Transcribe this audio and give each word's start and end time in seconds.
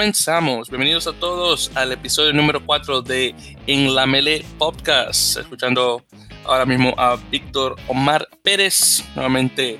comenzamos. 0.00 0.70
Bienvenidos 0.70 1.06
a 1.08 1.12
todos 1.12 1.70
al 1.74 1.92
episodio 1.92 2.32
número 2.32 2.64
4 2.64 3.02
de 3.02 3.34
En 3.66 3.94
la 3.94 4.06
Mele 4.06 4.42
Podcast. 4.56 5.36
Escuchando 5.36 6.02
ahora 6.46 6.64
mismo 6.64 6.94
a 6.96 7.16
Víctor 7.30 7.76
Omar 7.86 8.26
Pérez, 8.42 9.04
nuevamente 9.14 9.76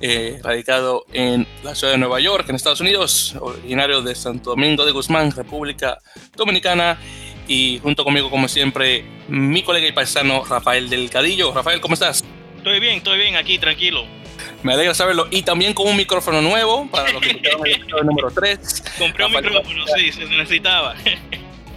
eh, 0.00 0.40
radicado 0.42 1.04
en 1.12 1.46
la 1.62 1.76
ciudad 1.76 1.92
de 1.92 1.98
Nueva 2.00 2.18
York, 2.18 2.48
en 2.48 2.56
Estados 2.56 2.80
Unidos, 2.80 3.36
originario 3.38 4.02
de 4.02 4.16
Santo 4.16 4.50
Domingo 4.50 4.84
de 4.84 4.90
Guzmán, 4.90 5.30
República 5.30 5.96
Dominicana. 6.34 6.98
Y 7.46 7.78
junto 7.84 8.02
conmigo, 8.02 8.30
como 8.30 8.48
siempre, 8.48 9.04
mi 9.28 9.62
colega 9.62 9.86
y 9.86 9.92
paisano 9.92 10.44
Rafael 10.44 10.90
Delgadillo. 10.90 11.54
Rafael, 11.54 11.80
¿cómo 11.80 11.94
estás? 11.94 12.24
Estoy 12.56 12.80
bien, 12.80 12.96
estoy 12.96 13.16
bien, 13.16 13.36
aquí, 13.36 13.60
tranquilo. 13.60 14.21
Me 14.62 14.74
alegra 14.74 14.94
saberlo. 14.94 15.26
Y 15.30 15.42
también 15.42 15.74
con 15.74 15.88
un 15.88 15.96
micrófono 15.96 16.40
nuevo 16.40 16.88
para 16.90 17.12
los 17.12 17.20
que 17.20 17.30
escucharon 17.30 17.66
el 17.66 17.72
episodio 17.74 18.04
número 18.04 18.30
3. 18.30 18.84
Compré 18.98 19.24
un 19.24 19.32
micrófono, 19.32 19.84
sí, 19.96 20.12
se 20.12 20.24
necesitaba. 20.26 20.94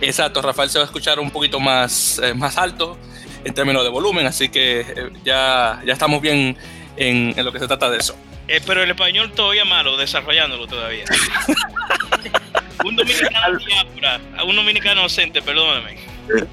Exacto, 0.02 0.42
Rafael 0.42 0.70
se 0.70 0.78
va 0.78 0.84
a 0.84 0.86
escuchar 0.86 1.20
un 1.20 1.32
poquito 1.32 1.60
más, 1.60 2.20
eh, 2.24 2.34
más 2.34 2.58
alto 2.58 2.98
en 3.44 3.54
términos 3.54 3.84
de 3.84 3.90
volumen, 3.90 4.26
así 4.26 4.50
que 4.50 4.82
eh, 4.82 5.10
ya, 5.24 5.82
ya 5.86 5.94
estamos 5.94 6.22
bien 6.22 6.58
en, 6.98 7.34
en, 7.38 7.46
lo 7.46 7.52
que 7.52 7.60
se 7.60 7.68
trata 7.68 7.90
de 7.90 7.98
eso. 7.98 8.16
Eh, 8.48 8.62
pero 8.66 8.84
el 8.84 8.92
español 8.92 9.32
todavía 9.32 9.66
malo, 9.66 9.98
desarrollándolo 9.98 10.68
todavía. 10.68 11.06
un 12.86 12.96
dominicano 12.96 13.58
diáspora, 13.58 14.20
un 14.46 14.56
dominicano 14.56 15.02
docente, 15.04 15.42
perdóname. 15.42 15.98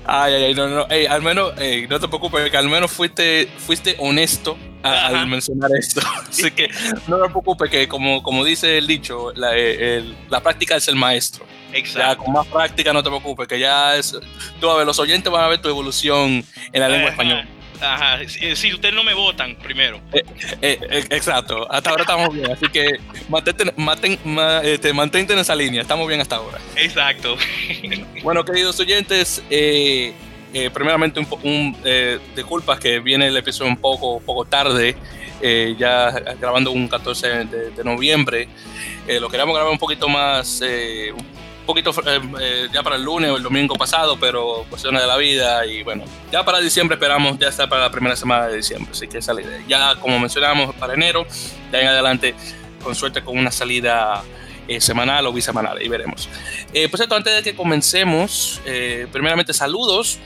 Ay, 0.07 0.35
ay, 0.35 0.45
ay, 0.45 0.55
no, 0.55 0.69
no, 0.69 0.87
ey, 0.89 1.07
al 1.07 1.23
menos, 1.23 1.53
no 1.55 2.01
te 2.01 2.09
preocupes, 2.09 2.51
que 2.51 2.57
al 2.57 2.69
menos 2.69 2.91
fuiste, 2.91 3.49
fuiste 3.59 3.97
honesto 3.99 4.57
al 4.83 5.27
mencionar 5.27 5.71
esto. 5.79 6.01
Así 6.29 6.51
que 6.51 6.69
no 7.09 7.19
te 7.19 7.29
preocupes, 7.29 7.71
que 7.71 7.89
como, 7.89 8.23
como 8.23 8.45
dice 8.45 8.79
el 8.79 8.87
dicho, 8.87 9.33
la, 9.35 9.55
el, 9.55 10.17
la 10.29 10.41
práctica 10.41 10.77
es 10.77 10.89
el 10.89 10.97
maestro. 10.97 11.47
Exacto. 11.73 12.01
Ya 12.01 12.17
con 12.17 12.33
más 12.33 12.47
práctica 12.47 12.93
no 12.93 13.03
te 13.03 13.09
preocupes, 13.09 13.49
que 13.49 13.59
ya 13.59 13.97
es, 13.97 14.15
tú 14.61 14.69
a 14.69 14.77
ver, 14.77 14.87
los 14.87 14.99
oyentes 14.99 15.33
van 15.33 15.45
a 15.45 15.49
ver 15.49 15.61
tu 15.61 15.69
evolución 15.69 16.45
en 16.73 16.81
la 16.81 16.89
lengua 16.89 17.11
española. 17.11 17.47
Ajá, 17.81 18.21
si, 18.29 18.55
si 18.55 18.73
ustedes 18.73 18.95
no 18.95 19.03
me 19.03 19.13
votan 19.13 19.57
primero. 19.57 20.01
Eh, 20.13 20.23
eh, 20.63 20.79
eh, 20.89 21.05
exacto, 21.11 21.71
hasta 21.71 21.91
ahora 21.91 22.03
estamos 22.03 22.33
bien, 22.33 22.53
así 22.53 22.69
que 22.69 23.01
mantente, 23.29 23.73
mantén, 23.77 24.19
este, 24.63 24.93
mantente 24.93 25.33
en 25.33 25.41
esa 25.41 25.57
línea, 25.57 25.83
estamos 25.83 26.07
bien 26.07 26.21
hasta 26.21 26.37
ahora. 26.37 26.59
Exacto. 26.77 27.37
Bueno, 28.23 28.45
queridos 28.45 28.79
oyentes, 28.79 29.43
eh, 29.51 30.13
eh, 30.53 30.71
primeramente 30.71 31.21
un, 31.21 31.27
un 31.43 31.77
eh, 31.85 32.19
disculpas 32.35 32.79
que 32.79 33.01
viene 33.01 33.29
el 33.29 33.37
episodio 33.37 33.71
un 33.71 33.77
poco, 33.77 34.21
poco 34.21 34.45
tarde, 34.45 34.97
ya 35.77 36.11
grabando 36.39 36.71
un 36.71 36.87
14 36.87 37.45
de, 37.47 37.71
de 37.71 37.85
noviembre. 37.85 38.49
lo 39.21 39.29
queríamos 39.29 39.55
grabar 39.57 39.73
un 39.73 39.79
poquito 39.79 40.09
más, 40.09 40.61
un 40.63 41.67
poquito 41.67 41.93
ya 42.73 42.83
para 42.85 42.95
el 42.95 43.03
lunes 43.03 43.29
o 43.31 43.37
el 43.37 43.43
domingo 43.43 43.75
pasado, 43.75 44.17
pero 44.21 44.65
cuestiones 44.71 45.03
de 45.03 45.09
la 45.09 45.17
vida 45.17 45.67
y 45.67 45.83
bueno, 45.83 46.05
ya 46.31 46.45
para 46.45 46.61
diciembre 46.61 46.95
esperamos 46.95 47.41
ya 47.41 47.49
estar 47.49 47.69
para 47.69 47.83
la 47.83 47.91
primera 47.91 48.15
semana 48.15 48.47
de 48.47 48.59
diciembre, 48.59 48.93
así 48.93 49.09
que 49.09 49.19
esa. 49.19 49.35
Ya 49.67 49.97
como 49.97 50.21
mencionamos 50.21 50.77
para 50.77 50.95
enero, 50.95 51.27
ahí 51.73 51.81
en 51.81 51.89
adelante, 51.89 52.37
con 52.81 52.95
suerte 52.95 53.23
con 53.23 53.37
una 53.37 53.51
salida 53.51 54.23
eh, 54.69 54.81
semanal 54.81 55.27
o 55.27 55.33
bisemanal, 55.33 55.83
y 55.83 55.89
veremos. 55.89 56.29
Eh, 56.73 56.89
por 56.89 56.97
cierto, 56.97 57.17
antes 57.17 57.35
de 57.35 57.43
que 57.43 57.57
comencemos, 57.57 58.61
eh, 58.65 59.09
primeramente 59.11 59.53
saludos 59.53 60.21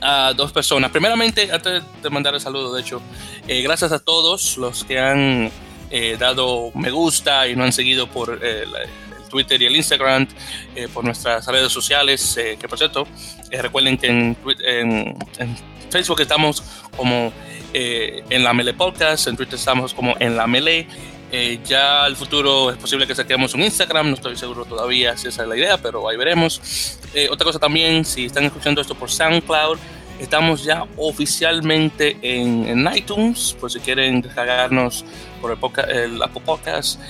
a 0.00 0.32
dos 0.34 0.52
personas. 0.52 0.90
Primeramente, 0.90 1.50
antes 1.52 1.82
de 2.02 2.10
mandar 2.10 2.34
el 2.34 2.40
saludo, 2.40 2.74
de 2.74 2.80
hecho, 2.80 3.00
gracias 3.46 3.92
a 3.92 3.98
todos 3.98 4.56
los 4.56 4.84
que 4.84 4.98
han 4.98 5.50
dado 6.18 6.70
me 6.74 6.90
gusta 6.90 7.48
y 7.48 7.56
no 7.56 7.64
han 7.64 7.72
seguido 7.72 8.06
por 8.06 8.44
el 8.44 8.68
Twitter 9.28 9.60
y 9.62 9.66
el 9.66 9.76
Instagram, 9.76 10.28
por 10.94 11.04
nuestras 11.04 11.46
redes 11.46 11.72
sociales, 11.72 12.38
que 12.58 12.68
por 12.68 12.78
cierto, 12.78 13.06
recuerden 13.50 13.98
que 13.98 14.06
en, 14.06 14.36
Facebook 15.90 16.20
estamos 16.20 16.62
como 16.96 17.32
en 17.72 18.44
la 18.44 18.54
Mele 18.54 18.74
Podcast, 18.74 19.26
en 19.26 19.36
Twitter 19.36 19.56
estamos 19.56 19.92
como 19.92 20.14
en 20.20 20.36
la 20.36 20.46
Mele, 20.46 20.86
eh, 21.32 21.60
ya 21.64 22.04
al 22.04 22.16
futuro 22.16 22.70
es 22.70 22.76
posible 22.76 23.06
que 23.06 23.14
saquemos 23.14 23.54
un 23.54 23.62
Instagram, 23.62 24.08
no 24.08 24.14
estoy 24.14 24.36
seguro 24.36 24.64
todavía 24.64 25.16
si 25.16 25.28
esa 25.28 25.42
es 25.42 25.48
la 25.48 25.56
idea, 25.56 25.78
pero 25.78 26.08
ahí 26.08 26.16
veremos. 26.16 26.98
Eh, 27.14 27.28
otra 27.30 27.44
cosa 27.44 27.58
también, 27.58 28.04
si 28.04 28.26
están 28.26 28.44
escuchando 28.44 28.80
esto 28.80 28.94
por 28.94 29.10
SoundCloud, 29.10 29.78
estamos 30.20 30.64
ya 30.64 30.84
oficialmente 30.96 32.16
en, 32.22 32.66
en 32.66 32.96
iTunes, 32.96 33.56
por 33.58 33.70
si 33.70 33.80
quieren 33.80 34.20
descargarnos 34.20 35.04
por 35.40 35.50
el, 35.50 35.56
podcast, 35.56 35.88
el 35.90 36.22
Apple 36.22 36.42
Podcast. 36.44 37.00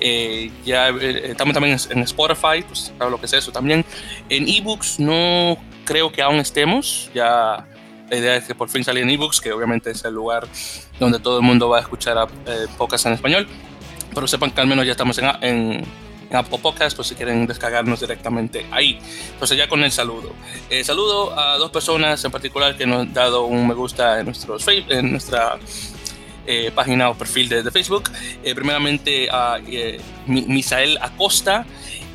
Eh, 0.00 0.50
ya 0.64 0.88
eh, 0.88 1.30
estamos 1.30 1.52
también 1.52 1.78
en 1.90 1.98
Spotify, 2.00 2.62
pues 2.66 2.92
claro 2.96 3.10
lo 3.10 3.20
que 3.20 3.26
es 3.26 3.32
eso 3.34 3.52
también. 3.52 3.84
En 4.28 4.48
ebooks 4.48 4.98
no 4.98 5.58
creo 5.84 6.10
que 6.10 6.22
aún 6.22 6.36
estemos, 6.36 7.10
ya 7.14 7.66
la 8.08 8.16
idea 8.16 8.36
es 8.36 8.44
que 8.44 8.54
por 8.54 8.70
fin 8.70 8.82
salga 8.82 9.02
en 9.02 9.10
ebooks, 9.10 9.40
que 9.40 9.52
obviamente 9.52 9.90
es 9.90 10.04
el 10.04 10.14
lugar 10.14 10.48
donde 11.00 11.18
todo 11.18 11.38
el 11.38 11.42
mundo 11.42 11.68
va 11.68 11.78
a 11.78 11.80
escuchar 11.80 12.16
a, 12.16 12.28
eh, 12.46 12.66
en 13.04 13.12
español 13.12 13.48
pero 14.14 14.26
sepan 14.26 14.50
que 14.50 14.60
al 14.60 14.66
menos 14.66 14.84
ya 14.84 14.92
estamos 14.92 15.18
en, 15.18 15.26
en, 15.40 15.84
en 16.30 16.36
Apple 16.36 16.58
Podcast, 16.62 16.96
pues 16.96 17.08
si 17.08 17.14
quieren 17.14 17.46
descargarnos 17.46 18.00
directamente 18.00 18.66
ahí. 18.70 18.98
Entonces 19.32 19.56
ya 19.56 19.68
con 19.68 19.82
el 19.82 19.92
saludo. 19.92 20.32
Eh, 20.68 20.84
saludo 20.84 21.38
a 21.38 21.56
dos 21.58 21.70
personas 21.70 22.24
en 22.24 22.30
particular 22.30 22.76
que 22.76 22.86
nos 22.86 23.02
han 23.02 23.12
dado 23.12 23.44
un 23.44 23.66
me 23.66 23.74
gusta 23.74 24.20
en, 24.20 24.26
nuestros, 24.26 24.66
en 24.68 25.12
nuestra 25.12 25.58
eh, 26.46 26.70
página 26.74 27.10
o 27.10 27.14
perfil 27.14 27.48
de, 27.48 27.62
de 27.62 27.70
Facebook. 27.70 28.10
Eh, 28.42 28.54
primeramente 28.54 29.28
a 29.30 29.58
eh, 29.66 30.00
Misael 30.26 30.98
Acosta 31.00 31.66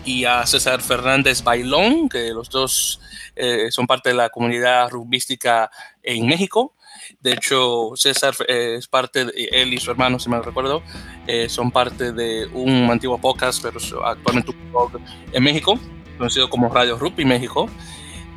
y 0.06 0.26
a 0.26 0.46
César 0.46 0.82
Fernández 0.82 1.44
Bailón, 1.44 2.08
que 2.10 2.30
los 2.30 2.50
dos 2.50 3.00
eh, 3.36 3.72
son 3.72 3.88
parte 3.88 4.10
de 4.10 4.16
la 4.16 4.30
comunidad 4.30 4.90
rugbística 4.90 5.72
en 6.04 6.28
México. 6.28 6.75
De 7.20 7.34
hecho, 7.34 7.92
César 7.96 8.34
eh, 8.48 8.76
es 8.78 8.88
parte, 8.88 9.26
de, 9.26 9.50
él 9.52 9.74
y 9.74 9.78
su 9.78 9.92
hermano, 9.92 10.20
si 10.20 10.30
me 10.30 10.42
recuerdo, 10.42 10.84
eh, 11.28 11.50
son 11.50 11.72
parte 11.72 12.12
de 12.12 12.48
un 12.54 12.90
antiguo 12.92 13.18
podcast, 13.18 13.62
pero 13.62 13.80
actualmente 14.06 14.52
un 14.52 14.72
blog 14.72 14.92
en 15.32 15.44
México, 15.44 15.80
conocido 16.18 16.50
como 16.50 16.70
Radio 16.70 16.98
Rugby 16.98 17.26
México. 17.26 17.70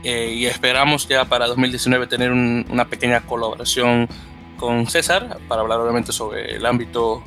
Eh, 0.05 0.33
y 0.33 0.47
esperamos 0.47 1.09
ya 1.09 1.25
para 1.25 1.47
2019 1.49 2.07
tener 2.07 2.31
un, 2.31 2.65
una 2.71 2.89
pequeña 2.89 3.21
colaboración 3.23 4.09
con 4.57 4.87
César 4.87 5.39
para 5.49 5.63
hablar 5.63 5.81
obviamente 5.81 6.13
sobre 6.13 6.57
el 6.57 6.67
ámbito 6.67 7.23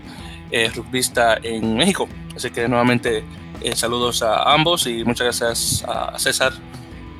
eh, 0.52 0.70
rugbista 0.76 1.40
en 1.42 1.76
México. 1.76 2.08
Así 2.36 2.52
que 2.52 2.68
nuevamente 2.68 3.24
eh, 3.62 3.76
saludos 3.76 4.22
a 4.22 4.54
ambos 4.54 4.86
y 4.86 5.04
muchas 5.06 5.26
gracias 5.40 5.86
a 5.88 6.20
César 6.20 6.52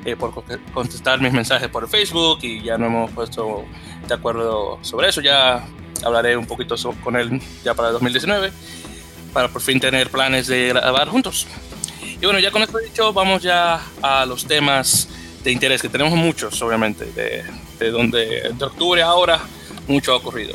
eh, 0.04 0.16
por 0.16 0.34
contestar 0.74 1.20
mis 1.20 1.32
mensajes 1.32 1.68
por 1.68 1.88
Facebook 1.88 2.40
y 2.42 2.62
ya 2.62 2.76
no 2.76 2.86
hemos 2.86 3.10
puesto 3.12 3.64
de 4.12 4.18
acuerdo 4.18 4.78
sobre 4.82 5.08
eso. 5.08 5.20
Ya 5.20 5.66
hablaré 6.04 6.36
un 6.36 6.46
poquito 6.46 6.74
con 7.02 7.16
él 7.16 7.40
ya 7.64 7.74
para 7.74 7.90
2019 7.90 8.52
para 9.32 9.48
por 9.48 9.62
fin 9.62 9.80
tener 9.80 10.10
planes 10.10 10.46
de 10.46 10.68
grabar 10.68 11.08
juntos. 11.08 11.46
Y 12.20 12.24
bueno, 12.24 12.38
ya 12.38 12.50
con 12.50 12.62
esto 12.62 12.78
dicho, 12.78 13.12
vamos 13.12 13.42
ya 13.42 13.80
a 14.02 14.26
los 14.26 14.44
temas 14.44 15.08
de 15.42 15.50
interés, 15.50 15.82
que 15.82 15.88
tenemos 15.88 16.12
muchos, 16.12 16.60
obviamente, 16.62 17.06
de, 17.06 17.42
de 17.78 17.90
donde 17.90 18.52
de 18.52 18.64
octubre 18.64 19.02
ahora 19.02 19.40
mucho 19.88 20.12
ha 20.12 20.16
ocurrido. 20.16 20.54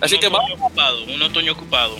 Así 0.00 0.14
un 0.14 0.20
que 0.20 0.28
vamos. 0.28 0.52
ocupado, 0.52 1.04
un 1.04 1.22
otoño 1.22 1.52
ocupado. 1.52 1.96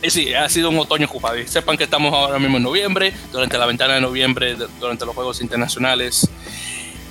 Eh, 0.00 0.10
Sí, 0.10 0.32
ha 0.32 0.48
sido 0.48 0.70
un 0.70 0.78
otoño 0.78 1.06
ocupado. 1.06 1.38
Y 1.38 1.46
sepan 1.46 1.76
que 1.76 1.84
estamos 1.84 2.14
ahora 2.14 2.38
mismo 2.38 2.56
en 2.56 2.62
noviembre, 2.62 3.12
durante 3.30 3.58
la 3.58 3.66
ventana 3.66 3.94
de 3.94 4.00
noviembre, 4.00 4.54
de, 4.54 4.66
durante 4.80 5.04
los 5.04 5.14
Juegos 5.14 5.42
Internacionales. 5.42 6.28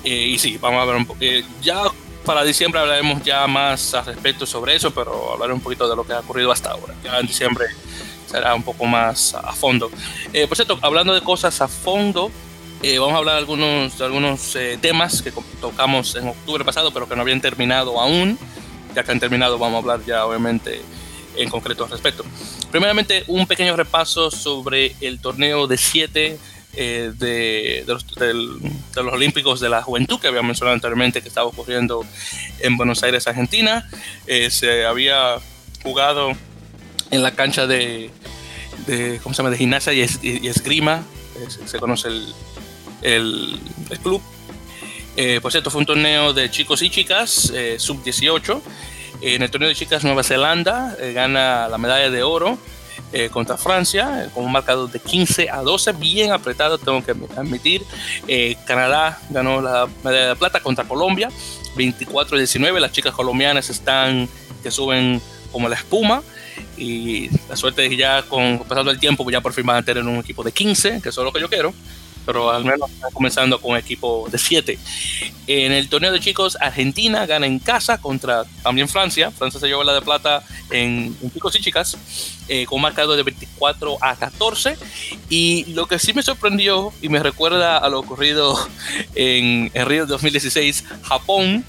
Eh, 0.02 0.26
y 0.28 0.38
sí, 0.38 0.58
vamos 0.60 0.82
a 0.82 0.84
ver 0.86 0.96
un 0.96 1.06
poco. 1.06 1.18
Eh, 1.20 1.44
ya 1.62 1.82
para 2.24 2.44
diciembre 2.44 2.80
hablaremos 2.80 3.22
ya 3.22 3.46
más 3.46 3.94
al 3.94 4.06
respecto 4.06 4.46
sobre 4.46 4.76
eso, 4.76 4.92
pero 4.92 5.32
hablaré 5.32 5.52
un 5.52 5.60
poquito 5.60 5.88
de 5.88 5.96
lo 5.96 6.04
que 6.04 6.12
ha 6.12 6.20
ocurrido 6.20 6.52
hasta 6.52 6.70
ahora. 6.70 6.94
Ya 7.02 7.18
en 7.18 7.26
diciembre 7.26 7.66
será 8.26 8.54
un 8.54 8.62
poco 8.62 8.86
más 8.86 9.34
a 9.34 9.52
fondo. 9.52 9.90
Eh, 10.32 10.46
por 10.46 10.56
cierto, 10.56 10.78
hablando 10.82 11.14
de 11.14 11.20
cosas 11.20 11.60
a 11.60 11.68
fondo, 11.68 12.30
eh, 12.82 12.98
vamos 12.98 13.14
a 13.14 13.18
hablar 13.18 13.34
de 13.34 13.40
algunos, 13.40 13.98
de 13.98 14.04
algunos 14.04 14.56
eh, 14.56 14.78
temas 14.80 15.22
que 15.22 15.32
tocamos 15.60 16.14
en 16.16 16.28
octubre 16.28 16.64
pasado, 16.64 16.92
pero 16.92 17.08
que 17.08 17.14
no 17.14 17.22
habían 17.22 17.40
terminado 17.40 18.00
aún. 18.00 18.38
Ya 18.94 19.04
que 19.04 19.12
han 19.12 19.20
terminado, 19.20 19.58
vamos 19.58 19.76
a 19.76 19.78
hablar 19.78 20.06
ya 20.06 20.26
obviamente 20.26 20.82
en 21.36 21.48
concreto 21.48 21.84
al 21.84 21.90
respecto. 21.90 22.24
Primeramente, 22.70 23.24
un 23.26 23.46
pequeño 23.46 23.76
repaso 23.76 24.30
sobre 24.30 24.94
el 25.00 25.18
torneo 25.20 25.66
de 25.66 25.78
7 25.78 26.38
eh, 26.74 27.12
de, 27.16 27.84
de, 27.86 27.92
los, 27.92 28.06
del, 28.14 28.60
de, 28.94 29.02
los, 29.02 29.12
Olímpicos 29.12 29.60
de 29.60 29.68
la 29.68 29.82
Juventud 29.82 30.18
que 30.18 30.28
había 30.28 30.42
mencionado 30.42 30.74
anteriormente 30.74 31.22
que 31.22 31.28
estaba 31.28 31.46
ocurriendo 31.46 32.04
en 32.60 32.76
Buenos 32.76 33.02
Aires, 33.02 33.26
Argentina. 33.26 33.88
Eh, 34.26 34.50
se 34.50 34.84
había 34.86 35.36
jugado 35.82 36.32
en 37.10 37.22
la 37.22 37.32
cancha 37.32 37.66
de, 37.66 38.10
de, 38.86 39.20
¿cómo 39.22 39.34
se 39.34 39.42
llama? 39.42 39.50
de 39.50 39.58
gimnasia 39.58 39.92
y, 39.92 40.00
es, 40.00 40.18
y 40.22 40.46
esgrima, 40.48 41.02
se, 41.48 41.66
se, 41.68 41.78
conoce 41.78 42.08
el, 42.08 42.34
el, 43.02 43.60
el 43.90 43.98
club. 43.98 44.22
Eh, 45.16 45.40
por 45.42 45.52
cierto, 45.52 45.70
fue 45.70 45.80
un 45.80 45.86
torneo 45.86 46.32
de 46.32 46.50
chicos 46.50 46.82
y 46.82 46.90
chicas, 46.90 47.52
eh, 47.54 47.76
sub-18. 47.78 48.60
En 49.20 49.42
el 49.42 49.50
torneo 49.50 49.68
de 49.68 49.74
chicas, 49.74 50.04
Nueva 50.04 50.22
Zelanda 50.22 50.96
eh, 50.98 51.12
gana 51.12 51.68
la 51.68 51.78
medalla 51.78 52.10
de 52.10 52.22
oro 52.22 52.58
eh, 53.12 53.28
contra 53.30 53.56
Francia, 53.56 54.30
con 54.34 54.44
un 54.44 54.52
marcador 54.52 54.90
de 54.90 54.98
15 54.98 55.50
a 55.50 55.62
12, 55.62 55.92
bien 55.92 56.32
apretado, 56.32 56.78
tengo 56.78 57.04
que 57.04 57.12
admitir. 57.36 57.82
Canadá 58.66 59.20
ganó 59.30 59.60
la 59.60 59.88
medalla 60.02 60.28
de 60.30 60.36
plata 60.36 60.60
contra 60.60 60.84
Colombia, 60.84 61.30
24 61.76 62.36
a 62.36 62.38
19. 62.38 62.80
Las 62.80 62.92
chicas 62.92 63.12
colombianas 63.12 63.68
están 63.70 64.28
que 64.62 64.70
suben 64.70 65.20
como 65.50 65.68
la 65.68 65.76
espuma. 65.76 66.22
Y 66.76 67.28
la 67.48 67.56
suerte 67.56 67.84
es 67.84 67.90
que 67.90 67.96
ya 67.96 68.22
con 68.22 68.58
pasando 68.60 68.90
el 68.90 68.98
tiempo, 68.98 69.24
pues 69.24 69.32
ya 69.32 69.40
por 69.40 69.52
fin 69.52 69.64
van 69.64 69.76
a 69.78 69.82
tener 69.82 70.02
un 70.04 70.16
equipo 70.16 70.42
de 70.42 70.52
15, 70.52 71.00
que 71.02 71.08
eso 71.08 71.20
es 71.20 71.24
lo 71.24 71.32
que 71.32 71.40
yo 71.40 71.48
quiero 71.48 71.72
pero 72.24 72.50
al 72.50 72.64
menos 72.64 72.90
está 72.90 73.08
comenzando 73.12 73.60
con 73.60 73.76
equipo 73.76 74.28
de 74.30 74.38
7. 74.38 74.78
En 75.46 75.72
el 75.72 75.88
torneo 75.88 76.12
de 76.12 76.20
chicos, 76.20 76.56
Argentina 76.60 77.26
gana 77.26 77.46
en 77.46 77.58
casa 77.58 77.98
contra 77.98 78.44
también 78.62 78.88
Francia. 78.88 79.30
Francia 79.30 79.58
se 79.58 79.66
llevó 79.66 79.82
la 79.82 79.94
de 79.94 80.02
plata 80.02 80.42
en, 80.70 81.16
chicos 81.32 81.56
y 81.56 81.60
chicas, 81.60 81.96
eh, 82.48 82.64
con 82.66 82.80
marcador 82.80 83.16
de 83.16 83.24
24 83.24 83.98
a 84.00 84.16
14. 84.16 84.76
Y 85.28 85.64
lo 85.74 85.86
que 85.86 85.98
sí 85.98 86.12
me 86.12 86.22
sorprendió 86.22 86.92
y 87.02 87.08
me 87.08 87.18
recuerda 87.18 87.78
a 87.78 87.88
lo 87.88 87.98
ocurrido 88.00 88.56
en, 89.14 89.70
en 89.74 89.86
Río 89.86 90.06
2016, 90.06 90.84
Japón. 91.02 91.64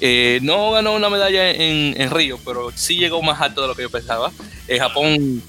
Eh, 0.00 0.38
no 0.42 0.70
ganó 0.70 0.94
una 0.94 1.10
medalla 1.10 1.50
en, 1.50 2.00
en, 2.00 2.10
Río, 2.12 2.38
pero 2.44 2.70
sí 2.72 2.98
llegó 2.98 3.20
más 3.20 3.40
alto 3.40 3.62
de 3.62 3.66
lo 3.66 3.74
que 3.74 3.82
yo 3.82 3.90
pensaba. 3.90 4.30
Eh, 4.68 4.78
Japón 4.78 5.42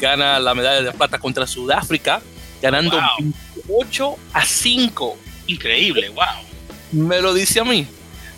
gana 0.00 0.38
la 0.38 0.54
medalla 0.54 0.82
de 0.82 0.92
plata 0.92 1.18
contra 1.18 1.48
Sudáfrica, 1.48 2.22
ganando 2.62 2.96
8 3.68 4.16
a 4.32 4.44
5. 4.44 5.18
Increíble, 5.46 6.08
wow. 6.10 6.24
Me 6.92 7.20
lo 7.20 7.34
dice 7.34 7.60
a 7.60 7.64
mí. 7.64 7.86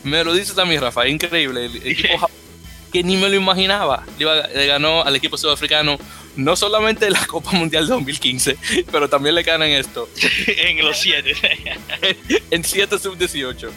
Me 0.03 0.23
lo 0.25 0.33
dice 0.33 0.55
también, 0.55 0.81
Rafa. 0.81 1.07
Increíble. 1.09 1.67
El 1.67 1.77
equipo 1.85 2.31
que 2.93 3.03
ni 3.03 3.17
me 3.17 3.29
lo 3.29 3.37
imaginaba. 3.37 4.05
Le, 4.19 4.67
ganó 4.67 5.03
al 5.03 5.17
equipo 5.17 5.37
sudafricano 5.37 5.99
no 6.37 6.55
solamente 6.55 7.09
la 7.11 7.25
Copa 7.27 7.53
Mundial 7.53 7.87
2015, 7.87 8.59
pero 8.93 9.09
también 9.09 9.35
le 9.35 9.43
ganan 9.43 9.71
esto. 9.71 10.09
en 10.47 10.85
los 10.85 10.99
7. 10.99 11.35
en 12.51 12.65
7 12.65 12.99
sub-18. 12.99 13.71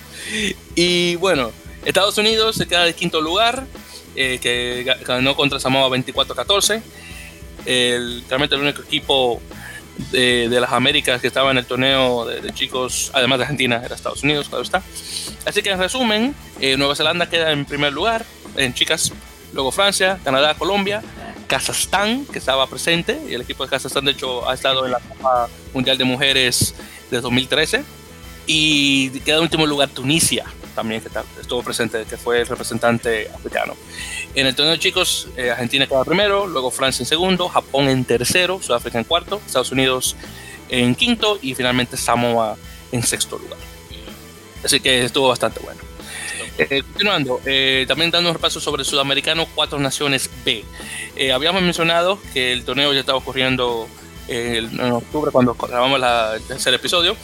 Y 0.75 1.16
bueno, 1.16 1.51
Estados 1.86 2.18
Unidos 2.18 2.56
se 2.56 2.68
queda 2.68 2.86
de 2.86 2.94
quinto 2.94 3.22
lugar, 3.22 3.66
eh, 4.16 4.40
que 4.42 4.86
ganó 5.06 5.36
contra 5.36 5.60
Samoa 5.60 5.90
24-14. 5.90 6.81
realmente 7.66 8.56
el 8.56 8.62
único 8.62 8.81
equipo 8.81 9.42
de, 10.12 10.48
las 10.50 10.72
Américas 10.72 11.22
que 11.22 11.28
estaba 11.28 11.51
en 11.51 11.57
el 11.57 11.66
torneo 11.66 12.25
de, 12.25 12.54
chicos, 12.54 13.12
además 13.13 13.40
de 13.40 13.44
Argentina, 13.46 13.81
era 13.84 13.96
Estados 13.96 14.24
Unidos, 14.24 14.50
claro 14.50 14.63
está. 14.63 14.81
Así 15.46 15.62
que 15.62 15.69
en 15.69 15.80
resumen, 15.80 16.36
eh, 16.60 16.78
Nueva 16.78 16.96
Zelanda 16.96 17.30
queda 17.30 17.51
en 17.51 17.66
primer 17.66 17.94
lugar 17.94 18.25
en 18.56 18.74
chicas, 18.74 19.12
luego 19.54 19.72
Francia, 19.72 20.19
Canadá, 20.24 20.56
Colombia, 20.56 21.01
Kazajstán, 21.48 22.25
que 22.25 22.40
estaba 22.40 22.68
presente, 22.68 23.19
y 23.30 23.34
el 23.34 23.42
equipo 23.42 23.63
de 23.63 23.69
Kazajstán 23.69 24.06
de 24.06 24.12
hecho 24.12 24.48
ha 24.50 24.54
estado 24.54 24.86
en 24.86 24.92
la 24.92 25.00
Copa 25.00 25.50
Mundial 25.74 25.98
de 25.98 26.04
Mujeres 26.04 26.75
de 27.12 27.22
2013, 27.22 27.84
y 28.48 29.10
queda 29.22 29.38
en 29.38 29.44
último 29.44 29.66
lugar 29.66 29.90
Tunisia, 29.90 30.46
también 30.80 31.02
que 31.02 31.10
estuvo 31.42 31.62
presente, 31.62 32.06
que 32.10 32.16
fue 32.16 32.40
el 32.40 32.48
representante 32.48 33.30
africano. 33.36 33.76
En 34.34 34.48
el 34.48 34.56
torneo 34.56 34.72
de 34.72 34.80
chicos, 34.80 35.28
eh, 35.36 35.52
Argentina 35.52 35.86
queda 35.86 36.06
primero, 36.06 36.48
luego 36.48 36.72
Francia 36.72 37.04
en 37.04 37.08
segundo, 37.08 37.50
Japón 37.50 37.90
en 37.90 38.06
tercero, 38.06 38.62
Sudáfrica 38.62 38.98
en 38.98 39.04
cuarto, 39.04 39.42
Estados 39.46 39.74
Unidos 39.74 40.16
en 40.70 40.96
quinto 40.96 41.38
y 41.42 41.54
finalmente 41.54 41.98
Samoa 41.98 42.56
en 42.94 43.04
sexto 43.04 43.38
lugar. 43.38 43.60
Así 44.64 44.80
que 44.80 45.04
estuvo 45.04 45.28
bastante 45.28 45.60
bueno. 45.60 45.81
Eh, 46.58 46.82
continuando, 46.84 47.42
eh, 47.46 47.84
también 47.86 48.10
dando 48.10 48.30
un 48.30 48.36
repaso 48.36 48.62
sobre 48.62 48.84
el 48.84 48.86
sudamericano, 48.86 49.48
cuatro 49.54 49.80
naciones 49.80 50.30
B. 50.46 50.64
habíamos 51.34 51.62
mencionado 51.62 52.20
que 52.34 52.54
el 52.54 52.64
torneo 52.64 52.94
ya 52.94 53.02
estaba 53.02 53.18
ocurriendo 53.18 53.90
en 54.30 54.92
octubre 54.92 55.31
cuando 55.31 55.54
grabamos 55.56 56.00
el 56.36 56.44
tercer 56.44 56.74
episodio, 56.74 57.16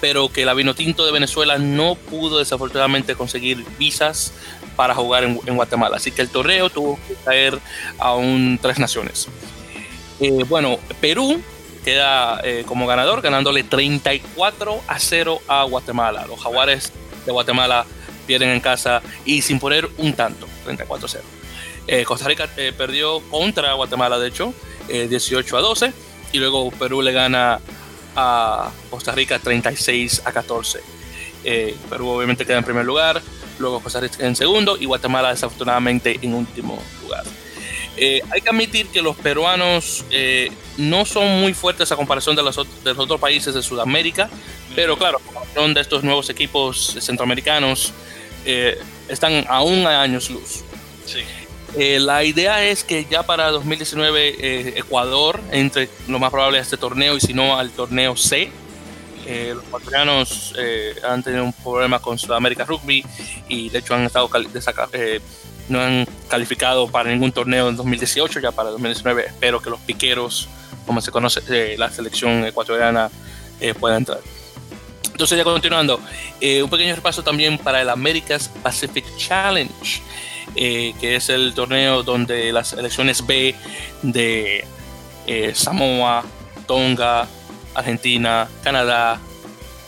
pero 0.00 0.28
que 0.28 0.44
la 0.44 0.54
Vinotinto 0.54 1.06
de 1.06 1.12
Venezuela 1.12 1.58
no 1.58 1.94
pudo 1.94 2.38
desafortunadamente 2.38 3.14
conseguir 3.14 3.64
visas 3.78 4.34
para 4.76 4.94
jugar 4.94 5.24
en, 5.24 5.56
Guatemala. 5.56 5.96
Así 5.96 6.10
que 6.10 6.22
el 6.22 6.28
torneo 6.28 6.70
tuvo 6.70 6.98
que 7.08 7.14
caer 7.24 7.58
a 7.98 8.14
un 8.14 8.58
tres 8.60 8.78
naciones. 8.78 9.28
Eh, 10.20 10.44
bueno, 10.48 10.78
Perú 11.00 11.42
queda 11.84 12.40
eh, 12.44 12.64
como 12.66 12.86
ganador, 12.86 13.22
ganándole 13.22 13.64
34 13.64 14.80
a 14.86 14.98
0 14.98 15.40
a 15.48 15.64
Guatemala. 15.64 16.26
Los 16.26 16.40
jaguares 16.40 16.92
de 17.24 17.32
Guatemala 17.32 17.86
pierden 18.26 18.50
en 18.50 18.60
casa 18.60 19.02
y 19.24 19.40
sin 19.42 19.58
poner 19.58 19.88
un 19.96 20.12
tanto, 20.12 20.46
34 20.64 21.06
a 21.06 21.08
0. 21.08 21.24
Eh, 21.86 22.04
Costa 22.04 22.28
Rica 22.28 22.48
perdió 22.76 23.20
contra 23.30 23.72
Guatemala, 23.72 24.18
de 24.18 24.28
hecho, 24.28 24.52
18 24.88 25.56
a 25.56 25.60
12 25.60 25.92
y 26.32 26.38
luego 26.38 26.70
Perú 26.70 27.02
le 27.02 27.12
gana 27.12 27.60
a 28.16 28.70
Costa 28.90 29.12
Rica 29.12 29.38
36 29.38 30.22
a 30.24 30.32
14. 30.32 30.80
Eh, 31.44 31.76
Perú 31.88 32.08
obviamente 32.08 32.44
queda 32.44 32.58
en 32.58 32.64
primer 32.64 32.84
lugar, 32.84 33.22
luego 33.58 33.80
Costa 33.80 34.00
Rica 34.00 34.26
en 34.26 34.36
segundo 34.36 34.76
y 34.78 34.84
Guatemala 34.84 35.30
desafortunadamente 35.30 36.18
en 36.22 36.34
último 36.34 36.82
lugar. 37.02 37.24
Eh, 37.96 38.22
hay 38.30 38.40
que 38.40 38.50
admitir 38.50 38.88
que 38.88 39.02
los 39.02 39.16
peruanos 39.16 40.04
eh, 40.10 40.50
no 40.78 41.04
son 41.04 41.40
muy 41.40 41.52
fuertes 41.52 41.90
a 41.92 41.96
comparación 41.96 42.36
de 42.36 42.42
los, 42.42 42.56
otros 42.56 43.20
países 43.20 43.54
de 43.54 43.62
Sudamérica, 43.62 44.30
pero 44.74 44.96
claro, 44.96 45.18
a 45.18 45.26
comparación 45.26 45.74
de 45.74 45.80
estos 45.80 46.02
nuevos 46.02 46.30
equipos 46.30 46.96
centroamericanos, 47.00 47.92
están 49.08 49.44
aún 49.48 49.86
a 49.86 50.00
años 50.00 50.30
luz. 50.30 50.64
Sí. 51.04 51.20
Eh, 51.76 52.00
la 52.00 52.24
idea 52.24 52.64
es 52.64 52.82
que 52.82 53.06
ya 53.08 53.22
para 53.22 53.50
2019 53.50 54.36
eh, 54.38 54.72
Ecuador 54.76 55.40
entre 55.52 55.88
lo 56.08 56.18
más 56.18 56.30
probable 56.30 56.58
a 56.58 56.62
este 56.62 56.76
torneo 56.76 57.16
y 57.16 57.20
si 57.20 57.32
no 57.32 57.58
al 57.58 57.70
torneo 57.70 58.16
C. 58.16 58.50
Eh, 59.26 59.52
los 59.54 59.64
ecuatorianos 59.64 60.54
han 61.04 61.22
tenido 61.22 61.44
un 61.44 61.52
problema 61.52 62.00
con 62.00 62.18
Sudamérica 62.18 62.64
Rugby 62.64 63.04
y 63.48 63.68
de 63.68 63.78
hecho 63.78 63.94
han 63.94 64.04
estado 64.04 64.28
no 65.68 65.80
han 65.80 66.06
calificado 66.28 66.88
para 66.88 67.10
ningún 67.10 67.30
torneo 67.30 67.68
en 67.68 67.76
2018, 67.76 68.40
ya 68.40 68.50
para 68.50 68.70
2019 68.70 69.26
espero 69.26 69.60
que 69.60 69.70
los 69.70 69.78
piqueros, 69.80 70.48
como 70.84 71.00
se 71.00 71.12
conoce 71.12 71.76
la 71.76 71.90
selección 71.90 72.44
ecuatoriana, 72.44 73.08
puedan 73.78 73.98
entrar. 73.98 74.18
Entonces 75.12 75.38
ya 75.38 75.44
continuando, 75.44 76.00
un 76.40 76.70
pequeño 76.70 76.96
repaso 76.96 77.22
también 77.22 77.56
para 77.56 77.82
el 77.82 77.90
America's 77.90 78.50
Pacific 78.62 79.04
Challenge. 79.16 80.02
Eh, 80.56 80.94
que 81.00 81.16
es 81.16 81.28
el 81.28 81.54
torneo 81.54 82.02
donde 82.02 82.52
las 82.52 82.68
selecciones 82.68 83.24
B 83.24 83.54
de 84.02 84.64
eh, 85.26 85.52
Samoa, 85.54 86.24
Tonga, 86.66 87.28
Argentina, 87.74 88.48
Canadá, 88.62 89.20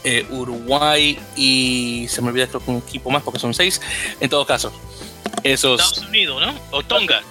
eh, 0.04 0.26
Uruguay 0.30 1.18
y 1.36 2.06
se 2.08 2.22
me 2.22 2.28
olvida 2.28 2.46
creo 2.46 2.64
que 2.64 2.70
un 2.70 2.78
equipo 2.78 3.10
más 3.10 3.22
porque 3.22 3.40
son 3.40 3.52
seis. 3.54 3.80
En 4.20 4.30
todo 4.30 4.46
caso, 4.46 4.72
esos. 5.42 5.80
Estados 5.80 6.08
Unidos, 6.08 6.46
¿no? 6.46 6.54
O 6.70 6.82
Tonga. 6.82 7.22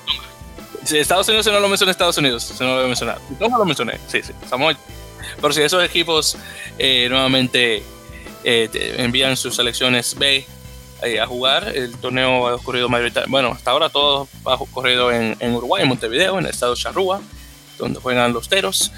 Estados 0.84 1.28
Unidos 1.28 1.46
se 1.46 1.52
no 1.52 1.60
lo 1.60 1.70
mencioné 1.70 1.92
Estados 1.92 2.18
Unidos, 2.18 2.44
se 2.44 2.64
no 2.64 2.82
lo 2.82 2.88
mencionar. 2.88 3.20
Tonga 3.40 3.58
lo 3.58 3.66
mencioné, 3.66 4.00
sí, 4.08 4.22
sí, 4.24 4.34
Samoa. 4.50 4.76
Pero 5.40 5.54
si 5.54 5.62
esos 5.62 5.84
equipos 5.84 6.38
nuevamente 6.78 7.84
envían 8.44 9.38
sus 9.38 9.56
selecciones 9.56 10.16
B 10.18 10.46
eh, 11.04 11.20
a 11.20 11.26
jugar. 11.26 11.72
El 11.76 11.98
torneo 11.98 12.48
ha 12.48 12.56
ocurrido 12.56 12.88
mayoritariamente, 12.88 13.32
bueno, 13.32 13.50
hasta 13.50 13.72
ahora 13.72 13.90
todo 13.90 14.28
ha 14.46 14.54
ocurrido 14.54 15.12
en, 15.12 15.36
en, 15.40 15.56
Uruguay, 15.56 15.82
en 15.82 15.90
Montevideo, 15.90 16.38
en 16.38 16.46
el 16.46 16.52
estado 16.52 16.76
de 16.76 16.80
Charrúa, 16.80 17.22
donde 17.80 18.00
juegan 18.00 18.34
los 18.34 18.48
teros. 18.48 18.92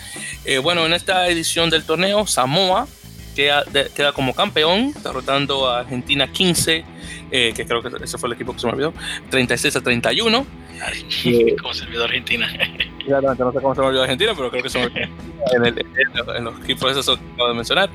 Eh, 0.43 0.57
bueno, 0.57 0.85
en 0.85 0.91
esta 0.91 1.29
edición 1.29 1.69
del 1.69 1.85
torneo, 1.85 2.27
Samoa 2.27 2.87
queda, 3.35 3.63
queda 3.95 4.11
como 4.11 4.33
campeón, 4.33 4.93
derrotando 5.01 5.69
a 5.69 5.79
Argentina 5.79 6.29
15, 6.29 6.83
eh, 7.31 7.53
que 7.55 7.65
creo 7.65 7.81
que 7.81 8.03
ese 8.03 8.17
fue 8.17 8.27
el 8.27 8.33
equipo 8.33 8.53
que 8.53 8.59
se 8.59 8.67
me 8.67 8.73
olvidó, 8.73 8.93
36 9.29 9.77
a 9.77 9.81
31. 9.81 10.45
¿Cómo 11.61 11.73
se 11.73 11.85
olvidó 11.85 12.03
Argentina? 12.03 12.51
Claramente, 13.05 13.43
no 13.43 13.53
sé 13.53 13.61
cómo 13.61 13.75
se 13.75 13.81
me 13.81 13.87
olvidó 13.87 14.03
Argentina, 14.03 14.33
pero 14.35 14.51
creo 14.51 14.63
que 14.63 14.69
son 14.69 14.91
en, 14.93 15.65
el, 15.65 15.85
en, 16.35 16.43
los 16.43 16.59
equipos 16.61 16.91
esos 16.91 17.17
que 17.17 17.25
acabo 17.33 17.47
de 17.47 17.55
mencionar. 17.55 17.89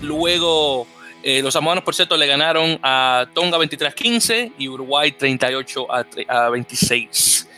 luego 0.00 0.86
eh, 1.22 1.42
los 1.42 1.52
samoanos, 1.52 1.84
por 1.84 1.94
cierto, 1.94 2.16
le 2.16 2.26
ganaron 2.26 2.78
a 2.82 3.26
Tonga 3.34 3.58
23-15 3.58 4.54
y 4.58 4.68
Uruguay 4.68 5.12
38 5.12 5.86
a, 6.28 6.48
26. 6.48 7.48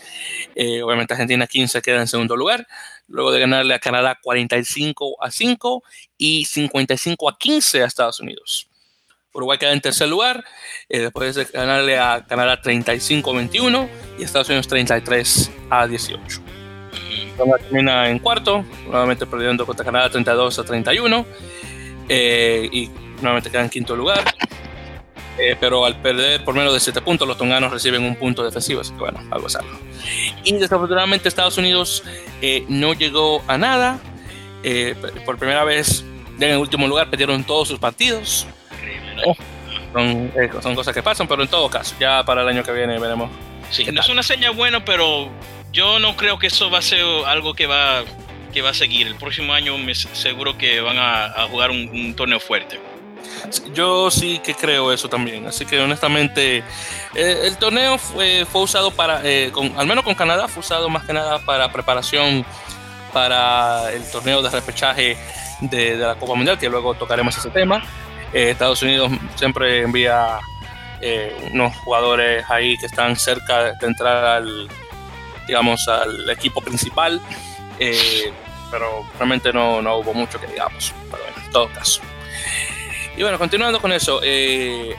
Eh, 0.55 0.83
obviamente 0.83 1.15
Argentina 1.15 1.47
15 1.47 1.81
queda 1.81 2.01
en 2.01 2.09
segundo 2.09 2.37
lugar, 2.37 2.67
luego 3.09 3.31
de 3.31 3.41
ganarle 3.41 3.75
a 3.75 3.79
Canadá 3.79 4.19
45 4.21 5.17
a 5.23 5.31
5 5.31 5.83
y 6.19 6.45
55 6.45 7.29
a 7.29 7.39
15 7.39 7.83
a 7.83 7.87
Estados 7.87 8.21
Unidos. 8.21 8.69
Uruguay 9.33 9.59
queda 9.59 9.73
en 9.73 9.81
tercer 9.81 10.09
lugar, 10.09 10.45
eh, 10.89 10.99
después 10.99 11.35
de 11.35 11.45
ganarle 11.45 11.99
a 11.99 12.27
Canadá 12.29 12.61
35 12.61 13.31
a 13.31 13.35
21 13.35 13.89
y 14.19 14.25
Estados 14.25 14.49
Unidos 14.49 14.69
33 14.69 15.51
a 15.71 15.87
18. 15.87 16.43
Tonga 17.39 17.57
termina 17.59 18.11
en 18.11 18.19
cuarto, 18.19 18.63
nuevamente 18.87 19.25
perdiendo 19.25 19.65
contra 19.65 19.85
Canadá 19.87 20.11
32 20.11 20.59
a 20.59 20.65
31. 20.65 21.25
y 22.11 22.91
nuevamente 23.23 23.51
queda 23.51 23.63
en 23.63 23.71
quinto 23.71 23.97
lugar. 23.97 24.23
Eh, 25.39 25.57
pero 25.59 25.85
al 25.85 25.97
perder 25.97 26.45
por 26.45 26.55
menos 26.55 26.75
de 26.75 26.81
7 26.81 27.01
puntos, 27.01 27.27
los 27.27 27.39
tonganos 27.39 27.73
reciben 27.73 28.03
un 28.03 28.17
punto 28.17 28.45
defensivo, 28.45 28.83
así 28.83 28.93
que 28.93 28.99
bueno, 28.99 29.21
algo 29.31 29.47
es 29.47 29.57
algo. 29.57 29.79
Y 30.45 30.53
desafortunadamente 30.53 31.29
Estados 31.29 31.57
Unidos 31.57 32.05
eh, 32.43 32.65
no 32.69 32.93
llegó 32.93 33.43
a 33.47 33.57
nada. 33.57 33.99
Eh, 34.63 34.95
por 35.25 35.39
primera 35.39 35.65
vez 35.65 36.05
en 36.39 36.51
el 36.51 36.59
último 36.59 36.87
lugar 36.87 37.09
perdieron 37.09 37.45
todos 37.45 37.69
sus 37.69 37.79
partidos. 37.79 38.47
Oh, 39.25 39.35
son, 39.93 40.33
son, 40.63 40.75
cosas 40.75 40.95
que 40.95 41.03
pasan, 41.03 41.27
pero 41.27 41.43
en 41.43 41.49
todo 41.49 41.69
caso, 41.69 41.95
ya 41.99 42.25
para 42.25 42.43
el 42.43 42.49
año 42.49 42.63
que 42.63 42.73
viene 42.73 42.99
veremos. 42.99 43.31
Sí, 43.71 43.87
no 43.91 44.01
es 44.01 44.09
una 44.09 44.23
señal 44.23 44.55
buena, 44.55 44.85
pero 44.85 45.31
yo 45.73 45.99
no 45.99 46.17
creo 46.17 46.39
que 46.39 46.49
eso 46.49 46.71
va 46.71 46.79
a 46.79 46.83
ser 46.83 47.05
algo 47.27 47.55
que 47.55 47.67
va, 47.67 48.05
que 48.53 48.63
va 48.63 48.71
a 48.71 48.75
seguir. 48.75 49.07
El 49.07 49.17
próximo 49.17 49.55
año 49.55 49.77
me 49.79 49.95
seguro 49.95 50.59
que 50.59 50.81
van 50.81 50.99
a, 50.99 51.47
jugar 51.51 51.71
un 51.71 52.15
torneo 52.15 52.39
fuerte. 52.39 52.79
Yo 53.75 54.11
sí 54.11 54.39
que 54.39 54.55
creo 54.55 54.93
eso 54.93 55.09
también. 55.09 55.47
Así 55.47 55.67
que 55.67 55.81
honestamente, 55.81 56.59
eh, 57.15 57.41
el 57.45 57.57
torneo 57.57 57.99
fue, 57.99 58.47
fue 58.51 58.63
usado 58.63 58.91
para, 58.91 59.21
eh, 59.25 59.51
con, 59.53 59.73
al 59.79 59.87
menos 59.87 60.05
con 60.05 60.15
Canadá, 60.15 60.49
fue 60.49 60.61
usado 60.61 60.89
más 60.89 61.05
que 61.05 61.13
nada 61.13 61.39
para 61.41 61.73
preparación 61.73 62.45
para 63.13 63.93
el 63.93 64.11
torneo 64.11 64.41
de 64.43 64.51
repechaje 64.51 65.17
de, 65.61 65.97
la 65.97 66.15
Copa 66.15 66.35
Mundial, 66.35 66.59
que 66.59 66.69
luego 66.69 66.95
tocaremos 66.95 67.37
ese 67.37 67.51
tema. 67.51 67.83
Eh, 68.33 68.51
Estados 68.51 68.83
Unidos 68.83 69.11
siempre 69.37 69.83
envía 69.83 70.39
unos 71.51 71.77
jugadores 71.79 72.45
ahí 72.49 72.79
que 72.79 72.87
están 72.87 73.17
cerca 73.17 73.73
de 73.73 73.87
entrar 73.89 74.25
al, 74.25 74.69
digamos, 75.49 75.89
al 75.89 76.31
equipo 76.31 76.61
principal. 76.61 77.21
pero 78.71 79.05
realmente 79.19 79.53
no, 79.53 79.83
no 79.83 79.97
hubo 79.97 80.15
mucho 80.15 80.41
que 80.41 80.47
digamos. 80.47 80.95
Pero 81.11 81.25
en 81.45 81.51
todo 81.51 81.69
caso. 81.71 82.01
Y 83.17 83.23
bueno, 83.23 83.39
continuando 83.39 83.81
con 83.81 83.93
eso, 83.93 84.21
eh, 84.23 84.97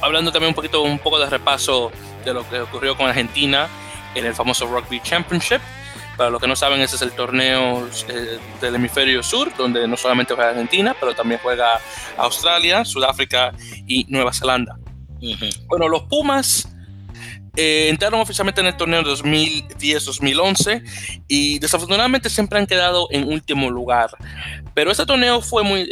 hablando 0.00 0.30
también 0.30 0.50
un 0.50 0.54
poquito, 0.54 0.82
un 0.82 0.98
poco 0.98 1.18
de 1.18 1.30
repaso 1.30 1.90
de 2.24 2.34
lo 2.34 2.48
que 2.48 2.60
ocurrió 2.60 2.96
con 2.96 3.08
Argentina 3.08 3.68
en 4.14 4.26
el 4.26 4.34
famoso 4.34 4.66
Rugby 4.66 5.00
Championship. 5.00 5.60
Para 6.16 6.30
los 6.30 6.40
que 6.40 6.48
no 6.48 6.56
saben, 6.56 6.80
ese 6.80 6.96
es 6.96 7.02
el 7.02 7.12
torneo 7.12 7.88
eh, 8.08 8.38
del 8.60 8.74
hemisferio 8.74 9.22
sur, 9.22 9.54
donde 9.56 9.86
no 9.86 9.96
solamente 9.96 10.34
juega 10.34 10.50
Argentina, 10.50 10.94
pero 10.98 11.14
también 11.14 11.40
juega 11.42 11.80
Australia, 12.16 12.84
Sudáfrica 12.84 13.52
y 13.86 14.04
Nueva 14.08 14.32
Zelanda. 14.32 14.76
Bueno, 15.66 15.88
los 15.88 16.02
Pumas 16.02 16.68
eh, 17.56 17.88
entraron 17.88 18.20
oficialmente 18.20 18.60
en 18.60 18.66
el 18.66 18.76
torneo 18.76 19.02
2010-2011 19.02 20.82
y 21.28 21.58
desafortunadamente 21.60 22.30
siempre 22.30 22.58
han 22.58 22.66
quedado 22.66 23.08
en 23.10 23.24
último 23.24 23.70
lugar. 23.70 24.10
Pero 24.74 24.90
este 24.90 25.06
torneo 25.06 25.40
fue 25.40 25.62
muy, 25.62 25.88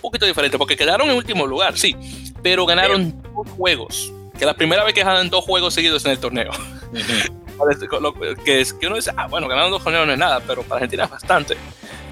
poquito 0.00 0.26
diferente, 0.26 0.58
porque 0.58 0.76
quedaron 0.76 1.08
en 1.10 1.16
último 1.16 1.46
lugar, 1.46 1.76
sí, 1.76 1.96
pero 2.42 2.66
ganaron 2.66 3.20
dos 3.22 3.48
juegos, 3.56 4.12
que 4.38 4.44
la 4.44 4.54
primera 4.54 4.84
vez 4.84 4.94
que 4.94 5.04
ganan 5.04 5.30
dos 5.30 5.44
juegos 5.44 5.74
seguidos 5.74 6.04
en 6.04 6.12
el 6.12 6.18
torneo. 6.18 6.50
que, 8.44 8.60
es, 8.60 8.72
que 8.72 8.86
uno 8.86 8.96
dice, 8.96 9.12
ah, 9.16 9.26
bueno, 9.26 9.48
ganando 9.48 9.70
dos 9.70 9.84
torneos 9.84 10.06
no 10.06 10.12
es 10.12 10.18
nada, 10.18 10.40
pero 10.46 10.62
para 10.62 10.76
Argentina 10.76 11.04
es 11.04 11.10
bastante, 11.10 11.56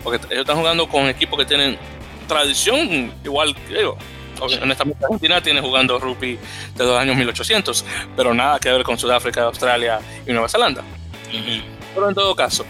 porque 0.05 0.25
ellos 0.27 0.41
están 0.41 0.57
jugando 0.57 0.89
con 0.89 1.07
equipos 1.07 1.39
que 1.39 1.47
tienen 1.47 1.79
tradición 2.27 3.13
igual 3.25 3.55
yo. 3.69 3.97
Honestamente, 4.41 5.05
Argentina 5.05 5.43
tiene 5.43 5.61
jugando 5.61 5.99
rugby 5.99 6.39
de 6.77 6.85
los 6.85 6.97
años 6.97 7.17
1800, 7.17 7.85
pero 8.17 8.33
nada 8.33 8.61
que 8.61 8.71
ver 8.71 8.85
con 8.85 8.97
Sudáfrica, 8.97 9.43
Australia 9.43 9.99
y 10.25 10.33
Nueva 10.33 10.49
Zelanda. 10.49 10.85
Pero 11.95 12.09
en 12.09 12.15
todo 12.15 12.37
caso, 12.37 12.65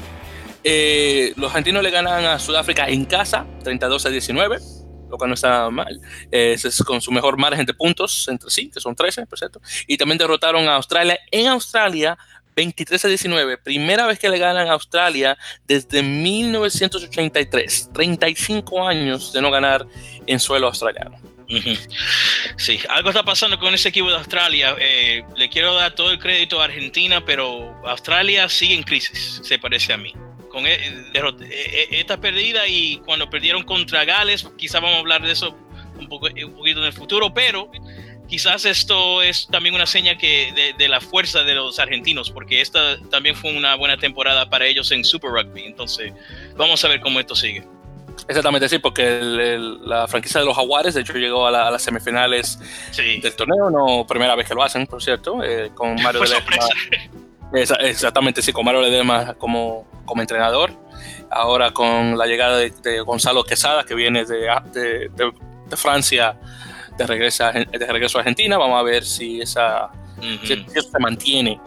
eh, 0.64 1.34
los 1.36 1.50
argentinos 1.50 1.82
le 1.82 1.90
ganan 1.90 2.24
a 2.24 2.38
Sudáfrica 2.38 2.88
en 2.88 3.04
casa, 3.04 3.44
32 3.64 4.06
a 4.06 4.08
19 4.08 4.77
lo 5.08 5.16
cual 5.16 5.30
no 5.30 5.34
está 5.34 5.70
mal. 5.70 6.00
es 6.30 6.82
con 6.84 7.00
su 7.00 7.10
mejor 7.10 7.36
margen 7.36 7.66
de 7.66 7.74
puntos 7.74 8.26
entre 8.28 8.50
sí, 8.50 8.70
que 8.70 8.80
son 8.80 8.94
13, 8.94 9.26
por 9.26 9.38
cierto. 9.38 9.60
Y 9.86 9.96
también 9.96 10.18
derrotaron 10.18 10.68
a 10.68 10.76
Australia 10.76 11.18
en 11.30 11.46
Australia 11.48 12.16
23 12.58 13.04
a 13.04 13.08
19, 13.08 13.58
primera 13.58 14.04
vez 14.08 14.18
que 14.18 14.28
le 14.28 14.36
ganan 14.36 14.66
a 14.66 14.72
Australia 14.72 15.38
desde 15.68 16.02
1983, 16.02 17.90
35 17.94 18.88
años 18.88 19.32
de 19.32 19.40
no 19.40 19.52
ganar 19.52 19.86
en 20.26 20.40
suelo 20.40 20.66
australiano. 20.66 21.16
Sí, 22.56 22.80
algo 22.88 23.10
está 23.10 23.22
pasando 23.22 23.58
con 23.60 23.72
ese 23.72 23.90
equipo 23.90 24.10
de 24.10 24.16
Australia. 24.16 24.74
Eh, 24.80 25.22
le 25.36 25.48
quiero 25.48 25.72
dar 25.74 25.94
todo 25.94 26.10
el 26.10 26.18
crédito 26.18 26.60
a 26.60 26.64
Argentina, 26.64 27.24
pero 27.24 27.80
Australia 27.86 28.48
sigue 28.48 28.74
en 28.74 28.82
crisis, 28.82 29.40
se 29.44 29.58
parece 29.58 29.92
a 29.92 29.96
mí 29.96 30.12
con 30.48 30.66
e, 30.66 30.74
e, 30.74 31.88
e, 31.90 32.00
esta 32.00 32.20
perdida 32.20 32.66
y 32.66 32.98
cuando 32.98 33.28
perdieron 33.28 33.62
contra 33.62 34.04
Gales, 34.04 34.46
quizás 34.56 34.80
vamos 34.80 34.96
a 34.96 35.00
hablar 35.00 35.22
de 35.22 35.32
eso 35.32 35.56
un, 35.98 36.08
poco, 36.08 36.26
un 36.26 36.54
poquito 36.54 36.80
en 36.80 36.86
el 36.86 36.92
futuro, 36.92 37.32
pero 37.32 37.70
quizás 38.28 38.64
esto 38.64 39.22
es 39.22 39.48
también 39.48 39.74
una 39.74 39.86
seña 39.86 40.16
que 40.16 40.74
de, 40.76 40.88
la 40.88 41.00
fuerza 41.00 41.42
de 41.42 41.54
los 41.54 41.78
argentinos, 41.78 42.30
porque 42.30 42.60
esta 42.60 42.98
también 43.10 43.34
fue 43.34 43.56
una 43.56 43.74
buena 43.74 43.96
temporada 43.96 44.48
para 44.48 44.66
ellos 44.66 44.90
en 44.92 45.04
Super 45.04 45.30
Rugby. 45.30 45.64
Entonces, 45.64 46.12
vamos 46.56 46.84
a 46.84 46.88
ver 46.88 47.00
cómo 47.00 47.18
esto 47.18 47.34
sigue. 47.34 47.64
Exactamente, 48.26 48.68
sí, 48.68 48.78
porque 48.78 49.56
la 49.80 50.06
franquicia 50.06 50.40
de 50.40 50.46
los 50.46 50.54
Jaguares, 50.54 50.94
de 50.94 51.00
hecho, 51.00 51.14
llegó 51.14 51.46
a, 51.46 51.70
las 51.70 51.82
semifinales 51.82 52.58
del 52.96 53.34
torneo, 53.34 53.70
no 53.70 54.06
primera 54.06 54.34
vez 54.34 54.46
que 54.46 54.54
lo 54.54 54.62
hacen, 54.62 54.86
por 54.86 55.02
cierto, 55.02 55.42
eh, 55.42 55.70
con 55.74 55.94
Mario 56.02 56.22
exactamente, 57.52 58.42
sí, 58.42 58.52
con 58.52 58.64
Mario 58.64 58.82
Ledesma 58.82 59.34
como, 59.34 59.86
como 60.04 60.22
entrenador. 60.22 60.72
Ahora 61.30 61.70
con 61.72 62.16
la 62.16 62.26
llegada 62.26 62.58
de, 62.58 63.00
Gonzalo 63.00 63.44
Quesada, 63.44 63.84
que 63.84 63.94
viene 63.94 64.24
de, 64.24 64.48
de, 64.72 65.76
Francia, 65.76 66.38
de 66.96 67.06
regreso, 67.06 67.44
a, 67.44 67.52
de 67.52 67.86
regreso 67.86 68.18
a 68.18 68.22
Argentina. 68.22 68.56
Vamos 68.56 68.80
a 68.80 68.82
ver 68.82 69.04
si, 69.04 69.40
esa, 69.40 69.90
eso 70.20 70.90
se 70.90 70.98
mantiene. 70.98 71.60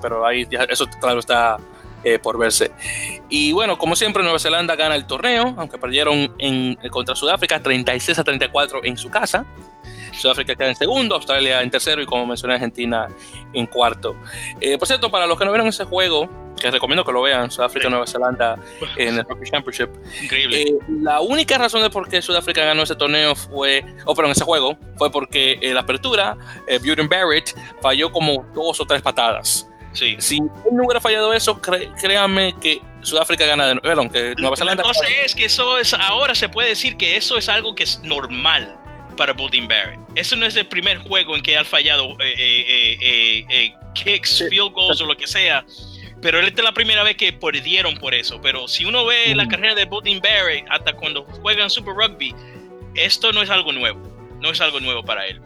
Pero 0.00 0.24
ahí 0.24 0.46
eso 0.68 0.86
claro 1.00 1.18
está 1.18 1.58
eh, 2.04 2.18
por 2.18 2.38
verse. 2.38 2.70
Y 3.28 3.52
bueno, 3.52 3.78
como 3.78 3.96
siempre, 3.96 4.22
Nueva 4.22 4.38
Zelanda 4.38 4.76
gana 4.76 4.94
el 4.94 5.06
torneo, 5.06 5.54
aunque 5.56 5.78
perdieron 5.78 6.34
en, 6.38 6.76
contra 6.90 7.14
Sudáfrica 7.14 7.60
36 7.62 8.18
a 8.18 8.24
34 8.24 8.84
en 8.84 8.96
su 8.96 9.10
casa. 9.10 9.44
Sudáfrica 10.12 10.54
queda 10.54 10.68
en 10.68 10.76
segundo, 10.76 11.14
Australia 11.14 11.62
en 11.62 11.70
tercero 11.70 12.02
y 12.02 12.06
como 12.06 12.26
mencioné 12.26 12.54
Argentina 12.54 13.08
en 13.52 13.66
cuarto. 13.66 14.16
Eh, 14.60 14.78
por 14.78 14.88
cierto, 14.88 15.10
para 15.10 15.26
los 15.26 15.38
que 15.38 15.44
no 15.44 15.52
vieron 15.52 15.68
ese 15.68 15.84
juego, 15.84 16.28
que 16.58 16.70
recomiendo 16.70 17.04
que 17.04 17.12
lo 17.12 17.22
vean, 17.22 17.50
Sudáfrica 17.50 17.88
Nueva 17.88 18.06
Zelanda 18.06 18.56
en 18.96 19.18
el 19.18 19.24
Rugby 19.24 19.48
Championship. 19.48 19.90
Increíble. 20.22 20.62
Eh, 20.62 20.78
la 20.88 21.20
única 21.20 21.56
razón 21.58 21.82
de 21.82 21.90
por 21.90 22.08
qué 22.08 22.20
Sudáfrica 22.20 22.64
ganó 22.64 22.82
ese 22.82 22.96
torneo 22.96 23.34
fue, 23.34 23.84
o 24.04 24.12
oh, 24.12 24.14
perdón, 24.14 24.32
ese 24.32 24.44
juego, 24.44 24.76
fue 24.96 25.10
porque 25.10 25.58
en 25.62 25.74
la 25.74 25.80
apertura, 25.80 26.36
eh, 26.66 26.78
Barrett 27.08 27.54
falló 27.80 28.10
como 28.10 28.44
dos 28.54 28.80
o 28.80 28.86
tres 28.86 29.02
patadas. 29.02 29.67
Sí. 29.98 30.16
Si 30.20 30.36
él 30.36 30.48
no 30.72 30.84
hubiera 30.84 31.00
fallado 31.00 31.32
eso, 31.32 31.60
créanme 31.60 32.54
que 32.60 32.80
Sudáfrica 33.02 33.46
gana 33.46 33.66
de 33.66 33.74
nuevo, 33.74 34.00
aunque 34.00 34.34
Nueva 34.38 34.56
Zelanda. 34.56 34.84
La 34.84 34.88
cosa 34.88 35.08
es 35.24 35.34
que 35.34 35.46
eso 35.46 35.76
es, 35.76 35.92
ahora 35.92 36.36
se 36.36 36.48
puede 36.48 36.68
decir 36.68 36.96
que 36.96 37.16
eso 37.16 37.36
es 37.36 37.48
algo 37.48 37.74
que 37.74 37.82
es 37.82 38.00
normal 38.04 38.78
para 39.16 39.32
Bolton 39.32 39.66
Barrett. 39.66 39.98
Eso 40.14 40.36
no 40.36 40.46
es 40.46 40.54
el 40.54 40.66
primer 40.66 40.98
juego 40.98 41.34
en 41.34 41.42
que 41.42 41.56
ha 41.56 41.64
fallado 41.64 42.12
eh, 42.20 42.34
eh, 42.38 43.44
eh, 43.50 43.74
kicks, 43.94 44.44
field 44.48 44.72
goals 44.72 45.00
o 45.00 45.06
lo 45.06 45.16
que 45.16 45.26
sea. 45.26 45.64
Pero 46.22 46.38
esta 46.40 46.60
es 46.60 46.64
la 46.64 46.72
primera 46.72 47.02
vez 47.02 47.16
que 47.16 47.32
perdieron 47.32 47.96
por 47.96 48.14
eso. 48.14 48.40
Pero 48.40 48.68
si 48.68 48.84
uno 48.84 49.04
ve 49.04 49.34
la 49.34 49.48
carrera 49.48 49.74
de 49.74 49.84
Bolton 49.84 50.20
Barrett 50.20 50.64
hasta 50.70 50.92
cuando 50.92 51.24
juegan 51.24 51.70
Super 51.70 51.94
Rugby, 51.94 52.32
esto 52.94 53.32
no 53.32 53.42
es 53.42 53.50
algo 53.50 53.72
nuevo. 53.72 54.00
No 54.40 54.50
es 54.50 54.60
algo 54.60 54.78
nuevo 54.78 55.02
para 55.02 55.26
él. 55.26 55.40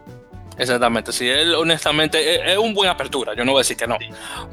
Exactamente, 0.59 1.13
sí, 1.13 1.29
él 1.29 1.55
honestamente 1.55 2.53
es, 2.53 2.59
un 2.59 2.75
buen 2.75 2.91
apertura, 2.91 3.35
yo 3.35 3.45
no 3.45 3.53
voy 3.53 3.61
a 3.61 3.63
decir 3.63 3.77
que 3.77 3.87
no, 3.87 3.97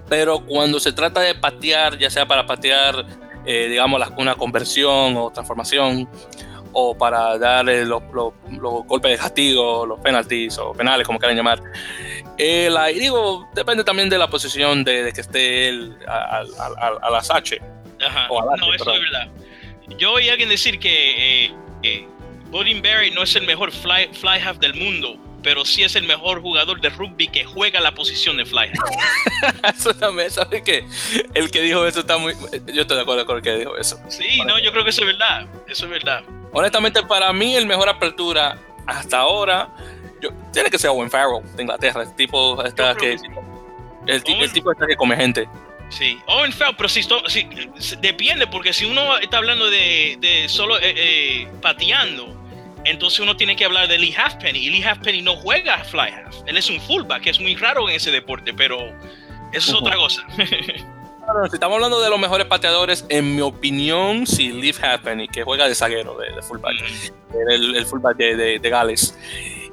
pero 0.07 0.39
cuando 0.45 0.79
se 0.79 0.93
trata 0.93 1.19
de 1.19 1.35
patear, 1.35 1.97
ya 1.97 2.09
sea 2.09 2.25
para 2.25 2.45
patear, 2.45 3.05
digamos, 3.45 4.01
una 4.17 4.35
conversión 4.35 5.17
o 5.17 5.29
transformación, 5.31 6.07
o 6.71 6.97
para 6.97 7.37
darle 7.37 7.85
los, 7.85 8.01
golpes 8.11 9.11
de 9.11 9.17
castigo, 9.17 9.85
los 9.85 9.99
penalties 9.99 10.57
o 10.57 10.73
penales, 10.73 11.05
como 11.05 11.19
quieran 11.19 11.37
llamar. 11.37 11.61
Eh, 12.37 12.69
la, 12.71 12.91
y 12.91 12.99
digo, 12.99 13.47
depende 13.53 13.83
también 13.83 14.09
de 14.09 14.17
la 14.17 14.29
posición 14.29 14.83
de, 14.83 15.11
que 15.13 15.21
esté 15.21 15.69
él 15.69 15.97
a, 16.07 16.43
las 17.11 17.29
H. 17.29 17.59
Ajá. 18.05 18.27
no, 18.29 18.73
eso 18.73 18.93
es 18.93 19.01
verdad. 19.01 19.29
Yo 19.97 20.13
oí 20.13 20.29
a 20.29 20.33
alguien 20.33 20.49
decir 20.49 20.79
que 20.79 21.45
eh, 21.45 21.53
eh 21.83 22.07
Barry 22.51 23.11
no 23.11 23.23
es 23.23 23.35
el 23.35 23.45
mejor 23.45 23.71
fly, 23.71 24.09
fly 24.13 24.39
half 24.39 24.57
del 24.57 24.73
mundo, 24.73 25.17
pero 25.43 25.65
sí 25.65 25.83
es 25.83 25.95
el 25.95 26.03
mejor 26.03 26.41
jugador 26.41 26.81
de 26.81 26.89
rugby 26.89 27.27
que 27.27 27.45
juega 27.45 27.79
la 27.79 27.93
posición 27.93 28.37
de 28.37 28.45
fly 28.45 28.69
half. 28.69 29.73
eso 29.75 29.93
también, 29.93 30.31
¿sabes 30.31 30.61
qué? 30.63 30.85
El 31.33 31.51
que 31.51 31.61
dijo 31.61 31.85
eso 31.85 32.01
está 32.01 32.17
muy... 32.17 32.33
Yo 32.73 32.81
estoy 32.81 32.97
de 32.97 33.03
acuerdo 33.03 33.25
con 33.25 33.37
el 33.37 33.43
que 33.43 33.57
dijo 33.57 33.77
eso. 33.77 33.99
Sí, 34.09 34.41
no, 34.45 34.59
yo 34.59 34.71
creo 34.71 34.83
que 34.83 34.89
eso 34.89 35.01
es 35.01 35.07
verdad. 35.07 35.47
Eso 35.67 35.85
es 35.85 35.91
verdad. 35.91 36.23
Honestamente, 36.51 37.03
para 37.03 37.31
mí, 37.31 37.55
el 37.55 37.65
mejor 37.65 37.89
apertura 37.89 38.57
hasta 38.87 39.19
ahora 39.19 39.69
tiene 40.51 40.69
que 40.69 40.77
ser 40.77 40.89
Owen 40.89 41.09
Farrell 41.09 41.43
de 41.55 41.63
Inglaterra. 41.63 42.03
El 42.03 42.15
tipo 42.15 42.63
está 42.63 42.95
que. 42.95 43.17
El, 44.07 44.23
tipo 44.23 44.71
está 44.71 44.87
que 44.87 44.95
come 44.95 45.15
gente. 45.15 45.47
Sí, 45.89 46.19
Owen 46.27 46.51
Farrell, 46.51 46.75
pero 46.75 46.89
si, 46.89 47.01
depende, 47.99 48.47
porque 48.47 48.73
si 48.73 48.85
uno 48.85 49.17
está 49.17 49.37
hablando 49.37 49.69
de, 49.69 50.45
solo 50.49 50.77
eh, 50.77 50.93
eh, 50.95 51.47
pateando, 51.61 52.35
entonces 52.85 53.19
uno 53.19 53.35
tiene 53.35 53.55
que 53.55 53.65
hablar 53.65 53.87
de 53.87 53.97
Lee 53.97 54.13
Halfpenny. 54.15 54.59
Y 54.59 54.69
Lee 54.69 54.83
Halfpenny 54.83 55.21
no 55.21 55.35
juega 55.37 55.83
fly 55.83 56.09
half. 56.09 56.35
Él 56.45 56.57
es 56.57 56.69
un 56.69 56.79
fullback, 56.81 57.23
que 57.23 57.29
es 57.31 57.39
muy 57.39 57.55
raro 57.55 57.89
en 57.89 57.95
ese 57.95 58.11
deporte, 58.11 58.53
pero 58.53 58.77
eso 59.51 59.71
es 59.71 59.73
otra 59.73 59.95
cosa. 59.95 60.25
si 60.37 61.53
estamos 61.53 61.75
hablando 61.75 62.01
de 62.01 62.09
los 62.09 62.19
mejores 62.19 62.47
pateadores, 62.47 63.05
en 63.09 63.35
mi 63.35 63.41
opinión, 63.41 64.25
sí, 64.25 64.51
Lee 64.51 64.73
Halfpenny, 64.81 65.27
que 65.27 65.43
juega 65.43 65.67
de 65.67 65.75
zaguero, 65.75 66.17
de, 66.17 66.41
fullback. 66.41 66.73
El, 67.49 67.85
fullback 67.85 68.17
de, 68.17 68.69
Gales. 68.69 69.17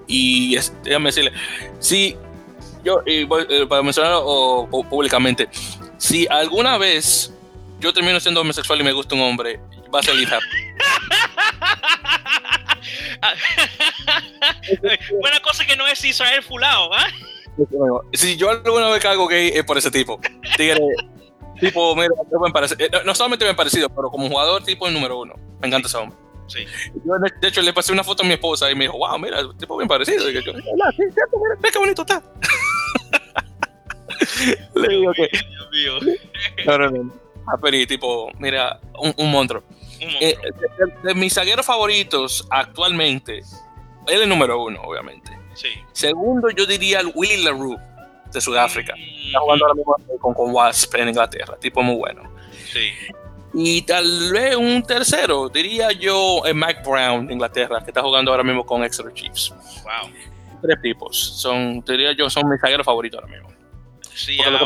Y 0.06 0.56
déjame 0.84 1.06
decirle, 1.06 1.32
sí, 1.78 2.16
yo, 2.84 3.02
y 3.06 3.22
eh, 3.22 3.66
para 3.68 3.82
mencionarlo 3.82 4.68
públicamente, 4.88 5.48
si 5.98 6.26
alguna 6.28 6.78
vez 6.78 7.32
yo 7.80 7.92
termino 7.92 8.20
siendo 8.20 8.40
homosexual 8.40 8.80
y 8.80 8.84
me 8.84 8.92
gusta 8.92 9.14
un 9.14 9.22
hombre, 9.22 9.60
va 9.94 10.00
a 10.00 10.02
ser 10.02 10.14
Lee 10.14 10.26
Buena 15.20 15.40
cosa 15.40 15.66
que 15.66 15.76
no 15.76 15.86
es 15.86 16.04
Israel 16.04 16.42
Fulao, 16.42 16.92
¿ah? 16.92 17.06
Si 18.12 18.36
yo 18.36 18.50
alguna 18.50 18.88
vez 18.88 19.02
caigo 19.02 19.26
gay 19.26 19.50
es 19.54 19.64
por 19.64 19.78
ese 19.78 19.90
tipo. 19.90 20.20
tipo, 21.60 21.96
mira, 21.96 22.10
eh, 22.78 22.90
no 23.04 23.14
solamente 23.14 23.44
me 23.44 23.54
parecido, 23.54 23.88
pero 23.88 24.10
como 24.10 24.28
jugador, 24.28 24.62
tipo 24.62 24.86
el 24.86 24.94
número 24.94 25.20
uno. 25.20 25.34
Me 25.60 25.68
encanta 25.68 25.88
ese 25.88 25.96
hombre. 25.96 26.18
Sí. 26.48 26.64
de 27.40 27.48
hecho, 27.48 27.62
le 27.62 27.72
pasé 27.72 27.92
una 27.92 28.04
foto 28.04 28.22
a 28.22 28.26
mi 28.26 28.34
esposa 28.34 28.70
y 28.70 28.74
me 28.74 28.84
dijo, 28.84 28.98
wow, 28.98 29.18
mira, 29.18 29.38
tipo 29.58 29.76
bien 29.76 29.88
parecido. 29.88 30.30
Y 30.30 30.34
yo, 30.34 30.52
mira, 30.52 30.92
qué 31.72 31.78
bonito 31.78 32.02
está. 32.02 32.22
le 34.74 34.88
digo 34.88 35.12
que. 35.12 35.28
Dios 35.28 35.70
mío. 35.72 35.98
No, 36.66 36.78
no, 36.78 36.90
no. 36.90 37.12
Ah, 37.48 37.56
tipo, 37.86 38.30
mira, 38.38 38.80
un, 38.98 39.30
monstruo. 39.30 39.62
Eh, 40.00 40.36
de, 41.02 41.14
mis 41.14 41.34
zagueros 41.34 41.64
favoritos 41.64 42.46
actualmente, 42.50 43.38
él 43.38 43.44
es 44.06 44.20
el 44.20 44.28
número 44.28 44.62
uno, 44.62 44.80
obviamente. 44.82 45.36
Sí. 45.54 45.68
Segundo, 45.92 46.50
yo 46.50 46.66
diría 46.66 47.00
el 47.00 47.12
Willy 47.14 47.42
LaRue 47.42 47.76
de 48.32 48.40
Sudáfrica. 48.40 48.94
Mm. 48.94 49.26
Está 49.26 49.40
jugando 49.40 49.64
ahora 49.66 49.74
mismo 49.74 49.96
con, 50.20 50.34
con 50.34 50.50
Wasp 50.52 50.94
en 50.96 51.08
Inglaterra, 51.08 51.56
tipo 51.58 51.82
muy 51.82 51.96
bueno. 51.96 52.22
Sí. 52.72 52.90
Y 53.54 53.82
tal 53.82 54.32
vez 54.32 54.54
un 54.54 54.82
tercero, 54.82 55.48
diría 55.48 55.90
yo, 55.92 56.42
el 56.44 56.54
Mike 56.54 56.82
Brown 56.84 57.26
de 57.26 57.32
Inglaterra, 57.32 57.80
que 57.82 57.90
está 57.90 58.02
jugando 58.02 58.30
ahora 58.30 58.44
mismo 58.44 58.66
con 58.66 58.84
Exeter 58.84 59.14
Chiefs. 59.14 59.54
Wow. 59.82 60.12
Tres 60.60 60.82
tipos, 60.82 61.16
son, 61.16 61.80
diría 61.80 62.12
yo, 62.12 62.28
son 62.28 62.48
mis 62.48 62.60
zagueros 62.60 62.84
favoritos 62.84 63.18
ahora 63.20 63.32
mismo. 63.32 63.48
Sí, 64.14 64.38
ahora 64.42 64.60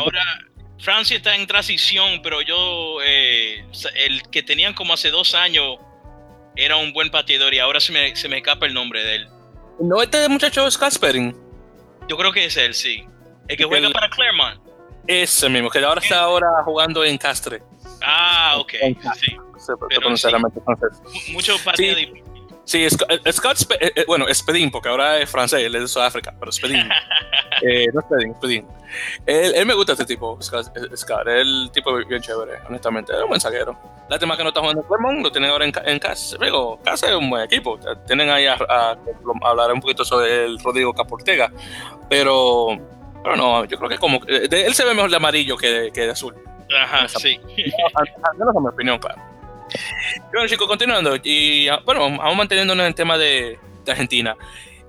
Francia 0.81 1.17
está 1.17 1.35
en 1.35 1.45
transición, 1.45 2.21
pero 2.23 2.41
yo, 2.41 2.97
eh, 3.03 3.63
el 3.95 4.23
que 4.29 4.41
tenían 4.41 4.73
como 4.73 4.93
hace 4.93 5.11
dos 5.11 5.35
años, 5.35 5.77
era 6.55 6.75
un 6.75 6.91
buen 6.91 7.11
pateador 7.11 7.53
y 7.53 7.59
ahora 7.59 7.79
se 7.79 7.91
me, 7.91 8.15
se 8.15 8.27
me 8.27 8.37
escapa 8.37 8.65
el 8.65 8.73
nombre 8.73 9.03
de 9.03 9.15
él. 9.15 9.29
¿No 9.79 10.01
este 10.01 10.27
muchacho 10.27 10.65
es 10.67 10.77
Kasperin? 10.77 11.35
Yo 12.07 12.17
creo 12.17 12.31
que 12.31 12.45
es 12.45 12.57
él, 12.57 12.73
sí. 12.73 13.05
El 13.47 13.57
que 13.57 13.63
juega 13.63 13.89
para 13.91 14.09
Claremont. 14.09 14.59
Ese 15.07 15.49
mismo, 15.49 15.69
que 15.69 15.79
ahora 15.79 16.01
está 16.01 16.21
ahora 16.21 16.47
jugando 16.65 17.03
en 17.03 17.17
Castre. 17.17 17.61
Ah, 18.03 18.55
ok. 18.57 18.73
Sí. 19.17 19.37
Pero 19.89 20.09
mucho 21.29 21.57
pateador. 21.63 22.31
Sí, 22.65 22.87
Scott, 22.89 23.67
eh, 23.79 23.91
eh, 23.95 24.03
bueno, 24.07 24.25
Spedin, 24.33 24.71
porque 24.71 24.89
ahora 24.89 25.19
es 25.19 25.29
francés, 25.29 25.61
él 25.63 25.75
es 25.75 25.81
de 25.81 25.87
Sudáfrica, 25.87 26.33
pero 26.39 26.51
Spedin. 26.51 26.87
eh, 27.61 27.87
no 27.93 28.01
Spedin, 28.01 28.35
Spedin. 28.35 28.67
Él, 29.25 29.65
me 29.65 29.73
gusta 29.73 29.93
este 29.93 30.05
tipo, 30.05 30.41
Scott, 30.41 30.67
Scott, 30.95 31.27
el 31.27 31.69
tipo 31.71 31.95
bien 32.05 32.21
chévere, 32.21 32.59
honestamente, 32.67 33.13
es 33.13 33.21
un 33.21 33.29
buen 33.29 33.39
zaguero. 33.39 33.77
Lástima 34.09 34.35
que 34.35 34.43
no 34.43 34.49
está 34.49 34.59
jugando 34.59 34.81
en 34.81 34.87
Clermont, 34.87 35.23
lo 35.23 35.31
tienen 35.31 35.51
ahora 35.51 35.65
en, 35.65 35.71
en 35.85 35.99
casa. 35.99 36.37
Digo, 36.41 36.79
casa 36.83 37.09
es 37.09 37.15
un 37.15 37.29
buen 37.29 37.43
equipo, 37.43 37.79
tienen 38.05 38.29
ahí 38.29 38.45
a, 38.47 38.57
hablar 39.43 39.71
un 39.71 39.79
poquito 39.79 40.03
sobre 40.03 40.45
el 40.45 40.59
Rodrigo 40.59 40.93
Caportega, 40.93 41.51
pero, 42.09 42.77
pero 43.23 43.35
no, 43.35 43.63
yo 43.65 43.77
creo 43.77 43.89
que 43.89 43.97
como, 43.97 44.19
él 44.27 44.73
se 44.73 44.83
ve 44.83 44.93
mejor 44.93 45.09
de 45.09 45.15
amarillo 45.15 45.55
que 45.55 45.67
de, 45.67 45.91
que 45.91 46.01
de 46.01 46.11
azul. 46.11 46.35
Ajá, 46.77 47.07
sí. 47.07 47.39
Al 47.93 48.37
menos 48.37 48.55
en 48.55 48.63
mi 48.63 48.69
opinión, 48.69 48.99
claro. 48.99 49.21
Bueno, 50.31 50.47
chicos, 50.47 50.67
continuando. 50.67 51.15
Y 51.23 51.67
ah, 51.67 51.81
bueno, 51.85 52.01
vamos 52.01 52.35
manteniéndonos 52.35 52.83
en 52.83 52.87
el 52.87 52.95
tema 52.95 53.17
de, 53.17 53.59
Argentina. 53.87 54.35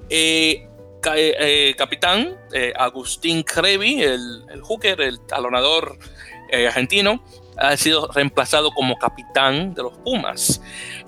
Eh, 0.09 0.69
eh, 1.17 1.35
eh, 1.39 1.75
capitán 1.77 2.37
Agustín 2.77 3.43
Crevi, 3.43 4.03
el, 4.03 4.45
el, 4.51 4.63
hooker, 4.63 5.01
el 5.01 5.21
talonador 5.27 5.99
argentino, 6.67 7.25
ha 7.57 7.77
sido 7.77 8.09
reemplazado 8.09 8.71
como 8.73 8.99
capitán 8.99 9.75
de 9.75 9.83
los 9.83 9.99
Pumas. 9.99 10.61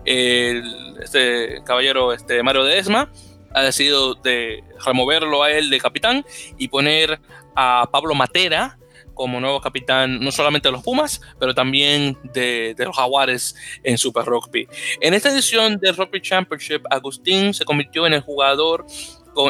este 0.04 1.62
caballero 1.64 2.12
este, 2.12 2.42
Mario 2.42 2.64
Desma 2.64 3.10
ha 3.52 3.62
decidido 3.62 4.14
de 4.14 4.64
removerlo 4.84 5.42
a 5.42 5.50
él 5.50 5.70
de 5.70 5.78
capitán 5.78 6.24
y 6.58 6.68
poner 6.68 7.20
a 7.54 7.88
Pablo 7.90 8.14
Matera 8.14 8.78
como 9.14 9.40
nuevo 9.40 9.60
capitán 9.60 10.20
no 10.20 10.30
solamente 10.32 10.68
de 10.68 10.72
los 10.72 10.82
Pumas, 10.82 11.20
pero 11.38 11.54
también 11.54 12.18
de, 12.34 12.74
los 12.78 12.96
Jaguares 12.96 13.54
en 13.82 13.96
Super 13.96 14.24
Rugby. 14.24 14.68
En 15.00 15.14
esta 15.14 15.30
edición 15.30 15.78
del 15.78 15.96
Rugby 15.96 16.20
Championship, 16.20 16.82
Agustín 16.90 17.54
se 17.54 17.64
convirtió 17.64 18.06
en 18.06 18.14
el 18.14 18.20
jugador 18.20 18.84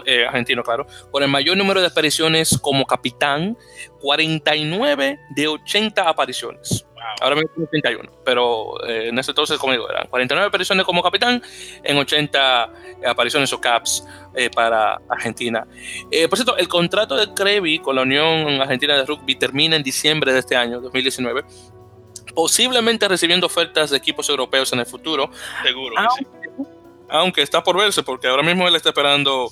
eh, 0.06 0.26
argentino, 0.26 0.62
claro, 0.62 0.86
con 1.10 1.22
el 1.22 1.28
mayor 1.28 1.56
número 1.56 1.80
de 1.80 1.86
apariciones 1.86 2.58
como 2.60 2.86
capitán, 2.86 3.56
49 4.00 5.18
de 5.30 5.48
80 5.48 6.08
apariciones. 6.08 6.86
Ahora 7.20 7.36
mismo 7.36 7.50
81, 7.68 8.10
pero 8.24 8.82
eh, 8.86 9.08
en 9.08 9.18
ese 9.18 9.32
entonces, 9.32 9.58
como 9.58 9.72
digo, 9.72 9.88
eran 9.90 10.06
49 10.08 10.48
apariciones 10.48 10.86
como 10.86 11.02
capitán 11.02 11.42
en 11.82 11.98
80 11.98 12.72
apariciones 13.06 13.52
o 13.52 13.60
caps 13.60 14.06
eh, 14.34 14.48
para 14.48 15.00
Argentina. 15.08 15.66
por 16.28 16.38
cierto, 16.38 16.56
el 16.56 16.66
contrato 16.66 17.14
de 17.14 17.34
Crevi 17.34 17.78
con 17.78 17.96
la 17.96 18.02
Unión 18.02 18.60
Argentina 18.60 18.96
de 18.96 19.04
Rugby 19.04 19.36
termina 19.36 19.76
en 19.76 19.82
diciembre 19.82 20.32
de 20.32 20.38
este 20.38 20.56
año, 20.56 20.80
2019 20.80 21.44
posiblemente 22.34 23.08
recibiendo 23.08 23.46
ofertas 23.46 23.90
de 23.90 23.96
equipos 23.96 24.28
europeos 24.28 24.72
en 24.72 24.80
el 24.80 24.86
futuro. 24.86 25.30
Seguro. 25.62 25.94
Aunque 27.08 27.42
está 27.42 27.62
por 27.62 27.76
verse, 27.76 28.02
porque 28.02 28.26
ahora 28.26 28.42
mismo 28.42 28.66
él 28.66 28.74
está 28.74 28.88
esperando 28.88 29.50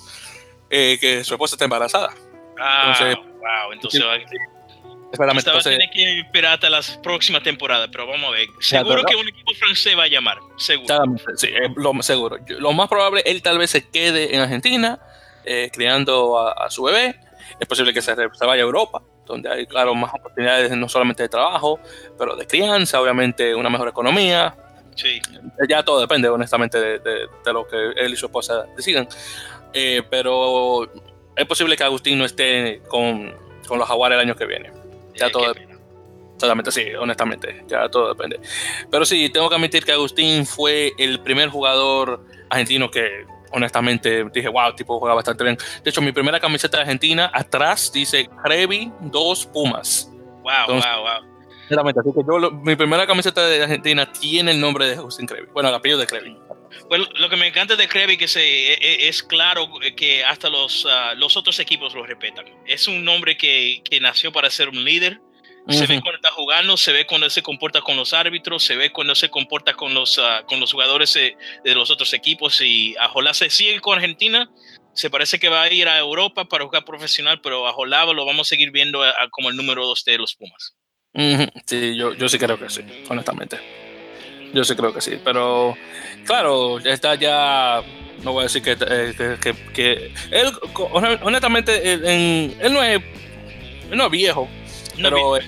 eh, 0.74 0.96
que 0.98 1.22
su 1.22 1.34
esposa 1.34 1.54
esté 1.54 1.64
embarazada. 1.64 2.14
Ah, 2.58 2.94
entonces, 2.94 3.16
wow, 3.16 3.72
entonces 3.72 4.02
va, 4.02 4.14
a 4.14 5.62
tener 5.62 5.90
que 5.90 6.20
esperar 6.20 6.54
hasta 6.54 6.70
la 6.70 6.80
próxima 7.02 7.42
temporada, 7.42 7.88
pero 7.92 8.06
vamos 8.06 8.30
a 8.30 8.32
ver. 8.32 8.48
Seguro 8.58 9.04
que 9.04 9.14
un 9.14 9.28
equipo 9.28 9.52
francés 9.52 9.96
va 9.98 10.04
a 10.04 10.08
llamar, 10.08 10.38
seguro. 10.56 11.04
Sí, 11.36 11.50
lo, 11.76 12.02
seguro. 12.02 12.38
Lo 12.58 12.72
más 12.72 12.88
probable, 12.88 13.22
él 13.26 13.42
tal 13.42 13.58
vez 13.58 13.68
se 13.70 13.86
quede 13.86 14.34
en 14.34 14.40
Argentina, 14.40 14.98
eh, 15.44 15.70
criando 15.70 16.38
a, 16.40 16.70
su 16.70 16.84
bebé. 16.84 17.20
Es 17.60 17.68
posible 17.68 17.92
que 17.92 18.00
se, 18.00 18.14
vaya 18.14 18.62
a 18.62 18.64
Europa, 18.64 19.02
donde 19.26 19.50
hay, 19.50 19.66
claro, 19.66 19.94
más 19.94 20.14
oportunidades 20.14 20.74
no 20.74 20.88
solamente 20.88 21.22
de 21.22 21.28
trabajo, 21.28 21.80
pero 22.16 22.34
de 22.34 22.46
crianza, 22.46 22.98
obviamente 22.98 23.54
una 23.54 23.68
mejor 23.68 23.88
economía, 23.88 24.56
Sí. 24.94 25.20
Ya 25.68 25.82
todo 25.82 26.00
depende, 26.00 26.28
honestamente, 26.28 26.78
de, 26.78 27.28
lo 27.52 27.66
que 27.66 27.92
él 27.96 28.12
y 28.12 28.16
su 28.16 28.26
esposa 28.26 28.66
decidan. 28.76 29.08
Eh, 29.72 30.02
pero 30.10 30.90
es 31.36 31.46
posible 31.46 31.76
que 31.76 31.84
Agustín 31.84 32.18
no 32.18 32.24
esté 32.24 32.82
con, 32.88 33.34
los 33.70 33.88
Jaguares 33.88 34.16
el 34.16 34.28
año 34.28 34.36
que 34.36 34.46
viene. 34.46 34.70
Ya 35.14 35.30
todo 35.30 35.52
Totalmente, 36.38 36.72
sí, 36.72 36.92
honestamente, 36.94 37.64
ya 37.68 37.88
todo 37.88 38.08
depende. 38.08 38.40
Pero 38.90 39.04
sí, 39.04 39.28
tengo 39.28 39.48
que 39.48 39.54
admitir 39.54 39.84
que 39.84 39.92
Agustín 39.92 40.44
fue 40.44 40.92
el 40.98 41.20
primer 41.20 41.48
jugador 41.50 42.26
argentino 42.50 42.90
que 42.90 43.24
honestamente 43.52 44.24
dije, 44.32 44.48
wow, 44.48 44.74
tipo 44.74 44.98
juega 44.98 45.14
bastante 45.14 45.44
bien. 45.44 45.56
De 45.84 45.90
hecho, 45.90 46.02
mi 46.02 46.10
primera 46.10 46.40
camiseta 46.40 46.78
de 46.78 46.82
Argentina, 46.82 47.30
atrás 47.32 47.92
dice 47.92 48.28
Crevi, 48.42 48.90
dos 49.02 49.46
Pumas. 49.46 50.10
Wow, 50.42 50.66
wow, 50.66 50.78
wow. 50.78 51.32
Así 51.70 52.12
que 52.12 52.22
yo, 52.26 52.50
mi 52.50 52.74
primera 52.74 53.06
camiseta 53.06 53.46
de 53.46 53.62
Argentina 53.62 54.12
tiene 54.12 54.50
el 54.50 54.60
nombre 54.60 54.86
de 54.86 54.96
Agustín 54.96 55.26
Crevi. 55.26 55.46
Bueno, 55.52 55.68
el 55.68 55.76
apellido 55.76 56.00
de 56.00 56.06
Crevi. 56.06 56.36
Bueno, 56.88 57.06
lo 57.16 57.28
que 57.28 57.36
me 57.36 57.46
encanta 57.46 57.76
de 57.76 57.88
Crevi 57.88 58.16
que 58.16 58.28
se, 58.28 58.40
e, 58.42 58.72
e, 58.74 59.08
es, 59.08 59.22
claro 59.22 59.68
que 59.96 60.24
hasta 60.24 60.48
los, 60.48 60.86
ah, 60.88 61.14
los 61.14 61.36
otros 61.36 61.58
equipos 61.58 61.94
lo 61.94 62.04
respetan. 62.04 62.46
Es 62.66 62.88
un 62.88 63.04
nombre 63.04 63.36
que, 63.36 63.82
que 63.84 64.00
nació 64.00 64.32
para 64.32 64.50
ser 64.50 64.68
un 64.68 64.84
líder. 64.84 65.20
Se 65.68 65.86
ve 65.86 66.00
cuando 66.00 66.16
está 66.16 66.32
jugando, 66.32 66.76
se 66.76 66.90
ve 66.90 67.06
cuando 67.06 67.30
se 67.30 67.40
comporta 67.40 67.82
con 67.82 67.96
los 67.96 68.12
árbitros, 68.12 68.64
se 68.64 68.74
ve 68.74 68.90
cuando 68.90 69.14
se 69.14 69.28
comporta 69.28 69.74
con 69.74 69.94
los, 69.94 70.18
uh, 70.18 70.44
con 70.46 70.58
los 70.58 70.72
jugadores 70.72 71.14
de, 71.14 71.36
de, 71.62 71.74
los 71.74 71.88
otros 71.88 72.12
equipos. 72.14 72.60
Y 72.60 72.96
Ajolá 72.96 73.32
se 73.32 73.48
sigue 73.48 73.80
con 73.80 73.96
Argentina. 73.96 74.50
Se 74.92 75.08
parece 75.08 75.38
que 75.38 75.48
va 75.48 75.62
a 75.62 75.72
ir 75.72 75.88
a 75.88 75.98
Europa 75.98 76.46
para 76.46 76.64
jugar 76.64 76.84
profesional, 76.84 77.40
pero 77.40 77.68
Ajolá 77.68 78.04
lo 78.06 78.26
vamos 78.26 78.48
a 78.48 78.50
seguir 78.50 78.72
viendo 78.72 79.02
como 79.30 79.50
el 79.50 79.56
número 79.56 79.86
dos 79.86 80.04
de 80.04 80.18
los 80.18 80.34
Pumas. 80.34 80.74
Sí, 81.66 81.96
yo, 81.96 82.12
yo 82.14 82.28
sí 82.28 82.38
creo 82.38 82.58
que 82.58 82.68
sí, 82.68 82.82
honestamente. 83.08 83.58
Yo 84.52 84.64
sí 84.64 84.74
creo 84.76 84.92
que 84.92 85.00
sí, 85.00 85.18
pero 85.24 85.74
claro, 86.26 86.78
está 86.80 87.14
ya, 87.14 87.82
no 88.22 88.32
voy 88.32 88.40
a 88.40 88.42
decir 88.44 88.62
que, 88.62 88.72
eh, 88.72 89.38
que, 89.74 90.12
él, 90.30 90.52
honestamente, 91.22 91.92
él, 91.92 92.72
no, 92.72 92.82
es, 92.82 93.00
no 93.90 94.04
es 94.04 94.10
viejo, 94.10 94.48
pero 95.00 95.38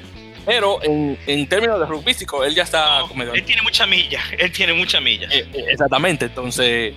Pero 0.47 0.83
en, 0.83 1.19
en 1.27 1.49
términos 1.49 1.81
de 1.81 1.87
rugbístico, 1.87 2.45
él 2.45 2.55
ya 2.55 2.64
está 2.64 3.01
Él 3.33 3.45
tiene 3.45 3.62
mucha 3.62 3.87
milla, 3.87 4.21
él 4.38 4.53
tiene 4.53 4.75
mucha 4.75 5.01
milla. 5.01 5.27
Eh, 5.31 5.47
eh, 5.53 5.64
exactamente, 5.71 6.27
entonces, 6.27 6.95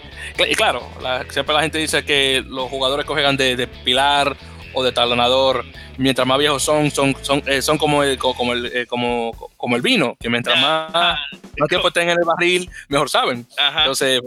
claro, 0.56 0.84
siempre 1.30 1.56
la 1.56 1.62
gente 1.62 1.78
dice 1.78 2.04
que 2.04 2.44
los 2.46 2.70
jugadores 2.70 3.06
que 3.06 3.14
juegan 3.14 3.38
de, 3.38 3.68
pilar 3.84 4.36
o 4.74 4.84
de 4.84 4.92
talonador, 4.92 5.66
mientras 5.98 6.28
más 6.28 6.38
viejos 6.38 6.64
son, 6.64 6.92
son, 6.92 7.16
son, 7.22 7.44
eh, 7.46 7.62
son 7.62 7.78
como, 7.78 8.04
el, 8.04 8.18
como, 8.18 8.54
el, 8.54 8.88
como, 8.88 9.32
como 9.58 9.76
el 9.76 9.82
vino, 9.82 10.16
que 10.20 10.30
mientras 10.30 10.60
más, 10.62 10.92
más 10.94 11.70
tiempo 11.70 11.88
estén 11.88 12.10
en 12.10 12.18
el 12.20 12.26
barril, 12.26 12.70
mejor 12.88 13.10
saben. 13.10 13.48
Entonces, 13.78 14.22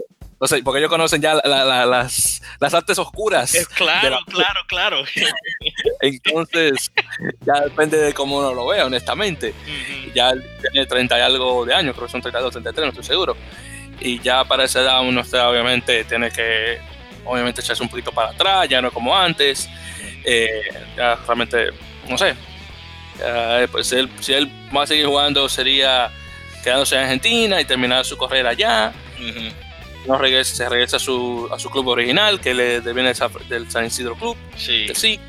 porque 0.63 0.79
ellos 0.79 0.89
conocen 0.89 1.21
ya 1.21 1.35
las, 1.35 2.41
las 2.59 2.73
artes 2.73 2.97
oscuras. 2.97 3.55
claro, 3.75 4.17
claro, 4.25 4.61
claro. 4.67 5.03
Entonces, 6.01 6.91
ya 7.41 7.61
depende 7.61 7.97
de 7.97 8.13
cómo 8.13 8.39
uno 8.39 8.53
lo 8.53 8.67
vea, 8.67 8.87
honestamente. 8.87 9.53
Ya 10.15 10.33
tiene 10.71 10.87
30 10.87 11.17
y 11.19 11.21
algo 11.21 11.65
de 11.65 11.75
años, 11.75 11.93
creo 11.95 12.07
que 12.07 12.11
son 12.11 12.21
32, 12.21 12.51
33, 12.53 12.85
no 12.85 12.89
estoy 12.89 13.03
seguro. 13.03 13.37
Y 13.99 14.19
ya 14.19 14.43
para 14.43 14.63
esa 14.63 14.81
edad 14.81 15.01
uno 15.07 15.21
está, 15.21 15.47
obviamente, 15.47 16.03
tiene 16.05 16.31
que, 16.31 16.79
obviamente, 17.23 17.61
echarse 17.61 17.83
un 17.83 17.89
poquito 17.89 18.11
para 18.11 18.31
atrás, 18.31 18.67
ya 18.67 18.81
no 18.81 18.87
es 18.87 18.93
como 18.93 19.15
antes. 19.15 19.69
Eh, 20.23 20.61
ya 20.95 21.15
realmente, 21.15 21.69
no 22.07 22.17
sé. 22.17 22.35
pues 23.71 23.91
él, 23.91 24.09
si 24.19 24.33
él 24.33 24.51
va 24.75 24.83
a 24.83 24.87
seguir 24.87 25.05
jugando, 25.05 25.47
sería 25.49 26.11
quedándose 26.63 26.95
en 26.95 27.01
Argentina 27.01 27.59
y 27.59 27.65
terminar 27.65 28.05
su 28.05 28.17
carrera 28.17 28.51
allá 28.51 28.93
no 30.05 30.17
regresa, 30.17 30.55
se 30.55 30.69
regresa 30.69 30.97
a 30.97 30.99
su, 30.99 31.49
a 31.51 31.59
su 31.59 31.69
club 31.69 31.87
original, 31.87 32.39
que 32.39 32.53
le 32.53 32.79
viene 32.79 33.13
del 33.49 33.71
San 33.71 33.85
Isidro 33.85 34.15
Club. 34.15 34.37
Sí. 34.57 34.87
sí. 34.93 35.19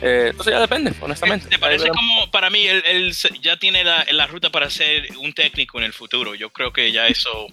Eh, 0.00 0.28
entonces 0.30 0.52
ya 0.52 0.60
depende, 0.60 0.92
honestamente. 1.00 1.48
¿Te 1.48 1.58
parece 1.58 1.88
como, 1.88 2.30
para 2.30 2.50
mí, 2.50 2.66
él, 2.66 3.14
ya 3.40 3.56
tiene 3.56 3.84
la, 3.84 4.04
la, 4.10 4.26
ruta 4.26 4.50
para 4.50 4.68
ser 4.68 5.16
un 5.18 5.32
técnico 5.32 5.78
en 5.78 5.84
el 5.84 5.92
futuro? 5.92 6.34
Yo 6.34 6.50
creo 6.50 6.72
que 6.72 6.90
ya 6.90 7.06
eso, 7.06 7.46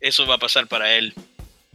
eso 0.00 0.26
va 0.26 0.36
a 0.36 0.38
pasar 0.38 0.68
para 0.68 0.94
él. 0.94 1.12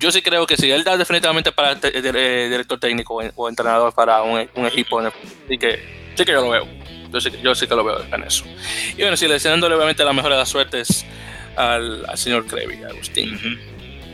Yo 0.01 0.11
sí 0.11 0.23
creo 0.23 0.47
que 0.47 0.57
sí, 0.57 0.69
él 0.71 0.83
da 0.83 0.97
definitivamente 0.97 1.51
para 1.51 1.77
eh, 1.83 2.47
director 2.49 2.79
técnico 2.79 3.21
o 3.35 3.47
entrenador 3.47 3.93
para 3.93 4.23
un, 4.23 4.49
un 4.55 4.65
equipo. 4.65 4.99
Así 4.99 5.57
que 5.59 5.79
sí 6.15 6.25
que 6.25 6.31
yo 6.31 6.41
lo 6.41 6.49
veo. 6.49 6.67
Yo 7.11 7.21
sí, 7.21 7.29
yo 7.43 7.53
sí 7.53 7.67
que 7.67 7.75
lo 7.75 7.83
veo 7.83 8.03
en 8.11 8.23
eso. 8.23 8.43
Y 8.97 9.01
bueno, 9.01 9.15
sí, 9.15 9.27
le 9.27 9.35
deseándole 9.35 9.75
obviamente 9.75 10.03
la 10.03 10.11
mejor 10.11 10.31
de 10.31 10.37
las 10.37 10.49
suertes 10.49 11.05
al, 11.55 12.03
al 12.09 12.17
señor 12.17 12.47
Crevi, 12.47 12.83
Agustín. 12.83 13.37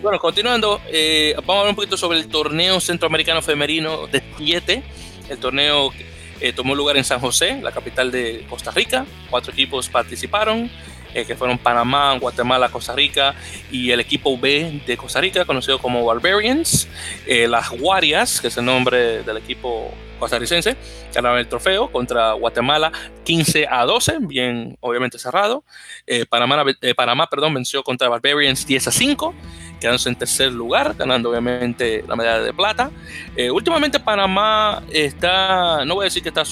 Bueno, 0.02 0.20
continuando, 0.20 0.82
eh, 0.88 1.34
vamos 1.38 1.50
a 1.50 1.60
hablar 1.60 1.70
un 1.70 1.76
poquito 1.76 1.96
sobre 1.96 2.20
el 2.20 2.28
torneo 2.28 2.80
centroamericano 2.80 3.42
femenino 3.42 4.08
de 4.08 4.22
7. 4.38 4.84
El 5.30 5.38
torneo 5.38 5.92
eh, 6.40 6.54
tomó 6.54 6.76
lugar 6.76 6.98
en 6.98 7.04
San 7.04 7.20
José, 7.20 7.60
la 7.62 7.72
capital 7.72 8.12
de 8.12 8.46
Costa 8.50 8.72
Rica. 8.72 9.06
Cuatro 9.30 9.52
equipos 9.54 9.90
participaron, 9.90 10.70
eh, 11.22 11.26
que 11.26 11.36
fueron 11.36 11.58
Panamá, 11.58 12.18
Guatemala, 12.18 12.70
Costa 12.70 12.94
Rica 12.94 13.36
y 13.72 13.92
el 13.92 14.00
equipo 14.00 14.38
B 14.38 14.82
de 14.86 14.98
Costa 14.98 15.22
Rica, 15.22 15.46
conocido 15.46 15.80
como 15.80 16.06
Barbarians. 16.06 16.88
las 17.28 17.70
Guarias, 17.70 18.40
que 18.40 18.48
es 18.48 18.58
el 18.58 18.66
nombre 18.66 19.24
del 19.24 19.38
equipo 19.38 19.94
costarricense, 20.20 20.76
ganaron 21.14 21.38
el 21.38 21.48
trofeo 21.48 21.92
contra 21.92 22.34
Guatemala 22.34 22.92
15 23.24 23.68
a 23.70 23.86
12, 23.86 24.18
bien 24.22 24.78
obviamente 24.80 25.20
cerrado. 25.20 25.64
Panamá, 26.30 26.64
Panamá 26.96 27.28
perdón, 27.28 27.54
venció 27.54 27.84
contra 27.84 28.10
Barbarians 28.10 28.66
10 28.66 28.88
a 28.88 28.92
5 28.92 29.36
quedándose 29.80 30.10
en 30.10 30.16
tercer 30.16 30.52
lugar, 30.52 30.96
ganando 30.96 31.30
obviamente 31.30 32.04
la 32.08 32.16
medalla 32.16 32.42
de 32.42 32.54
plata. 32.54 32.92
Eh, 33.36 33.52
últimamente 33.52 34.00
Panamá 34.00 34.84
está, 34.92 35.86
no 35.86 35.96
voy 35.96 36.04
a 36.04 36.06
decir 36.06 36.24
que 36.24 36.30
está, 36.30 36.44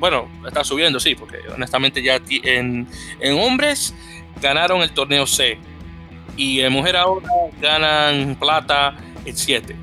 bueno, 0.00 0.28
está 0.46 0.64
subiendo, 0.64 0.98
sí, 0.98 1.14
porque 1.14 1.38
honestamente 1.54 2.02
ya 2.02 2.20
en, 2.28 2.88
en 3.20 3.38
hombres 3.38 3.94
ganaron 4.40 4.82
el 4.82 4.90
torneo 4.90 5.26
C 5.26 5.58
y 6.36 6.60
en 6.60 6.72
mujer 6.72 6.96
ahora 6.96 7.28
ganan 7.60 8.34
plata 8.36 8.96
el 9.24 9.36
7. 9.36 9.76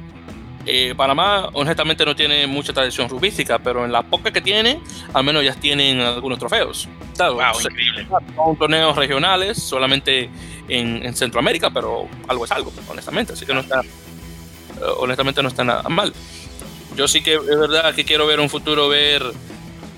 Eh, 0.69 0.93
Panamá 0.97 1.49
honestamente 1.53 2.03
no 2.03 2.13
tiene 2.13 2.45
mucha 2.45 2.73
tradición 2.73 3.07
rubística, 3.07 3.57
pero 3.57 3.85
en 3.85 3.91
la 3.91 4.03
poca 4.03 4.31
que 4.31 4.41
tiene, 4.41 4.81
al 5.13 5.23
menos 5.23 5.43
ya 5.43 5.53
tienen 5.53 6.01
algunos 6.01 6.37
trofeos. 6.39 6.89
wow, 7.17 7.61
increíble. 7.61 8.05
Son 8.35 8.57
torneos 8.57 8.95
regionales, 8.97 9.63
solamente 9.63 10.29
en, 10.67 11.15
Centroamérica, 11.15 11.69
pero 11.69 12.09
algo 12.27 12.43
es 12.43 12.51
algo, 12.51 12.73
honestamente. 12.89 13.31
Así 13.31 13.45
que 13.45 13.53
no 13.53 13.61
está, 13.61 13.81
honestamente 14.97 15.41
no 15.41 15.47
está 15.47 15.63
nada 15.63 15.87
mal. 15.87 16.13
Yo 16.97 17.07
sí 17.07 17.21
que 17.21 17.35
es 17.35 17.59
verdad 17.59 17.95
que 17.95 18.03
quiero 18.03 18.27
ver 18.27 18.41
un 18.41 18.49
futuro, 18.49 18.89
ver, 18.89 19.23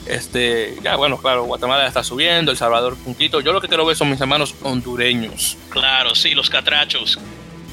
este, 0.05 0.77
ya 0.83 0.95
bueno, 0.95 1.17
claro, 1.17 1.43
Guatemala 1.43 1.85
está 1.87 2.03
subiendo, 2.03 2.51
El 2.51 2.57
Salvador 2.57 2.97
puntito. 2.97 3.41
Yo 3.41 3.53
lo 3.53 3.61
que 3.61 3.67
quiero 3.67 3.85
ver 3.85 3.95
son 3.95 4.09
mis 4.09 4.19
hermanos 4.19 4.55
hondureños. 4.61 5.57
Claro, 5.69 6.15
sí, 6.15 6.31
los 6.31 6.49
catrachos. 6.49 7.19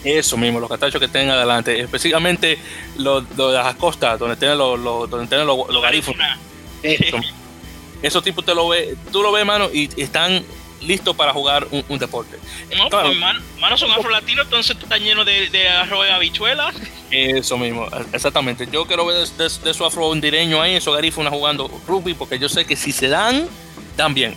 Eso 0.05 0.37
mismo, 0.37 0.61
los 0.61 0.69
catrachos 0.69 0.99
que 1.01 1.07
estén 1.07 1.31
adelante, 1.31 1.81
específicamente 1.81 2.59
los, 2.99 3.29
de 3.37 3.53
las 3.53 3.75
costas, 3.77 4.19
donde 4.19 4.37
tienen 4.37 4.59
los, 4.59 5.11
donde 5.11 5.27
tienen 5.27 5.47
los, 5.47 5.69
los 5.69 5.85
Esos 8.03 8.23
tipos 8.23 8.45
te 8.45 8.55
lo 8.55 8.69
ve, 8.69 8.97
tú 9.11 9.23
lo 9.23 9.33
ves, 9.33 9.45
mano, 9.45 9.69
y 9.73 9.89
están 10.01 10.45
listo 10.81 11.15
para 11.15 11.33
jugar 11.33 11.67
un, 11.71 11.99
deporte. 11.99 12.39
No, 12.77 12.89
claro, 12.89 13.09
pues, 13.09 13.61
manos 13.61 13.81
son 13.81 13.91
afro-latinos, 13.91 14.45
entonces 14.45 14.77
están 14.77 15.01
llenos 15.01 15.27
de, 15.27 15.49
de 15.51 15.69
arroz 15.69 16.07
y 16.09 16.13
habichuelas. 16.13 16.75
Eso 17.11 17.57
mismo, 17.59 17.87
exactamente. 18.13 18.69
Yo 18.71 18.87
quiero 18.87 19.07
ver 19.07 19.27
de, 19.27 19.75
su 19.75 19.85
afro-hondireño 19.85 20.61
ahí, 20.61 20.75
esos 20.75 20.95
garífunas 20.95 21.33
jugando 21.33 21.71
rugby, 21.87 22.15
porque 22.15 22.39
yo 22.39 22.49
sé 22.49 22.65
que 22.65 22.77
si 22.77 22.93
se 22.93 23.09
dan, 23.09 23.49
dan 23.97 24.15
bien. 24.15 24.35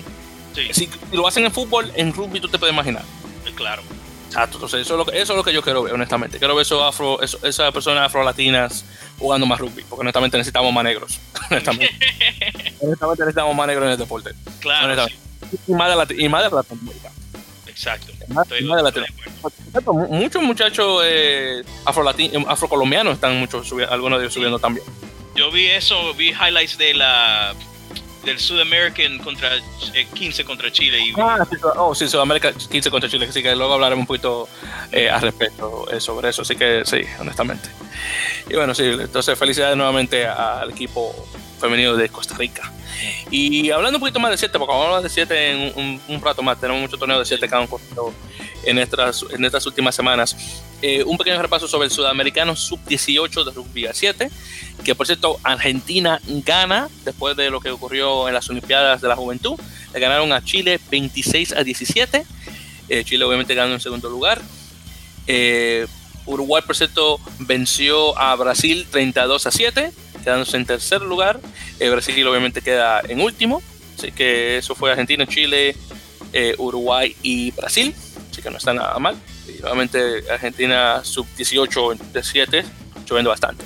Si, 0.71 0.89
lo 1.12 1.28
hacen 1.28 1.45
en 1.45 1.52
fútbol, 1.52 1.91
en 1.95 2.13
rugby 2.13 2.39
tú 2.39 2.47
te 2.47 2.60
puedes 2.60 2.73
imaginar. 2.73 3.04
Claro. 3.56 3.82
Entonces, 4.30 4.82
eso 4.82 4.93
es, 4.93 4.97
lo 4.97 5.06
que, 5.06 5.19
eso 5.19 5.34
es 5.34 5.38
lo 5.38 5.43
que 5.43 5.52
yo 5.52 5.63
quiero 5.63 5.82
ver, 5.82 5.93
honestamente. 5.93 6.38
Quiero 6.38 6.56
ver 6.56 6.62
esos 6.62 6.82
afro, 6.84 7.19
esas 7.21 7.71
personas 7.71 8.06
afro-latinas 8.06 8.86
jugando 9.17 9.47
más 9.47 9.60
rugby, 9.60 9.84
porque 9.89 10.02
honestamente 10.02 10.38
necesitamos 10.38 10.71
más 10.71 10.84
negros. 10.84 11.19
honestamente. 11.49 11.95
honestamente 12.80 13.23
necesitamos 13.23 13.56
más 13.56 13.67
negros 13.67 13.86
en 13.86 13.91
el 13.91 13.97
deporte. 13.97 14.32
Claro 14.60 15.08
y 15.67 15.71
más 15.73 16.08
de, 16.08 16.23
y 16.23 16.30
más 16.30 16.43
de 16.43 16.56
Latinoamérica. 16.56 17.12
Exacto. 17.67 18.13
Muchos 19.93 20.43
muchachos 20.43 21.02
eh, 21.06 21.63
afrocolombianos 21.86 23.13
están 23.13 23.39
muchos 23.39 23.71
algunos 23.89 24.19
de 24.19 24.25
ellos 24.25 24.34
subiendo 24.34 24.60
también. 24.60 24.86
Yo 25.36 25.49
vi 25.52 25.67
eso, 25.67 26.13
vi 26.15 26.30
highlights 26.32 26.78
de 26.78 26.93
la 26.93 27.56
del 28.25 28.39
Sudamerican 28.39 29.17
contra 29.19 29.49
15 30.13 30.41
eh, 30.41 30.45
contra 30.45 30.71
Chile. 30.71 30.99
Y... 30.99 31.13
Ah, 31.17 31.45
sí, 31.49 31.58
oh, 31.75 31.95
sí, 31.95 32.08
Sudamérica 32.08 32.52
15 32.54 32.91
contra 32.91 33.10
Chile, 33.10 33.28
así 33.30 33.41
que 33.41 33.56
luego 33.56 33.73
hablaremos 33.73 34.04
un 34.04 34.08
poquito 34.08 34.49
eh, 34.91 35.10
al 35.10 35.21
respecto 35.21 35.89
eh, 35.91 35.99
sobre 35.99 36.30
eso, 36.30 36.41
así 36.41 36.56
que 36.56 36.84
sí, 36.86 37.02
honestamente. 37.19 37.69
Y 38.49 38.56
bueno, 38.56 38.73
sí, 38.75 38.84
entonces 38.84 39.38
felicidades 39.38 39.78
nuevamente 39.78 40.25
al 40.28 40.71
equipo 40.71 41.13
femenino 41.60 41.95
de 41.95 42.10
Costa 42.10 42.36
Rica. 42.38 42.71
Y 43.31 43.69
hablando 43.71 43.97
un 43.97 44.01
poquito 44.01 44.19
más 44.19 44.31
de 44.31 44.38
7, 44.38 44.57
porque 44.57 44.71
vamos 44.71 44.85
a 44.85 44.88
hablar 44.88 45.03
de 45.03 45.09
7 45.09 45.51
en 45.51 46.01
un, 46.07 46.21
rato 46.21 46.41
más, 46.41 46.59
tenemos 46.59 46.81
muchos 46.81 46.99
torneos 46.99 47.19
de 47.19 47.25
7 47.25 47.47
que 47.47 47.55
han 47.55 47.63
ocurrido 47.63 48.13
en 48.63 48.77
estas, 48.77 49.25
en 49.31 49.45
estas 49.45 49.65
últimas 49.65 49.95
semanas. 49.95 50.35
Eh, 50.81 51.03
un 51.03 51.17
pequeño 51.17 51.41
repaso 51.41 51.67
sobre 51.67 51.85
el 51.85 51.91
sudamericano 51.91 52.55
sub-18 52.55 53.43
de 53.43 53.51
rugby 53.51 53.85
a 53.85 53.93
7, 53.93 54.29
que 54.83 54.95
por 54.95 55.05
cierto 55.05 55.39
Argentina 55.43 56.21
gana 56.25 56.89
después 57.03 57.35
de 57.35 57.49
lo 57.49 57.59
que 57.59 57.69
ocurrió 57.69 58.27
en 58.27 58.33
las 58.33 58.49
Olimpiadas 58.49 59.01
de 59.01 59.07
la 59.07 59.15
Juventud. 59.15 59.59
Le 59.93 59.99
ganaron 59.99 60.31
a 60.33 60.43
Chile 60.43 60.79
26 60.89 61.53
a 61.53 61.63
17. 61.63 62.25
Eh, 62.89 63.03
Chile 63.03 63.25
obviamente 63.25 63.55
ganó 63.55 63.73
en 63.73 63.79
segundo 63.79 64.09
lugar. 64.09 64.41
Eh, 65.27 65.85
Uruguay, 66.25 66.63
por 66.65 66.75
cierto, 66.75 67.19
venció 67.39 68.17
a 68.17 68.35
Brasil 68.35 68.88
32 68.89 69.47
a 69.47 69.51
7 69.51 69.91
quedándose 70.23 70.57
en 70.57 70.65
tercer 70.65 71.01
lugar. 71.01 71.39
Eh, 71.79 71.89
Brasil 71.89 72.27
obviamente 72.27 72.61
queda 72.61 73.01
en 73.07 73.21
último. 73.21 73.61
Así 73.97 74.11
que 74.11 74.57
eso 74.57 74.75
fue 74.75 74.91
Argentina, 74.91 75.25
Chile, 75.25 75.75
eh, 76.33 76.55
Uruguay 76.57 77.15
y 77.21 77.51
Brasil. 77.51 77.93
Así 78.31 78.41
que 78.41 78.49
no 78.49 78.57
está 78.57 78.73
nada 78.73 78.97
mal. 78.99 79.15
Y 79.47 79.61
nuevamente 79.61 80.23
Argentina 80.29 81.01
sub 81.03 81.25
18 81.35 81.95
de 82.13 82.23
7, 82.23 82.65
lloviendo 83.07 83.29
bastante. 83.29 83.65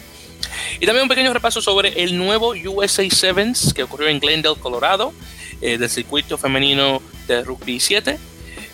Y 0.79 0.85
también 0.85 1.03
un 1.03 1.09
pequeño 1.09 1.33
repaso 1.33 1.61
sobre 1.61 2.03
el 2.03 2.17
nuevo 2.17 2.53
USA 2.65 3.07
Sevens 3.09 3.73
que 3.73 3.83
ocurrió 3.83 4.07
en 4.07 4.19
Glendale, 4.19 4.59
Colorado, 4.59 5.13
eh, 5.61 5.77
del 5.77 5.89
circuito 5.89 6.37
femenino 6.37 7.01
de 7.27 7.43
rugby 7.43 7.79
7. 7.79 8.17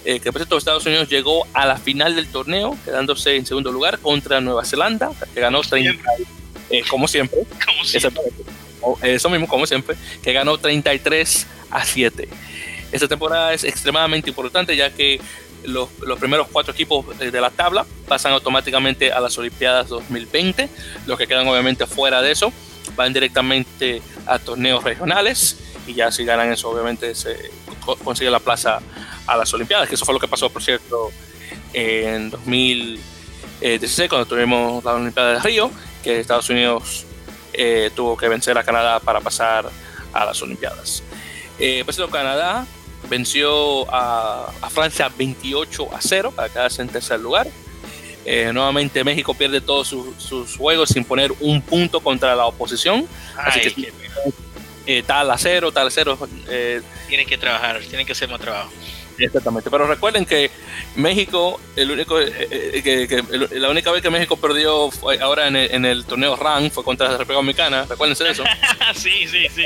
que 0.04 0.32
por 0.32 0.42
cierto 0.42 0.58
Estados 0.58 0.86
Unidos 0.88 1.08
llegó 1.08 1.46
a 1.54 1.68
la 1.68 1.78
final 1.78 2.16
del 2.16 2.28
torneo, 2.32 2.76
quedándose 2.84 3.36
en 3.36 3.46
segundo 3.46 3.72
lugar 3.72 4.00
contra 4.00 4.42
Nueva 4.42 4.66
Zelanda, 4.66 5.12
que 5.36 5.40
ganó 5.40 5.62
30, 5.62 6.02
eh, 6.70 6.84
como 6.90 7.08
siempre. 7.08 7.40
Eso 9.02 9.30
mismo, 9.30 9.48
como 9.48 9.66
siempre, 9.66 9.96
que 10.22 10.34
ganó 10.34 10.58
33 10.58 11.48
a 11.72 11.86
7. 11.86 12.30
Esta 12.92 13.08
temporada 13.08 13.54
es 13.54 13.64
extremadamente 13.64 14.30
importante 14.30 14.76
ya 14.76 14.92
que 14.92 15.22
los, 15.64 15.90
los, 16.00 16.18
primeros 16.18 16.48
cuatro 16.52 16.74
equipos 16.74 17.18
de 17.18 17.42
la 17.42 17.50
tabla 17.50 17.86
pasan 18.08 18.32
automáticamente 18.32 19.12
a 19.12 19.20
las 19.20 19.38
Olimpiadas 19.38 19.90
2020. 19.90 20.70
Los 21.06 21.18
que 21.18 21.28
quedan 21.28 21.48
obviamente 21.48 21.86
fuera 21.86 22.22
de 22.22 22.32
eso 22.32 22.52
van 22.96 23.14
directamente 23.14 24.02
a 24.26 24.40
torneos 24.40 24.84
regionales 24.84 25.58
y 25.90 25.94
ya 25.94 26.12
si 26.12 26.24
ganan 26.24 26.52
eso, 26.52 26.70
obviamente 26.70 27.16
se 27.16 27.52
consigue 28.04 28.30
la 28.30 28.40
plaza 28.40 28.80
a 29.26 29.38
las 29.38 29.54
Olimpiadas, 29.54 29.90
que 29.90 29.96
eso 29.96 30.06
fue 30.06 30.14
lo 30.14 30.20
que 30.20 30.28
pasó, 30.28 30.50
por 30.50 30.62
cierto, 30.62 31.12
en 31.74 32.30
2016, 32.30 34.10
cuando 34.10 34.28
tuvimos 34.28 34.84
la 34.84 34.94
Olimpiada 34.94 35.34
de 35.34 35.40
Río, 35.40 35.72
que 36.04 36.20
Estados 36.20 36.50
Unidos 36.50 37.06
eh, 37.62 37.92
tuvo 37.94 38.16
que 38.16 38.30
vencer 38.30 38.58
a 38.58 38.64
Canadá 38.64 39.02
para 39.02 39.20
pasar 39.20 39.70
a 40.14 40.26
las 40.26 40.42
Olimpiadas. 40.42 41.04
Eh, 41.60 41.84
cierto, 41.90 42.10
Canadá 42.10 42.66
venció 43.10 43.86
a, 43.94 44.50
Francia 44.70 45.12
28 45.16 45.94
a 45.94 46.00
0 46.02 46.32
para 46.32 46.48
quedarse 46.48 46.82
en 46.82 46.88
tercer 46.88 47.20
lugar. 47.20 47.48
Eh, 48.24 48.52
nuevamente 48.54 49.04
México 49.04 49.34
pierde 49.34 49.60
todos 49.60 49.88
sus, 49.88 50.56
juegos 50.56 50.90
sin 50.90 51.04
poner 51.04 51.34
un 51.42 51.62
punto 51.62 52.00
contra 52.00 52.34
la 52.34 52.46
oposición. 52.46 53.06
Así 53.36 53.60
que 53.60 53.92
eh, 54.86 55.04
tal 55.06 55.30
a 55.30 55.38
cero, 55.38 55.72
tal 55.74 55.88
a 55.88 55.92
cero. 55.92 56.18
Eh, 56.48 56.82
tienen 57.10 57.28
que 57.28 57.38
trabajar, 57.38 57.82
tienen 57.82 58.06
que 58.06 58.14
hacer 58.14 58.30
más 58.30 58.40
trabajo. 58.40 58.72
Exactamente, 59.20 59.70
pero 59.70 59.86
recuerden 59.86 60.26
que 60.26 60.50
México, 60.96 61.60
el 61.76 61.92
único, 61.92 62.18
que, 62.18 63.24
la 63.52 63.70
única 63.70 63.92
vez 63.92 64.02
que 64.02 64.10
México 64.10 64.38
perdió 64.38 64.90
ahora 65.22 65.48
en 65.48 65.86
el, 65.86 66.06
torneo 66.06 66.36
RAN 66.36 66.72
fue 66.72 66.84
contra 66.84 67.08
la 67.08 67.18
República 67.18 67.36
Dominicana, 67.36 67.86
recuérdense 67.86 68.24
de 68.24 68.32
eso. 68.32 68.44
sí, 68.96 69.28
sí, 69.28 69.48
sí. 69.54 69.64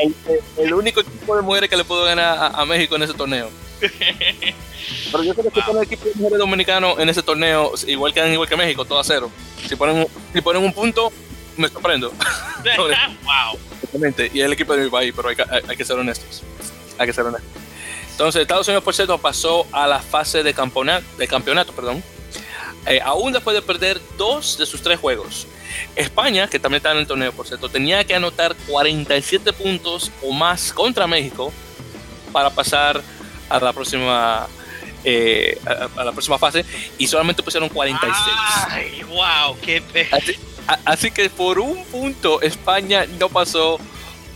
El, 0.58 0.74
único 0.74 1.02
equipo 1.02 1.36
de 1.36 1.42
mujeres 1.42 1.70
que 1.70 1.78
le 1.78 1.84
pudo 1.84 2.04
ganar 2.06 2.52
a 2.54 2.66
México 2.66 2.96
en 2.96 3.04
ese 3.04 3.14
torneo. 3.14 3.50
Pero 5.12 5.24
yo 5.24 5.34
creo 5.34 5.52
que 5.52 5.62
si 5.62 5.66
ponen 5.66 5.84
el 5.84 5.88
equipo 5.88 6.06
de 6.06 6.16
mujeres 6.16 6.40
dominicano 6.40 7.00
en 7.00 7.10
ese 7.10 7.24
torneo, 7.24 7.74
igual 7.88 8.14
quedan 8.14 8.32
igual 8.34 8.50
que 8.50 8.56
México, 8.56 8.86
todo 8.86 9.00
a 9.00 9.04
cero. 9.04 9.30
Si 9.68 9.76
ponen, 9.76 10.08
si 10.34 10.42
ponen 10.42 10.64
un 10.64 10.74
punto, 10.74 11.12
me 11.58 11.70
sorprendo. 11.70 12.12
wow. 13.24 13.60
Y 14.34 14.40
es 14.40 14.46
el 14.46 14.54
equipo 14.54 14.76
de 14.76 14.86
mi 14.86 14.90
país, 14.90 15.14
pero 15.16 15.30
hay, 15.30 15.78
que 15.78 15.86
ser 15.86 15.98
honestos. 15.98 16.44
Hay 16.98 17.08
que 17.08 17.14
ser 17.14 17.26
honestos. 17.26 17.52
Entonces, 18.14 18.44
Estados 18.44 18.68
Unidos, 18.68 18.84
por 18.84 18.94
cierto, 18.94 19.18
pasó 19.18 19.68
a 19.72 19.88
la 19.88 20.00
fase 20.00 20.44
de 20.44 20.54
campeonato, 20.54 21.06
de 21.18 21.28
campeonato 21.28 21.74
perdón, 21.74 22.04
eh, 22.86 23.00
aún 23.04 23.34
después 23.34 23.56
de 23.56 23.62
perder 23.62 24.00
dos 24.18 24.58
de 24.58 24.66
sus 24.66 24.82
tres 24.82 25.00
juegos. 25.00 25.48
España, 25.96 26.48
que 26.48 26.60
también 26.60 26.78
está 26.78 26.92
en 26.92 27.00
el 27.00 27.08
torneo, 27.08 27.32
por 27.34 27.48
cierto, 27.48 27.70
tenía 27.70 28.04
que 28.04 28.14
anotar 28.14 28.56
47 28.68 29.52
puntos 29.54 30.12
o 30.22 30.32
más 30.32 30.72
contra 30.72 31.08
México 31.08 31.52
para 32.32 32.50
pasar 32.50 33.02
a 33.50 33.60
la 33.60 33.74
próxima 33.74 34.48
eh, 35.04 35.60
a, 35.66 36.04
la 36.04 36.12
próxima 36.12 36.38
fase 36.38 36.64
y 36.98 37.08
solamente 37.08 37.44
pusieron 37.44 37.68
46. 37.68 38.16
¡Ay, 38.70 39.04
wow! 39.04 39.58
¡Qué 39.62 39.84
así, 40.86 41.12
que 41.12 41.30
por 41.30 41.60
un 41.60 41.84
punto 41.86 42.42
España 42.42 43.06
no 43.20 43.28
pasó 43.28 43.80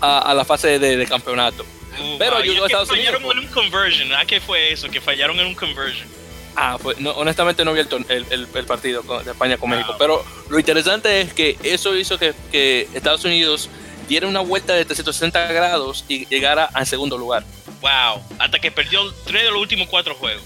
a, 0.02 0.34
la 0.34 0.44
fase 0.44 0.80
de, 0.80 1.06
campeonato. 1.06 1.66
Uh, 2.00 2.18
pero 2.18 2.38
ayudó 2.38 2.64
a 2.64 2.68
Estados 2.68 2.90
Unidos. 2.90 3.16
Fallaron 3.16 3.38
en 3.38 3.44
un 3.46 3.52
conversion. 3.52 4.14
¿A 4.14 4.26
qué 4.26 4.40
fue 4.40 4.72
eso? 4.72 4.90
Que 4.90 5.02
fallaron 5.02 5.40
en 5.40 5.48
un 5.48 5.56
conversion. 5.56 6.08
Ah, 6.56 6.78
pues 6.82 7.00
no, 7.00 7.12
honestamente 7.12 7.64
no 7.64 7.74
vi 7.74 7.82
el, 7.82 7.88
el, 8.10 8.48
el, 8.54 8.66
partido 8.66 9.04
de 9.04 9.32
España 9.32 9.58
con 9.58 9.70
México. 9.70 9.96
Pero 10.00 10.26
lo 10.50 10.58
interesante 10.58 11.22
es 11.22 11.32
que 11.34 11.56
eso 11.62 11.96
hizo 11.96 12.18
que, 12.18 12.34
que 12.52 12.88
Estados 12.96 13.24
Unidos 13.26 13.70
diera 14.08 14.28
una 14.28 14.40
vuelta 14.40 14.74
de 14.74 14.84
360 14.84 15.54
grados 15.54 16.04
y 16.08 16.26
llegara 16.26 16.66
al 16.66 16.88
segundo 16.88 17.18
lugar. 17.18 17.44
Wow, 17.82 18.24
hasta 18.40 18.58
que 18.60 18.72
perdió 18.72 19.14
tres 19.26 19.44
de 19.44 19.52
los 19.52 19.62
últimos 19.62 19.88
cuatro 19.88 20.16
juegos. 20.16 20.44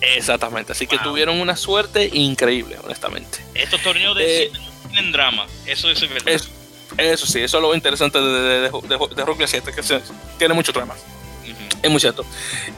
Exactamente, 0.00 0.72
así 0.72 0.86
que 0.86 0.96
tuvieron 0.98 1.40
una 1.40 1.56
suerte 1.56 2.08
increíble, 2.12 2.76
honestamente. 2.84 3.38
Estos 3.54 3.82
torneos 3.82 4.16
de 4.16 4.44
eh, 4.44 4.52
tienen 4.92 5.10
drama, 5.10 5.46
eso 5.66 5.90
es 5.90 6.00
verdad. 6.08 6.40
Eso 6.98 7.26
sí, 7.26 7.40
eso 7.40 7.58
es 7.58 7.62
lo 7.62 7.74
interesante 7.74 8.20
de, 8.20 8.60
de, 8.60 8.70
de, 8.70 9.24
Rugby 9.24 9.46
7, 9.46 9.72
que 9.72 9.82
tiene 10.36 10.54
mucho 10.54 10.72
drama. 10.72 10.94
Es 11.82 11.90
muy 11.90 12.00
cierto. 12.00 12.24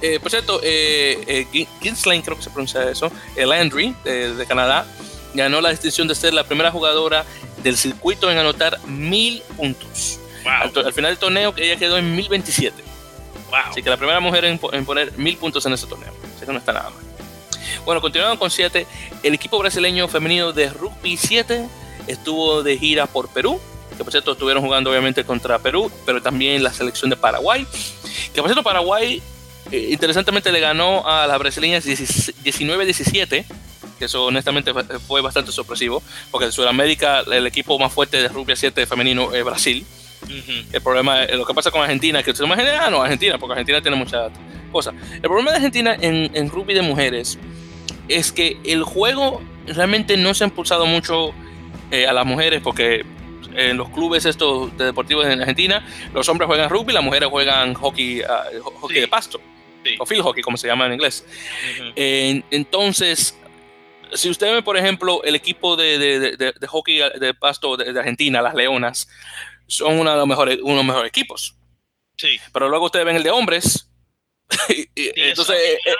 Eh, 0.02 0.20
por 0.20 0.30
cierto, 0.30 0.60
eh, 0.62 1.46
eh 1.52 1.66
creo 1.80 2.36
que 2.36 2.42
se 2.42 2.50
pronuncia 2.50 2.88
eso, 2.90 3.10
el 3.34 3.48
Landry 3.48 3.94
de, 4.04 4.44
Canadá, 4.46 4.86
ganó 5.34 5.60
la 5.60 5.70
distinción 5.70 6.06
de 6.06 6.14
ser 6.14 6.34
la 6.34 6.44
primera 6.44 6.70
jugadora 6.70 7.24
del 7.62 7.76
circuito 7.76 8.30
en 8.30 8.38
anotar 8.38 8.78
mil 8.86 9.42
puntos. 9.56 10.18
Al, 10.44 10.92
final 10.92 11.12
del 11.12 11.18
torneo, 11.18 11.54
ella 11.56 11.76
quedó 11.76 11.98
en 11.98 12.14
1027. 12.14 12.82
Así 13.52 13.82
que 13.82 13.90
la 13.90 13.96
primera 13.96 14.20
mujer 14.20 14.44
en, 14.44 14.58
poner 14.58 15.16
mil 15.18 15.36
puntos 15.36 15.64
en 15.66 15.72
ese 15.72 15.86
torneo. 15.86 16.12
Así 16.36 16.46
que 16.46 16.52
no 16.52 16.58
está 16.58 16.72
nada 16.72 16.90
mal. 16.90 17.02
Bueno, 17.84 18.00
continuando 18.00 18.38
con 18.38 18.50
7. 18.50 18.86
El 19.22 19.34
equipo 19.34 19.58
brasileño 19.58 20.08
femenino 20.08 20.52
de 20.52 20.70
rugby 20.70 21.16
7 21.16 21.66
estuvo 22.06 22.62
de 22.62 22.78
gira 22.78 23.06
por 23.06 23.28
Perú. 23.28 23.60
Que 24.00 24.04
por 24.04 24.12
cierto 24.14 24.32
estuvieron 24.32 24.62
jugando 24.62 24.88
obviamente 24.88 25.24
contra 25.24 25.58
Perú, 25.58 25.92
pero 26.06 26.22
también 26.22 26.62
la 26.62 26.72
selección 26.72 27.10
de 27.10 27.18
Paraguay. 27.18 27.66
Que 28.32 28.40
por 28.40 28.46
cierto 28.46 28.62
Paraguay 28.62 29.20
eh, 29.70 29.88
interesantemente 29.90 30.50
le 30.50 30.58
ganó 30.58 31.06
a 31.06 31.26
las 31.26 31.38
brasileñas 31.38 31.84
19-17 31.84 33.44
que 33.98 34.06
eso 34.06 34.24
honestamente 34.24 34.72
fue 35.06 35.20
bastante 35.20 35.52
sorpresivo, 35.52 36.02
porque 36.30 36.46
en 36.46 36.52
Sudamérica 36.52 37.20
el 37.30 37.46
equipo 37.46 37.78
más 37.78 37.92
fuerte 37.92 38.22
de 38.22 38.28
rugby 38.28 38.56
7 38.56 38.86
femenino 38.86 39.34
es 39.34 39.44
Brasil, 39.44 39.84
el 40.72 40.80
problema, 40.80 41.26
lo 41.26 41.44
que 41.44 41.52
pasa 41.52 41.70
con 41.70 41.82
Argentina, 41.82 42.22
que 42.22 42.34
se 42.34 42.42
imagina, 42.42 42.86
ah, 42.86 42.90
no, 42.90 43.02
Argentina, 43.02 43.36
porque 43.36 43.52
Argentina 43.52 43.82
tiene 43.82 43.98
muchas 43.98 44.32
cosas. 44.72 44.94
El 45.12 45.20
problema 45.20 45.50
de 45.50 45.56
Argentina 45.58 45.94
en, 46.00 46.34
en 46.34 46.48
rugby 46.48 46.72
de 46.72 46.80
mujeres 46.80 47.38
es 48.08 48.32
que 48.32 48.56
el 48.64 48.84
juego 48.84 49.42
realmente 49.66 50.16
no 50.16 50.32
se 50.32 50.44
ha 50.44 50.46
impulsado 50.46 50.86
mucho 50.86 51.34
eh, 51.90 52.06
a 52.06 52.14
las 52.14 52.24
mujeres, 52.24 52.62
porque 52.62 53.04
en 53.56 53.76
los 53.76 53.88
clubes 53.90 54.24
estos 54.24 54.76
de 54.76 54.86
deportivos 54.86 55.26
en 55.26 55.40
Argentina, 55.40 55.84
los 56.12 56.28
hombres 56.28 56.46
juegan 56.46 56.70
rugby, 56.70 56.92
las 56.92 57.04
mujeres 57.04 57.28
juegan 57.28 57.74
hockey, 57.74 58.22
ah, 58.22 58.44
hockey 58.62 59.00
de 59.00 59.08
pasto, 59.08 59.40
o 59.98 60.06
field 60.06 60.22
hockey, 60.22 60.42
como 60.42 60.56
se 60.56 60.66
llama 60.66 60.86
en 60.86 60.94
inglés. 60.94 61.24
entonces, 61.96 63.36
si 64.14 64.28
usted 64.28 64.52
ve, 64.52 64.62
por 64.62 64.76
ejemplo, 64.76 65.22
el 65.24 65.34
equipo 65.34 65.76
de, 65.76 65.98
de, 65.98 66.36
de, 66.36 66.52
de 66.52 66.66
hockey 66.66 67.00
de 67.18 67.34
pasto 67.34 67.76
de, 67.76 67.98
Argentina, 67.98 68.42
las 68.42 68.54
Leonas, 68.54 69.08
son 69.66 69.98
uno 69.98 70.10
de 70.10 70.16
los 70.16 70.26
mejores, 70.26 70.58
uno 70.62 70.72
de 70.72 70.76
los 70.76 70.84
mejores 70.84 71.08
equipos. 71.08 71.56
Sí. 72.16 72.38
Pero 72.52 72.68
luego 72.68 72.86
ustedes 72.86 73.06
ven 73.06 73.16
el 73.16 73.22
de 73.22 73.30
hombres. 73.30 73.88
entonces, 74.68 75.56
eh, 75.56 75.78
eh, 75.86 75.94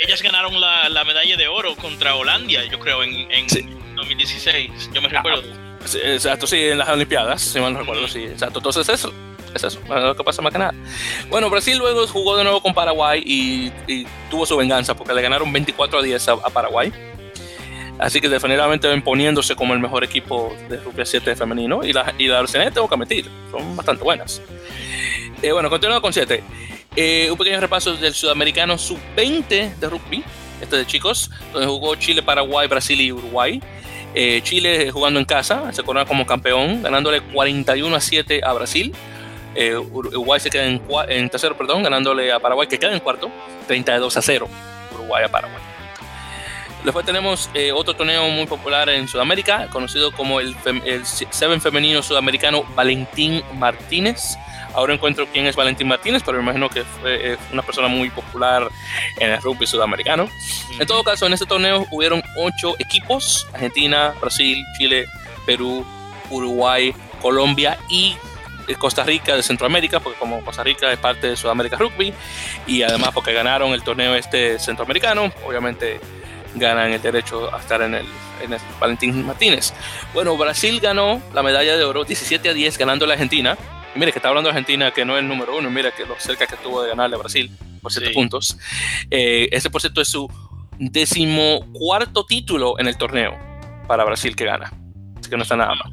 ellas 0.00 0.22
ganaron 0.22 0.60
la, 0.60 0.88
la, 0.88 1.04
medalla 1.04 1.36
de 1.36 1.48
oro 1.48 1.74
contra 1.76 2.16
Holanda, 2.16 2.64
yo 2.64 2.78
creo, 2.78 3.02
en, 3.02 3.30
en 3.30 3.46
2016. 3.96 4.90
Yo 4.92 5.00
me 5.00 5.08
recuerdo. 5.08 5.63
Exacto, 6.02 6.46
sí, 6.46 6.56
en 6.56 6.78
las 6.78 6.88
Olimpiadas, 6.88 7.42
si 7.42 7.60
mal 7.60 7.72
no 7.72 7.80
recuerdo, 7.80 8.08
sí, 8.08 8.24
exacto. 8.24 8.58
Entonces, 8.58 8.88
eso 8.88 9.12
es 9.54 9.64
eso, 9.64 9.80
lo 9.88 10.16
que 10.16 10.24
pasa 10.24 10.42
más 10.42 10.52
que 10.52 10.58
nada. 10.58 10.74
Bueno, 11.28 11.48
Brasil 11.50 11.78
luego 11.78 12.06
jugó 12.06 12.36
de 12.36 12.44
nuevo 12.44 12.60
con 12.60 12.74
Paraguay 12.74 13.22
y, 13.24 13.72
y 13.86 14.06
tuvo 14.30 14.46
su 14.46 14.56
venganza 14.56 14.94
porque 14.96 15.14
le 15.14 15.22
ganaron 15.22 15.52
24 15.52 15.98
a 15.98 16.02
10 16.02 16.28
a 16.28 16.50
Paraguay. 16.50 16.92
Así 17.98 18.20
que 18.20 18.28
definitivamente 18.28 18.88
ven 18.88 19.02
poniéndose 19.02 19.54
como 19.54 19.72
el 19.72 19.80
mejor 19.80 20.02
equipo 20.02 20.54
de 20.68 20.78
rugby 20.78 21.06
7 21.06 21.36
femenino. 21.36 21.84
Y 21.84 21.92
la, 21.92 22.12
y 22.18 22.26
la 22.26 22.44
tengo 22.44 22.88
que 22.88 22.94
admitir, 22.94 23.30
son 23.50 23.76
bastante 23.76 24.02
buenas. 24.02 24.42
Eh, 25.42 25.52
bueno, 25.52 25.70
continuando 25.70 26.02
con 26.02 26.12
7. 26.12 26.42
Eh, 26.96 27.28
un 27.30 27.38
pequeño 27.38 27.60
repaso 27.60 27.94
del 27.96 28.14
sudamericano 28.14 28.78
sub-20 28.78 29.76
de 29.76 29.88
rugby, 29.88 30.24
este 30.60 30.76
de 30.76 30.86
chicos, 30.86 31.30
donde 31.52 31.66
jugó 31.66 31.94
Chile, 31.96 32.22
Paraguay, 32.22 32.66
Brasil 32.68 33.00
y 33.00 33.12
Uruguay. 33.12 33.60
Eh, 34.14 34.40
Chile 34.42 34.90
jugando 34.90 35.18
en 35.18 35.26
casa, 35.26 35.72
se 35.72 35.82
corona 35.82 36.06
como 36.06 36.24
campeón, 36.26 36.82
ganándole 36.82 37.20
41 37.20 37.94
a 37.94 38.00
7 38.00 38.40
a 38.44 38.52
Brasil. 38.52 38.94
Uruguay 39.92 40.40
se 40.40 40.50
queda 40.50 40.66
en, 40.66 40.82
en 41.08 41.30
tercero, 41.30 41.56
perdón, 41.56 41.84
ganándole 41.84 42.32
a 42.32 42.40
Paraguay, 42.40 42.66
que 42.66 42.78
queda 42.78 42.92
en 42.92 43.00
cuarto, 43.00 43.30
32 43.68 44.16
a 44.16 44.22
0. 44.22 44.48
Uruguay 44.94 45.24
a 45.24 45.28
Paraguay. 45.28 45.74
Después 46.84 47.06
tenemos 47.06 47.48
eh, 47.54 47.72
otro 47.72 47.94
torneo 47.94 48.28
muy 48.28 48.46
popular 48.46 48.90
en 48.90 49.08
Sudamérica, 49.08 49.68
conocido 49.70 50.12
como 50.12 50.40
el, 50.40 50.54
el 50.84 51.06
Seven 51.06 51.58
Femenino 51.62 52.02
Sudamericano 52.02 52.62
Valentín 52.74 53.42
Martínez. 53.54 54.36
Ahora 54.74 54.94
encuentro 54.94 55.26
quién 55.32 55.46
es 55.46 55.56
Valentín 55.56 55.88
Martínez, 55.88 56.22
pero 56.24 56.38
me 56.38 56.44
imagino 56.44 56.68
que 56.68 56.82
fue 56.82 57.32
eh, 57.32 57.36
una 57.52 57.62
persona 57.62 57.88
muy 57.88 58.10
popular 58.10 58.68
en 59.18 59.30
el 59.30 59.40
rugby 59.40 59.66
sudamericano. 59.66 60.28
En 60.78 60.86
todo 60.86 61.04
caso, 61.04 61.26
en 61.26 61.32
este 61.32 61.46
torneo 61.46 61.86
hubieron 61.90 62.22
ocho 62.36 62.74
equipos: 62.78 63.46
Argentina, 63.52 64.14
Brasil, 64.20 64.64
Chile, 64.76 65.06
Perú, 65.46 65.84
Uruguay, 66.30 66.94
Colombia 67.22 67.78
y 67.88 68.16
eh, 68.66 68.74
Costa 68.76 69.04
Rica 69.04 69.36
de 69.36 69.42
Centroamérica, 69.42 70.00
porque 70.00 70.18
como 70.18 70.44
Costa 70.44 70.62
Rica 70.62 70.92
es 70.92 70.98
parte 70.98 71.28
de 71.28 71.36
Sudamérica 71.36 71.76
Rugby, 71.76 72.12
y 72.66 72.82
además 72.82 73.10
porque 73.14 73.32
ganaron 73.32 73.72
el 73.72 73.82
torneo 73.82 74.14
este 74.14 74.58
centroamericano, 74.58 75.32
obviamente 75.46 76.00
ganan 76.54 76.92
el 76.92 77.02
derecho 77.02 77.54
a 77.54 77.58
estar 77.58 77.82
en 77.82 77.94
el, 77.94 78.06
en 78.42 78.52
el 78.52 78.60
Valentín 78.80 79.26
Martínez. 79.26 79.72
Bueno, 80.12 80.36
Brasil 80.36 80.80
ganó 80.80 81.20
la 81.32 81.42
medalla 81.42 81.76
de 81.76 81.84
oro 81.84 82.04
17 82.04 82.48
a 82.48 82.54
10 82.54 82.78
ganando 82.78 83.06
la 83.06 83.14
Argentina. 83.14 83.56
Mire 83.94 84.12
que 84.12 84.18
está 84.18 84.28
hablando 84.28 84.50
Argentina 84.50 84.90
que 84.90 85.04
no 85.04 85.16
es 85.16 85.22
el 85.22 85.28
número 85.28 85.56
uno, 85.56 85.70
mira 85.70 85.92
que 85.92 86.04
lo 86.04 86.18
cerca 86.18 86.46
que 86.46 86.56
estuvo 86.56 86.82
de 86.82 86.88
ganarle 86.88 87.16
a 87.16 87.18
Brasil 87.18 87.50
por 87.80 87.92
7 87.92 88.10
puntos. 88.12 88.58
Eh, 89.10 89.48
ese 89.52 89.70
por 89.70 89.80
cierto 89.80 90.00
es 90.00 90.08
su 90.08 90.28
decimocuarto 90.78 92.26
título 92.26 92.78
en 92.80 92.88
el 92.88 92.96
torneo 92.96 93.38
para 93.86 94.04
Brasil 94.04 94.34
que 94.34 94.44
gana. 94.44 94.72
Así 95.18 95.30
que 95.30 95.36
no 95.36 95.42
está 95.42 95.56
nada 95.56 95.74
mal. 95.74 95.92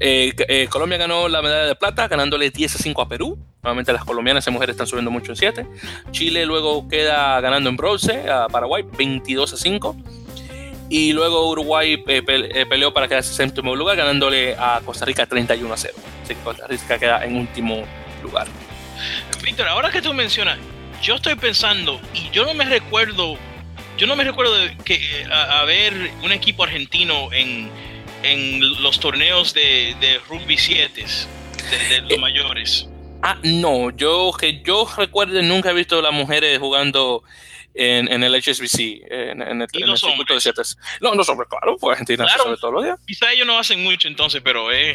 Eh, 0.00 0.34
eh, 0.48 0.68
Colombia 0.68 0.98
ganó 0.98 1.28
la 1.28 1.42
medalla 1.42 1.66
de 1.66 1.74
plata 1.74 2.06
ganándole 2.06 2.50
10 2.50 2.74
a 2.74 2.78
5 2.78 3.02
a 3.02 3.08
Perú. 3.08 3.38
Nuevamente 3.62 3.92
las 3.92 4.04
colombianas 4.04 4.46
y 4.46 4.50
mujeres 4.50 4.74
están 4.74 4.86
subiendo 4.86 5.10
mucho 5.10 5.32
en 5.32 5.36
7. 5.36 5.66
Chile 6.10 6.44
luego 6.46 6.88
queda 6.88 7.40
ganando 7.40 7.70
en 7.70 7.76
bronce 7.76 8.30
a 8.30 8.48
Paraguay 8.48 8.84
22 8.96 9.54
a 9.54 9.56
5. 9.56 9.96
Y 10.90 11.12
luego 11.12 11.50
Uruguay 11.50 11.98
peleó 11.98 12.94
para 12.94 13.08
quedarse 13.08 13.30
en 13.30 13.50
séptimo 13.50 13.76
lugar, 13.76 13.96
ganándole 13.96 14.56
a 14.58 14.80
Costa 14.84 15.04
Rica 15.04 15.26
31 15.26 15.72
a 15.72 15.76
0. 15.76 15.94
Que 16.28 16.34
Costa 16.42 16.66
Rica 16.66 16.98
queda 16.98 17.24
en 17.24 17.36
último 17.36 17.84
lugar. 18.22 18.46
Víctor, 19.42 19.68
ahora 19.68 19.90
que 19.90 20.02
tú 20.02 20.12
mencionas, 20.12 20.58
yo 21.02 21.16
estoy 21.16 21.34
pensando, 21.36 22.00
y 22.12 22.30
yo 22.30 22.44
no 22.44 22.54
me 22.54 22.64
recuerdo, 22.64 23.36
yo 23.96 24.06
no 24.06 24.16
me 24.16 24.24
recuerdo 24.24 24.54
que 24.84 25.26
haber 25.30 26.10
un 26.22 26.32
equipo 26.32 26.64
argentino 26.64 27.32
en, 27.32 27.70
en 28.22 28.82
los 28.82 29.00
torneos 29.00 29.54
de, 29.54 29.96
de 30.00 30.20
rugby 30.28 30.58
7 30.58 31.04
de, 31.90 32.00
los 32.02 32.12
eh, 32.12 32.18
mayores. 32.18 32.88
Ah, 33.22 33.38
no, 33.42 33.90
yo 33.90 34.32
que 34.38 34.62
yo 34.62 34.88
recuerde 34.96 35.42
nunca 35.42 35.70
he 35.70 35.74
visto 35.74 35.98
a 35.98 36.02
las 36.02 36.12
mujeres 36.12 36.58
jugando 36.58 37.24
en, 37.78 38.10
en 38.10 38.24
el 38.24 38.34
HSBC, 38.34 39.06
en, 39.08 39.40
en 39.40 39.62
el, 39.62 39.68
en 39.72 39.88
el 39.88 39.96
circuito 39.96 40.34
de 40.34 40.40
siete. 40.40 40.62
No, 41.00 41.14
no 41.14 41.22
sobre, 41.22 41.46
claro, 41.46 41.76
pues 41.78 41.92
Argentina 41.92 42.24
claro, 42.24 42.42
sobre 42.42 42.56
todos 42.56 42.74
los 42.74 42.84
días. 42.84 42.98
Quizá 43.06 43.32
ellos 43.32 43.46
no 43.46 43.56
hacen 43.56 43.84
mucho 43.84 44.08
entonces, 44.08 44.42
pero 44.42 44.72
eh. 44.72 44.94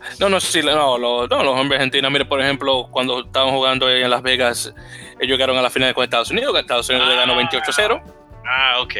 No, 0.18 0.30
no, 0.30 0.40
sí, 0.40 0.62
no, 0.62 0.96
los, 0.96 1.28
no, 1.28 1.42
los 1.42 1.60
hombres 1.60 1.78
argentinos, 1.78 2.10
mire, 2.10 2.24
por 2.24 2.40
ejemplo, 2.40 2.88
cuando 2.90 3.20
estaban 3.20 3.52
jugando 3.52 3.90
en 3.90 4.08
Las 4.08 4.22
Vegas, 4.22 4.72
ellos 5.20 5.36
llegaron 5.36 5.58
a 5.58 5.62
la 5.62 5.68
final 5.68 5.92
con 5.92 6.02
Estados 6.02 6.30
Unidos, 6.30 6.54
que 6.54 6.60
Estados 6.60 6.88
Unidos 6.88 7.08
le 7.08 7.16
ganó 7.16 7.38
28-0. 7.38 8.02
Ah, 8.46 8.80
ok. 8.80 8.94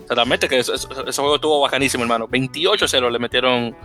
Exactamente, 0.00 0.48
que 0.48 0.58
ese, 0.58 0.72
juego 0.72 1.34
estuvo 1.34 1.60
bacanísimo, 1.60 2.04
hermano. 2.04 2.26
28-0 2.28 3.10
le 3.10 3.18
metieron 3.18 3.76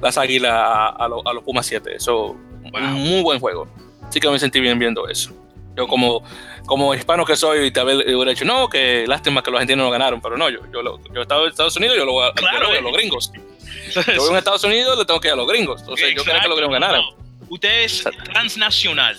las 0.00 0.16
águilas 0.18 0.52
a, 0.52 0.86
a, 0.88 1.04
a 1.04 1.32
los 1.32 1.42
Pumas 1.44 1.66
7. 1.66 1.96
Eso, 1.96 2.36
un 2.62 2.92
muy 2.92 3.22
buen 3.22 3.40
juego. 3.40 3.66
Sí 4.10 4.20
que 4.20 4.30
me 4.30 4.38
sentí 4.38 4.60
bien 4.60 4.78
viendo 4.78 5.08
eso. 5.08 5.32
Yo 5.76 5.86
como, 5.86 6.22
como 6.70 6.94
hispano 6.94 7.24
que 7.24 7.34
soy, 7.34 7.66
y 7.66 7.70
te 7.72 7.82
hubiera 7.82 8.30
dicho, 8.30 8.44
no, 8.44 8.68
que 8.68 9.04
lástima 9.04 9.42
que 9.42 9.50
los 9.50 9.58
argentinos 9.58 9.86
no 9.86 9.90
ganaron, 9.90 10.20
pero 10.20 10.36
no, 10.36 10.48
yo, 10.48 10.60
yo, 10.72 11.00
yo 11.12 11.20
estaba 11.20 11.42
en 11.42 11.48
Estados 11.48 11.76
Unidos, 11.76 11.96
yo 11.96 12.04
lo 12.04 12.12
voy 12.12 12.28
a, 12.28 12.32
claro, 12.32 12.68
a 12.68 12.80
los 12.80 12.92
gringos. 12.92 13.32
Yo 14.06 14.20
voy 14.20 14.30
en 14.30 14.36
Estados 14.36 14.62
Unidos, 14.62 14.96
le 14.96 15.04
tengo 15.04 15.18
que 15.18 15.26
ir 15.26 15.34
a 15.34 15.36
los 15.36 15.48
gringos. 15.48 15.80
Entonces 15.80 16.14
yo 16.14 16.22
quería 16.22 16.42
que 16.42 16.48
los 16.48 16.56
gringos 16.56 16.74
ganaran. 16.74 17.02
Usted 17.48 17.82
es 17.82 18.04
transnacional. 18.24 19.16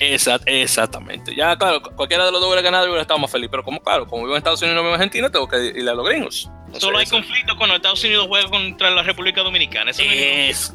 exactamente. 0.00 1.32
Ya, 1.36 1.56
claro, 1.56 1.80
cualquiera 1.80 2.24
de 2.24 2.32
los 2.32 2.40
dos 2.40 2.48
hubiera 2.48 2.62
ganado 2.62 2.86
y 2.86 2.88
hubiera 2.88 3.02
estado 3.02 3.20
más 3.20 3.30
feliz. 3.30 3.48
Pero 3.48 3.62
como, 3.62 3.80
claro, 3.80 4.08
como 4.08 4.22
vivo 4.22 4.34
en 4.34 4.38
Estados 4.38 4.60
Unidos 4.62 4.74
y 4.74 4.76
no 4.76 4.82
vivo 4.82 4.94
en 4.94 5.00
Argentina, 5.00 5.30
tengo 5.30 5.46
que 5.46 5.66
ir 5.66 5.88
a 5.88 5.94
los 5.94 6.04
gringos. 6.04 6.50
Solo 6.78 6.98
hay 6.98 7.06
conflicto 7.06 7.56
cuando 7.56 7.76
Estados 7.76 8.02
Unidos 8.02 8.26
juega 8.28 8.48
contra 8.48 8.90
la 8.90 9.04
República 9.04 9.42
Dominicana. 9.42 9.92
Eso 9.92 10.02
es, 10.02 10.72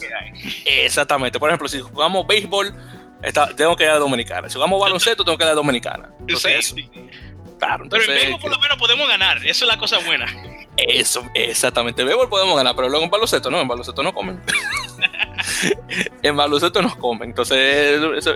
exactamente. 0.65 1.39
Por 1.39 1.49
ejemplo, 1.49 1.67
si 1.67 1.81
jugamos 1.81 2.25
béisbol, 2.25 2.73
tengo 3.55 3.75
que 3.75 3.83
ir 3.83 3.89
a 3.89 3.93
la 3.93 3.99
Dominicana. 3.99 4.49
Si 4.49 4.55
jugamos 4.55 4.79
baloncesto, 4.79 5.23
tengo 5.23 5.37
que 5.37 5.43
ir 5.43 5.47
a 5.47 5.51
la 5.51 5.55
Dominicana. 5.55 6.09
Entonces, 6.19 6.67
sí, 6.67 6.89
Claro, 7.59 7.85
entonces, 7.85 8.07
pero 8.07 8.19
en 8.19 8.25
béisbol 8.25 8.41
por 8.41 8.51
lo 8.51 8.59
menos 8.59 8.77
podemos 8.77 9.07
ganar. 9.07 9.37
Eso 9.37 9.65
es 9.65 9.71
la 9.71 9.77
cosa 9.77 9.99
buena. 9.99 10.25
Eso, 10.77 11.25
exactamente. 11.33 12.01
En 12.01 12.07
béisbol 12.07 12.29
podemos 12.29 12.55
ganar, 12.55 12.75
pero 12.75 12.89
luego 12.89 13.05
en 13.05 13.11
baloncesto 13.11 13.49
no. 13.49 13.61
En 13.61 13.67
baloncesto 13.67 14.03
no 14.03 14.13
comen. 14.13 14.41
en 16.21 16.35
baloncesto 16.35 16.81
nos 16.81 16.95
comen. 16.95 17.29
Entonces, 17.29 18.01
ese, 18.17 18.35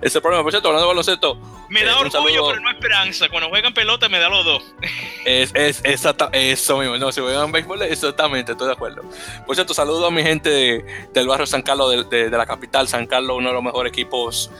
ese 0.00 0.20
problema. 0.20 0.42
Por 0.42 0.52
cierto, 0.52 0.68
hablando 0.68 0.86
de 0.86 0.88
baloncesto. 0.88 1.38
Me 1.68 1.84
da 1.84 1.92
eh, 1.92 2.00
orgullo, 2.00 2.48
pero 2.48 2.60
no 2.60 2.70
esperanza. 2.70 3.28
Cuando 3.28 3.48
juegan 3.48 3.72
pelota, 3.72 4.08
me 4.08 4.18
da 4.18 4.28
los 4.28 4.44
dos. 4.44 4.74
es, 5.24 5.52
es 5.54 5.80
exacta, 5.84 6.28
eso 6.32 6.78
mismo. 6.78 6.96
No, 6.98 7.10
si 7.12 7.20
juegan 7.20 7.50
béisbol, 7.52 7.82
exactamente, 7.82 8.52
estoy 8.52 8.66
de 8.66 8.74
acuerdo. 8.74 9.02
Por 9.46 9.54
cierto, 9.54 9.74
saludo 9.74 10.06
a 10.06 10.10
mi 10.10 10.22
gente 10.22 10.84
del 11.12 11.26
barrio 11.26 11.46
San 11.46 11.62
Carlos, 11.62 12.08
de, 12.10 12.28
de, 12.28 12.36
la 12.36 12.46
capital. 12.46 12.88
San 12.88 13.06
Carlos, 13.06 13.36
uno 13.38 13.48
de 13.48 13.54
los 13.54 13.62
mejores 13.62 13.92
equipos 13.92 14.50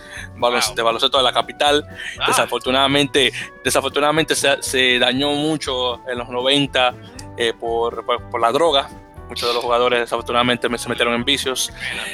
de 0.75 0.83
baloncesto 0.83 1.19
de 1.19 1.25
la 1.25 1.33
capital. 1.33 1.85
Ah. 2.19 2.27
Desafortunadamente, 2.29 3.33
desafortunadamente 3.65 4.35
se, 4.35 4.63
se, 4.63 4.99
dañó 4.99 5.33
mucho 5.33 6.07
en 6.09 6.19
los 6.19 6.29
90 6.29 6.95
eh, 7.37 7.53
por, 7.59 8.05
por, 8.05 8.31
por 8.31 8.41
la 8.41 8.53
droga 8.53 8.89
Muchos 9.33 9.49
de 9.49 9.55
los 9.55 9.65
jugadores 9.65 10.01
desafortunadamente 10.01 10.69
se 10.77 10.89
metieron 10.91 11.15
en 11.15 11.25
vicios. 11.25 11.73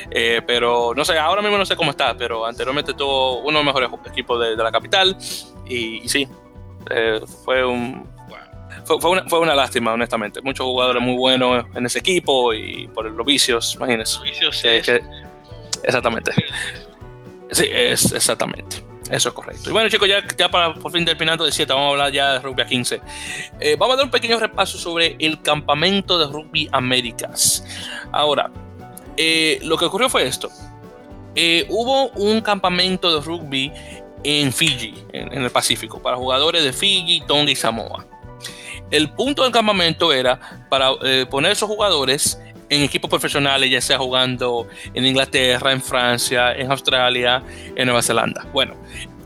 Eh, 0.09 0.41
pero 0.47 0.93
no 0.95 1.05
sé, 1.05 1.19
ahora 1.19 1.43
mismo 1.43 1.59
no 1.59 1.67
sé 1.67 1.75
cómo 1.75 1.91
está, 1.91 2.17
pero 2.17 2.47
anteriormente 2.47 2.95
tuvo 2.95 3.41
uno 3.41 3.59
de 3.59 3.65
los 3.65 3.65
mejores 3.65 3.91
equipos 4.09 4.39
de, 4.41 4.55
la 4.55 4.71
capital. 4.71 5.17
Y, 5.67 6.09
sí, 6.09 6.29
eh, 6.91 7.21
fue 7.45 7.65
un. 7.65 8.09
Fue, 8.85 9.11
una, 9.11 9.25
fue, 9.29 9.41
una, 9.41 9.57
lástima, 9.57 9.95
honestamente. 9.95 10.41
Muchos 10.43 10.65
jugadores 10.65 11.03
muy 11.03 11.17
buenos 11.17 11.65
en 11.75 11.87
ese 11.87 11.99
equipo 11.99 12.55
y 12.55 12.87
por 12.87 13.11
los 13.11 13.27
vicios, 13.27 13.75
imagínense. 13.75 14.21
Vicios, 14.23 14.65
exactamente. 15.83 16.33
Sí, 17.51 17.67
es 17.69 18.13
exactamente. 18.13 18.88
Eso 19.11 19.31
es 19.31 19.35
correcto. 19.35 19.71
Y 19.71 19.73
bueno, 19.73 19.89
chicos, 19.89 20.09
ya, 20.09 20.23
ya 20.37 20.51
para 20.51 20.75
por 20.75 20.93
fin 20.93 21.05
terminando 21.05 21.45
de 21.45 21.53
7, 21.53 21.73
vamos 21.73 21.89
a 21.89 21.91
hablar 21.91 22.13
ya 22.13 22.35
de 22.35 22.41
rugby 22.41 22.63
a 22.63 22.67
15. 22.67 23.01
Eh, 23.61 23.77
vamos 23.79 23.95
a 23.95 23.97
dar 23.97 24.05
un 24.05 24.11
pequeño 24.11 24.39
repaso 24.39 24.79
sobre 24.79 25.17
el 25.19 25.41
campamento 25.41 26.19
de 26.19 26.27
rugby 26.27 26.69
Américas. 26.73 27.65
Ahora, 28.13 28.51
eh, 29.17 29.59
lo 29.63 29.79
que 29.79 29.87
ocurrió 29.87 30.09
fue 30.09 30.27
esto. 30.27 30.51
Eh, 31.35 31.67
hubo 31.69 32.09
un 32.11 32.41
campamento 32.41 33.15
de 33.15 33.25
rugby 33.25 33.73
en 34.25 34.53
Fiji, 34.53 34.95
en, 35.13 35.33
en, 35.33 35.43
el 35.43 35.51
Pacífico, 35.51 36.03
para 36.03 36.17
jugadores 36.17 36.65
de 36.65 36.73
Fiji, 36.73 37.23
Tonga 37.27 37.51
y 37.51 37.57
Samoa. 37.57 38.07
El 38.91 39.11
punto 39.11 39.43
del 39.43 39.53
campamento 39.53 40.13
era 40.13 40.67
para 40.71 40.93
poner 41.31 41.53
esos 41.53 41.69
jugadores 41.69 42.41
en 42.69 42.83
equipos 42.83 43.09
profesionales, 43.09 43.71
ya 43.71 43.81
sea 43.81 43.99
jugando 43.99 44.69
en 44.95 45.07
Inglaterra, 45.07 45.73
en 45.73 45.83
Francia, 45.83 46.53
en 46.53 46.71
Australia, 46.71 47.43
en 47.75 47.87
Nueva 47.87 48.03
Zelanda. 48.03 48.47
Bueno, 48.53 48.75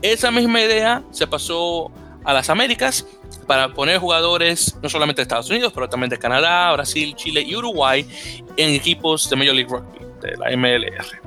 esa 0.01 0.31
misma 0.31 0.61
idea 0.61 1.01
se 1.11 1.27
pasó 1.27 1.91
a 2.23 2.33
las 2.33 2.49
Américas 2.49 3.05
para 3.47 3.73
poner 3.73 3.99
jugadores 3.99 4.77
no 4.81 4.89
solamente 4.89 5.19
de 5.19 5.23
Estados 5.23 5.49
Unidos, 5.49 5.71
pero 5.73 5.89
también 5.89 6.09
de 6.09 6.17
Canadá, 6.17 6.71
Brasil, 6.73 7.15
Chile 7.15 7.41
y 7.41 7.55
Uruguay 7.55 8.07
en 8.57 8.69
equipos 8.69 9.29
de 9.29 9.35
Major 9.35 9.55
League 9.55 9.69
Rugby, 9.69 9.99
de 10.21 10.37
la 10.37 10.55
MLR. 10.55 11.21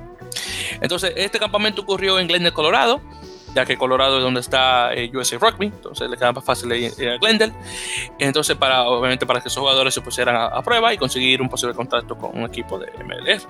Entonces, 0.81 1.12
este 1.16 1.38
campamento 1.38 1.83
ocurrió 1.83 2.18
en 2.18 2.26
Glendale, 2.26 2.52
Colorado, 2.52 3.00
ya 3.54 3.64
que 3.64 3.76
Colorado 3.76 4.18
es 4.18 4.22
donde 4.22 4.40
está 4.40 4.92
eh, 4.94 5.11
USA 5.14 5.38
Rugby, 5.38 5.66
entonces 5.66 6.11
le 6.11 6.16
queda 6.16 6.32
más 6.32 6.44
fácil 6.44 6.72
ir 6.72 7.09
a 7.09 7.16
Glendale. 7.18 7.52
Entonces, 8.18 8.56
para, 8.56 8.85
obviamente, 8.85 9.26
para 9.26 9.40
que 9.40 9.48
esos 9.48 9.61
jugadores 9.61 9.94
se 9.94 10.00
pusieran 10.00 10.37
a, 10.37 10.62
prueba 10.62 10.92
y 10.92 10.98
conseguir 10.98 11.40
un 11.40 11.48
posible 11.48 11.74
contrato 11.74 12.16
con 12.16 12.37
un 12.37 12.44
equipo 12.44 12.78
de 12.78 12.90
MLS. 13.04 13.46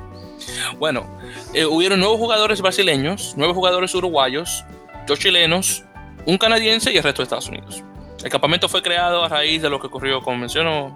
Bueno, 0.79 1.07
eh, 1.55 1.65
hubieron 1.65 1.99
nuevos 2.01 2.19
jugadores 2.19 2.61
brasileños, 2.61 3.35
nueve 3.37 3.55
jugadores 3.55 3.95
uruguayos, 3.95 4.65
dos 5.07 5.19
chilenos, 5.19 5.85
un 6.27 6.39
canadiense 6.39 6.93
y 6.93 6.97
el 6.97 7.03
resto 7.03 7.23
de 7.23 7.25
Estados 7.25 7.49
Unidos. 7.49 7.83
El 8.23 8.31
campamento 8.31 8.69
fue 8.69 8.83
creado 8.83 9.25
a 9.25 9.29
raíz 9.29 9.63
de 9.63 9.71
lo 9.71 9.81
que 9.81 9.87
ocurrió, 9.87 10.21
como 10.21 10.39
mencionó, 10.39 10.95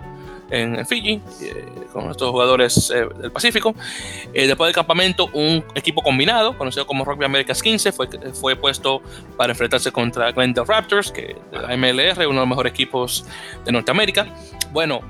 en 0.50 0.86
Fiji, 0.86 1.20
eh, 1.42 1.64
con 1.92 2.10
estos 2.10 2.30
jugadores 2.30 2.90
eh, 2.90 3.06
del 3.20 3.32
Pacífico. 3.32 3.74
Eh, 4.34 4.46
después 4.46 4.68
del 4.68 4.74
campamento, 4.74 5.28
un 5.32 5.64
equipo 5.74 6.02
combinado, 6.02 6.56
conocido 6.56 6.86
como 6.86 7.04
Rugby 7.04 7.24
Americas 7.24 7.62
15, 7.62 7.92
fue, 7.92 8.08
fue 8.34 8.56
puesto 8.56 9.02
para 9.36 9.52
enfrentarse 9.52 9.92
contra 9.92 10.32
Glendale 10.32 10.66
Raptors, 10.66 11.12
que 11.12 11.36
la 11.52 11.76
MLR, 11.76 12.26
uno 12.26 12.40
de 12.40 12.46
los 12.46 12.48
mejores 12.48 12.70
equipos 12.72 13.24
de 13.64 13.72
Norteamérica. 13.72 14.26
Bueno, 14.72 15.00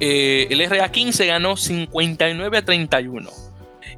el 0.00 0.60
RA15 0.60 1.26
ganó 1.26 1.56
59 1.56 2.58
a 2.58 2.64
31 2.64 3.30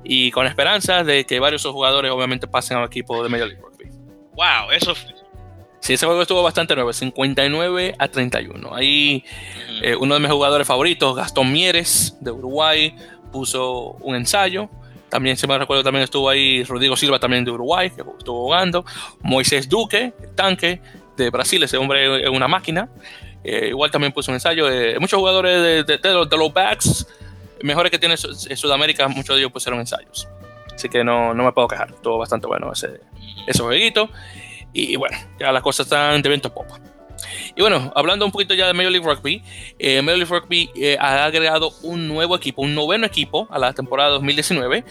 y 0.02 0.30
con 0.30 0.46
esperanza 0.46 1.04
de 1.04 1.26
que 1.26 1.38
varios 1.40 1.64
jugadores 1.66 2.10
obviamente 2.10 2.46
pasen 2.46 2.78
al 2.78 2.86
equipo 2.86 3.22
de 3.22 3.28
Major 3.28 3.48
League 3.48 3.62
Rugby. 3.62 3.90
Wow, 4.34 4.70
eso 4.72 4.94
Sí, 5.90 5.94
ese 5.94 6.06
juego 6.06 6.22
estuvo 6.22 6.40
bastante 6.40 6.76
nuevo, 6.76 6.92
59 6.92 7.96
a 7.98 8.06
31. 8.06 8.76
Ahí 8.76 9.24
eh, 9.82 9.96
uno 9.96 10.14
de 10.14 10.20
mis 10.20 10.30
jugadores 10.30 10.64
favoritos, 10.64 11.16
Gastón 11.16 11.50
Mieres, 11.50 12.16
de 12.20 12.30
Uruguay, 12.30 12.94
puso 13.32 13.96
un 14.00 14.14
ensayo. 14.14 14.70
También, 15.08 15.36
si 15.36 15.48
me 15.48 15.58
recuerdo, 15.58 15.82
también 15.82 16.04
estuvo 16.04 16.28
ahí 16.28 16.62
Rodrigo 16.62 16.96
Silva, 16.96 17.18
también 17.18 17.44
de 17.44 17.50
Uruguay, 17.50 17.90
que 17.90 18.02
estuvo 18.02 18.44
jugando. 18.44 18.84
Moisés 19.22 19.68
Duque, 19.68 20.12
tanque 20.36 20.80
de 21.16 21.28
Brasil, 21.28 21.60
ese 21.64 21.76
hombre 21.76 22.22
es 22.22 22.30
una 22.30 22.46
máquina. 22.46 22.88
Eh, 23.42 23.70
igual 23.70 23.90
también 23.90 24.12
puso 24.12 24.30
un 24.30 24.36
ensayo. 24.36 24.70
Eh, 24.70 24.96
muchos 25.00 25.18
jugadores 25.18 25.84
de, 25.88 25.98
de, 25.98 26.36
los 26.36 26.52
backs 26.54 27.08
mejores 27.64 27.90
que 27.90 27.98
tiene 27.98 28.16
Sudamérica, 28.16 29.08
muchos 29.08 29.34
de 29.34 29.40
ellos 29.40 29.50
pusieron 29.50 29.80
ensayos. 29.80 30.28
Así 30.72 30.88
que 30.88 31.02
no, 31.02 31.34
no 31.34 31.42
me 31.42 31.50
puedo 31.50 31.66
quejar. 31.66 31.90
Estuvo 31.90 32.16
bastante 32.16 32.46
bueno 32.46 32.72
ese, 32.72 33.00
ese 33.48 33.60
jueguito. 33.60 34.08
Y 34.72 34.96
bueno, 34.96 35.16
ya 35.38 35.52
las 35.52 35.62
cosas 35.62 35.86
están 35.86 36.22
de 36.22 36.28
viento 36.28 36.52
popa. 36.52 36.80
Y 37.54 37.60
bueno, 37.60 37.92
hablando 37.94 38.24
un 38.24 38.32
poquito 38.32 38.54
ya 38.54 38.66
de 38.66 38.72
Major 38.72 38.92
League 38.92 39.06
Rugby, 39.06 39.42
eh, 39.78 40.02
Major 40.02 40.18
League 40.18 40.38
Rugby 40.38 40.70
eh, 40.74 40.96
ha 40.98 41.24
agregado 41.24 41.72
un 41.82 42.08
nuevo 42.08 42.36
equipo, 42.36 42.62
un 42.62 42.74
noveno 42.74 43.06
equipo 43.06 43.48
a 43.50 43.58
la 43.58 43.72
temporada 43.72 44.10
2019, 44.10 44.84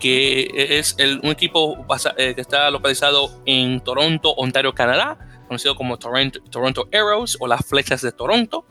que 0.00 0.50
es 0.54 0.94
el, 0.98 1.20
un 1.22 1.30
equipo 1.30 1.84
eh, 2.16 2.34
que 2.34 2.40
está 2.40 2.70
localizado 2.70 3.30
en 3.46 3.80
Toronto, 3.80 4.32
Ontario, 4.34 4.74
Canadá, 4.74 5.18
conocido 5.48 5.74
como 5.74 5.98
Toronto, 5.98 6.40
Toronto 6.50 6.88
Arrows 6.92 7.36
o 7.40 7.46
las 7.46 7.64
Flechas 7.66 8.02
de 8.02 8.12
Toronto. 8.12 8.66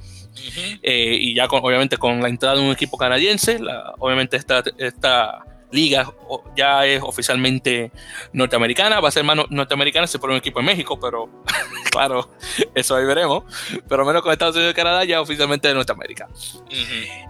y 0.84 1.36
ya 1.36 1.48
con, 1.48 1.64
obviamente 1.64 1.98
con 1.98 2.22
la 2.22 2.30
entrada 2.30 2.56
de 2.56 2.62
un 2.62 2.72
equipo 2.72 2.98
canadiense, 2.98 3.60
la, 3.60 3.94
obviamente 4.00 4.38
esta, 4.38 4.64
esta 4.78 5.44
liga 5.72 6.14
ya 6.56 6.86
es 6.86 7.02
oficialmente 7.02 7.92
norteamericana, 8.34 9.00
va 9.00 9.10
a 9.10 9.12
ser 9.12 9.24
más 9.24 9.38
norteamericana 9.50 10.08
si 10.08 10.18
por 10.18 10.30
un 10.30 10.38
equipo 10.38 10.60
en 10.60 10.66
México, 10.66 11.00
pero 11.00 11.30
claro, 11.92 12.30
eso 12.76 12.96
ahí 12.96 13.06
veremos. 13.06 13.44
Pero 13.88 14.06
menos 14.06 14.22
con 14.22 14.32
Estados 14.32 14.56
Unidos 14.56 14.74
y 14.74 14.76
Canadá 14.76 15.04
ya 15.04 15.22
oficialmente 15.22 15.68
de 15.68 15.74
Norteamérica. 15.74 16.28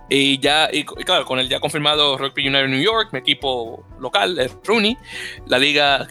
Y 0.10 0.40
ya, 0.40 0.70
y, 0.72 0.84
claro, 0.84 1.26
con 1.26 1.40
el 1.40 1.48
ya 1.48 1.60
confirmado 1.60 2.18
Rugby 2.18 2.48
United 2.48 2.68
New 2.68 2.82
York, 2.82 3.10
mi 3.14 3.20
equipo 3.20 3.86
local, 4.00 4.38
es 4.40 4.56
Rooney, 4.66 4.98
la 5.48 5.58
liga 5.58 6.08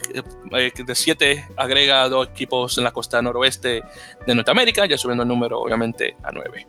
eh, 0.53 0.72
de 0.74 0.95
7 0.95 1.49
agrega 1.57 2.09
dos 2.09 2.28
equipos 2.28 2.78
en 2.78 2.85
la 2.85 2.93
costa 2.93 3.20
noroeste 3.20 3.83
de 4.26 4.35
Norteamérica, 4.35 4.87
ya 4.87 4.97
subiendo 4.97 5.22
el 5.22 5.28
número 5.28 5.61
obviamente 5.61 6.16
a 6.22 6.33
9. 6.33 6.66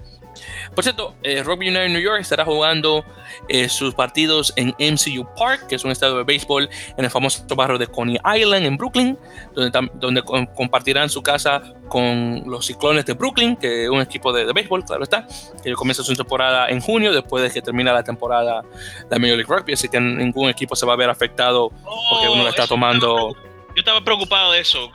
Por 0.74 0.84
cierto, 0.84 1.16
eh, 1.24 1.44
Rugby 1.44 1.70
United 1.70 1.90
New 1.90 2.02
York 2.02 2.22
estará 2.22 2.46
jugando 2.46 3.06
eh, 3.50 3.70
sus 3.70 3.94
partidos 3.94 4.54
en 4.56 4.70
MCU 4.80 5.28
Park, 5.38 5.68
que 5.68 5.76
es 5.76 5.84
un 5.84 5.92
estadio 5.92 6.18
de 6.18 6.24
béisbol 6.24 6.70
en 6.98 7.06
el 7.06 7.12
famoso 7.12 7.44
barrio 7.56 7.78
de 7.78 7.88
Coney 7.88 8.18
Island 8.36 8.66
en 8.66 8.78
Brooklyn, 8.78 9.18
donde, 9.54 9.90
donde 9.96 10.22
compartirán 10.24 11.10
su 11.10 11.22
casa 11.22 11.62
con 11.90 12.44
los 12.46 12.66
Ciclones 12.66 13.06
de 13.06 13.14
Brooklyn, 13.14 13.56
que 13.56 13.84
es 13.84 13.90
un 13.90 14.00
equipo 14.00 14.32
de, 14.32 14.52
béisbol, 14.52 14.86
claro 14.86 15.04
está, 15.04 15.28
que 15.64 15.74
comienza 15.74 16.04
su 16.04 16.16
temporada 16.16 16.70
en 16.70 16.80
junio, 16.80 17.12
después 17.12 17.44
de 17.44 17.52
que 17.52 17.62
termina 17.62 17.92
la 17.92 18.04
temporada 18.04 18.64
de 19.10 19.20
Major 19.20 19.38
League 19.38 19.46
Rugby, 19.48 19.74
así 19.74 19.90
que 19.90 20.00
ningún 20.00 20.50
equipo 20.50 20.76
se 20.76 20.86
va 20.86 20.94
a 20.94 20.96
ver 20.96 21.10
afectado 21.10 21.70
porque 22.10 22.30
uno 22.30 22.44
le 22.44 22.50
está 22.50 22.66
tomando... 22.66 23.36
Yo 23.74 23.80
estaba 23.80 24.02
preocupado 24.02 24.52
de 24.52 24.62
eso 24.62 24.92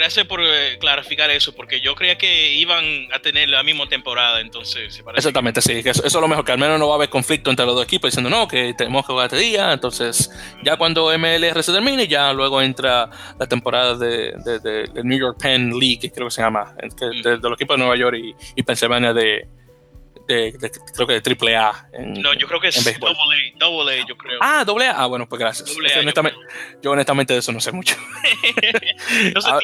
gracias 0.00 0.26
por 0.26 0.40
eh, 0.42 0.78
clarificar 0.78 1.30
eso, 1.30 1.54
porque 1.54 1.80
yo 1.80 1.94
creía 1.94 2.16
que 2.16 2.54
iban 2.54 2.84
a 3.12 3.18
tener 3.18 3.50
la 3.50 3.62
misma 3.62 3.86
temporada, 3.86 4.40
entonces 4.40 5.02
Exactamente, 5.14 5.60
sí, 5.60 5.82
eso, 5.84 6.04
es 6.04 6.14
lo 6.14 6.26
mejor, 6.26 6.44
que 6.44 6.52
al 6.52 6.58
menos 6.58 6.78
no 6.78 6.88
va 6.88 6.94
a 6.94 6.96
haber 6.96 7.10
conflicto 7.10 7.50
entre 7.50 7.66
los 7.66 7.74
dos 7.74 7.84
equipos 7.84 8.10
diciendo 8.10 8.30
no, 8.30 8.48
que 8.48 8.72
tenemos 8.74 9.06
que 9.06 9.12
jugar 9.12 9.26
este 9.26 9.36
día, 9.36 9.72
entonces 9.72 10.30
ya 10.64 10.78
cuando 10.78 11.16
MLR 11.16 11.62
se 11.62 11.72
termine, 11.72 12.08
ya 12.08 12.32
luego 12.32 12.62
entra 12.62 13.10
la 13.38 13.46
temporada 13.46 13.94
de, 13.96 14.32
de, 14.62 15.04
New 15.04 15.18
York 15.18 15.38
Penn 15.38 15.78
League, 15.78 16.10
creo 16.14 16.28
que 16.28 16.34
se 16.34 16.40
llama, 16.40 16.74
de, 16.98 17.36
los 17.36 17.52
equipos 17.52 17.76
de 17.76 17.78
Nueva 17.78 17.96
York 17.96 18.16
y, 18.16 18.34
y 18.56 18.62
Pennsylvania 18.62 19.12
de, 19.12 19.46
de, 20.34 20.70
creo 20.94 21.06
que 21.06 21.14
de 21.14 21.20
triple 21.20 21.56
A. 21.56 21.88
no, 21.98 22.34
yo 22.34 22.46
creo 22.46 22.60
que 22.60 22.68
es 22.68 22.84
double 22.98 23.14
A, 23.14 23.58
double 23.58 24.00
A, 24.00 24.06
yo 24.06 24.16
creo. 24.16 24.38
Ah. 24.40 24.64
Ah, 24.96 25.06
bueno, 25.06 25.28
pues 25.28 25.38
gracias. 25.38 25.70
yo, 26.82 26.90
honestamente, 26.90 27.32
de 27.32 27.38
eso 27.38 27.52
no 27.52 27.60
sé 27.60 27.72
mucho. 27.72 27.96
Ah, 29.44 29.58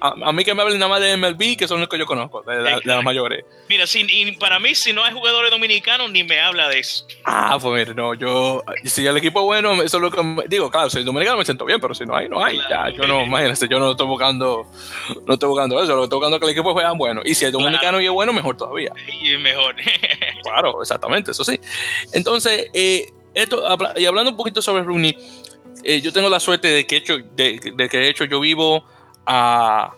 a, 0.00 0.32
mí 0.32 0.44
que 0.44 0.54
me 0.54 0.62
hablen 0.62 0.78
nada 0.78 0.90
más 0.90 1.00
de 1.00 1.16
MLB, 1.16 1.56
que 1.56 1.66
son 1.66 1.80
los 1.80 1.88
que 1.88 1.98
yo 1.98 2.06
conozco, 2.06 2.42
de, 2.42 2.56
de, 2.56 2.80
las 2.84 3.04
mayores. 3.04 3.44
Mira, 3.68 3.86
si, 3.86 4.06
y 4.08 4.32
para 4.32 4.58
mí, 4.58 4.74
si 4.74 4.92
no 4.92 5.04
hay 5.04 5.12
jugadores 5.12 5.50
dominicanos, 5.50 6.10
ni 6.10 6.24
me 6.24 6.40
habla 6.40 6.68
de 6.68 6.80
eso. 6.80 7.06
Ah, 7.24 7.58
pues 7.60 7.80
mira, 7.80 7.94
no, 7.94 8.14
yo, 8.14 8.62
si 8.84 9.06
el 9.06 9.16
equipo 9.16 9.40
es 9.40 9.44
bueno, 9.44 9.82
eso 9.82 9.96
es 9.96 10.02
lo 10.02 10.10
que 10.10 10.48
digo, 10.48 10.70
claro, 10.70 10.90
si 10.90 10.98
el 10.98 11.04
dominicano 11.04 11.38
me 11.38 11.44
siento 11.44 11.64
bien, 11.64 11.80
pero 11.80 11.94
si 11.94 12.04
no 12.04 12.16
hay, 12.16 12.28
no 12.28 12.44
hay. 12.44 12.58
ya, 12.68 12.90
yo 12.90 13.06
no, 13.06 13.22
imagínate, 13.22 13.68
yo 13.68 13.78
no 13.78 13.92
estoy 13.92 14.06
buscando, 14.06 14.66
no 15.26 15.34
estoy 15.34 15.48
buscando 15.48 15.82
eso, 15.82 15.94
lo 15.94 16.00
que 16.00 16.04
estoy 16.04 16.18
buscando 16.18 16.36
es 16.36 16.40
que 16.40 16.46
el 16.46 16.52
equipo 16.52 16.72
juegue 16.72 16.88
bueno. 16.96 17.22
Y 17.24 17.34
si 17.34 17.44
el 17.44 17.52
dominicano 17.52 18.00
y 18.00 18.06
es 18.06 18.12
bueno, 18.12 18.32
mejor 18.32 18.56
todavía. 18.56 18.92
Y 19.20 19.36
mejor. 19.36 19.76
claro, 20.42 20.80
exactamente, 20.82 21.30
eso 21.30 21.44
sí. 21.44 21.58
Entonces, 22.12 22.68
eh, 22.72 23.06
esto, 23.34 23.62
y 23.96 24.04
hablando 24.04 24.30
un 24.30 24.36
poquito 24.36 24.60
sobre 24.62 24.82
Rooney, 24.82 25.16
eh, 25.84 26.00
yo 26.00 26.12
tengo 26.12 26.28
la 26.28 26.40
suerte 26.40 26.68
de 26.68 26.86
que, 26.86 26.96
hecho, 26.96 27.18
de, 27.18 27.58
que 27.60 27.98
de 27.98 28.08
hecho 28.08 28.24
yo 28.24 28.40
vivo 28.40 28.84
a, 29.28 29.92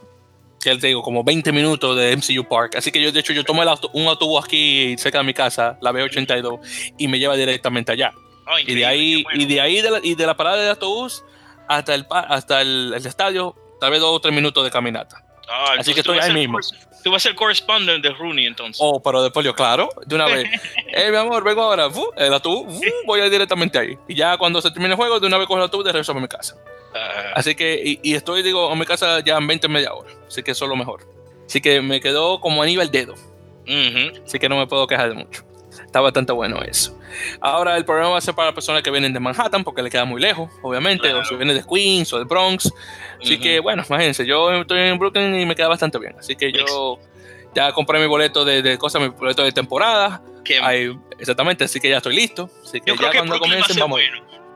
que 0.60 0.76
te 0.76 0.88
digo, 0.88 1.02
como 1.02 1.24
20 1.24 1.52
minutos 1.52 1.96
de 1.96 2.16
MCU 2.16 2.44
Park. 2.46 2.74
Así 2.76 2.90
que 2.90 3.00
yo, 3.00 3.12
de 3.12 3.20
hecho, 3.20 3.32
yo 3.32 3.44
tomo 3.44 3.62
un 3.92 4.08
autobús 4.08 4.44
aquí 4.44 4.96
cerca 4.98 5.18
de 5.18 5.24
mi 5.24 5.32
casa, 5.32 5.78
la 5.80 5.92
B82, 5.92 6.94
y 6.98 7.08
me 7.08 7.18
lleva 7.18 7.36
directamente 7.36 7.92
allá. 7.92 8.12
Oh, 8.46 8.58
y 8.58 8.74
de 8.74 8.84
ahí, 8.84 9.24
y 9.34 9.46
de 9.46 9.60
ahí 9.60 9.80
de 9.80 9.90
la, 9.90 10.00
y 10.02 10.14
de 10.16 10.26
la 10.26 10.36
parada 10.36 10.60
de 10.60 10.70
autobús 10.70 11.24
hasta 11.68 11.94
el, 11.94 12.04
hasta 12.10 12.60
el, 12.60 12.92
estadio, 12.94 13.54
tal 13.80 13.92
vez 13.92 14.00
dos 14.00 14.16
o 14.16 14.20
tres 14.20 14.34
minutos 14.34 14.64
de 14.64 14.70
caminata. 14.70 15.24
Ah, 15.48 15.74
Así 15.78 15.94
que 15.94 16.00
estoy 16.00 16.18
ahí 16.18 16.32
mismo. 16.32 16.58
Tú 17.02 17.10
vas 17.10 17.24
a 17.24 17.28
ser 17.28 17.34
correspondent 17.34 18.02
de 18.02 18.10
Rooney 18.10 18.46
entonces. 18.46 18.78
Oh, 18.80 19.02
pero 19.02 19.22
después 19.22 19.44
yo, 19.44 19.54
claro, 19.54 19.88
de 20.06 20.14
una 20.14 20.26
vez. 20.26 20.48
eh, 20.88 21.10
mi 21.10 21.16
amor, 21.16 21.42
vengo 21.42 21.62
ahora. 21.62 21.88
el 22.16 22.34
autobús, 22.34 22.80
voy 23.06 23.20
a 23.20 23.26
ir 23.26 23.30
directamente 23.30 23.78
ahí. 23.78 23.98
Y 24.08 24.14
ya 24.14 24.36
cuando 24.36 24.60
se 24.60 24.70
termine 24.70 24.90
el 24.90 24.96
juego, 24.96 25.20
de 25.20 25.26
una 25.26 25.38
vez 25.38 25.46
cojo 25.46 25.58
el 25.58 25.64
autobús 25.64 25.84
de 25.84 25.92
regreso 25.92 26.12
a 26.12 26.14
mi 26.14 26.28
casa. 26.28 26.56
Ah. 26.94 27.32
Así 27.36 27.54
que, 27.54 27.98
y, 28.02 28.14
estoy, 28.14 28.42
digo, 28.42 28.70
a 28.70 28.76
mi 28.76 28.84
casa 28.84 29.20
ya 29.20 29.36
en 29.36 29.46
20 29.46 29.68
media 29.68 29.94
hora. 29.94 30.10
Así 30.26 30.42
que 30.42 30.50
eso 30.50 30.64
es 30.64 30.68
lo 30.68 30.76
mejor. 30.76 31.06
Así 31.46 31.60
que 31.60 31.80
me 31.80 32.00
quedó 32.00 32.40
como 32.40 32.62
anillo 32.62 32.82
el 32.82 32.90
dedo. 32.90 33.14
Así 34.24 34.38
que 34.38 34.48
no 34.48 34.58
me 34.58 34.66
puedo 34.66 34.86
quejar 34.86 35.10
de 35.10 35.14
mucho. 35.14 35.44
Está 35.90 36.00
bastante 36.00 36.32
bueno 36.32 36.62
eso. 36.62 36.96
Ahora 37.40 37.76
el 37.76 37.84
programa 37.84 38.12
va 38.12 38.18
a 38.18 38.20
ser 38.20 38.32
para 38.32 38.54
personas 38.54 38.80
que 38.80 38.92
vienen 38.92 39.12
de 39.12 39.18
Manhattan 39.18 39.64
porque 39.64 39.82
le 39.82 39.90
queda 39.90 40.04
muy 40.04 40.20
lejos, 40.20 40.48
obviamente, 40.62 41.12
o 41.12 41.24
si 41.24 41.34
vienen 41.34 41.56
de 41.56 41.64
Queens 41.64 42.12
o 42.12 42.18
de 42.20 42.26
Bronx. 42.26 42.72
Así 43.20 43.40
que 43.40 43.58
bueno, 43.58 43.82
imagínense, 43.84 44.24
yo 44.24 44.52
estoy 44.52 44.82
en 44.82 45.00
Brooklyn 45.00 45.34
y 45.34 45.44
me 45.46 45.56
queda 45.56 45.66
bastante 45.66 45.98
bien. 45.98 46.14
Así 46.16 46.36
que 46.36 46.52
yo 46.52 47.00
ya 47.56 47.72
compré 47.72 47.98
mi 47.98 48.06
boleto 48.06 48.44
de, 48.44 48.62
de 48.62 48.78
cosas, 48.78 49.02
mi 49.02 49.08
boleto 49.08 49.42
de 49.42 49.50
temporada. 49.50 50.22
exactamente, 51.18 51.64
así 51.64 51.80
que 51.80 51.88
ya 51.88 51.96
estoy 51.96 52.14
listo. 52.14 52.48
Así 52.62 52.80
que 52.80 52.96
ya 52.96 53.10
cuando 53.10 53.40
comiencen 53.40 53.76
vamos. 53.76 54.00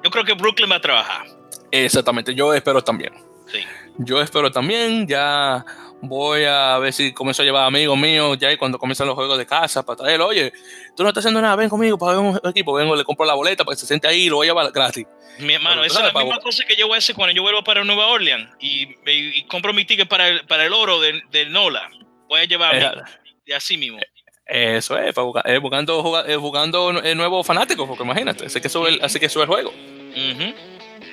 Yo 0.05 0.11
creo 0.13 0.25
que 0.25 0.35
Brooklyn 0.35 0.71
va 0.71 0.77
a 0.77 0.81
trabajar. 0.81 1.27
Exactamente, 1.73 2.33
yo 2.33 2.55
espero 2.55 2.81
también. 2.85 3.13
Sí. 3.49 3.59
Yo 3.99 4.23
espero 4.23 4.53
también, 4.53 5.09
ya 5.09 5.65
voy 6.09 6.45
a 6.45 6.79
ver 6.79 6.93
si 6.93 7.13
comienzo 7.13 7.43
a 7.43 7.45
llevar 7.45 7.67
amigos 7.67 7.99
míos 7.99 8.37
ya 8.39 8.53
y 8.53 8.57
cuando 8.57 8.79
comienzan 8.79 9.07
los 9.07 9.15
juegos 9.15 9.39
de 9.39 9.47
casa 9.47 9.85
para 9.85 9.97
traerlo, 9.97 10.27
oye, 10.27 10.53
tú 10.97 11.03
no 11.03 11.09
estás 11.09 11.23
haciendo 11.23 11.41
nada, 11.41 11.57
ven 11.57 11.69
conmigo 11.69 11.99
para 11.99 12.19
ver 12.19 12.21
un 12.21 12.41
equipo, 12.51 12.73
vengo, 12.75 12.97
le 12.97 13.05
compro 13.05 13.27
la 13.27 13.35
boleta 13.35 13.65
para 13.65 13.75
que 13.75 13.81
se 13.81 13.87
siente 13.87 14.09
ahí 14.09 14.23
y 14.23 14.29
lo 14.29 14.37
voy 14.37 14.47
a 14.47 14.51
llevar 14.51 14.71
gratis. 14.73 15.07
Mi 15.39 15.55
hermano, 15.55 15.85
esa 15.85 16.07
es 16.07 16.15
la 16.15 16.21
misma 16.21 16.41
cosa 16.41 16.65
que 16.65 16.77
yo 16.77 16.87
voy 16.87 16.97
a 16.97 16.99
hacer 16.99 17.15
cuando 17.17 17.35
yo 17.35 17.43
vuelvo 17.43 17.65
para 17.65 17.83
Nueva 17.85 18.07
Orleans 18.07 18.51
y, 18.61 19.43
compro 19.45 19.73
mi 19.73 19.85
ticket 19.85 20.09
para 20.09 20.29
el, 20.29 20.47
para 20.47 20.65
el 20.67 20.73
oro 20.73 21.01
del 21.01 21.23
de 21.31 21.47
Nola. 21.47 21.91
Voy 22.29 22.41
a 22.41 22.45
llevar 22.45 23.05
de 23.47 23.55
así 23.55 23.77
mismo. 23.77 23.99
Eso 24.47 24.99
es, 24.99 25.15
para 25.15 25.25
buscar, 25.25 25.61
buscando, 25.61 26.03
buscando 26.39 26.93
nuevos 26.93 27.47
fanáticos, 27.47 27.89
porque 27.89 28.05
imagínate, 28.05 28.47
así 28.47 28.61
que 28.61 28.69
sube 28.69 28.91
el, 28.91 29.03
así 29.03 29.19
que 29.19 29.29
sube 29.29 29.45
el 29.45 29.49
juego. 29.49 29.73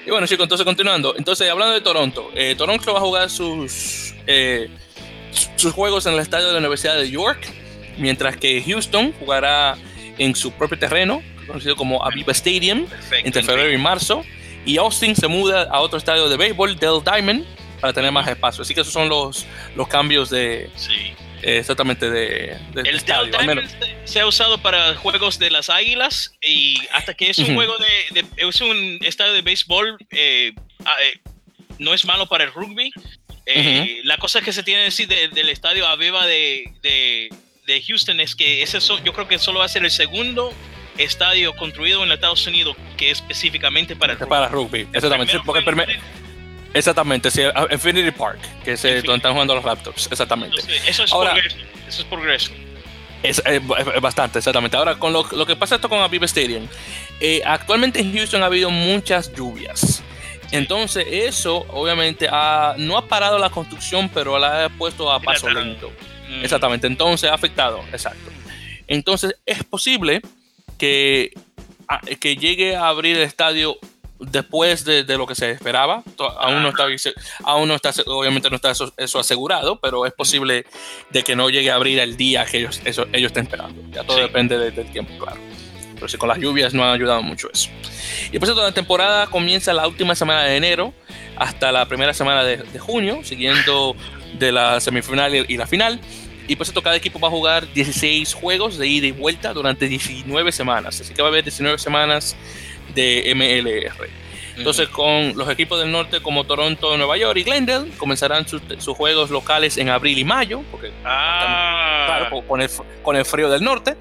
Y 0.05 0.09
bueno, 0.09 0.25
chicos, 0.25 0.43
entonces 0.43 0.65
continuando. 0.65 1.15
Entonces, 1.15 1.49
hablando 1.49 1.73
de 1.73 1.81
Toronto, 1.81 2.31
eh, 2.35 2.55
Toronto 2.57 2.93
va 2.93 2.99
a 2.99 3.01
jugar 3.01 3.29
sus, 3.29 4.13
eh, 4.25 4.69
sus 5.55 5.73
juegos 5.73 6.05
en 6.07 6.13
el 6.13 6.19
estadio 6.19 6.47
de 6.47 6.53
la 6.53 6.59
Universidad 6.59 6.97
de 6.97 7.09
York, 7.09 7.47
mientras 7.97 8.35
que 8.37 8.63
Houston 8.63 9.13
jugará 9.19 9.77
en 10.17 10.35
su 10.35 10.51
propio 10.51 10.79
terreno, 10.79 11.21
conocido 11.45 11.75
como 11.75 12.03
Aviva 12.03 12.31
Stadium, 12.31 12.87
entre 13.23 13.43
febrero 13.43 13.71
y 13.71 13.77
marzo. 13.77 14.23
Y 14.65 14.77
Austin 14.77 15.15
se 15.15 15.27
muda 15.27 15.63
a 15.63 15.79
otro 15.79 15.97
estadio 15.97 16.29
de 16.29 16.37
béisbol, 16.37 16.77
Dell 16.77 17.01
Diamond, 17.03 17.45
para 17.79 17.93
tener 17.93 18.11
más 18.11 18.27
espacio. 18.27 18.63
Así 18.63 18.73
que 18.73 18.81
esos 18.81 18.93
son 18.93 19.09
los, 19.09 19.45
los 19.75 19.87
cambios 19.87 20.29
de, 20.29 20.69
sí 20.75 21.13
exactamente 21.43 22.09
de, 22.09 22.57
el 22.75 22.95
estadio, 22.95 23.31
se 24.05 24.19
ha 24.19 24.27
usado 24.27 24.61
para 24.61 24.95
juegos 24.95 25.39
de 25.39 25.49
las 25.49 25.69
águilas 25.69 26.33
y 26.41 26.77
hasta 26.93 27.13
que 27.13 27.29
es 27.29 27.37
un 27.39 27.55
juego 27.55 27.75
de, 27.77 28.25
es 28.37 28.61
un 28.61 28.99
estadio 29.01 29.33
de 29.33 29.41
béisbol 29.41 29.97
eh, 30.11 30.53
ah, 30.85 30.95
eh, 31.03 31.19
no 31.79 31.93
es 31.93 32.05
malo 32.05 32.27
para 32.27 32.43
el 32.43 32.53
rugby 32.53 32.91
eh, 33.45 34.01
la 34.03 34.17
cosa 34.17 34.41
que 34.41 34.53
se 34.53 34.63
tiene 34.63 34.81
que 34.81 34.85
decir 34.85 35.07
del 35.07 35.49
estadio 35.49 35.87
Aveva 35.87 36.25
de, 36.25 36.71
de, 36.81 37.29
Houston 37.87 38.19
es 38.19 38.35
que 38.35 38.61
ese 38.61 38.79
yo 39.03 39.13
creo 39.13 39.27
que 39.27 39.39
solo 39.39 39.59
va 39.59 39.65
a 39.65 39.69
ser 39.69 39.83
el 39.83 39.91
segundo 39.91 40.53
estadio 40.97 41.55
construido 41.55 42.03
en 42.03 42.11
Estados 42.11 42.45
Unidos 42.45 42.75
que 42.97 43.11
es 43.11 43.19
específicamente 43.19 43.95
para 43.95 44.13
el 44.13 44.19
rugby. 44.19 44.29
Para 44.29 44.47
rugby, 44.49 44.87
exactamente. 44.93 45.39
porque 45.45 45.63
Exactamente, 46.73 47.29
sí, 47.29 47.41
Infinity 47.69 48.11
Park, 48.11 48.39
que 48.63 48.73
es 48.73 48.81
donde 48.81 49.15
están 49.15 49.33
jugando 49.33 49.55
los 49.55 49.63
Raptors, 49.63 50.07
exactamente. 50.11 50.57
eso, 50.87 51.03
es 51.03 51.11
progreso, 51.11 51.57
eso 51.87 52.01
es 52.01 52.07
progreso. 52.07 52.51
Es, 53.23 53.41
bastante, 54.01 54.39
exactamente. 54.39 54.77
Ahora, 54.77 54.95
con 54.95 55.13
lo, 55.13 55.45
que 55.45 55.55
pasa 55.55 55.75
esto 55.75 55.89
con 55.89 55.99
Aviva 55.99 56.25
Stadium, 56.25 56.67
eh, 57.19 57.41
actualmente 57.45 57.99
en 57.99 58.13
Houston 58.15 58.41
ha 58.41 58.47
habido 58.47 58.71
muchas 58.71 59.31
lluvias. 59.33 60.01
Entonces, 60.51 61.05
eso 61.09 61.65
obviamente 61.69 62.27
no 62.77 62.97
ha 62.97 63.07
parado 63.07 63.37
la 63.37 63.49
construcción, 63.49 64.09
pero 64.09 64.39
la 64.39 64.65
ha 64.65 64.69
puesto 64.69 65.11
a 65.11 65.19
paso 65.19 65.49
lento. 65.49 65.91
Mm. 66.29 66.43
Exactamente, 66.43 66.87
entonces 66.87 67.29
ha 67.29 67.33
afectado, 67.33 67.81
exacto. 67.91 68.31
Entonces, 68.87 69.35
es 69.45 69.63
posible 69.63 70.21
que, 70.77 71.31
que 72.19 72.35
llegue 72.35 72.75
a 72.75 72.87
abrir 72.87 73.17
el 73.17 73.23
estadio 73.23 73.77
después 74.21 74.85
de, 74.85 75.03
lo 75.17 75.25
que 75.27 75.35
se 75.35 75.51
esperaba. 75.51 76.03
Aún 76.39 76.63
no 76.63 76.69
está, 76.69 76.85
aún 77.43 77.67
no 77.67 77.75
está, 77.75 77.91
obviamente 78.05 78.49
no 78.49 78.55
está 78.55 78.71
eso, 78.71 79.19
asegurado, 79.19 79.79
pero 79.79 80.05
es 80.05 80.13
posible 80.13 80.65
de 81.09 81.23
que 81.23 81.35
no 81.35 81.49
llegue 81.49 81.71
a 81.71 81.75
abrir 81.75 81.99
el 81.99 82.17
día 82.17 82.45
que 82.45 82.59
ellos, 82.59 82.81
eso, 82.85 83.07
ellos 83.11 83.29
estén 83.29 83.43
esperando. 83.43 83.81
Ya 83.91 84.03
todo 84.03 84.17
depende 84.17 84.57
del 84.71 84.91
tiempo, 84.91 85.11
claro. 85.17 85.39
Pero 85.95 86.07
si 86.07 86.17
con 86.17 86.29
las 86.29 86.39
lluvias 86.39 86.73
no 86.73 86.83
ha 86.83 86.93
ayudado 86.93 87.21
mucho 87.21 87.49
eso. 87.51 87.69
Y 88.31 88.39
por 88.39 88.47
cierto, 88.47 88.63
la 88.63 88.71
temporada 88.71 89.27
comienza 89.27 89.73
la 89.73 89.87
última 89.87 90.15
semana 90.15 90.43
de 90.43 90.57
enero 90.57 90.93
hasta 91.35 91.71
la 91.71 91.85
primera 91.87 92.13
semana 92.13 92.43
de, 92.43 92.79
junio, 92.79 93.21
siguiendo 93.23 93.95
de 94.37 94.51
la 94.51 94.79
semifinal 94.79 95.33
y 95.47 95.57
la 95.57 95.67
final. 95.67 95.99
Y 96.47 96.55
por 96.55 96.65
cierto, 96.65 96.81
cada 96.81 96.95
equipo 96.95 97.19
va 97.19 97.27
a 97.27 97.31
jugar 97.31 97.71
16 97.71 98.33
juegos 98.33 98.77
de 98.77 98.87
ida 98.87 99.07
y 99.07 99.11
vuelta 99.11 99.53
durante 99.53 99.87
19 99.87 100.51
semanas. 100.51 100.99
Así 100.99 101.13
que 101.13 101.21
va 101.21 101.29
a 101.29 101.31
haber 101.31 101.43
19 101.43 101.77
semanas 101.77 102.35
de 102.93 103.31
MLR. 103.35 104.09
Entonces, 104.57 104.89
con 104.89 105.35
los 105.35 105.49
equipos 105.49 105.79
del 105.79 105.91
norte 105.91 106.21
como 106.21 106.43
Toronto, 106.43 106.97
Nueva 106.97 107.17
York 107.17 107.37
y 107.37 107.43
Glendale, 107.43 107.89
comenzarán 107.97 108.47
sus, 108.47 108.61
juegos 108.95 109.29
locales 109.29 109.77
en 109.77 109.89
abril 109.89 110.17
y 110.17 110.23
mayo, 110.23 110.63
porque 110.69 110.91
ah. 111.05 112.29
con, 112.47 112.61
el, 112.61 112.69
con 113.01 113.15
el 113.15 113.25
frío 113.25 113.49
del 113.49 113.63
norte. 113.63 113.97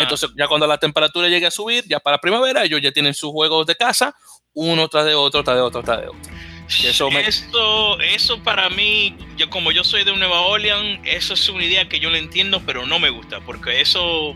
Entonces, 0.00 0.30
ya 0.36 0.46
cuando 0.46 0.66
la 0.66 0.78
temperatura 0.78 1.28
llegue 1.28 1.46
a 1.46 1.50
subir, 1.50 1.84
ya 1.88 1.98
para 1.98 2.18
primavera, 2.18 2.64
ellos 2.64 2.80
ya 2.82 2.92
tienen 2.92 3.14
sus 3.14 3.32
juegos 3.32 3.66
de 3.66 3.74
casa, 3.74 4.14
uno 4.54 4.88
tras 4.88 5.06
de 5.06 5.14
otro, 5.14 5.42
tras 5.42 5.56
de 5.56 5.62
otro, 5.62 5.82
tras 5.82 6.00
de 6.00 6.08
otro. 6.08 6.32
Eso, 6.68 7.08
eso, 8.00 8.42
para 8.42 8.68
mí, 8.70 9.16
yo 9.36 9.48
como 9.50 9.70
yo 9.70 9.84
soy 9.84 10.02
de 10.02 10.16
Nueva 10.16 10.40
Orleans, 10.40 11.00
eso 11.04 11.34
es 11.34 11.48
una 11.48 11.64
idea 11.64 11.88
que 11.88 12.00
yo 12.00 12.10
lo 12.10 12.16
entiendo, 12.16 12.60
pero 12.66 12.86
no 12.86 12.98
me 12.98 13.10
gusta, 13.10 13.40
porque 13.40 13.80
eso 13.80 14.34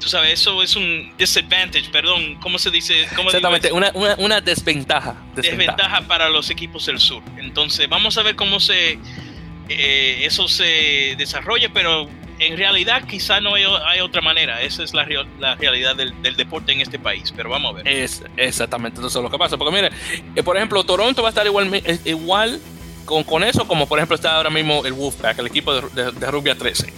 tú 0.00 0.08
sabes, 0.08 0.40
eso 0.40 0.62
es 0.62 0.76
un 0.76 1.12
disadvantage, 1.16 1.90
perdón, 1.90 2.36
¿cómo 2.40 2.58
se 2.58 2.70
dice? 2.70 3.02
Exactamente, 3.02 3.72
una, 3.72 3.92
una, 4.18 4.40
desventaja, 4.40 5.16
desventaja, 5.34 6.02
para 6.02 6.28
los 6.28 6.50
equipos 6.50 6.86
del 6.86 6.98
sur. 6.98 7.22
Entonces, 7.38 7.88
vamos 7.88 8.18
a 8.18 8.22
ver 8.22 8.36
cómo 8.36 8.60
se 8.60 8.98
eh, 9.68 10.20
eso 10.24 10.46
se 10.48 11.14
desarrolla, 11.18 11.70
pero 11.72 12.08
en 12.38 12.56
realidad 12.56 13.04
quizá 13.08 13.40
no 13.40 13.54
hay, 13.54 14.00
otra 14.00 14.20
manera. 14.20 14.62
Esa 14.62 14.84
es 14.84 14.94
la, 14.94 15.06
la 15.38 15.56
realidad 15.56 15.96
del, 15.96 16.36
deporte 16.36 16.72
en 16.72 16.80
este 16.80 16.98
país, 16.98 17.32
pero 17.34 17.50
vamos 17.50 17.72
a 17.72 17.76
ver. 17.76 17.88
Es, 17.88 18.22
exactamente, 18.36 19.00
eso 19.00 19.08
es 19.08 19.22
lo 19.22 19.30
que 19.30 19.38
pasa. 19.38 19.56
Porque 19.56 19.74
mire, 19.74 19.90
eh, 20.34 20.42
por 20.42 20.56
ejemplo, 20.56 20.84
Toronto 20.84 21.22
va 21.22 21.28
a 21.28 21.30
estar 21.30 21.46
igual, 21.46 21.82
igual 22.04 22.60
con, 23.04 23.24
con, 23.24 23.42
eso, 23.42 23.66
como 23.66 23.86
por 23.86 23.98
ejemplo 23.98 24.16
está 24.16 24.36
ahora 24.36 24.50
mismo 24.50 24.84
el 24.84 24.92
Wolfpack, 24.92 25.38
el 25.38 25.46
equipo 25.46 25.74
de, 25.74 26.12
de, 26.12 26.30
rugby 26.30 26.50
a 26.50 26.56
13. 26.56 26.92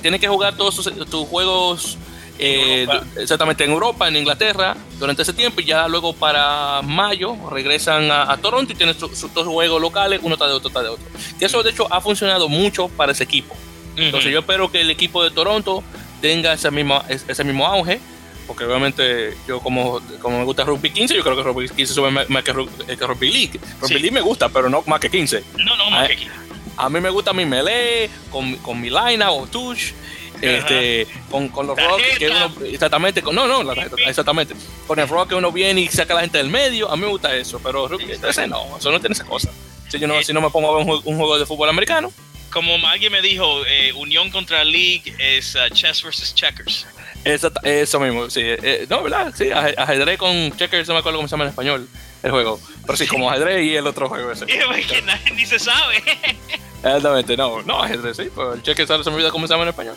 tiene 0.00 0.18
que 0.18 0.28
jugar 0.28 0.56
todos 0.56 0.76
tus 1.10 1.28
juegos 1.28 1.98
eh, 2.38 2.86
exactamente 3.16 3.64
en 3.64 3.70
Europa, 3.70 4.08
en 4.08 4.16
Inglaterra, 4.16 4.76
durante 4.98 5.22
ese 5.22 5.32
tiempo, 5.32 5.60
y 5.60 5.64
ya 5.64 5.88
luego 5.88 6.12
para 6.12 6.82
mayo 6.82 7.36
regresan 7.50 8.10
a, 8.10 8.36
Toronto 8.36 8.72
y 8.72 8.76
tienen 8.76 8.98
sus 8.98 9.32
dos 9.32 9.46
juegos 9.46 9.80
locales, 9.80 10.20
uno 10.22 10.34
está 10.34 10.46
de 10.46 10.52
otro, 10.52 10.68
está 10.68 10.82
de 10.82 10.88
otro. 10.88 11.04
Y 11.40 11.44
eso 11.44 11.62
de 11.62 11.70
hecho 11.70 11.92
ha 11.92 12.00
funcionado 12.00 12.48
mucho 12.48 12.88
para 12.88 13.12
ese 13.12 13.24
equipo. 13.24 13.56
Entonces 13.96 14.30
yo 14.30 14.40
espero 14.40 14.70
que 14.70 14.82
el 14.82 14.90
equipo 14.90 15.24
de 15.24 15.30
Toronto 15.30 15.82
tenga 16.20 16.52
ese 16.52 16.70
mismo, 16.70 17.02
ese 17.08 17.44
mismo 17.44 17.66
auge, 17.66 18.00
porque 18.46 18.64
obviamente 18.64 19.36
yo 19.48 19.60
como, 19.60 20.00
como 20.20 20.38
me 20.38 20.44
gusta 20.44 20.64
rugby 20.64 20.90
15, 20.90 21.16
yo 21.16 21.22
creo 21.22 21.36
que 21.36 21.42
rugby 21.42 21.68
15 21.68 21.94
sube 21.94 22.10
más, 22.10 22.44
que, 22.44 22.52
rugby 22.52 23.30
league. 23.32 23.60
Rugby 23.80 23.94
league 23.94 24.12
me 24.12 24.20
gusta, 24.20 24.48
pero 24.48 24.68
no 24.68 24.82
más 24.86 25.00
que 25.00 25.10
15. 25.10 25.44
No, 25.58 25.76
no, 25.76 25.90
más 25.90 26.08
que 26.08 26.16
15. 26.16 26.34
A 26.76 26.90
mí 26.90 27.00
me 27.00 27.08
gusta 27.08 27.32
mi 27.32 27.46
melee, 27.46 28.10
con, 28.30 28.56
con 28.56 28.78
mi 28.80 28.90
line 28.90 29.24
o 29.24 29.46
touch 29.46 29.92
este, 30.40 31.06
con, 31.30 31.48
con, 31.48 31.66
los 31.66 31.76
rock 31.76 32.00
que 32.18 32.28
uno, 32.28 32.52
exactamente, 32.64 33.22
con, 33.22 33.34
no, 33.34 33.46
no, 33.46 33.72
exactamente, 34.06 34.54
con 34.86 34.98
el 34.98 35.08
rock 35.08 35.30
que 35.30 35.34
uno 35.34 35.52
viene 35.52 35.80
y 35.80 35.88
saca 35.88 36.12
a 36.14 36.16
la 36.16 36.22
gente 36.22 36.38
del 36.38 36.48
medio, 36.48 36.90
a 36.90 36.96
mí 36.96 37.02
me 37.02 37.08
gusta 37.08 37.34
eso, 37.34 37.60
pero 37.62 37.88
ese 37.98 38.46
no, 38.46 38.76
eso 38.78 38.90
no 38.90 39.00
tiene 39.00 39.14
esa 39.14 39.24
cosa. 39.24 39.50
Si 39.88 39.98
yo 39.98 40.08
no, 40.08 40.22
si 40.22 40.32
no 40.32 40.40
me 40.40 40.50
pongo 40.50 40.74
a 40.74 40.78
ver 40.78 40.86
un, 40.86 41.16
juego 41.16 41.38
de 41.38 41.46
fútbol 41.46 41.68
americano. 41.68 42.12
Como 42.50 42.74
alguien 42.86 43.12
me 43.12 43.22
dijo, 43.22 43.64
eh, 43.66 43.92
Unión 43.92 44.30
contra 44.30 44.64
League 44.64 45.14
es 45.18 45.54
uh, 45.54 45.72
chess 45.72 46.02
versus 46.02 46.34
checkers. 46.34 46.86
eso 47.24 48.00
mismo, 48.00 48.30
sí. 48.30 48.40
Eh, 48.42 48.86
no, 48.88 49.02
¿verdad? 49.02 49.32
Sí, 49.36 49.50
ajedrez 49.50 50.18
con 50.18 50.56
checkers, 50.56 50.88
no 50.88 50.94
me 50.94 51.00
acuerdo 51.00 51.18
cómo 51.18 51.28
se 51.28 51.32
llama 51.32 51.44
en 51.44 51.50
español 51.50 51.88
el 52.22 52.30
juego. 52.30 52.60
Pero 52.84 52.96
sí, 52.96 53.06
como 53.06 53.30
ajedrez 53.30 53.64
y 53.64 53.76
el 53.76 53.86
otro 53.86 54.08
juego 54.08 54.32
ese. 54.32 54.46
que 54.46 55.02
nadie 55.02 55.30
ni 55.32 55.44
se 55.46 55.58
sabe. 55.58 56.02
Exactamente, 56.86 57.36
no, 57.36 57.62
no, 57.62 57.82
ajedrez, 57.82 58.16
sí, 58.16 58.24
pues 58.34 58.54
el 58.54 58.62
cheque 58.62 58.86
se 58.86 58.96
me 58.96 59.16
olvida 59.16 59.30
cómo 59.30 59.46
se 59.46 59.54
llama 59.54 59.64
en 59.64 59.70
español. 59.70 59.96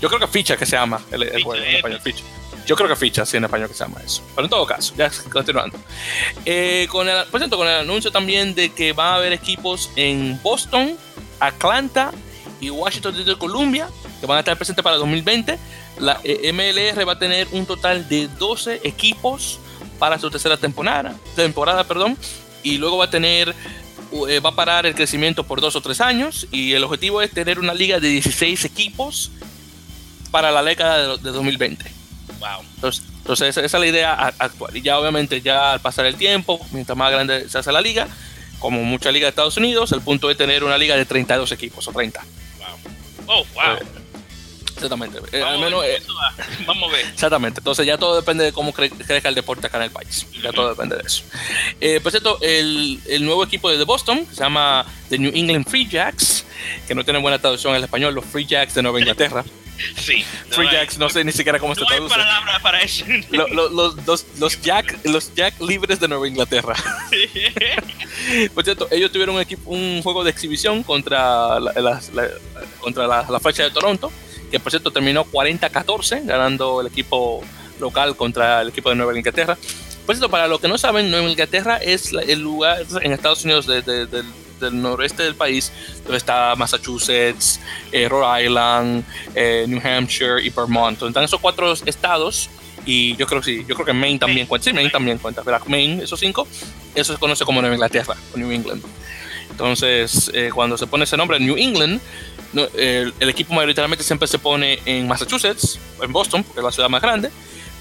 Yo 0.00 0.08
creo 0.08 0.20
que 0.20 0.26
ficha 0.26 0.56
que 0.56 0.64
se 0.64 0.76
llama 0.76 1.00
el, 1.10 1.42
juego 1.42 1.56
en 1.56 1.76
español, 1.76 2.00
ficha. 2.02 2.24
Yo 2.66 2.76
creo 2.76 2.88
que 2.88 2.96
ficha, 2.96 3.26
sí, 3.26 3.36
en 3.36 3.44
español 3.44 3.68
que 3.68 3.74
se 3.74 3.84
llama 3.84 4.00
eso. 4.04 4.22
Pero 4.34 4.46
en 4.46 4.50
todo 4.50 4.66
caso, 4.66 4.94
ya 4.96 5.10
continuando. 5.30 5.78
Eh, 6.44 6.86
con 6.90 7.08
el, 7.08 7.26
por 7.26 7.40
cierto, 7.40 7.56
con 7.56 7.66
el 7.66 7.74
anuncio 7.74 8.10
también 8.10 8.54
de 8.54 8.72
que 8.72 8.92
va 8.92 9.12
a 9.12 9.16
haber 9.16 9.32
equipos 9.32 9.90
en 9.96 10.40
Boston, 10.42 10.96
Atlanta 11.40 12.12
y 12.60 12.70
Washington 12.70 13.24
de 13.24 13.36
Columbia 13.36 13.88
que 14.20 14.26
van 14.26 14.36
a 14.36 14.40
estar 14.40 14.56
presentes 14.56 14.84
para 14.84 14.96
2020. 14.96 15.58
La 15.98 16.20
eh, 16.22 16.52
MLR 16.52 17.08
va 17.08 17.14
a 17.14 17.18
tener 17.18 17.48
un 17.52 17.66
total 17.66 18.08
de 18.08 18.28
12 18.28 18.82
equipos 18.84 19.58
para 19.98 20.18
su 20.18 20.30
tercera 20.30 20.56
temporada, 20.56 21.14
temporada 21.36 21.84
perdón, 21.84 22.16
y 22.62 22.78
luego 22.78 22.98
va 22.98 23.06
a 23.06 23.10
tener 23.10 23.54
eh, 24.28 24.40
va 24.40 24.50
a 24.50 24.54
parar 24.54 24.86
el 24.86 24.94
crecimiento 24.94 25.44
por 25.44 25.60
dos 25.60 25.76
o 25.76 25.80
tres 25.80 26.00
años 26.00 26.46
y 26.50 26.72
el 26.72 26.84
objetivo 26.84 27.22
es 27.22 27.30
tener 27.30 27.58
una 27.58 27.74
liga 27.74 28.00
de 28.00 28.08
16 28.08 28.64
equipos 28.64 29.30
para 30.30 30.50
la 30.50 30.62
década 30.62 31.16
de, 31.16 31.30
2020. 31.30 31.84
Wow. 32.38 32.48
Entonces, 32.76 33.04
entonces 33.18 33.56
esa, 33.56 33.64
es 33.64 33.72
la 33.72 33.86
idea 33.86 34.34
actual. 34.38 34.76
Y 34.76 34.82
ya 34.82 34.98
obviamente 34.98 35.40
ya 35.40 35.72
al 35.72 35.80
pasar 35.80 36.06
el 36.06 36.16
tiempo, 36.16 36.60
mientras 36.72 36.96
más 36.96 37.12
grande 37.12 37.48
se 37.48 37.58
hace 37.58 37.72
la 37.72 37.80
liga, 37.80 38.08
como 38.58 38.82
mucha 38.82 39.10
liga 39.12 39.26
de 39.26 39.30
Estados 39.30 39.56
Unidos, 39.56 39.92
el 39.92 40.00
punto 40.00 40.30
es 40.30 40.36
tener 40.36 40.64
una 40.64 40.76
liga 40.78 40.96
de 40.96 41.04
32 41.04 41.52
equipos 41.52 41.86
o 41.88 41.92
30. 41.92 42.20
Wow. 42.58 42.66
Oh, 43.26 43.46
wow. 43.54 43.76
Eh, 43.76 43.99
exactamente. 44.84 45.18
Eh, 45.32 45.42
al 45.42 45.58
menos, 45.58 45.84
vamos 46.66 46.90
a 46.90 46.96
ver. 46.96 47.06
Exactamente. 47.06 47.60
Entonces 47.60 47.86
ya 47.86 47.98
todo 47.98 48.16
depende 48.16 48.44
de 48.44 48.52
cómo 48.52 48.72
crezca 48.72 49.28
el 49.28 49.34
deporte 49.34 49.66
acá 49.66 49.78
en 49.78 49.84
el 49.84 49.90
país. 49.90 50.26
Ya 50.42 50.52
todo 50.52 50.70
depende 50.70 50.96
de 50.96 51.02
eso. 51.02 51.24
Eh, 51.80 52.00
por 52.00 52.12
cierto, 52.12 52.38
el, 52.42 53.00
el, 53.06 53.24
nuevo 53.24 53.44
equipo 53.44 53.70
de 53.70 53.82
Boston, 53.84 54.26
que 54.26 54.34
se 54.34 54.40
llama 54.40 54.86
The 55.08 55.18
New 55.18 55.32
England 55.34 55.68
Free 55.68 55.86
Jacks, 55.88 56.44
que 56.86 56.94
no 56.94 57.04
tiene 57.04 57.20
buena 57.20 57.38
traducción 57.38 57.74
en 57.74 57.82
español, 57.82 58.14
los 58.14 58.24
Free 58.24 58.46
Jacks 58.46 58.74
de 58.74 58.82
Nueva 58.82 59.00
Inglaterra. 59.00 59.44
Sí. 59.96 60.24
Free 60.50 60.68
Jacks, 60.70 60.98
no 60.98 61.08
sé 61.08 61.24
ni 61.24 61.32
siquiera 61.32 61.58
cómo 61.58 61.74
se 61.74 61.84
traduce. 61.84 62.14
No 62.14 62.22
hay 62.22 62.28
palabra 62.28 62.58
para 62.60 62.80
eso. 62.82 63.04
los, 63.30 63.72
los, 63.72 64.26
los, 64.38 64.60
Jack, 64.60 64.98
los 65.04 65.34
Jack 65.34 65.60
libres 65.60 66.00
de 66.00 66.08
Nueva 66.08 66.28
Inglaterra. 66.28 66.74
Por 68.54 68.64
cierto, 68.64 68.88
ellos 68.90 69.10
tuvieron 69.10 69.36
un, 69.36 69.40
equipo, 69.40 69.70
un 69.70 70.02
juego 70.02 70.24
de 70.24 70.30
exhibición 70.30 70.82
contra 70.82 71.58
la, 71.58 72.00
contra 72.80 73.06
la, 73.06 73.26
la 73.28 73.40
flecha 73.40 73.62
de 73.62 73.70
Toronto, 73.70 74.12
que 74.50 74.60
por 74.60 74.72
cierto 74.72 74.90
terminó 74.90 75.24
40-14, 75.24 76.24
ganando 76.24 76.80
el 76.80 76.88
equipo 76.88 77.42
local 77.78 78.16
contra 78.16 78.62
el 78.62 78.68
equipo 78.68 78.90
de 78.90 78.96
Nueva 78.96 79.16
Inglaterra. 79.16 79.56
Por 80.06 80.14
cierto, 80.14 80.30
para 80.30 80.48
los 80.48 80.60
que 80.60 80.68
no 80.68 80.78
saben, 80.78 81.10
Nueva 81.10 81.28
Inglaterra 81.28 81.76
es 81.76 82.12
el 82.12 82.40
lugar 82.40 82.84
en 83.00 83.12
Estados 83.12 83.44
Unidos 83.44 83.66
de, 83.66 83.82
de, 83.82 84.06
de 84.06 84.22
del 84.60 84.80
noroeste 84.80 85.22
del 85.22 85.34
país, 85.34 85.72
donde 86.02 86.18
está 86.18 86.54
Massachusetts, 86.54 87.60
eh, 87.90 88.08
Rhode 88.08 88.44
Island, 88.44 89.04
eh, 89.34 89.64
New 89.66 89.80
Hampshire 89.82 90.40
y 90.42 90.50
Vermont. 90.50 90.92
Entonces, 90.92 91.08
están 91.08 91.24
esos 91.24 91.40
cuatro 91.40 91.72
estados 91.72 92.50
y 92.86 93.16
yo 93.16 93.26
creo 93.26 93.40
que 93.40 93.46
sí, 93.46 93.64
yo 93.66 93.74
creo 93.74 93.86
que 93.86 93.92
Maine 93.92 94.18
también 94.18 94.46
cuenta, 94.46 94.64
sí, 94.64 94.72
Maine 94.72 94.90
también 94.90 95.18
cuenta, 95.18 95.42
pero 95.42 95.58
Maine, 95.66 96.04
esos 96.04 96.20
cinco, 96.20 96.46
eso 96.94 97.12
se 97.12 97.18
conoce 97.18 97.44
como 97.44 97.60
Nueva 97.60 97.74
Inglaterra 97.74 98.14
o 98.34 98.38
New 98.38 98.50
England. 98.50 98.82
Entonces, 99.60 100.30
eh, 100.32 100.50
cuando 100.54 100.78
se 100.78 100.86
pone 100.86 101.04
ese 101.04 101.18
nombre, 101.18 101.38
New 101.38 101.54
England, 101.58 102.00
el, 102.78 103.12
equipo 103.20 103.52
mayoritariamente 103.52 104.02
siempre 104.02 104.26
se 104.26 104.38
pone 104.38 104.78
en 104.86 105.06
Massachusetts, 105.06 105.78
en 106.00 106.10
Boston, 106.10 106.42
porque 106.44 106.60
es 106.60 106.64
la 106.64 106.72
ciudad 106.72 106.88
más 106.88 107.02
grande, 107.02 107.30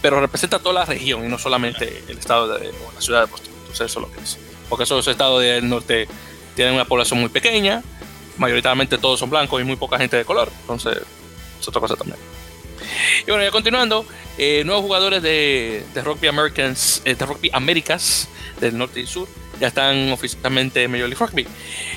pero 0.02 0.20
representa 0.20 0.60
toda 0.60 0.74
la 0.74 0.86
región 0.86 1.24
y 1.24 1.30
no 1.30 1.40
solamente 1.40 2.04
el 2.10 2.18
estado 2.18 2.50
de, 2.50 2.68
o 2.68 2.92
la 2.94 3.00
ciudad 3.00 3.22
de 3.22 3.32
Boston. 3.32 3.54
Entonces, 3.62 3.86
eso 3.86 4.00
es 4.02 4.08
lo 4.08 4.12
que 4.12 4.22
es. 4.22 4.38
Porque 4.68 4.84
esos 4.84 5.08
estados 5.08 5.42
del 5.42 5.70
norte 5.70 6.10
tienen 6.54 6.74
una 6.74 6.84
población 6.84 7.22
muy 7.22 7.30
pequeña, 7.30 7.82
mayoritariamente 8.38 8.98
todos 8.98 9.18
son 9.18 9.30
blancos 9.30 9.62
y 9.62 9.64
muy 9.64 9.78
poca 9.78 9.98
gente 9.98 10.18
de 10.18 10.26
color, 10.26 10.52
entonces 10.60 10.98
es 11.62 11.68
otra 11.68 11.80
cosa 11.80 11.96
también. 11.96 12.20
Y 13.26 13.32
bueno, 13.32 13.42
ya 13.42 13.52
continuando, 13.52 14.06
eh, 14.38 14.64
nuevos 14.66 14.84
jugadores 14.84 15.24
de, 15.24 15.86
de 15.94 16.02
Rugby 16.02 16.28
Americans, 16.28 17.02
eh, 17.06 17.16
de 17.16 17.26
Rugby 17.26 17.50
Américas 17.54 18.28
del 18.60 18.78
norte 18.78 19.00
y 19.00 19.08
sur 19.08 19.30
ya 19.60 19.68
están 19.68 20.12
oficialmente 20.12 20.84
en 20.84 20.92
Major 20.92 21.10
League 21.10 21.26
Rugby. 21.26 21.48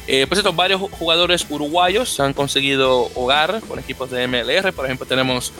Eh, 0.07 0.27
por 0.27 0.37
cierto, 0.37 0.53
varios 0.53 0.81
jugadores 0.81 1.47
uruguayos 1.49 2.19
han 2.21 2.33
conseguido 2.33 3.11
hogar 3.15 3.61
con 3.69 3.79
equipos 3.79 4.11
de 4.11 4.27
MLR. 4.27 4.73
Por 4.73 4.85
ejemplo, 4.85 5.07
tenemos 5.07 5.53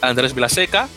a 0.00 0.08
Andrés 0.08 0.34
Vilaseca 0.34 0.88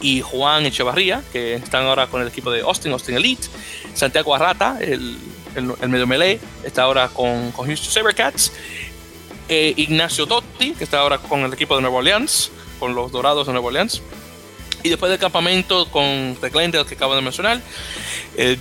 y 0.00 0.20
Juan 0.20 0.66
Echevarría, 0.66 1.22
que 1.32 1.54
están 1.54 1.84
ahora 1.84 2.06
con 2.06 2.22
el 2.22 2.28
equipo 2.28 2.50
de 2.50 2.60
Austin, 2.60 2.92
Austin 2.92 3.16
Elite. 3.16 3.46
Santiago 3.94 4.34
Arrata, 4.34 4.78
el 4.80 5.18
el, 5.56 5.88
medio 5.88 6.06
melee, 6.06 6.38
está 6.64 6.82
ahora 6.82 7.08
con, 7.08 7.50
con 7.52 7.66
Houston 7.66 7.90
Sabercats. 7.90 8.52
Eh, 9.48 9.74
Ignacio 9.76 10.26
Totti, 10.26 10.72
que 10.72 10.84
está 10.84 11.00
ahora 11.00 11.18
con 11.18 11.40
el 11.40 11.52
equipo 11.52 11.76
de 11.76 11.82
Nueva 11.82 11.98
Orleans, 11.98 12.50
con 12.78 12.94
los 12.94 13.12
Dorados 13.12 13.46
de 13.46 13.52
Nueva 13.52 13.68
Orleans. 13.68 14.02
Y 14.86 14.88
después 14.88 15.10
del 15.10 15.18
campamento 15.18 15.90
con 15.90 16.36
The 16.40 16.48
Glendale 16.48 16.86
que 16.86 16.94
acabo 16.94 17.16
de 17.16 17.20
mencionar, 17.20 17.60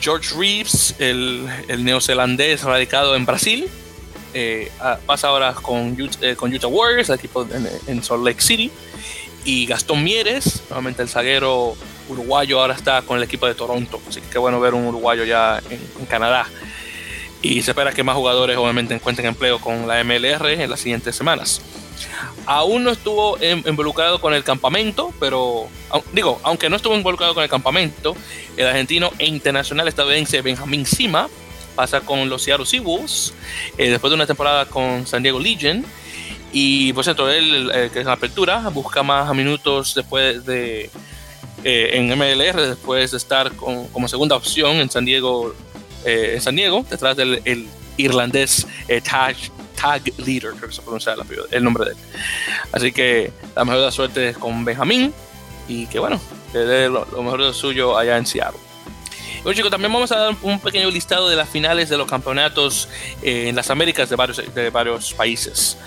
George 0.01 0.33
Reeves, 0.35 0.95
el, 0.97 1.47
el, 1.67 1.85
neozelandés 1.85 2.63
radicado 2.63 3.15
en 3.15 3.27
Brasil, 3.27 3.69
eh, 4.33 4.71
pasa 5.05 5.27
ahora 5.27 5.53
con, 5.53 5.95
eh, 6.21 6.35
con 6.35 6.51
Utah 6.51 6.65
Warriors, 6.65 7.09
el 7.09 7.15
equipo 7.15 7.47
en, 7.85 8.01
Salt 8.01 8.25
Lake 8.25 8.41
City. 8.41 8.71
Y 9.43 9.67
Gastón 9.67 10.03
Mieres, 10.03 10.63
nuevamente 10.67 11.03
el 11.03 11.09
zaguero 11.09 11.75
uruguayo, 12.09 12.59
ahora 12.59 12.73
está 12.73 13.03
con 13.03 13.17
el 13.17 13.23
equipo 13.23 13.45
de 13.45 13.53
Toronto. 13.53 14.01
Así 14.09 14.19
que 14.19 14.29
qué 14.29 14.39
bueno 14.39 14.59
ver 14.59 14.73
un 14.73 14.87
uruguayo 14.87 15.25
ya 15.25 15.61
en 15.69 16.07
Canadá 16.07 16.47
y 17.43 17.61
se 17.61 17.71
espera 17.71 17.93
que 17.93 18.03
más 18.03 18.15
jugadores 18.15 18.57
obviamente 18.57 18.95
encuentren 18.95 19.27
empleo 19.27 19.59
con 19.59 19.87
la 19.87 20.03
MLR 20.03 20.47
en 20.47 20.71
las 20.71 20.79
siguientes 20.79 21.15
semanas. 21.15 21.61
Aún 22.45 22.83
no 22.83 22.91
estuvo 22.91 23.37
involucrado 23.41 24.21
con 24.21 24.33
el 24.33 24.43
campamento, 24.43 25.13
pero 25.19 25.67
digo, 26.13 26.39
aunque 26.43 26.69
no 26.69 26.75
estuvo 26.75 26.95
involucrado 26.95 27.33
con 27.33 27.43
el 27.43 27.49
campamento, 27.49 28.15
el 28.57 28.67
argentino 28.67 29.11
e 29.17 29.25
internacional 29.25 29.87
estadounidense 29.87 30.41
Benjamín 30.41 30.85
Sima 30.85 31.27
pasa 31.75 32.01
con 32.01 32.29
los 32.29 32.41
Seattle 32.41 32.65
Seahawks 32.65 33.33
eh, 33.77 33.89
después 33.89 34.09
de 34.09 34.15
una 34.15 34.25
temporada 34.25 34.65
con 34.65 35.05
San 35.05 35.21
Diego 35.21 35.39
Legion. 35.39 35.85
Y 36.51 36.93
por 36.93 37.03
cierto, 37.03 37.29
él, 37.29 37.69
eh, 37.73 37.89
que 37.91 37.99
es 37.99 38.05
la 38.05 38.13
apertura, 38.13 38.69
busca 38.69 39.03
más 39.03 39.33
minutos 39.35 39.93
después 39.93 40.45
de 40.45 40.89
eh, 41.63 41.89
en 41.93 42.07
MLR, 42.17 42.61
después 42.61 43.11
de 43.11 43.17
estar 43.17 43.51
como 43.53 44.07
segunda 44.07 44.35
opción 44.35 44.77
en 44.77 44.89
San 44.89 45.03
Diego, 45.03 45.53
en 46.05 46.39
San 46.39 46.55
Diego, 46.55 46.85
detrás 46.89 47.17
del 47.17 47.41
el 47.43 47.67
irlandés 47.97 48.67
Taj, 49.03 49.35
Tag 49.79 50.03
Leader, 50.17 50.53
creo 50.53 50.69
que 50.69 50.75
se 50.75 50.81
pronuncia 50.81 51.13
el, 51.13 51.21
el, 51.51 51.63
nombre 51.63 51.85
de 51.85 51.91
él. 51.91 51.97
Así 52.71 52.91
que 52.91 53.31
la 53.55 53.65
mejor 53.65 53.79
de 53.79 53.85
la 53.85 53.91
suerte 53.91 54.29
es 54.29 54.37
con 54.37 54.65
Benjamín 54.65 55.13
y 55.67 55.87
que 55.87 55.99
bueno, 55.99 56.19
que 56.51 56.59
dé 56.59 56.89
lo, 56.89 57.05
lo 57.05 57.23
mejor 57.23 57.43
de 57.43 57.53
suyo 57.53 57.97
allá 57.97 58.17
en 58.17 58.25
Seattle. 58.25 58.59
Bueno 59.45 59.57
chicos, 59.57 59.69
también 59.69 59.93
vamos 59.93 60.11
a 60.11 60.17
dar 60.17 60.35
un 60.41 60.59
pequeño 60.59 60.89
listado 60.89 61.29
de 61.29 61.35
las 61.35 61.47
finales 61.47 61.87
de 61.87 61.97
los 61.97 62.09
campeonatos 62.09 62.89
eh, 63.21 63.49
en 63.49 63.55
las 63.55 63.69
Américas 63.69 64.09
de 64.09 64.15
varios, 64.15 64.41
de 64.55 64.69
varios 64.71 65.13
países. 65.13 65.77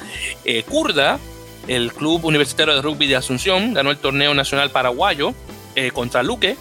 Eh, 0.44 0.62
Kurda, 0.62 1.18
el 1.66 1.92
Club 1.92 2.24
Universitario 2.24 2.76
de 2.76 2.82
Rugby 2.82 3.08
de 3.08 3.16
Asunción, 3.16 3.74
ganó 3.74 3.90
el 3.90 3.98
torneo 3.98 4.32
nacional 4.32 4.70
paraguayo 4.70 5.34
eh, 5.74 5.90
contra 5.90 6.22
Luque 6.22 6.56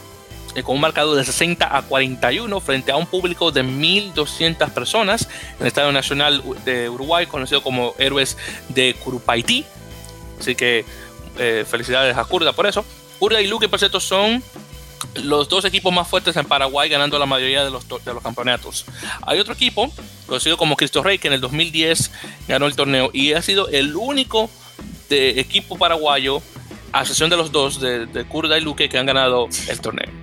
con 0.64 0.76
un 0.76 0.82
marcador 0.82 1.16
de 1.16 1.24
60 1.24 1.78
a 1.78 1.82
41 1.84 2.60
frente 2.60 2.92
a 2.92 2.98
un 2.98 3.06
público 3.06 3.52
de 3.52 3.64
1.200 3.64 4.70
personas 4.72 5.30
en 5.56 5.62
el 5.62 5.68
Estadio 5.68 5.92
Nacional 5.92 6.44
de 6.66 6.90
Uruguay, 6.90 7.26
conocido 7.26 7.62
como 7.62 7.94
Héroes 7.98 8.38
de 8.70 8.96
Curupaití. 8.96 9.66
Así 10.40 10.56
que 10.56 10.86
felicidades 11.68 12.18
a 12.18 12.24
Kurda 12.26 12.54
por 12.54 12.68
eso. 12.68 12.84
Kurda 13.20 13.42
y 13.42 13.48
Luque, 13.48 13.70
por 13.70 13.80
cierto, 13.80 14.00
son 14.00 14.44
los 15.16 15.50
dos 15.50 15.66
equipos 15.66 15.94
más 15.94 16.08
fuertes 16.08 16.36
en 16.36 16.46
Paraguay 16.46 16.90
ganando 16.90 17.18
la 17.20 17.26
mayoría 17.26 17.64
de 17.64 17.72
los, 17.72 17.86
campeonatos. 18.22 18.86
Hay 19.22 19.40
otro 19.40 19.54
equipo, 19.54 19.92
conocido 20.26 20.58
como 20.58 20.76
Cristo 20.76 21.04
Rey, 21.04 21.18
que 21.18 21.28
en 21.28 21.34
el 21.34 21.42
2010 21.42 22.12
ganó 22.48 22.66
el 22.68 22.76
torneo 22.76 23.10
y 23.14 23.34
ha 23.34 23.42
sido 23.42 23.68
el 23.70 23.96
único 23.96 24.50
de 25.10 25.40
equipo 25.40 25.78
paraguayo, 25.78 26.42
a 26.92 27.02
excepción 27.02 27.30
de 27.30 27.38
los 27.38 27.52
dos, 27.52 27.80
de, 27.80 28.06
de 28.06 28.26
Kurda 28.26 28.58
y 28.58 28.62
Luque, 28.62 28.90
que 28.90 28.98
han 28.98 29.06
ganado 29.06 29.48
el 29.68 29.82
torneo. 29.82 30.17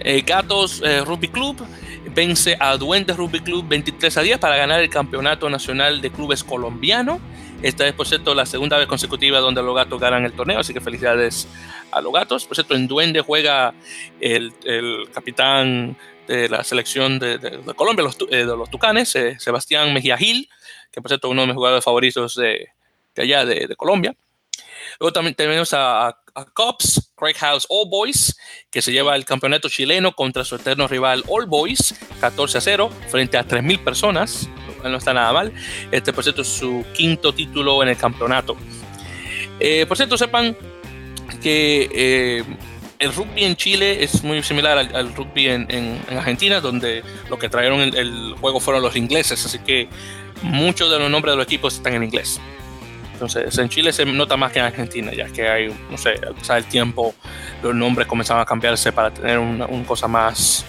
Eh, 0.00 0.22
Gatos 0.26 0.82
eh, 0.84 1.02
Rugby 1.04 1.28
Club 1.28 1.64
vence 2.14 2.56
a 2.60 2.76
Duendes 2.76 3.16
Rugby 3.16 3.40
Club 3.40 3.66
23 3.68 4.16
a 4.16 4.22
10 4.22 4.38
para 4.38 4.56
ganar 4.56 4.80
el 4.80 4.90
campeonato 4.90 5.48
nacional 5.48 6.00
de 6.00 6.10
clubes 6.10 6.44
colombiano. 6.44 7.20
Esta 7.62 7.86
es, 7.86 7.94
por 7.94 8.06
cierto, 8.06 8.34
la 8.34 8.44
segunda 8.44 8.76
vez 8.76 8.86
consecutiva 8.86 9.38
donde 9.38 9.62
los 9.62 9.74
gatos 9.74 9.98
ganan 9.98 10.24
el 10.24 10.32
torneo, 10.32 10.58
así 10.58 10.74
que 10.74 10.80
felicidades 10.80 11.48
a 11.90 12.00
los 12.00 12.12
gatos. 12.12 12.44
Por 12.44 12.56
cierto, 12.56 12.74
en 12.74 12.86
Duende 12.86 13.22
juega 13.22 13.72
el, 14.20 14.52
capitán 15.14 15.96
de 16.28 16.48
la 16.48 16.62
selección 16.62 17.18
de, 17.18 17.62
Colombia, 17.74 18.04
los, 18.04 18.18
eh, 18.30 18.44
de 18.44 18.56
los 18.56 18.70
Tucanes, 18.70 19.16
Sebastián 19.38 19.94
Mejía 19.94 20.18
Gil, 20.18 20.48
que 20.92 21.00
por 21.00 21.10
cierto 21.10 21.28
uno 21.28 21.42
de 21.42 21.46
mis 21.48 21.56
jugadores 21.56 21.84
favoritos 21.84 22.36
de, 22.36 22.68
allá, 23.16 23.44
de, 23.44 23.74
Colombia. 23.76 24.14
Luego 25.00 25.12
también 25.12 25.34
tenemos 25.34 25.72
a, 25.72 26.16
Cops, 26.52 27.12
Craig 27.14 27.36
House 27.36 27.66
All 27.68 27.88
Boys, 27.88 28.36
que 28.70 28.82
se 28.82 28.92
lleva 28.92 29.14
el 29.14 29.24
campeonato 29.24 29.68
chileno 29.68 30.12
contra 30.12 30.44
su 30.44 30.56
eterno 30.56 30.88
rival 30.88 31.24
All 31.28 31.46
Boys, 31.46 31.94
14 32.20 32.58
a 32.58 32.60
0, 32.60 32.90
frente 33.08 33.38
a 33.38 33.46
3.000 33.46 33.84
personas. 33.84 34.48
No 34.82 34.96
está 34.96 35.14
nada 35.14 35.32
mal. 35.32 35.52
Este, 35.92 36.12
por 36.12 36.24
cierto, 36.24 36.42
es 36.42 36.48
su 36.48 36.84
quinto 36.92 37.32
título 37.32 37.82
en 37.82 37.88
el 37.90 37.96
campeonato. 37.96 38.56
Eh, 39.60 39.86
por 39.86 39.96
cierto, 39.96 40.18
sepan 40.18 40.56
que 41.40 41.88
eh, 41.92 42.44
el 42.98 43.14
rugby 43.14 43.44
en 43.44 43.56
Chile 43.56 44.02
es 44.02 44.22
muy 44.22 44.42
similar 44.42 44.78
al, 44.78 45.14
rugby 45.14 45.48
en, 45.48 46.02
Argentina, 46.10 46.60
donde 46.60 47.02
lo 47.30 47.38
que 47.38 47.48
trajeron 47.48 47.80
el, 47.80 48.34
juego 48.40 48.60
fueron 48.60 48.82
los 48.82 48.96
ingleses, 48.96 49.44
así 49.44 49.58
que 49.60 49.88
muchos 50.42 50.90
de 50.90 50.98
los 50.98 51.10
nombres 51.10 51.32
de 51.32 51.36
los 51.36 51.46
equipos 51.46 51.74
están 51.74 51.94
en 51.94 52.04
inglés. 52.04 52.40
Entonces, 53.14 53.56
en 53.58 53.68
Chile 53.68 53.92
se 53.92 54.04
nota 54.04 54.36
más 54.36 54.52
que 54.52 54.58
en 54.58 54.64
Argentina, 54.64 55.12
ya 55.12 55.26
que 55.26 55.48
hay, 55.48 55.74
no 55.88 55.96
sé, 55.96 56.14
al 56.26 56.34
pasar 56.34 56.58
el 56.58 56.64
tiempo, 56.64 57.14
los 57.62 57.74
nombres 57.74 58.08
comenzaban 58.08 58.42
a 58.42 58.44
cambiarse 58.44 58.90
para 58.92 59.14
tener 59.14 59.38
una, 59.38 59.66
cosa 59.86 60.08
más, 60.08 60.64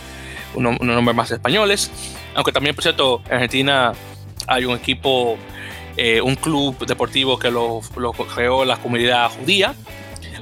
unos 0.54 0.80
nombres 0.80 1.16
más 1.16 1.32
españoles. 1.32 1.92
Aunque 2.36 2.52
también, 2.52 2.76
por 2.76 2.84
cierto, 2.84 3.22
en 3.26 3.34
Argentina 3.34 3.94
hay 4.48 4.66
un 4.66 4.76
equipo, 4.76 5.38
eh, 5.98 6.22
un 6.22 6.36
club 6.36 6.86
deportivo 6.86 7.40
que 7.40 7.50
lo, 7.50 7.82
lo 7.98 8.12
creó 8.14 8.64
la 8.64 8.78
comunidad 8.78 9.30
judía, 9.32 9.74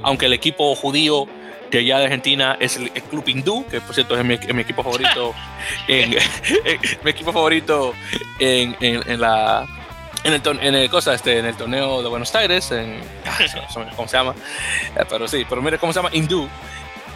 aunque 0.02 0.26
el 0.26 0.34
equipo 0.34 0.74
judío 0.74 1.26
de 1.70 1.78
allá 1.78 1.98
de 1.98 2.04
Argentina 2.04 2.56
es 2.60 2.76
el, 2.76 2.90
club 2.90 3.24
hindú, 3.26 3.66
que 3.66 3.80
por 3.80 3.94
cierto 3.94 4.18
es 4.18 4.24
mi, 4.24 4.34
equipo 4.34 4.82
favorito, 4.82 5.34
en, 5.88 6.10
mi 7.02 7.10
equipo 7.10 7.32
favorito 7.32 7.94
en, 8.38 8.76
en, 8.80 9.20
la 9.20 9.66
en 10.24 10.32
el, 10.32 10.42
en 10.60 10.74
el 10.74 10.90
cosa 10.90 11.14
este 11.14 11.38
en 11.38 11.46
el 11.46 11.56
torneo 11.56 12.02
de 12.02 12.08
Buenos 12.08 12.34
Aires 12.34 12.70
en 12.72 13.00
cómo 13.96 14.08
se 14.08 14.16
llama 14.16 14.34
eh, 14.96 15.04
pero 15.08 15.28
sí 15.28 15.46
pero 15.48 15.62
mire 15.62 15.78
cómo 15.78 15.92
se 15.92 15.98
llama 16.00 16.10
hindú 16.12 16.48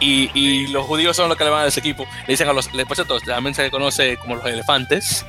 y, 0.01 0.31
y, 0.33 0.67
los 0.67 0.85
judíos 0.85 1.17
son 1.17 1.27
los 1.27 1.37
que 1.37 1.43
le 1.43 1.49
van 1.49 1.65
a 1.65 1.67
ese 1.67 1.81
equipo. 1.81 2.05
Le 2.21 2.31
dicen 2.31 2.47
a 2.47 2.53
los, 2.53 2.69
por 2.69 2.95
cierto, 2.95 3.19
también 3.19 3.53
se 3.53 3.69
conoce 3.69 4.15
como 4.15 4.37
los 4.37 4.45
elefantes. 4.45 5.25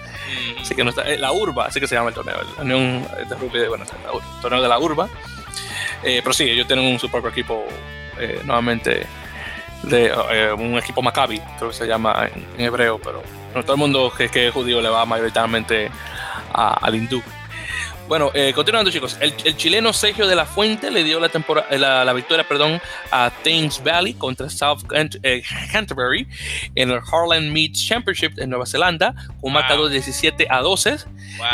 Así 0.61 0.77
que 0.77 0.85
no 0.85 0.91
está, 0.91 1.03
eh, 1.11 1.19
la 1.19 1.33
urba, 1.33 1.67
así 1.67 1.81
que 1.81 1.89
se 1.89 1.97
llama 1.97 2.11
el 2.11 2.15
torneo. 2.15 2.37
La 2.57 2.63
Unión 2.63 3.03
de 3.29 3.35
Rugby, 3.35 3.67
bueno, 3.67 3.85
el 3.85 4.41
torneo 4.41 4.63
de 4.63 4.69
la 4.69 4.79
urba. 4.79 5.09
Eh, 6.03 6.21
pero 6.23 6.33
sí, 6.33 6.45
ellos 6.45 6.67
tienen 6.67 6.87
un 6.87 6.99
su 6.99 7.11
propio 7.11 7.31
equipo, 7.31 7.65
eh, 8.19 8.41
nuevamente, 8.45 9.07
de 9.83 10.13
eh, 10.31 10.53
un 10.53 10.79
equipo 10.79 11.03
Maccabi, 11.03 11.41
creo 11.59 11.71
que 11.71 11.77
se 11.77 11.87
llama 11.87 12.29
en, 12.33 12.65
hebreo, 12.65 12.99
pero 12.99 13.23
no 13.55 13.63
todo 13.63 13.75
el 13.75 13.79
mundo 13.79 14.13
que, 14.17 14.29
que, 14.29 14.49
es 14.49 14.55
judío 14.55 14.81
le 14.81 14.89
va 14.89 15.05
mayoritariamente 15.05 15.91
al 16.53 16.95
hindú. 16.95 17.23
Bueno, 18.11 18.33
continuando 18.57 18.91
chicos, 18.91 19.17
el, 19.21 19.57
chileno 19.57 19.93
Sergio 19.93 20.27
de 20.27 20.35
la 20.35 20.45
Fuente 20.45 20.91
le 20.91 21.05
dio 21.05 21.21
la, 21.21 21.31
la, 21.79 22.05
la, 22.05 22.13
victoria 22.13 22.43
perdón, 22.43 22.83
a 23.13 23.31
Thames 23.45 23.81
Valley 23.85 24.15
contra 24.15 24.51
South 24.51 24.81
Canterbury 25.71 26.27
en 26.75 26.91
el 26.91 26.99
Harland 26.99 27.53
Meets 27.53 27.87
Championship 27.87 28.37
en 28.39 28.51
Nueva 28.51 28.67
Zelanda, 28.67 29.15
con 29.41 29.51
un 29.51 29.53
marcador 29.53 29.87
de 29.87 29.93
17 29.93 30.49
a 30.51 30.59
12. 30.59 30.97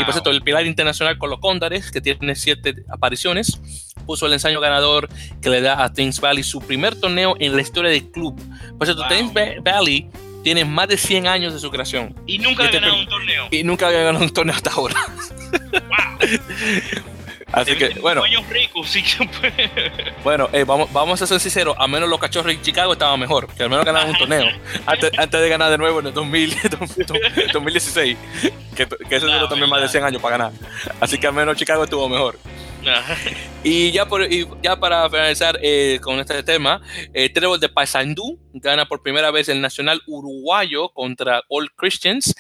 Y 0.01 0.05
por 0.05 0.15
cierto, 0.15 0.31
el 0.31 0.41
pilar 0.41 0.65
internacional 0.65 1.19
con 1.19 1.29
los 1.29 1.41
Cóndares, 1.41 1.91
que 1.91 2.01
tiene 2.01 2.35
7 2.35 2.87
apariciones 2.89 3.61
puso 4.07 4.25
el 4.25 4.33
ensayo 4.33 4.59
ganador 4.59 5.11
que 5.43 5.51
le 5.51 5.61
da 5.61 5.85
a 5.85 5.93
Thames 5.93 6.21
Valley 6.23 6.43
su 6.43 6.61
primer 6.61 6.99
torneo 6.99 7.37
en 7.39 7.55
la 7.55 7.61
historia 7.61 7.91
del 7.91 8.11
club. 8.11 8.41
Por 8.79 8.87
cierto, 8.87 9.03
Thames 9.03 9.63
Valley 9.63 10.09
tiene 10.43 10.65
más 10.65 10.89
de 10.89 10.97
100 10.97 11.27
años 11.27 11.53
de 11.53 11.59
su 11.59 11.71
creación. 11.71 12.15
Y 12.27 12.39
nunca 12.39 12.65
ha 12.65 12.71
ganado 12.71 12.99
un 12.99 13.09
torneo. 13.09 13.49
Y 13.51 13.65
nunca 13.65 13.89
había 13.89 14.05
ganado 14.05 14.25
un 14.25 14.31
torneo 14.31 14.55
hasta 14.55 14.71
ahora. 14.71 14.95
Así 17.53 17.77
que, 17.77 17.91
bueno. 18.01 18.23
Ricos, 18.51 18.89
sí 18.89 19.05
bueno, 20.25 20.49
eh, 20.53 20.65
vamos, 20.65 20.93
vamos 20.93 21.23
a 21.23 21.27
ser 21.27 21.39
sinceros, 21.39 21.77
a 21.79 21.87
menos 21.87 22.09
los 22.09 22.19
cachorros 22.19 22.53
en 22.53 22.61
Chicago 22.61 22.95
estaban 22.95 23.21
mejor, 23.21 23.47
que 23.55 23.63
al 23.63 23.71
menos 23.71 23.85
ganaron 23.85 24.11
un 24.11 24.19
torneo. 24.19 24.47
antes, 24.87 25.13
antes, 25.17 25.41
de 25.41 25.49
ganar 25.49 25.71
de 25.71 25.79
nuevo 25.79 26.01
en 26.01 26.09
el 26.09 26.13
2016, 26.13 28.17
que, 28.77 28.87
que 28.87 29.17
eso 29.17 29.27
duró 29.27 29.49
también 29.49 29.71
más 29.71 29.81
de 29.81 29.89
100 29.89 30.05
años 30.05 30.21
para 30.21 30.37
ganar. 30.37 30.53
Así 31.01 31.19
que 31.19 31.29
al 31.29 31.35
menos 31.35 31.57
Chicago 31.57 31.85
estuvo 31.85 32.09
mejor. 32.09 32.37
y, 33.63 33.93
ya 33.93 34.07
por, 34.07 34.29
ya 34.63 34.79
para 34.79 35.09
finalizar 35.09 35.57
eh, 35.63 36.01
con 36.03 36.19
este 36.19 36.43
tema, 36.43 36.83
eh, 37.15 37.31
Trevor 37.31 37.61
de 37.61 37.69
Paysandú 37.69 38.41
gana 38.55 38.87
por 38.87 39.03
primera 39.03 39.31
vez 39.31 39.49
el 39.49 39.61
Nacional 39.61 40.03
Uruguayo 40.07 40.89
contra 40.91 41.43
All 41.49 41.71
Christians 41.75 42.35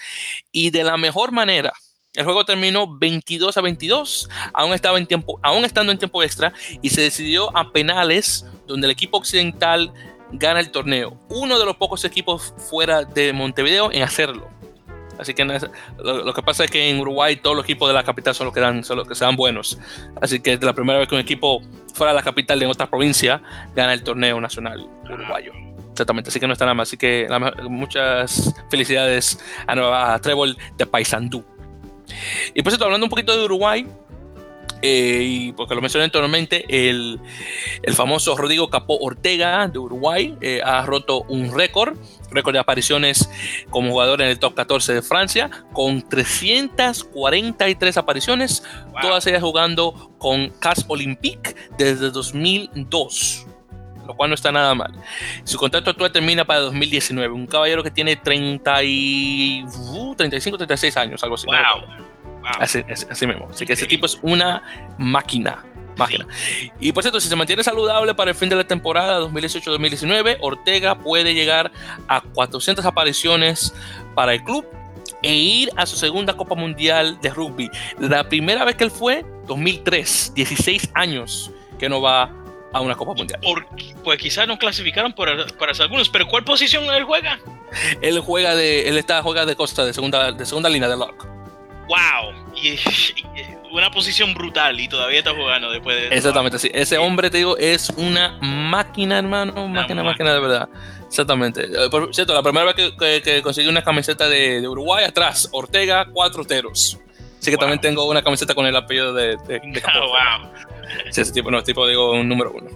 y 0.50 0.70
de 0.70 0.82
la 0.84 0.96
mejor 0.96 1.32
manera. 1.32 1.72
El 2.16 2.24
juego 2.24 2.44
terminó 2.44 2.86
22 2.98 3.56
a 3.56 3.60
22, 3.60 4.30
aún, 4.54 4.72
estaba 4.72 4.96
en 4.98 5.06
tiempo, 5.06 5.38
aún 5.42 5.64
estando 5.66 5.92
en 5.92 5.98
tiempo 5.98 6.22
extra, 6.22 6.52
y 6.80 6.88
se 6.88 7.02
decidió 7.02 7.54
a 7.56 7.70
penales, 7.72 8.46
donde 8.66 8.86
el 8.86 8.90
equipo 8.90 9.18
occidental 9.18 9.92
gana 10.32 10.60
el 10.60 10.70
torneo. 10.70 11.20
Uno 11.28 11.58
de 11.58 11.66
los 11.66 11.76
pocos 11.76 12.04
equipos 12.04 12.54
fuera 12.56 13.04
de 13.04 13.32
Montevideo 13.34 13.92
en 13.92 14.02
hacerlo. 14.02 14.48
Así 15.18 15.34
que 15.34 15.44
lo, 15.44 16.34
que 16.34 16.42
pasa 16.42 16.64
es 16.64 16.70
que 16.70 16.90
en 16.90 17.00
Uruguay 17.00 17.36
todos 17.36 17.56
los 17.56 17.64
equipos 17.64 17.88
de 17.88 17.94
la 17.94 18.02
capital 18.02 18.34
son 18.34 18.46
los 18.46 18.54
que 18.54 18.60
dan, 18.60 18.84
son 18.84 18.98
los 18.98 19.08
que 19.08 19.14
sean 19.14 19.36
buenos. 19.36 19.78
Así 20.20 20.40
que 20.40 20.54
es 20.54 20.62
la 20.62 20.74
primera 20.74 20.98
vez 20.98 21.08
que 21.08 21.14
un 21.14 21.20
equipo 21.20 21.62
fuera 21.94 22.12
de 22.12 22.16
la 22.16 22.22
capital 22.22 22.58
de 22.58 22.66
otra 22.66 22.88
provincia 22.88 23.42
gana 23.74 23.94
el 23.94 24.02
torneo 24.02 24.40
nacional 24.40 24.86
uruguayo. 25.04 25.52
Exactamente, 25.90 26.28
así 26.28 26.38
que 26.38 26.46
no 26.46 26.52
está 26.52 26.66
nada 26.66 26.74
más. 26.74 26.88
Así 26.88 26.98
que 26.98 27.26
muchas 27.70 28.54
felicidades 28.70 29.42
a, 29.66 29.74
Nueva 29.74 30.18
Trébol 30.18 30.56
de 30.76 30.86
Paysandú. 30.86 31.42
Y 32.54 32.62
por 32.62 32.72
cierto, 32.72 32.84
hablando 32.84 33.06
un 33.06 33.10
poquito 33.10 33.36
de 33.36 33.44
Uruguay, 33.44 33.86
Eh, 34.82 35.22
y 35.24 35.52
porque 35.52 35.74
lo 35.74 35.80
mencioné 35.80 36.04
anteriormente, 36.04 36.64
el, 36.68 37.18
el, 37.82 37.94
famoso 37.94 38.36
Rodrigo 38.36 38.68
Capó 38.68 38.98
Ortega 38.98 39.68
de 39.68 39.78
Uruguay 39.78 40.36
eh, 40.42 40.60
ha 40.62 40.84
roto 40.84 41.22
un 41.22 41.56
récord, 41.56 41.96
récord 42.30 42.52
de 42.52 42.60
apariciones 42.60 43.30
como 43.70 43.90
jugador 43.90 44.20
en 44.20 44.28
el 44.28 44.38
top 44.38 44.54
14 44.54 44.92
de 44.92 45.02
Francia, 45.02 45.50
con 45.72 46.06
343 46.06 47.96
apariciones, 47.96 48.62
todas 49.00 49.26
ellas 49.26 49.42
jugando 49.42 50.12
con 50.18 50.50
CAS 50.50 50.84
Olympique 50.88 51.56
desde 51.78 52.10
2002 52.10 53.45
lo 54.06 54.14
cual 54.14 54.30
no 54.30 54.34
está 54.34 54.52
nada 54.52 54.74
mal. 54.74 54.92
Su 55.44 55.58
contrato 55.58 55.90
actual 55.90 56.12
termina 56.12 56.44
para 56.44 56.60
2019. 56.60 57.32
Un 57.34 57.46
caballero 57.46 57.82
que 57.82 57.90
tiene 57.90 58.16
30 58.16 58.82
y, 58.84 59.64
35, 60.16 60.58
36 60.58 60.96
años, 60.96 61.22
algo 61.22 61.34
así. 61.34 61.46
Wow. 61.46 62.06
Así, 62.60 63.26
mismo. 63.26 63.48
Así 63.50 63.66
que 63.66 63.72
ese 63.72 63.86
tipo 63.86 64.06
es 64.06 64.18
una 64.22 64.62
máquina. 64.98 65.64
Máquina. 65.96 66.26
Y 66.78 66.92
por 66.92 67.02
cierto, 67.02 67.20
si 67.20 67.28
se 67.28 67.36
mantiene 67.36 67.62
saludable 67.62 68.14
para 68.14 68.30
el 68.30 68.36
fin 68.36 68.50
de 68.50 68.56
la 68.56 68.64
temporada 68.64 69.18
2018-2019, 69.20 70.36
Ortega 70.40 70.98
puede 70.98 71.32
llegar 71.32 71.72
a 72.06 72.20
400 72.20 72.84
apariciones 72.84 73.74
para 74.14 74.34
el 74.34 74.44
club 74.44 74.66
e 75.22 75.34
ir 75.34 75.70
a 75.74 75.86
su 75.86 75.96
segunda 75.96 76.36
Copa 76.36 76.54
Mundial 76.54 77.18
de 77.22 77.30
Rugby. 77.30 77.70
La 77.98 78.28
primera 78.28 78.64
vez 78.64 78.76
que 78.76 78.84
él 78.84 78.90
fue, 78.90 79.24
2003, 79.46 80.32
16 80.34 80.90
años 80.94 81.50
que 81.78 81.88
no 81.88 82.00
va 82.00 82.30
a 82.76 82.80
una 82.80 82.94
Copa 82.94 83.14
Mundial. 83.14 83.40
pues 84.04 84.18
quizás 84.18 84.46
no 84.46 84.58
clasificaron 84.58 85.12
para, 85.12 85.46
para 85.58 85.72
algunos, 85.78 86.08
pero 86.08 86.26
¿cuál 86.26 86.44
posición 86.44 86.84
él 86.84 87.04
juega? 87.04 87.38
Él 88.00 88.20
juega 88.20 88.54
de, 88.54 88.88
él 88.88 88.96
está 88.96 89.22
juega 89.22 89.44
de 89.44 89.56
costa, 89.56 89.84
de 89.84 89.92
segunda, 89.92 90.32
de 90.32 90.46
segunda 90.46 90.68
línea 90.68 90.88
de 90.88 90.96
lock 90.96 91.36
wow, 91.86 92.32
y, 92.54 92.78
una 93.72 93.90
posición 93.90 94.34
brutal 94.34 94.78
y 94.78 94.88
todavía 94.88 95.18
está 95.18 95.34
jugando 95.34 95.70
después 95.70 95.96
de... 95.96 96.16
Exactamente, 96.16 96.58
sí. 96.58 96.70
Ese 96.72 96.98
hombre, 96.98 97.30
te 97.30 97.38
digo, 97.38 97.56
es 97.58 97.90
una 97.90 98.38
máquina, 98.40 99.18
hermano, 99.18 99.68
máquina, 99.68 100.02
máquina 100.02 100.32
de 100.32 100.40
verdad. 100.40 100.68
Exactamente. 101.06 101.64
Eh, 101.64 101.90
por 101.90 102.14
cierto, 102.14 102.32
la 102.32 102.42
primera 102.42 102.64
vez 102.64 102.74
que, 102.74 103.22
que, 103.22 103.42
conseguí 103.42 103.68
una 103.68 103.82
camiseta 103.82 104.28
de, 104.28 104.66
Uruguay, 104.66 105.04
atrás, 105.04 105.48
Ortega, 105.52 106.06
cuatro 106.12 106.44
teros. 106.44 106.98
Así 107.38 107.50
que 107.50 107.56
también 107.56 107.80
tengo 107.80 108.04
una 108.06 108.22
camiseta 108.22 108.54
con 108.54 108.66
el 108.66 108.74
apellido 108.74 109.12
de, 109.12 109.36
de, 109.46 109.60
wow. 109.60 110.50
Sí, 111.10 111.20
ese 111.20 111.32
tipo, 111.32 111.50
no, 111.50 111.62
tipo, 111.62 111.86
digo, 111.86 112.12
un 112.12 112.28
número 112.28 112.52
uno. 112.52 112.68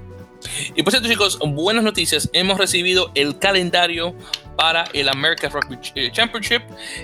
Y 0.74 0.82
por 0.82 0.92
cierto, 0.92 1.08
chicos, 1.08 1.38
buenas 1.38 1.84
noticias. 1.84 2.30
Hemos 2.32 2.58
recibido 2.58 3.10
el 3.14 3.38
calendario 3.38 4.14
para 4.56 4.84
el 4.92 5.08
America 5.08 5.48
Rugby 5.48 5.78
eh, 5.94 6.10
Championship, 6.12 6.62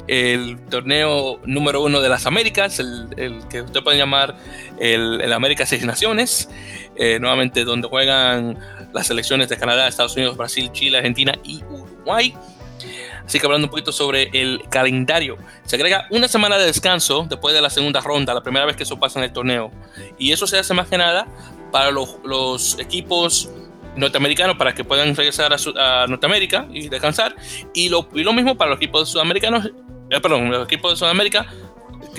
el 0.08 0.58
torneo 0.70 1.40
número 1.44 1.82
uno 1.82 2.00
de 2.00 2.08
las 2.08 2.26
Américas, 2.26 2.78
el, 2.78 3.42
que 3.48 3.62
usted 3.62 3.82
puede 3.82 3.98
llamar 3.98 4.36
el, 4.78 5.20
el 5.20 5.32
América 5.32 5.64
Seis 5.66 5.84
Naciones, 5.84 6.48
eh, 6.96 7.18
nuevamente 7.18 7.64
donde 7.64 7.88
juegan 7.88 8.58
las 8.92 9.06
selecciones 9.06 9.48
de 9.48 9.56
Canadá, 9.56 9.88
Estados 9.88 10.16
Unidos, 10.16 10.36
Brasil, 10.36 10.70
Chile, 10.72 10.98
Argentina 10.98 11.34
y 11.44 11.62
Uruguay. 11.64 12.34
Así 13.26 13.40
que 13.40 13.46
hablando 13.46 13.66
un 13.66 13.70
poquito 13.70 13.92
sobre 13.92 14.30
el 14.32 14.62
calendario, 14.70 15.36
se 15.64 15.76
agrega 15.76 16.06
una 16.10 16.28
semana 16.28 16.56
de 16.58 16.66
descanso 16.66 17.26
después 17.28 17.54
de 17.54 17.60
la 17.60 17.70
segunda 17.70 18.00
ronda, 18.00 18.32
la 18.32 18.42
primera 18.42 18.64
vez 18.64 18.76
que 18.76 18.84
eso 18.84 18.98
pasa 18.98 19.18
en 19.18 19.24
el 19.24 19.32
torneo. 19.32 19.72
Y 20.16 20.32
eso 20.32 20.46
se 20.46 20.58
hace 20.58 20.72
más 20.74 20.86
que 20.86 20.96
nada 20.96 21.26
para 21.72 21.90
los, 21.90 22.18
los 22.24 22.78
equipos 22.78 23.50
norteamericanos 23.96 24.56
para 24.56 24.74
que 24.74 24.84
puedan 24.84 25.14
regresar 25.16 25.52
a, 25.52 26.06
Norteamérica 26.06 26.66
y 26.70 26.88
descansar. 26.88 27.34
Y 27.74 27.88
lo, 27.88 28.08
y 28.14 28.22
lo 28.22 28.32
mismo 28.32 28.56
para 28.56 28.70
los 28.70 28.76
equipos 28.78 29.08
sudamericanos, 29.08 29.66
eh, 30.10 30.20
perdón, 30.20 30.50
los 30.50 30.64
equipos 30.64 30.92
de 30.92 30.96
Sudamérica 30.96 31.46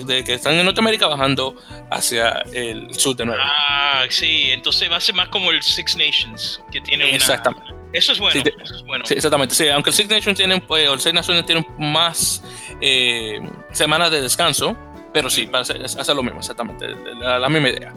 de, 0.06 0.24
que 0.24 0.34
están 0.34 0.54
en 0.56 0.66
Norteamérica 0.66 1.08
bajando 1.08 1.56
hacia 1.90 2.44
el 2.54 2.94
sur 2.94 3.16
de 3.16 3.26
nuevo. 3.26 3.42
Ah, 3.44 4.04
sí, 4.10 4.50
entonces 4.52 4.92
va 4.92 4.98
a 4.98 5.02
ser 5.02 5.16
más 5.16 5.30
como 5.30 5.52
el 5.52 5.62
Six 5.62 5.96
Nations, 5.96 6.62
que 6.72 6.82
tiene 6.82 7.16
Exactamente. 7.16 7.77
Eso 7.98 8.12
es 8.12 8.20
bueno. 8.20 8.42
Sí, 8.42 8.50
eso 8.64 8.76
es 8.76 8.84
bueno. 8.84 9.06
Sí, 9.06 9.14
exactamente. 9.16 9.56
Sí, 9.56 9.68
aunque 9.70 9.90
el 9.90 9.96
Six 9.96 10.10
Nations 10.10 10.38
tiene, 10.38 10.64
o 10.68 10.78
el 10.78 11.00
Six 11.00 11.14
Nations 11.14 11.46
tienen 11.46 11.66
más 11.78 12.44
eh, 12.82 13.40
semanas 13.72 14.12
de 14.12 14.22
descanso, 14.22 14.78
pero 15.14 15.30
sí, 15.30 15.48
para 15.48 15.62
hacer, 15.62 15.84
hacer 15.84 16.16
lo 16.16 16.24
mismo, 16.24 16.40
exactamente, 16.40 16.88
la, 17.20 17.40
la 17.40 17.50
misma 17.50 17.70
idea. 17.70 17.94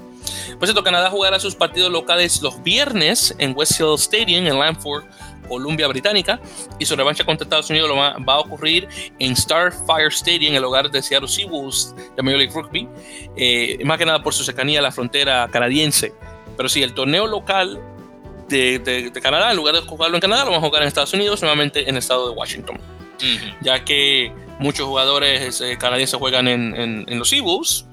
Por 0.58 0.66
cierto, 0.66 0.82
Canadá 0.82 1.10
jugará 1.10 1.38
sus 1.38 1.54
partidos 1.54 1.90
locales 1.90 2.42
los 2.42 2.62
viernes 2.62 3.34
en 3.38 3.54
Westfield 3.56 3.98
Stadium 3.98 4.46
en 4.46 4.58
Lanford, 4.58 5.04
Columbia 5.48 5.88
Británica, 5.88 6.40
y 6.78 6.84
su 6.84 6.94
revancha 6.96 7.24
contra 7.24 7.44
Estados 7.44 7.68
Unidos 7.70 7.88
lo 7.88 7.96
va, 7.96 8.14
a 8.14 8.38
ocurrir 8.38 8.88
en 9.18 9.34
Starfire 9.34 10.08
Stadium, 10.08 10.54
el 10.54 10.64
hogar 10.64 10.90
de 10.90 11.02
Seattle 11.02 11.28
Seawolves 11.28 11.94
de 12.16 12.22
Major 12.22 12.38
League 12.38 12.54
Rugby, 12.54 12.88
eh, 13.36 13.78
más 13.84 13.98
que 13.98 14.06
nada 14.06 14.22
por 14.22 14.32
su 14.32 14.44
cercanía 14.44 14.78
a 14.78 14.82
la 14.82 14.92
frontera 14.92 15.48
canadiense. 15.50 16.12
Pero 16.56 16.68
sí, 16.68 16.82
el 16.82 16.94
torneo 16.94 17.26
local 17.26 17.80
de, 18.50 19.12
Canadá, 19.22 19.50
en 19.50 19.56
lugar 19.56 19.74
de 19.74 19.80
jugarlo 19.82 20.16
en 20.16 20.20
Canadá, 20.20 20.44
lo 20.44 20.50
vamos 20.50 20.64
a 20.64 20.66
jugar 20.66 20.82
en 20.82 20.88
Estados 20.88 21.12
Unidos, 21.12 21.40
nuevamente 21.40 21.82
en 21.82 21.90
el 21.90 21.98
estado 21.98 22.30
de 22.30 22.36
Washington. 22.36 22.80
Ya 23.60 23.84
que 23.84 24.32
muchos 24.58 24.86
jugadores 24.86 25.60
eh, 25.60 25.76
canadienses 25.78 26.18
juegan 26.18 26.48
en, 26.48 26.74
en 26.74 27.18
los 27.18 27.28
Seawolves, 27.28 27.86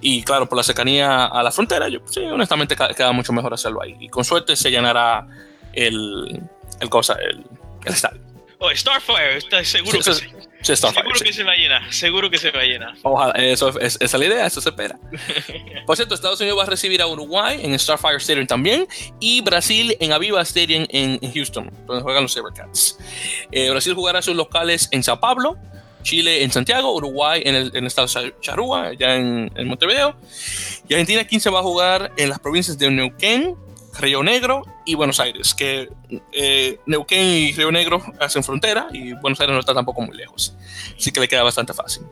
y 0.00 0.22
claro, 0.22 0.48
por 0.48 0.56
la 0.56 0.62
cercanía 0.62 1.26
a 1.26 1.42
la 1.42 1.50
frontera, 1.50 1.88
yo 1.88 2.00
sí, 2.08 2.20
honestamente 2.20 2.76
queda 2.76 3.12
mucho 3.12 3.32
mejor 3.32 3.52
hacerlo 3.52 3.82
ahí. 3.82 3.96
Y 3.98 4.08
con 4.08 4.24
suerte 4.24 4.54
se 4.54 4.70
llenará 4.70 5.26
el, 5.72 6.40
el 6.80 6.88
cosa, 6.88 7.14
el, 7.14 7.44
el 7.84 7.92
estadio. 7.92 8.20
Oh, 8.58 8.70
Starfire, 8.74 9.38
estoy 9.38 9.64
seguro 9.64 9.98
que, 9.98 10.14
sí, 10.14 10.26
seguro 10.62 11.20
que 11.22 11.32
se 11.32 11.44
va 11.44 11.52
a 11.52 11.56
llenar, 11.56 11.92
seguro 11.92 12.30
que 12.30 12.38
se 12.38 12.50
va 12.50 12.60
a 12.60 12.64
llenar. 12.64 12.94
Ojalá, 13.02 13.32
eso, 13.32 13.68
es, 13.80 13.96
esa 14.00 14.04
es 14.04 14.14
la 14.14 14.26
idea, 14.26 14.46
eso 14.46 14.60
se 14.60 14.70
espera. 14.70 14.98
Por 15.86 15.96
cierto, 15.96 16.14
Estados 16.14 16.40
Unidos 16.40 16.58
va 16.58 16.64
a 16.64 16.66
recibir 16.66 17.00
a 17.00 17.06
Uruguay 17.06 17.60
en 17.62 17.78
Starfire 17.78 18.16
Stadium 18.16 18.46
también 18.46 18.86
y 19.20 19.40
Brasil 19.40 19.96
en 20.00 20.12
Aviva 20.12 20.42
Stadium 20.42 20.86
en, 20.90 21.32
Houston, 21.32 21.70
donde 21.86 22.02
juegan 22.02 22.22
los 22.22 22.32
Sabercats. 22.32 22.98
Eh, 23.50 23.70
Brasil 23.70 23.94
jugará 23.94 24.22
sus 24.22 24.34
locales 24.36 24.88
en 24.90 25.02
Sao 25.02 25.20
Paulo, 25.20 25.56
Chile 26.02 26.42
en 26.42 26.50
Santiago, 26.50 26.94
Uruguay 26.94 27.42
en 27.44 27.54
el, 27.54 27.86
estado 27.86 28.08
de 28.08 28.34
Charrúa, 28.40 28.92
ya 28.94 29.16
en, 29.16 29.50
Montevideo. 29.66 30.16
Y 30.88 30.94
Argentina 30.94 31.24
15 31.24 31.50
va 31.50 31.60
a 31.60 31.62
jugar 31.62 32.12
en 32.16 32.28
las 32.28 32.38
provincias 32.38 32.78
de 32.78 32.90
Neuquén, 32.90 33.56
Río 33.98 34.22
Negro 34.22 34.62
y 34.86 34.94
Buenos 34.94 35.20
Aires, 35.20 35.54
que 35.54 35.88
eh, 36.32 36.78
Neuquén 36.86 37.26
y 37.26 37.52
Río 37.52 37.70
Negro 37.70 38.02
hacen 38.20 38.42
frontera 38.44 38.88
y 38.92 39.12
Buenos 39.14 39.40
Aires 39.40 39.54
no 39.54 39.60
está 39.60 39.74
tampoco 39.74 40.02
muy 40.02 40.16
lejos. 40.16 40.56
Así 40.96 41.12
que 41.12 41.20
le 41.20 41.28
queda 41.28 41.42
bastante 41.42 41.74
fácil. 41.74 42.04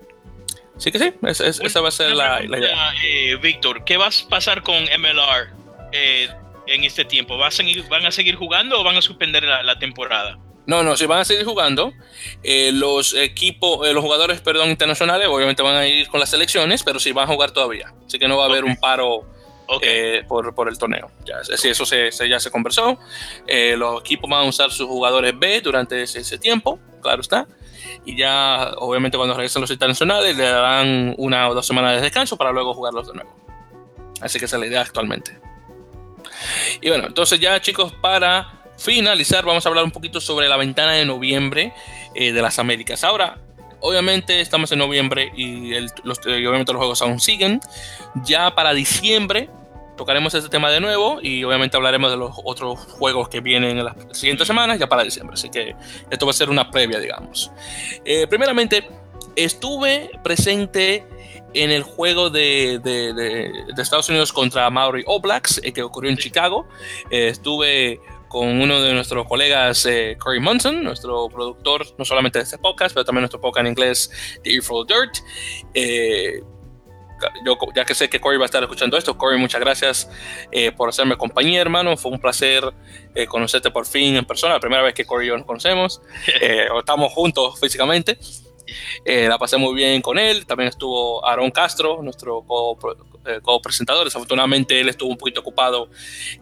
Así 0.76 0.92
que 0.92 0.98
sí, 0.98 1.12
esa 1.22 1.80
va 1.80 1.88
a 1.88 1.92
ser 1.92 2.14
la, 2.14 2.42
idea. 2.44 2.92
Eh, 3.04 3.36
Víctor, 3.36 3.84
¿qué 3.84 3.96
va 3.96 4.08
a 4.08 4.28
pasar 4.28 4.62
con 4.62 4.76
MLR 4.76 5.54
eh, 5.92 6.28
en 6.66 6.84
este 6.84 7.04
tiempo? 7.04 7.38
¿Van 7.38 7.48
a, 7.48 7.50
seguir, 7.50 7.88
¿Van 7.88 8.04
a 8.04 8.10
seguir 8.10 8.36
jugando 8.36 8.78
o 8.78 8.84
van 8.84 8.96
a 8.96 9.02
suspender 9.02 9.44
la 9.44 9.78
temporada? 9.78 10.38
No, 10.66 10.82
no, 10.82 10.96
si 10.96 11.06
van 11.06 11.20
a 11.20 11.24
seguir 11.24 11.44
jugando. 11.44 11.92
Eh, 12.42 12.72
los 12.72 13.14
equipos, 13.14 13.86
eh, 13.86 13.92
los 13.92 14.02
jugadores, 14.02 14.40
perdón, 14.40 14.70
internacionales, 14.70 15.28
obviamente 15.28 15.62
van 15.62 15.76
a 15.76 15.86
ir 15.86 16.08
con 16.08 16.18
las 16.18 16.30
selecciones, 16.30 16.82
pero 16.82 16.98
sí 16.98 17.12
van 17.12 17.24
a 17.24 17.32
jugar 17.32 17.52
todavía. 17.52 17.94
Así 18.04 18.18
que 18.18 18.26
no 18.26 18.36
va 18.36 18.44
a 18.44 18.48
haber 18.48 18.64
un 18.64 18.76
paro 18.76 19.26
eh, 19.82 20.24
por, 20.28 20.54
por, 20.54 20.68
el 20.68 20.78
torneo. 20.78 21.10
Ya, 21.24 21.36
eso 21.40 21.86
se, 21.86 22.10
ya 22.28 22.40
se 22.40 22.50
conversó. 22.50 22.98
los 23.76 24.00
equipos 24.00 24.30
van 24.30 24.46
a 24.46 24.48
usar 24.48 24.70
sus 24.70 24.86
jugadores 24.86 25.38
B 25.38 25.60
durante 25.60 26.02
ese, 26.02 26.38
tiempo, 26.38 26.78
claro 27.02 27.20
está. 27.20 27.46
Y 28.04 28.16
ya, 28.16 28.72
obviamente, 28.78 29.16
cuando 29.16 29.34
regresen 29.34 29.62
los 29.62 29.70
internacionales, 29.70 30.36
le 30.36 30.44
darán 30.44 31.14
una 31.18 31.48
o 31.48 31.54
dos 31.54 31.66
semanas 31.66 31.96
de 31.96 32.02
descanso 32.02 32.36
para 32.36 32.52
luego 32.52 32.74
jugarlos 32.74 33.08
de 33.08 33.14
nuevo. 33.14 33.34
Así 34.20 34.38
que 34.38 34.46
esa 34.46 34.56
es 34.56 34.60
la 34.60 34.66
idea 34.66 34.80
actualmente. 34.80 35.38
Y 36.80 36.88
bueno, 36.88 37.06
entonces 37.06 37.40
ya 37.40 37.60
chicos, 37.60 37.92
para 38.00 38.56
finalizar, 38.78 39.44
vamos 39.44 39.64
a 39.64 39.68
hablar 39.68 39.84
un 39.84 39.90
poquito 39.90 40.20
sobre 40.20 40.48
la 40.48 40.56
ventana 40.56 40.92
de 40.92 41.04
noviembre 41.04 41.72
eh, 42.14 42.32
de 42.32 42.42
las 42.42 42.58
Américas. 42.58 43.04
Ahora, 43.04 43.38
obviamente 43.80 44.40
estamos 44.40 44.70
en 44.72 44.78
noviembre 44.78 45.30
y, 45.36 45.70
los, 46.04 46.18
eh, 46.26 46.46
obviamente 46.46 46.72
los 46.72 46.78
juegos 46.78 47.02
aún 47.02 47.20
siguen. 47.20 47.60
Ya 48.24 48.54
para 48.54 48.72
diciembre 48.72 49.50
tocaremos 49.96 50.34
este 50.34 50.50
tema 50.50 50.70
de 50.70 50.80
nuevo 50.80 51.18
y 51.22 51.42
obviamente 51.44 51.76
hablaremos 51.76 52.10
de 52.10 52.18
los 52.18 52.36
otros 52.44 52.78
juegos 52.78 53.28
que 53.28 53.40
vienen 53.40 53.78
en 53.78 53.84
las 53.84 53.94
siguientes 54.12 54.46
semanas, 54.46 54.78
ya 54.78 54.88
para 54.88 55.02
diciembre. 55.02 55.34
Así 55.34 55.48
que 55.48 55.74
esto 56.10 56.26
va 56.26 56.30
a 56.30 56.34
ser 56.34 56.50
una 56.50 56.70
previa, 56.70 56.98
digamos. 56.98 57.50
Eh, 58.04 58.26
primeramente, 58.26 58.88
estuve 59.36 60.10
presente 60.22 61.06
en 61.54 61.70
el 61.70 61.82
juego 61.82 62.28
de, 62.28 62.78
de, 62.82 63.50
Estados 63.80 64.08
Unidos 64.10 64.32
contra 64.32 64.68
Maori 64.68 65.04
All 65.06 65.22
Blacks 65.22 65.60
que 65.74 65.82
ocurrió 65.82 66.10
en 66.10 66.18
Chicago. 66.18 66.68
estuve 67.10 68.00
con 68.28 68.60
uno 68.60 68.80
de 68.80 68.92
nuestros 68.92 69.26
colegas, 69.26 69.86
eh, 69.86 70.16
Corey 70.18 70.40
Munson, 70.40 70.82
nuestro 70.82 71.28
productor, 71.28 71.86
no 71.98 72.04
solamente 72.04 72.38
de 72.38 72.44
este 72.44 72.58
podcast, 72.58 72.94
pero 72.94 73.04
también 73.04 73.22
nuestro 73.22 73.40
podcast 73.40 73.66
en 73.66 73.72
inglés, 73.72 74.10
The 74.42 74.54
Earful 74.54 74.86
Dirt. 74.86 75.18
Eh, 75.74 76.42
yo, 77.46 77.56
ya 77.74 77.84
que 77.84 77.94
sé 77.94 78.10
que 78.10 78.20
Corey 78.20 78.38
va 78.38 78.44
a 78.44 78.46
estar 78.46 78.62
escuchando 78.62 78.98
esto, 78.98 79.16
Corey, 79.16 79.38
muchas 79.38 79.60
gracias 79.60 80.10
eh, 80.52 80.70
por 80.72 80.88
hacerme 80.88 81.16
compañía, 81.16 81.60
hermano. 81.60 81.96
Fue 81.96 82.10
un 82.10 82.20
placer 82.20 82.62
conocerte 83.28 83.70
por 83.70 83.86
fin 83.86 84.16
en 84.16 84.26
persona, 84.26 84.54
la 84.54 84.60
primera 84.60 84.82
vez 84.82 84.92
que 84.92 85.06
Corey 85.06 85.26
y 85.26 85.30
yo 85.30 85.36
nos 85.38 85.46
conocemos. 85.46 86.02
estamos 86.78 87.12
juntos 87.12 87.58
físicamente. 87.58 88.18
Eh, 89.04 89.28
la 89.28 89.38
pasé 89.38 89.56
muy 89.56 89.74
bien 89.74 90.02
con 90.02 90.18
él. 90.18 90.46
También 90.46 90.68
estuvo 90.68 91.24
Aaron 91.26 91.50
Castro, 91.50 92.02
nuestro 92.02 92.44
eh, 93.26 93.40
co-presentador. 93.42 94.04
Desafortunadamente 94.04 94.80
él 94.80 94.88
estuvo 94.88 95.10
un 95.10 95.16
poquito 95.16 95.40
ocupado 95.40 95.88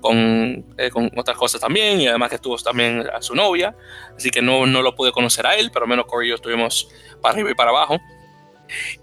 con, 0.00 0.64
eh, 0.78 0.90
con, 0.90 1.10
otras 1.16 1.36
cosas 1.36 1.60
también 1.60 2.00
y 2.00 2.08
además 2.08 2.28
que 2.28 2.36
estuvo 2.36 2.56
también 2.58 3.06
a 3.12 3.20
su 3.22 3.34
novia. 3.34 3.74
Así 4.16 4.30
que 4.30 4.42
no, 4.42 4.66
no 4.66 4.82
lo 4.82 4.94
pude 4.94 5.12
conocer 5.12 5.46
a 5.46 5.56
él, 5.56 5.70
pero 5.72 5.86
menos 5.86 6.06
Corey 6.06 6.28
y 6.28 6.30
yo 6.30 6.36
estuvimos 6.36 6.88
para 7.20 7.34
arriba 7.34 7.50
y 7.50 7.54
para 7.54 7.70
abajo. 7.70 8.00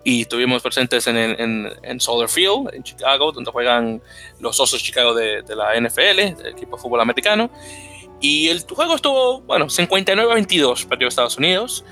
Y 0.03 0.22
estuvimos 0.22 0.61
presentes 0.61 1.05
en, 1.07 1.17
en, 1.17 1.99
Solar 1.99 2.30
Field, 2.30 2.74
en 2.74 2.84
Chicago, 2.84 3.32
donde 3.32 3.51
juegan 3.51 4.01
los 4.39 4.59
Osos 4.59 4.82
Chicago 4.82 5.13
de, 5.13 5.43
la 5.55 5.80
NFL, 5.80 6.47
equipo 6.47 6.78
de 6.78 6.82
fútbol 6.82 7.01
americano. 7.01 7.51
Y 8.19 8.49
el 8.49 8.61
juego 8.61 8.95
estuvo, 8.95 9.41
bueno, 9.41 9.69
59 9.69 10.32
a 10.32 10.36
22 10.36 10.86
perdió 10.86 11.07
Estados 11.07 11.38
Unidos, 11.38 11.84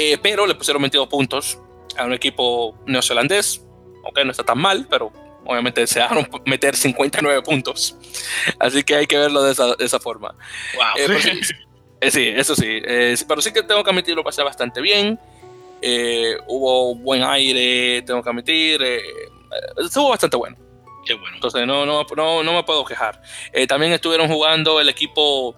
eh, 0.00 0.16
pero 0.22 0.46
le 0.46 0.54
pusieron 0.54 0.80
22 0.80 1.08
puntos 1.08 1.58
a 1.96 2.04
un 2.04 2.12
equipo 2.12 2.78
neozelandés. 2.86 3.66
Ok, 4.04 4.20
no 4.24 4.30
está 4.30 4.44
tan 4.44 4.58
mal, 4.58 4.86
pero 4.88 5.12
obviamente 5.44 5.84
se 5.88 5.98
dejaron 5.98 6.28
meter 6.46 6.76
59 6.76 7.42
puntos. 7.42 7.96
Así 8.60 8.84
que 8.84 8.94
hay 8.94 9.08
que 9.08 9.18
verlo 9.18 9.42
de 9.42 9.50
esa, 9.50 9.74
de 9.74 9.84
esa 9.84 9.98
forma. 9.98 10.36
Wow. 10.76 10.84
Eh, 10.96 11.20
sí, 11.20 11.54
eh, 12.00 12.10
sí, 12.12 12.28
eso 12.28 12.54
sí. 12.54 12.80
pero 13.26 13.42
sí 13.42 13.52
que 13.52 13.64
tengo 13.64 13.82
que 13.82 13.90
admitir, 13.90 14.14
lo 14.14 14.22
pasé 14.22 14.44
bastante 14.44 14.80
bien. 14.80 15.18
hubo 16.46 16.94
buen 16.94 17.24
aire, 17.24 18.02
tengo 18.02 18.22
que 18.22 18.30
admitir. 18.30 18.80
estuvo 19.78 20.10
bastante 20.10 20.36
bueno. 20.36 20.56
Qué 21.04 21.14
bueno. 21.14 21.34
Entonces 21.34 21.66
no, 21.66 21.84
no, 21.84 22.06
no, 22.16 22.44
no 22.44 22.52
me 22.52 22.62
puedo 22.62 22.84
quejar. 22.84 23.20
También 23.66 23.92
estuvieron 23.92 24.28
jugando 24.28 24.80
el 24.80 24.88
equipo 24.88 25.56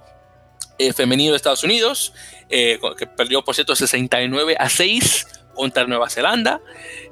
eh, 0.81 0.93
femenino 0.93 1.33
de 1.33 1.37
Estados 1.37 1.63
Unidos, 1.63 2.13
eh, 2.49 2.79
que 2.97 3.07
perdió 3.07 3.43
por 3.45 3.55
cierto 3.55 3.77
69 3.77 4.57
a 4.59 4.69
6 4.69 5.27
contra 5.55 5.87
Nueva 5.87 6.09
Zelanda, 6.09 6.61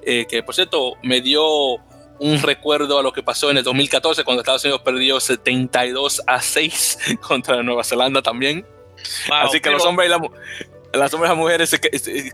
que 0.04 0.42
por 0.42 0.54
cierto 0.54 0.94
me 1.02 1.20
dio 1.20 1.76
un 2.18 2.42
recuerdo 2.42 2.98
a 2.98 3.02
lo 3.02 3.12
que 3.12 3.22
pasó 3.22 3.50
en 3.50 3.58
el 3.58 3.64
2014 3.64 4.24
cuando 4.24 4.40
Estados 4.40 4.64
Unidos 4.64 4.82
perdió 4.84 5.20
72 5.20 6.22
a 6.26 6.40
6 6.40 6.98
contra 7.20 7.62
Nueva 7.62 7.84
Zelanda 7.84 8.22
también. 8.22 8.66
Wow, 9.28 9.38
Así 9.38 9.60
que 9.60 9.70
los 9.70 9.84
hombres 9.84 10.08
y 10.08 10.10
la, 10.10 10.20
las 10.98 11.12
hombres 11.14 11.30
a 11.30 11.34
mujeres 11.34 11.78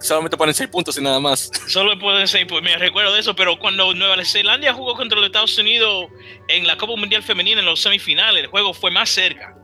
solamente 0.00 0.36
ponen 0.36 0.54
6 0.54 0.70
puntos 0.70 0.96
y 0.96 1.02
nada 1.02 1.20
más. 1.20 1.50
Solo 1.68 1.98
pueden 1.98 2.26
6 2.26 2.46
puntos. 2.46 2.62
Me 2.62 2.76
recuerdo 2.76 3.12
de 3.12 3.20
eso, 3.20 3.34
pero 3.34 3.58
cuando 3.58 3.92
Nueva 3.92 4.24
Zelanda 4.24 4.72
jugó 4.72 4.94
contra 4.94 5.18
los 5.18 5.26
Estados 5.26 5.58
Unidos 5.58 6.06
en 6.48 6.66
la 6.66 6.76
Copa 6.76 6.96
Mundial 6.96 7.22
Femenina 7.22 7.60
en 7.60 7.66
los 7.66 7.82
semifinales, 7.82 8.44
el 8.44 8.48
juego 8.48 8.72
fue 8.72 8.90
más 8.90 9.10
cerca. 9.10 9.56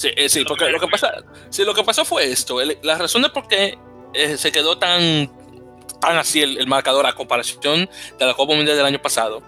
Sí, 0.00 0.08
eh, 0.16 0.30
sí, 0.30 0.44
porque 0.46 0.70
lo 0.70 0.80
que, 0.80 0.88
pasa, 0.88 1.12
sí, 1.50 1.62
lo 1.62 1.74
que 1.74 1.84
pasó 1.84 2.06
fue 2.06 2.24
esto. 2.32 2.58
El, 2.62 2.78
la 2.82 2.96
razón 2.96 3.20
de 3.20 3.28
por 3.28 3.46
qué 3.46 3.76
eh, 4.14 4.38
se 4.38 4.50
quedó 4.50 4.78
tan, 4.78 5.30
tan 6.00 6.16
así 6.16 6.40
el, 6.40 6.56
el, 6.56 6.66
marcador 6.66 7.04
a 7.04 7.12
comparación 7.12 7.86
de 8.18 8.26
la 8.26 8.32
Copa 8.32 8.54
Mundial 8.54 8.78
del 8.78 8.86
año 8.86 9.02
pasado 9.02 9.42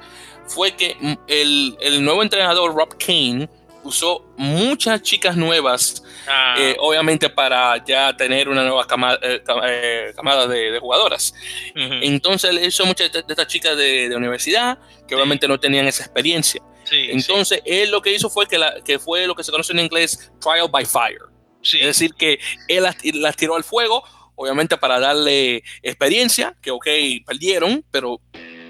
fue 0.47 0.73
que 0.73 0.95
el, 1.27 1.79
el 1.81 2.05
nuevo 2.05 2.23
entrenador 2.23 2.75
Rob 2.75 2.99
Kane 2.99 3.49
usó 3.83 4.27
muchas 4.37 5.01
chicas 5.01 5.37
nuevas, 5.37 6.03
ah. 6.29 6.55
eh, 6.59 6.77
obviamente 6.79 7.31
para 7.31 7.83
ya 7.83 8.15
tener 8.15 8.51
una 8.51 8.63
nueva 8.63 8.87
camada, 8.87 9.19
eh, 9.23 10.13
camada 10.15 10.47
de, 10.47 10.71
de, 10.71 10.79
jugadoras. 10.79 11.35
Uh 11.75 11.79
-huh. 11.79 11.99
Entonces 12.03 12.53
le 12.53 12.67
hizo 12.67 12.85
muchas 12.85 13.11
de, 13.11 13.23
de 13.23 13.33
estas 13.33 13.47
chicas 13.47 13.75
de, 13.75 14.11
de, 14.11 14.17
universidad 14.17 14.79
que 15.09 15.15
obviamente 15.15 15.49
no 15.49 15.59
tenían 15.59 15.87
esa 15.87 16.05
experiencia. 16.05 16.63
Sí, 16.85 17.09
Entonces 17.11 17.61
sí. 17.65 17.71
él 17.73 17.91
lo 17.91 18.03
que 18.03 18.13
hizo 18.13 18.29
fue 18.29 18.47
que, 18.47 18.59
la, 18.59 18.81
que 18.85 18.99
fue 18.99 19.27
lo 19.27 19.35
que 19.35 19.45
se 19.45 19.51
conoce 19.51 19.73
en 19.73 19.81
inglés 19.81 20.33
trial 20.41 20.69
by 20.71 20.85
fire. 20.85 21.23
Sí. 21.63 21.79
Es 21.79 21.87
decir, 21.87 22.15
que 22.15 22.39
él 22.69 22.83
las, 22.83 22.97
las 23.15 23.37
tiró 23.37 23.57
al 23.57 23.65
fuego, 23.65 24.03
obviamente 24.35 24.77
para 24.77 24.99
darle 24.99 25.63
experiencia, 25.83 26.57
que 26.61 26.71
ok, 26.71 26.87
perdieron, 27.27 27.85
pero 27.91 28.21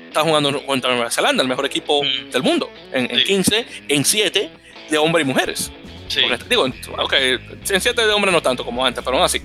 están 0.09 0.27
jugando 0.27 0.65
contra 0.67 0.93
Nueva 0.93 1.11
Zelanda, 1.11 1.43
el 1.43 1.49
mejor 1.49 1.65
equipo 1.65 2.03
mm. 2.03 2.31
del 2.31 2.43
mundo, 2.43 2.71
en, 2.93 3.11
en 3.11 3.19
sí. 3.19 3.25
15, 3.25 3.67
en 3.89 4.05
7 4.05 4.51
de 4.91 4.99
hombres 4.99 5.25
y 5.25 5.29
mujeres. 5.29 5.73
Sí. 6.09 6.21
Porque, 6.29 6.45
digo, 6.49 6.67
ok, 6.99 7.13
en 7.15 7.81
7 7.81 8.07
de 8.07 8.13
hombres 8.13 8.33
no 8.33 8.43
tanto 8.43 8.65
como 8.65 8.85
antes, 8.85 9.03
pero 9.03 9.17
aún 9.17 9.25
así. 9.25 9.41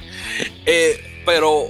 Eh, 0.66 1.22
pero 1.26 1.70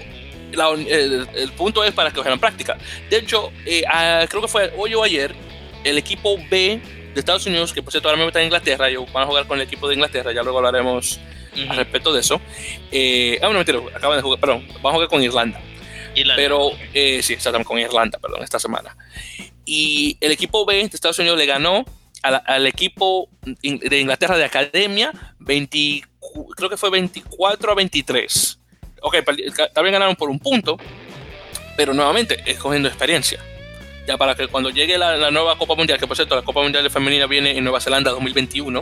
la, 0.52 0.70
el, 0.72 1.28
el, 1.36 1.52
punto 1.52 1.84
es 1.84 1.94
para 1.94 2.10
que 2.10 2.18
cojan 2.18 2.40
práctica. 2.40 2.78
De 3.10 3.18
hecho, 3.18 3.52
eh, 3.66 3.84
a, 3.88 4.26
creo 4.28 4.42
que 4.42 4.48
fue 4.48 4.74
hoy 4.78 4.96
o 4.96 5.04
ayer, 5.04 5.36
el 5.84 5.98
equipo 5.98 6.38
B 6.50 6.80
de 7.14 7.20
Estados 7.20 7.46
Unidos, 7.46 7.74
que 7.74 7.82
por 7.82 7.92
cierto 7.92 8.10
ahora 8.10 8.18
mismo 8.18 8.30
está 8.30 8.40
en 8.40 8.46
Inglaterra, 8.46 8.90
ellos 8.90 9.12
van 9.12 9.24
a 9.24 9.26
jugar 9.28 9.48
con 9.48 9.60
el 9.60 9.66
equipo 9.66 9.88
de 9.88 9.96
Inglaterra, 9.96 10.32
ya 10.32 10.44
luego 10.44 10.60
hablaremos 10.60 11.20
uh 11.54 11.58
-huh. 11.58 11.70
al 11.72 11.78
respecto 11.78 12.14
de 12.14 12.20
eso. 12.20 12.40
Eh, 12.92 13.40
ah, 13.42 13.48
no, 13.48 13.54
mentira, 13.54 13.80
acaban 13.96 14.18
de 14.18 14.22
jugar, 14.22 14.40
perdón, 14.40 14.68
van 14.82 14.92
a 14.92 14.94
jugar 14.94 15.08
con 15.08 15.24
Irlanda. 15.24 15.60
Irlanda. 16.16 16.42
Pero, 16.42 16.72
eh, 16.94 17.22
sí, 17.24 17.34
exactamente, 17.34 17.68
con 17.68 17.80
Irlanda, 17.80 18.20
perdón, 18.20 18.44
esta 18.44 18.60
semana. 18.60 18.96
Y 19.66 20.18
el 20.22 20.32
equipo 20.32 20.66
B 20.66 20.76
de 20.76 20.82
Estados 20.84 21.20
Unidos 21.20 21.38
le 21.38 21.46
ganó 21.46 21.86
al, 22.24 22.42
al 22.46 22.68
equipo 22.68 23.30
de 23.44 24.00
Inglaterra 24.00 24.38
de 24.38 24.46
academia 24.46 25.12
20, 25.40 26.02
creo 26.56 26.70
que 26.70 26.78
fue 26.78 26.90
24 26.90 27.72
a 27.72 27.76
23. 27.76 28.60
Ok, 29.02 29.18
también 29.74 29.94
ganaron 29.94 30.16
por 30.16 30.30
un 30.30 30.40
punto, 30.40 30.78
pero 31.76 31.94
nuevamente 31.94 32.42
escogiendo 32.46 32.88
experiencia. 32.88 33.40
Ya 34.08 34.18
para 34.18 34.36
que 34.36 34.48
cuando 34.48 34.70
llegue 34.70 34.98
la, 34.98 35.18
la, 35.18 35.32
nueva 35.32 35.58
Copa 35.58 35.76
Mundial, 35.76 36.00
que 36.00 36.08
por 36.08 36.16
cierto 36.16 36.36
la 36.36 36.42
Copa 36.42 36.62
Mundial 36.62 36.82
de 36.82 36.90
Femenina 36.90 37.28
viene 37.28 37.58
en 37.58 37.64
Nueva 37.66 37.82
Zelanda 37.82 38.12
2021, 38.12 38.82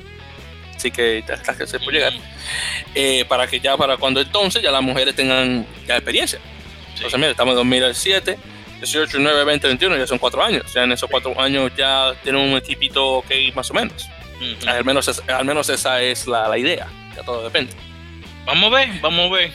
así 0.76 0.91
que 0.91 1.23
ya 1.28 1.34
está 1.34 1.57
que 1.57 1.65
se 1.65 1.80
puede 1.80 1.97
llegar, 1.97 2.13
eh, 2.93 3.26
para 3.28 3.47
que 3.47 3.59
ya 3.59 3.76
para 3.76 3.97
cuando 3.97 4.21
entonces 4.21 4.61
ya 4.61 4.71
las 4.71 4.84
mujeres 4.84 5.15
tengan 5.15 5.65
ya 5.88 5.95
experiencia. 5.95 6.38
Sí. 6.39 6.97
Entonces 6.97 7.19
mira, 7.19 7.32
estamos 7.32 7.53
en 7.53 7.57
2007, 7.57 8.38
18, 8.78 9.17
9, 9.19 9.43
20, 9.45 9.67
21, 9.67 9.97
ya 9.97 10.05
son 10.05 10.19
cuatro 10.19 10.43
años. 10.43 10.63
O 10.63 10.69
sea, 10.69 10.84
en 10.84 10.91
esos 10.91 11.09
cuatro 11.09 11.39
años 11.41 11.71
ya 11.76 12.13
tienen 12.23 12.41
un 12.41 12.57
equipito 12.57 13.15
ok 13.15 13.32
más 13.55 13.71
o 13.71 13.73
menos. 13.73 14.07
Uh 14.39 14.43
-huh. 14.43 14.67
al, 14.67 14.86
menos 14.86 15.23
al 15.28 15.45
menos 15.45 15.69
esa 15.69 16.03
es 16.03 16.28
la, 16.28 16.47
la, 16.47 16.57
idea, 16.57 16.88
ya 17.15 17.23
todo 17.23 17.43
depende. 17.43 17.73
Vamos 18.45 18.71
a 18.71 18.76
ver, 18.76 18.89
vamos 19.01 19.32
a 19.32 19.36
ver. 19.36 19.51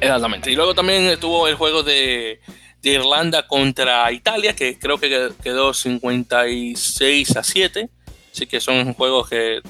Exactamente. 0.00 0.50
Y 0.50 0.56
luego 0.56 0.74
también 0.74 1.06
estuvo 1.06 1.46
el 1.46 1.54
juego 1.54 1.84
de, 1.84 2.40
de 2.82 2.90
Irlanda 2.90 3.46
contra 3.46 4.10
Italia, 4.12 4.54
que 4.54 4.78
creo 4.78 4.98
que 4.98 5.30
quedó 5.42 5.72
56 5.72 7.36
a 7.36 7.42
7. 7.42 7.88
Así 8.32 8.46
que 8.46 8.60
son 8.60 8.94
juegos 8.94 9.28
que 9.28 9.60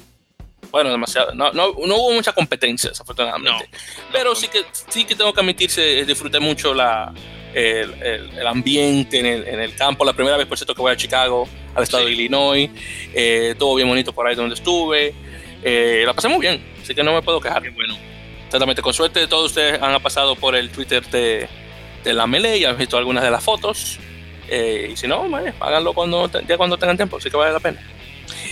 bueno, 0.73 0.89
demasiado. 0.89 1.35
No, 1.35 1.51
no, 1.51 1.67
no, 1.85 1.97
hubo 1.97 2.13
mucha 2.13 2.33
competencia, 2.33 2.89
desafortunadamente. 2.89 3.69
No, 3.71 3.77
Pero 4.11 4.33
sí, 4.33 4.47
que, 4.47 4.65
sí 4.89 5.05
que 5.05 5.15
tengo 5.15 5.31
que 5.31 5.39
admitirse, 5.39 6.03
disfruté 6.03 6.39
mucho 6.39 6.73
la, 6.73 7.13
el, 7.53 7.93
el, 8.01 8.39
el 8.39 8.47
ambiente 8.47 9.19
en 9.19 9.27
el, 9.27 9.47
en 9.47 9.59
el, 9.59 9.75
campo. 9.75 10.03
La 10.03 10.13
primera 10.13 10.35
vez, 10.35 10.47
por 10.47 10.57
cierto, 10.57 10.73
que 10.73 10.81
voy 10.81 10.91
a 10.91 10.97
Chicago, 10.97 11.47
al 11.75 11.83
estado 11.83 12.03
sí. 12.03 12.09
de 12.09 12.15
Illinois. 12.15 12.71
Eh, 13.13 13.53
todo 13.59 13.75
bien 13.75 13.87
bonito 13.87 14.13
por 14.13 14.25
ahí 14.25 14.33
donde 14.33 14.55
estuve. 14.55 15.13
Eh, 15.63 16.03
la 16.07 16.13
pasé 16.13 16.27
muy 16.27 16.39
bien, 16.39 16.59
así 16.81 16.95
que 16.95 17.03
no 17.03 17.13
me 17.13 17.21
puedo 17.21 17.39
quejar. 17.39 17.61
Qué 17.61 17.69
bueno. 17.69 17.95
Exactamente, 18.45 18.81
con 18.81 18.95
suerte 18.95 19.27
todos 19.27 19.51
ustedes 19.51 19.79
han 19.79 20.01
pasado 20.01 20.35
por 20.35 20.55
el 20.55 20.71
Twitter 20.71 21.05
de, 21.07 21.47
de 22.03 22.13
la 22.13 22.27
Melee 22.27 22.57
y 22.57 22.65
han 22.65 22.77
visto 22.77 22.97
algunas 22.97 23.23
de 23.23 23.31
las 23.31 23.43
fotos. 23.43 23.99
Eh, 24.49 24.89
y 24.93 24.97
si 24.97 25.07
no, 25.07 25.27
man, 25.29 25.53
háganlo 25.59 25.93
cuando, 25.93 26.29
ya 26.47 26.57
cuando 26.57 26.77
tengan 26.77 26.97
tiempo, 26.97 27.17
así 27.17 27.29
que 27.29 27.37
vale 27.37 27.53
la 27.53 27.59
pena. 27.59 27.81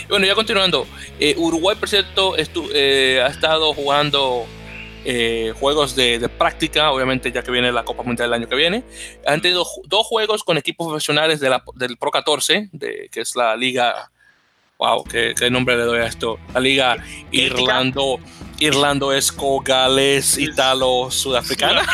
Y 0.04 0.08
bueno, 0.08 0.26
ya 0.26 0.36
continuando, 0.36 0.88
eh, 1.20 1.36
Uruguay, 1.38 1.76
por 1.80 1.90
cierto, 1.90 2.36
eh, 2.38 3.22
ha 3.24 3.28
estado 3.28 3.74
jugando 3.74 4.46
eh, 5.04 5.54
juegos 5.60 5.96
de, 5.96 6.20
de, 6.20 6.30
práctica, 6.30 6.92
obviamente 6.92 7.32
ya 7.32 7.42
que 7.42 7.50
viene 7.52 7.72
la 7.72 7.84
Copa 7.84 8.04
Mundial 8.04 8.30
del 8.30 8.42
año 8.42 8.48
que 8.48 8.56
viene. 8.56 8.84
Han 9.26 9.42
tenido 9.42 9.66
dos 9.86 10.06
juegos 10.06 10.44
con 10.44 10.58
equipos 10.58 10.88
profesionales 10.88 11.40
de 11.40 11.50
la, 11.50 11.64
del 11.76 11.98
Pro 11.98 12.12
14, 12.12 12.70
de, 12.72 13.10
que 13.12 13.22
es 13.22 13.36
la 13.36 13.56
liga, 13.56 14.12
wow, 14.78 15.04
¿qué, 15.04 15.34
¿qué, 15.38 15.50
nombre 15.50 15.76
le 15.76 15.84
doy 15.84 16.00
a 16.00 16.06
esto? 16.06 16.40
La 16.54 16.60
liga 16.60 16.98
Irlando, 17.32 17.62
Irlando 17.62 18.20
Esco, 18.62 19.60
Gales, 19.62 20.38
Italo, 20.38 21.10
Sudafricana. 21.10 21.82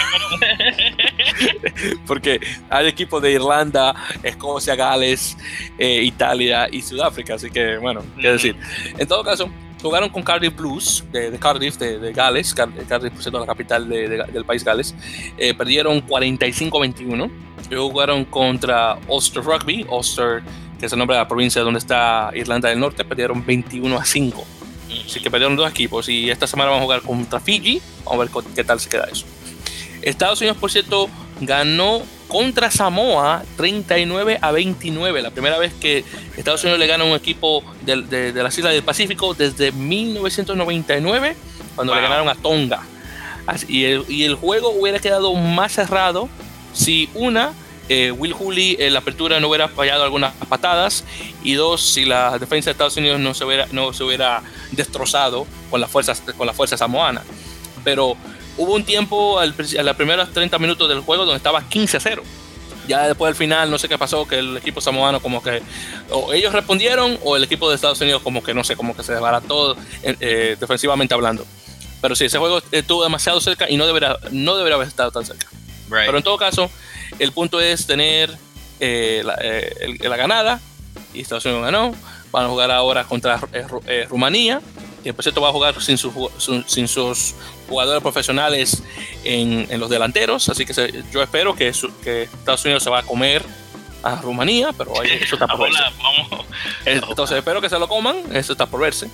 Porque 2.05 2.39
hay 2.69 2.87
equipos 2.87 3.21
de 3.21 3.31
Irlanda, 3.31 3.95
Escocia, 4.21 4.75
Gales, 4.75 5.37
eh, 5.77 6.01
Italia 6.03 6.67
y 6.71 6.81
Sudáfrica, 6.81 7.35
así 7.35 7.49
que 7.49 7.77
bueno, 7.77 8.03
qué 8.19 8.31
decir. 8.31 8.55
En 8.97 9.07
todo 9.07 9.23
caso, 9.23 9.49
jugaron 9.81 10.09
con 10.09 10.23
Cardiff 10.23 10.55
Blues 10.55 11.05
de, 11.11 11.31
de 11.31 11.39
Cardiff, 11.39 11.77
de, 11.77 11.99
de, 11.99 12.11
Gales, 12.11 12.53
Cardiff, 12.53 13.13
por 13.13 13.21
cierto, 13.21 13.39
la 13.39 13.45
capital 13.45 13.87
de, 13.87 14.09
del 14.09 14.45
país 14.45 14.63
Gales. 14.63 14.93
Eh, 15.37 15.53
perdieron 15.53 16.05
45-21. 16.05 17.31
Luego 17.69 17.89
jugaron 17.89 18.25
contra 18.25 18.97
Ulster 19.07 19.43
Rugby, 19.43 19.85
Ulster, 19.89 20.43
que 20.79 20.85
es 20.85 20.91
el 20.91 20.99
nombre 20.99 21.15
de 21.15 21.23
la 21.23 21.27
provincia 21.27 21.61
donde 21.61 21.79
está 21.79 22.31
Irlanda 22.33 22.69
del 22.69 22.79
Norte, 22.79 23.05
perdieron 23.05 23.45
21 23.45 23.97
a 23.97 24.05
5. 24.05 24.56
Así 25.05 25.19
que 25.19 25.29
perdieron 25.31 25.55
dos 25.55 25.69
equipos 25.69 26.09
y 26.09 26.29
esta 26.29 26.47
semana 26.47 26.71
van 26.71 26.79
a 26.79 26.83
jugar 26.83 27.01
contra 27.01 27.39
Fiji. 27.39 27.81
Vamos 28.05 28.29
a 28.29 28.39
ver 28.39 28.45
qué 28.55 28.63
tal 28.63 28.79
se 28.79 28.89
queda 28.89 29.07
eso. 29.11 29.25
Estados 30.01 30.39
Unidos, 30.39 30.57
por 30.57 30.71
cierto, 30.71 31.09
ganó 31.41 32.01
contra 32.27 32.71
Samoa 32.71 33.43
39 33.55 34.39
a 34.41 34.51
29. 34.51 35.21
La 35.21 35.31
primera 35.31 35.57
vez 35.57 35.73
que 35.73 36.03
Estados 36.35 36.63
Unidos 36.63 36.79
le 36.79 36.87
gana 36.87 37.03
a 37.03 37.07
un 37.07 37.13
equipo 37.13 37.63
de, 37.81 38.01
de, 38.03 38.31
de 38.33 38.43
las 38.43 38.57
Islas 38.57 38.73
del 38.73 38.83
Pacífico 38.83 39.33
desde 39.33 39.71
1999, 39.71 41.35
cuando 41.75 41.93
wow. 41.93 42.01
le 42.01 42.07
ganaron 42.07 42.29
a 42.29 42.35
Tonga. 42.35 42.81
Así, 43.45 43.65
y, 43.69 43.85
el, 43.85 44.05
y, 44.09 44.23
el, 44.23 44.35
juego 44.35 44.71
hubiera 44.71 44.99
quedado 44.99 45.33
más 45.33 45.71
cerrado 45.71 46.27
si 46.73 47.09
una, 47.13 47.53
eh, 47.89 48.11
Will 48.11 48.33
Hooley 48.33 48.77
en 48.79 48.93
la 48.93 48.99
apertura 48.99 49.39
no 49.39 49.47
hubiera 49.47 49.67
fallado 49.67 50.03
algunas 50.03 50.33
patadas 50.49 51.03
y 51.43 51.53
dos, 51.53 51.81
si 51.81 52.05
la 52.05 52.37
defensa 52.37 52.69
de 52.69 52.71
Estados 52.71 52.97
Unidos 52.97 53.19
no 53.19 53.33
se 53.33 53.45
hubiera, 53.45 53.67
no 53.71 53.93
se 53.93 54.03
hubiera 54.03 54.43
destrozado 54.71 55.47
con 55.69 55.81
las 55.81 55.89
fuerzas, 55.89 56.21
con 56.37 56.47
la 56.47 56.53
fuerza 56.53 56.77
samoana. 56.77 57.23
Pero 57.83 58.17
hubo 58.57 58.73
un 58.73 58.83
tiempo 58.83 59.39
al, 59.39 59.53
a 59.79 59.83
los 59.83 59.95
primeros 59.95 60.31
30 60.33 60.59
minutos 60.59 60.89
del 60.89 61.01
juego 61.01 61.25
donde 61.25 61.37
estaba 61.37 61.61
15-0 61.69 62.21
ya 62.87 63.07
después 63.07 63.29
del 63.29 63.35
final, 63.35 63.69
no 63.69 63.77
sé 63.77 63.89
qué 63.89 63.97
pasó, 63.97 64.27
que 64.27 64.39
el 64.39 64.57
equipo 64.57 64.81
samoano 64.81 65.19
como 65.19 65.43
que 65.43 65.61
o 66.09 66.33
ellos 66.33 66.53
respondieron 66.53 67.19
o 67.23 67.35
el 67.35 67.43
equipo 67.43 67.69
de 67.69 67.75
Estados 67.75 67.99
Unidos 68.01 68.21
como 68.21 68.41
que 68.41 68.53
no 68.53 68.63
sé, 68.63 68.75
como 68.75 68.95
que 68.95 69.03
se 69.03 69.11
desbarató 69.11 69.73
eh, 70.03 70.15
eh, 70.19 70.57
defensivamente 70.59 71.13
hablando. 71.13 71.45
Pero 72.01 72.15
sí, 72.15 72.25
ese 72.25 72.37
juego 72.37 72.61
estuvo 72.71 73.03
demasiado 73.03 73.41
cerca 73.41 73.69
y 73.69 73.75
no 73.77 73.85
debería, 73.85 74.17
no 74.31 74.55
debería 74.55 74.75
haber 74.75 74.87
estado 74.87 75.11
tan 75.11 75.25
cerca. 75.25 75.47
Pero 75.89 76.17
en 76.17 76.23
todo 76.23 76.37
caso, 76.37 76.69
el 77.19 77.31
punto 77.31 77.59
es 77.59 77.85
tener 77.85 78.37
eh, 78.79 79.23
la, 79.23 79.37
la, 80.09 80.17
ganada 80.17 80.59
y 81.13 81.21
Estados 81.21 81.45
Unidos 81.45 81.63
ganó. 81.63 81.95
Van 82.31 82.45
a 82.45 82.49
jugar 82.49 82.71
ahora 82.71 83.05
contra 83.05 83.39
Rumanía 84.09 84.61
que 85.07 85.13
por 85.13 85.23
cierto 85.23 85.39
va 85.39 85.47
a 85.47 85.51
jugar 85.53 85.81
sin, 85.81 85.97
sin 85.97 86.87
sus 86.89 87.33
jugadores 87.69 88.01
profesionales 88.01 88.83
en, 89.23 89.65
en, 89.69 89.79
los 89.79 89.89
delanteros, 89.89 90.49
así 90.49 90.65
que 90.65 90.73
yo 91.13 91.23
espero 91.23 91.55
que, 91.55 91.71
que, 92.03 92.23
Estados 92.23 92.65
Unidos 92.65 92.83
se 92.83 92.89
va 92.89 92.99
a 92.99 93.03
comer 93.03 93.41
a 94.03 94.15
Rumanía, 94.21 94.73
pero 94.77 94.99
ahí, 94.99 95.11
eso 95.21 95.35
está 95.35 95.47
por 95.47 95.59
verse. 95.59 95.83
Entonces 96.85 97.37
espero 97.37 97.61
que 97.61 97.69
se 97.69 97.79
lo 97.79 97.87
coman, 97.87 98.17
eso 98.33 98.51
está 98.51 98.65
por 98.65 98.81
verse. 98.81 99.09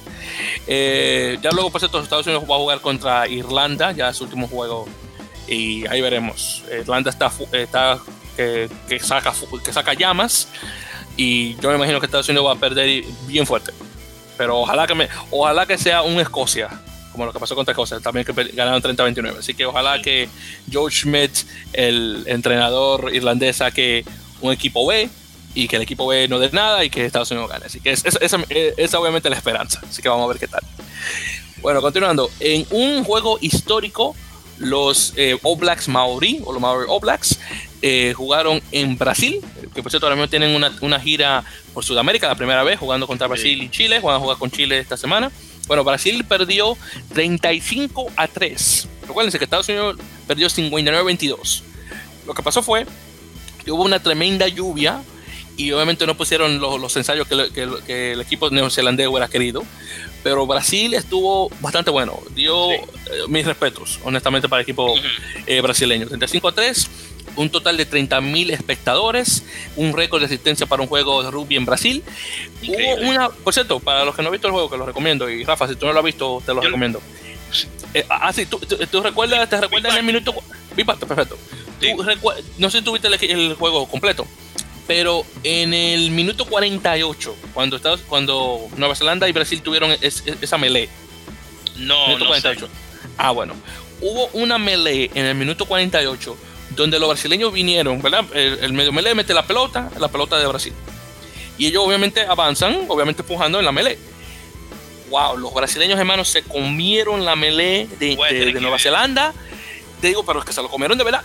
Eh, 0.66 1.38
ya 1.44 1.52
luego, 1.52 1.70
por 1.70 1.80
cierto, 1.80 2.00
Estados 2.00 2.26
Unidos 2.26 2.44
va 2.50 2.56
a 2.56 2.60
jugar 2.60 2.82
contra 2.82 3.28
Irlanda, 3.28 3.92
ya 3.92 4.10
es 4.10 4.18
su 4.18 4.24
último 4.24 4.48
juego, 4.48 4.88
y 5.54 5.88
ahí 5.88 6.02
veremos. 6.02 6.64
Irlanda 6.72 7.10
está, 7.10 7.32
está 7.52 8.00
que, 8.36 8.70
saca, 9.00 9.34
que 9.64 9.74
saca 9.74 9.94
llamas, 9.94 10.48
y 11.16 11.56
yo 11.58 11.70
me 11.70 11.76
imagino 11.76 12.00
que 12.00 12.08
Estados 12.08 12.28
Unidos 12.30 12.48
va 12.48 12.54
a 12.54 12.60
perder 12.60 13.04
bien 13.28 13.46
fuerte. 13.46 13.72
Pero 14.38 14.60
ojalá 14.60 14.88
que 14.88 14.96
me, 14.96 15.10
ojalá 15.32 15.66
que 15.66 15.78
sea 15.78 16.02
un 16.02 16.20
Escocia, 16.20 16.70
como 17.12 17.26
lo 17.26 17.34
que 17.34 17.40
pasó 17.40 17.56
contra 17.56 17.74
Escocia, 17.74 18.00
también 18.00 18.26
que 18.26 18.34
ganaron 18.54 18.82
30-29. 18.82 19.40
Así 19.40 19.54
que 19.54 19.66
ojalá 19.66 20.02
que 20.02 20.28
George 20.70 21.02
Schmidt, 21.02 21.46
el 21.74 22.24
entrenador 22.26 23.12
irlandés, 23.14 23.58
saque 23.58 24.04
un 24.42 24.52
equipo 24.52 24.88
B 24.88 25.10
y 25.54 25.68
que 25.68 25.76
el 25.76 25.84
equipo 25.84 26.08
B 26.08 26.28
no 26.28 26.40
dé 26.40 26.50
nada 26.52 26.84
y 26.84 26.90
que 26.90 27.06
Estados 27.06 27.30
Unidos 27.32 27.50
gane. 27.50 27.66
Así 27.68 27.80
que 27.80 27.92
esa 27.92 28.10
es, 28.50 28.94
obviamente 28.96 29.30
la 29.30 29.36
esperanza. 29.36 29.82
Así 29.88 30.02
que 30.02 30.10
vamos 30.10 30.26
a 30.26 30.28
ver 30.30 30.40
qué 30.40 30.48
tal. 30.48 30.62
Bueno, 31.62 31.82
continuando. 31.82 32.30
En 32.40 32.66
un 32.72 33.04
juego 33.04 33.38
histórico, 33.40 34.16
los 34.58 35.14
eh, 35.16 35.38
All 35.44 35.58
Blacks 35.58 35.88
Maori, 35.88 36.42
o 36.46 36.54
los 36.54 36.62
Maori 36.62 36.86
All 36.90 37.00
Blacks, 37.00 37.40
eh, 37.82 38.14
jugaron 38.16 38.62
en 38.72 38.98
Brasil, 38.98 39.42
que 39.74 39.84
por 39.84 39.92
cierto 39.92 40.08
ahora 40.08 40.16
mismo 40.16 40.30
tienen 40.30 40.56
una, 40.56 40.72
una, 40.82 41.00
gira 41.00 41.44
por 41.74 41.84
Sudamérica, 41.84 42.28
la 42.28 42.36
primera 42.36 42.64
vez 42.64 42.80
jugando 42.80 43.08
contra 43.08 43.28
Brasil 43.28 43.62
y 43.62 43.70
Chile, 43.70 44.00
van 44.00 44.16
a 44.16 44.20
jugar 44.20 44.38
con 44.38 44.50
Chile 44.52 44.80
esta 44.80 44.96
semana. 44.96 45.32
Bueno, 45.68 45.84
Brasil 45.84 46.24
perdió 46.26 46.78
35 47.14 48.08
a 48.16 48.28
3. 48.28 48.88
Recuérdense 49.08 49.38
que 49.38 49.46
Estados 49.46 49.68
Unidos 49.70 49.98
perdió 50.28 50.50
59 50.50 51.00
a 51.00 51.04
22. 51.04 51.64
Lo 52.26 52.34
que 52.34 52.44
pasó 52.44 52.62
fue 52.62 52.86
que 53.64 53.72
hubo 53.72 53.84
una 53.84 54.02
tremenda 54.02 54.48
lluvia 54.48 55.02
y 55.56 55.72
obviamente 55.72 56.06
no 56.06 56.16
pusieron 56.16 56.60
los, 56.60 56.80
los 56.80 56.96
ensayos 56.98 57.28
que, 57.28 57.50
que, 57.86 58.12
el 58.14 58.22
equipo 58.22 58.50
neozelandés 58.50 59.08
hubiera 59.08 59.28
querido. 59.28 59.64
Pero 60.24 60.48
Brasil 60.48 60.94
estuvo 60.94 61.50
bastante 61.60 61.92
bueno. 61.92 62.20
Dio 62.34 62.72
eh, 62.72 62.82
mis 63.28 63.46
respetos, 63.46 64.00
honestamente, 64.04 64.48
para 64.48 64.62
el 64.62 64.64
equipo 64.64 64.94
eh, 65.46 65.62
brasileño. 65.62 66.08
35 66.08 66.48
a 66.48 66.52
3 66.54 66.90
un 67.36 67.50
total 67.50 67.78
de 67.78 67.90
30.000 67.90 68.52
espectadores, 68.52 69.44
un 69.76 69.94
récord 69.94 70.20
de 70.22 70.28
asistencia 70.28 70.68
para 70.68 70.82
un 70.82 70.88
juego 70.88 71.24
de 71.24 71.32
rugby 71.32 71.56
en 71.56 71.66
Brasil. 71.66 72.04
Hubo 72.62 73.10
una, 73.10 73.30
por 73.30 73.54
cierto, 73.54 73.80
para 73.80 74.06
los 74.06 74.16
que 74.16 74.22
no 74.22 74.28
han 74.28 74.34
visto 74.34 74.48
el 74.48 74.54
juego, 74.54 74.70
que 74.70 74.78
lo 74.78 74.86
recomiendo, 74.86 75.30
y 75.30 75.44
Rafa, 75.44 75.68
si 75.68 75.76
tú 75.76 75.86
no 75.86 75.94
lo 75.94 76.00
has 76.00 76.06
visto, 76.06 76.42
te 76.46 76.54
lo 76.54 76.62
recomiendo. 76.62 77.02
Eh, 77.94 78.06
ah, 78.10 78.32
sí, 78.34 78.46
¿tú, 78.46 78.60
recuerdas, 79.02 79.50
te 79.50 79.60
recuerdas 79.60 79.94
en 79.94 80.00
el 80.00 80.06
minuto... 80.06 80.34
Perfecto. 80.76 81.38
no 82.58 82.70
sé 82.72 82.80
si 82.80 82.84
tuviste 82.84 83.08
el, 83.08 83.14
el, 83.14 83.54
juego 83.54 83.86
completo, 83.86 84.26
pero 84.88 85.26
en 85.44 85.74
el 85.74 86.12
minuto 86.12 86.46
48, 86.46 87.36
cuando, 87.54 87.80
cuando 88.08 88.68
Nueva 88.78 88.96
Zelanda 88.96 89.28
y 89.30 89.32
Brasil 89.32 89.62
tuvieron 89.62 89.96
esa 90.02 90.58
melee. 90.58 90.90
No, 91.78 92.18
no 92.18 92.28
48. 92.28 92.68
Ah, 93.18 93.32
bueno. 93.32 93.56
Hubo 94.02 94.28
una 94.34 94.58
melee 94.58 95.10
en 95.14 95.26
el 95.26 95.36
minuto 95.36 95.66
48 95.66 96.38
donde 96.76 97.00
los 97.00 97.10
brasileños 97.10 97.54
vinieron, 97.54 98.02
¿verdad? 98.02 98.26
El, 98.34 98.74
medio 98.74 98.92
melee 98.92 99.16
mete 99.16 99.34
la 99.34 99.46
pelota, 99.46 99.90
la 100.00 100.08
pelota 100.08 100.38
de 100.40 100.48
Brasil. 100.48 100.74
Y 101.58 101.68
ellos 101.68 101.84
obviamente 101.86 102.22
avanzan, 102.22 102.86
obviamente 102.88 103.22
empujando 103.22 103.60
en 103.60 103.66
la 103.66 103.72
melee. 103.72 103.98
Wow, 105.10 105.38
los 105.38 105.54
brasileños 105.54 106.00
hermanos 106.00 106.28
se 106.30 106.42
comieron 106.42 107.24
la 107.26 107.36
melee 107.36 107.88
de, 108.00 108.16
Nueva 108.60 108.80
Zelanda. 108.80 109.34
Te 110.02 110.08
digo, 110.08 110.26
pero 110.26 110.40
es 110.40 110.46
que 110.46 110.54
se 110.54 110.62
lo 110.62 110.70
comieron 110.70 110.98
de 110.98 111.04
verdad. 111.04 111.24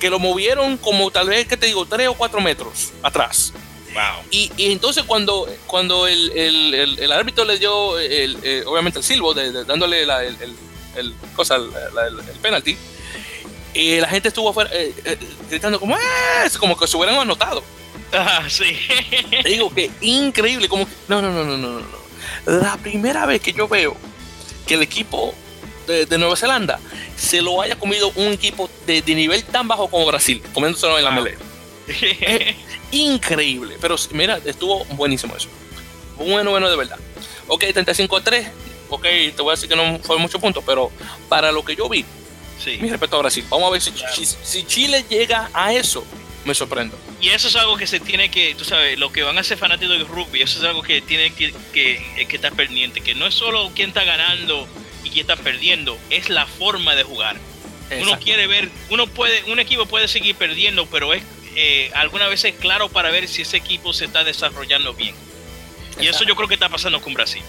Que 0.00 0.10
lo 0.10 0.18
movieron 0.18 0.76
como 0.78 1.10
tal 1.10 1.28
vez, 1.28 1.46
que 1.46 1.56
te 1.56 1.66
digo, 1.66 1.86
tres 1.86 2.08
o 2.08 2.14
cuatro 2.14 2.40
metros 2.40 2.92
atrás. 3.02 3.52
Wow. 3.92 4.24
Y, 4.30 4.50
entonces 4.58 5.04
cuando, 5.04 5.48
cuando 5.66 6.06
el, 6.06 6.30
el, 6.32 6.98
el, 6.98 7.12
árbitro 7.12 7.44
le 7.44 7.58
dio, 7.58 7.98
eh, 7.98 8.62
obviamente 8.66 9.00
el 9.00 9.04
silbo, 9.04 9.34
de, 9.34 9.64
dándole 9.64 10.06
la, 10.06 10.24
el, 10.24 11.14
cosa, 11.34 11.56
el, 11.56 12.38
penalty, 12.40 12.76
y 13.74 14.00
la 14.00 14.08
gente 14.08 14.28
estuvo 14.28 14.50
afuera 14.50 14.70
eh, 14.72 14.94
eh, 15.04 15.18
gritando 15.48 15.78
como 15.78 15.96
es 16.44 16.58
como 16.58 16.76
que 16.76 16.86
se 16.86 16.96
hubieran 16.96 17.16
anotado. 17.16 17.62
Ah, 18.12 18.44
sí. 18.48 18.76
digo 19.44 19.72
que 19.72 19.90
increíble, 20.00 20.68
como 20.68 20.86
que, 20.86 20.92
no, 21.08 21.22
no, 21.22 21.30
no, 21.30 21.44
no, 21.44 21.56
no, 21.56 21.80
no. 21.80 22.00
La 22.46 22.76
primera 22.76 23.26
vez 23.26 23.40
que 23.40 23.52
yo 23.52 23.68
veo 23.68 23.96
que 24.66 24.74
el 24.74 24.82
equipo 24.82 25.34
de, 25.86 26.18
Nueva 26.18 26.36
Zelanda 26.36 26.78
se 27.16 27.42
lo 27.42 27.60
haya 27.60 27.76
comido 27.76 28.12
un 28.16 28.32
equipo 28.32 28.70
de, 28.86 29.02
nivel 29.02 29.44
tan 29.44 29.68
bajo 29.68 29.88
como 29.88 30.06
Brasil, 30.06 30.42
comiéndoselo 30.54 30.98
en 30.98 31.04
la 31.04 31.10
melee. 31.10 31.36
increíble, 32.92 33.76
pero 33.80 33.96
mira, 34.12 34.40
estuvo 34.44 34.84
buenísimo 34.96 35.36
eso. 35.36 35.48
Bueno, 36.16 36.50
bueno, 36.50 36.70
de 36.70 36.76
verdad. 36.76 36.98
Ok, 37.48 37.64
35-3. 37.64 38.50
Ok, 38.90 39.02
te 39.02 39.42
voy 39.42 39.48
a 39.48 39.54
decir 39.54 39.68
que 39.68 39.76
no 39.76 39.98
fue 40.00 40.18
mucho 40.18 40.38
punto, 40.40 40.62
pero 40.62 40.90
para 41.28 41.52
lo 41.52 41.64
que 41.64 41.76
yo 41.76 41.88
vi, 41.88 42.04
Sí. 42.62 42.78
Mi 42.80 42.90
respeto 42.90 43.16
a 43.16 43.20
Brasil. 43.20 43.44
Vamos 43.48 43.68
a 43.68 43.70
ver 43.70 43.80
si, 43.80 44.64
Chile 44.66 45.04
llega 45.08 45.50
a 45.54 45.72
eso. 45.72 46.04
Me 46.44 46.54
sorprendo. 46.54 46.98
Y 47.20 47.28
eso 47.28 47.48
es 47.48 47.56
algo 47.56 47.76
que 47.76 47.86
se 47.86 48.00
tiene 48.00 48.30
que, 48.30 48.54
tú 48.54 48.64
sabes, 48.64 48.98
lo 48.98 49.12
que 49.12 49.22
van 49.22 49.38
a 49.38 49.42
ser 49.42 49.58
fanáticos 49.58 49.98
del 49.98 50.06
rugby, 50.06 50.40
eso 50.40 50.58
es 50.58 50.64
algo 50.64 50.82
que 50.82 51.02
tiene 51.02 51.32
que, 51.34 51.52
que, 51.72 52.26
que 52.26 52.36
estar 52.36 52.52
pendiente, 52.54 53.02
que 53.02 53.14
no 53.14 53.26
es 53.26 53.34
solo 53.34 53.70
quién 53.74 53.90
está 53.90 54.04
ganando 54.04 54.66
y 55.04 55.10
quién 55.10 55.28
está 55.28 55.36
perdiendo, 55.36 55.98
es 56.10 56.28
la 56.28 56.46
forma 56.46 56.94
de 56.94 57.02
jugar. 57.02 57.36
Uno 58.00 58.18
quiere 58.20 58.46
ver, 58.46 58.70
uno 58.88 59.08
puede, 59.08 59.50
un 59.50 59.58
equipo 59.58 59.84
puede 59.86 60.06
seguir 60.06 60.36
perdiendo, 60.36 60.86
pero 60.86 61.12
es 61.12 61.22
eh, 61.56 61.90
algunas 61.94 62.28
veces 62.28 62.54
claro 62.54 62.88
para 62.88 63.10
ver 63.10 63.26
si 63.26 63.42
ese 63.42 63.56
equipo 63.56 63.92
se 63.92 64.04
está 64.04 64.22
desarrollando 64.22 64.94
bien. 64.94 65.14
Y 66.00 66.06
eso 66.06 66.24
yo 66.24 66.36
creo 66.36 66.46
que 66.46 66.54
está 66.54 66.68
pasando 66.68 67.00
con 67.00 67.14
Brasil 67.14 67.42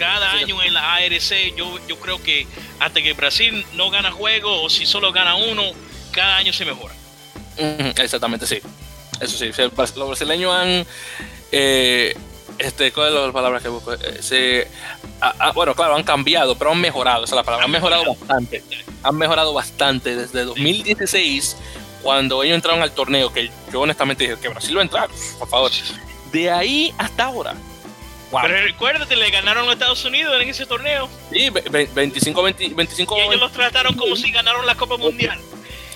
cada 0.00 0.32
año 0.32 0.62
en 0.62 0.72
la 0.72 0.94
ARC, 0.94 1.54
yo, 1.56 1.78
yo 1.86 2.00
creo 2.00 2.22
que 2.22 2.46
hasta 2.78 3.02
que 3.02 3.12
Brasil 3.12 3.66
no 3.74 3.90
gana 3.90 4.10
juego 4.10 4.62
o 4.62 4.70
si 4.70 4.86
solo 4.86 5.12
gana 5.12 5.34
uno, 5.34 5.62
cada 6.10 6.38
año 6.38 6.54
se 6.54 6.64
mejora. 6.64 6.94
Exactamente, 7.96 8.46
sí. 8.46 8.60
Eso 9.20 9.36
sí, 9.36 9.50
los 9.76 10.08
brasileños 10.08 10.54
han... 10.54 10.86
Eh, 11.52 12.16
este, 12.60 12.92
¿Cuáles 12.92 13.14
son 13.14 13.24
las 13.24 13.32
palabras 13.32 13.62
que 13.62 13.68
busco? 13.68 13.92
Eh, 13.94 14.68
bueno, 15.54 15.74
claro, 15.74 15.96
han 15.96 16.04
cambiado, 16.04 16.56
pero 16.56 16.72
han 16.72 16.80
mejorado, 16.80 17.24
esa 17.24 17.34
es 17.34 17.36
la 17.36 17.42
palabra. 17.42 17.64
Han 17.64 17.70
mejorado 17.70 18.04
bastante. 18.14 18.62
Han 19.02 19.16
mejorado 19.16 19.52
bastante 19.52 20.16
desde 20.16 20.44
2016, 20.44 21.56
cuando 22.02 22.42
ellos 22.42 22.54
entraron 22.54 22.82
al 22.82 22.92
torneo, 22.92 23.32
que 23.32 23.50
yo 23.72 23.80
honestamente 23.80 24.24
dije 24.24 24.40
que 24.40 24.48
Brasil 24.48 24.76
va 24.76 24.80
a 24.80 24.84
entrar, 24.84 25.08
por 25.38 25.48
favor. 25.48 25.70
De 26.32 26.50
ahí 26.50 26.94
hasta 26.98 27.24
ahora, 27.24 27.54
pero 28.30 28.62
recuérdate, 28.62 29.16
le 29.16 29.30
ganaron 29.30 29.68
a 29.68 29.72
Estados 29.72 30.04
Unidos 30.04 30.40
en 30.40 30.48
ese 30.48 30.66
torneo. 30.66 31.08
Sí, 31.32 31.50
25, 31.50 32.42
25 32.42 33.16
Y 33.16 33.20
ellos 33.20 33.40
los 33.40 33.52
trataron 33.52 33.94
como 33.94 34.14
si 34.14 34.30
ganaron 34.30 34.66
la 34.66 34.76
Copa 34.76 34.96
Mundial. 34.96 35.38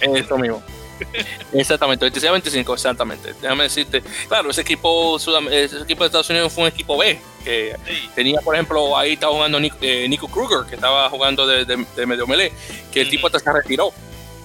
Eso 0.01 0.37
mismo. 0.37 0.63
exactamente, 1.53 2.05
26 2.05 2.33
25, 2.33 2.75
exactamente. 2.75 3.35
Déjame 3.41 3.65
decirte, 3.65 4.03
claro, 4.29 4.51
ese 4.51 4.63
equipo, 4.63 5.17
ese 5.17 5.79
equipo 5.83 6.05
de 6.05 6.07
Estados 6.07 6.31
Unidos 6.31 6.53
fue 6.53 6.65
un 6.65 6.69
equipo 6.69 6.97
B, 6.97 7.19
que 7.45 7.77
tenía, 8.15 8.41
por 8.41 8.55
ejemplo, 8.55 8.97
ahí 8.97 9.15
estaba 9.15 9.33
jugando 9.33 9.59
eh, 9.81 10.07
Nico, 10.09 10.29
Kruger, 10.29 10.67
que 10.69 10.77
estaba 10.77 11.09
jugando 11.11 11.47
de, 11.47 11.65
de, 11.65 12.07
medio 12.07 12.27
melee, 12.27 12.53
que 12.93 13.03
el 13.03 13.09
tipo 13.09 13.27
hasta 13.27 13.39
se 13.39 13.53
retiró. 13.53 13.93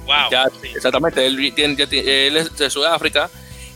Wow. 0.05 0.49
Exactamente, 0.75 1.25
él, 1.25 1.53
él 1.57 2.37
es 2.37 2.57
de 2.57 2.69
Sudáfrica 2.69 3.29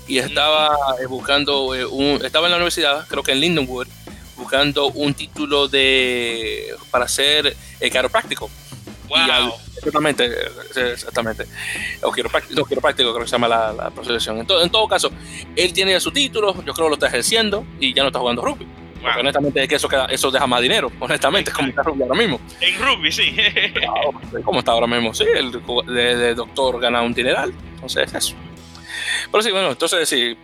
y 0.08 0.18
estaba 0.18 0.76
eh, 1.02 1.06
buscando, 1.06 1.76
eh, 1.76 1.86
un, 1.86 2.24
estaba 2.24 2.48
en 2.48 2.52
la 2.52 2.58
universidad, 2.58 3.08
creo 3.08 3.24
que 3.24 3.32
en 3.32 3.40
Lindenwood, 3.40 3.88
buscando 4.36 4.88
un 4.88 5.14
título 5.14 5.68
de 5.68 6.76
para 6.92 7.08
ser 7.08 7.56
eh, 7.80 7.90
quiropráctico. 7.90 8.50
Wow. 9.08 9.54
exactamente, 9.78 10.30
exactamente. 10.76 11.46
O 12.02 12.12
quiropráctico, 12.12 12.66
creo 12.66 13.20
que 13.20 13.28
se 13.28 13.32
llama 13.32 13.48
la, 13.48 13.74
la 13.74 13.90
procesión. 13.92 14.38
En, 14.38 14.48
en 14.50 14.70
todo 14.70 14.88
caso, 14.88 15.12
él 15.56 15.74
tiene 15.74 16.00
su 16.00 16.12
título, 16.12 16.54
yo 16.64 16.74
creo 16.74 16.86
que 16.86 16.90
lo 16.90 16.94
está 16.94 17.08
ejerciendo 17.08 17.66
y 17.80 17.94
ya 17.94 18.04
no 18.04 18.08
está 18.08 18.20
jugando 18.20 18.42
rugby. 18.42 18.68
Porque 19.04 19.20
honestamente 19.20 19.62
es 19.64 19.68
que 19.68 19.76
eso, 19.76 19.90
queda, 19.90 20.06
eso 20.06 20.32
deja 20.32 20.48
más 20.48 20.62
dinero, 20.62 20.90
honestamente, 21.00 21.52
como 21.52 21.68
está 21.68 21.84
rugby 21.84 22.04
ahora 22.04 22.16
mismo. 22.16 22.40
En 22.62 22.80
rugby, 22.80 23.12
sí. 23.12 23.36
como 24.46 24.60
está 24.60 24.72
ahora 24.72 24.88
mismo, 24.88 25.14
sí, 25.14 25.26
el 25.36 25.52
de, 25.52 26.36
doctor 26.36 26.80
gana 26.80 27.02
un 27.02 27.14
dineral, 27.14 27.54
entonces 27.74 28.14
eso. 28.14 28.36
Pero 29.30 29.44
sí, 29.44 29.52
bueno, 29.52 29.72
entonces 29.72 30.08
sí, 30.08 30.38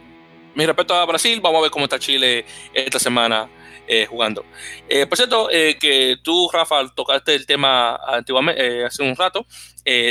mi 0.56 0.66
respeto 0.66 0.94
a 0.94 1.06
Brasil, 1.06 1.40
vamos 1.42 1.60
a 1.60 1.62
ver 1.64 1.72
cómo 1.72 1.86
está 1.86 1.98
Chile 1.98 2.46
esta 2.74 3.00
semana 3.00 3.48
eh, 3.92 4.06
jugando. 4.06 4.46
Eh, 4.88 5.08
por 5.08 5.18
cierto, 5.18 5.50
eh, 5.50 5.76
que 5.80 6.18
tú, 6.22 6.48
Rafa, 6.54 6.88
tocaste 6.94 7.34
el 7.34 7.48
tema 7.48 7.96
antiguamente, 7.96 8.86
hace 8.86 9.02
un 9.02 9.16
rato, 9.16 9.48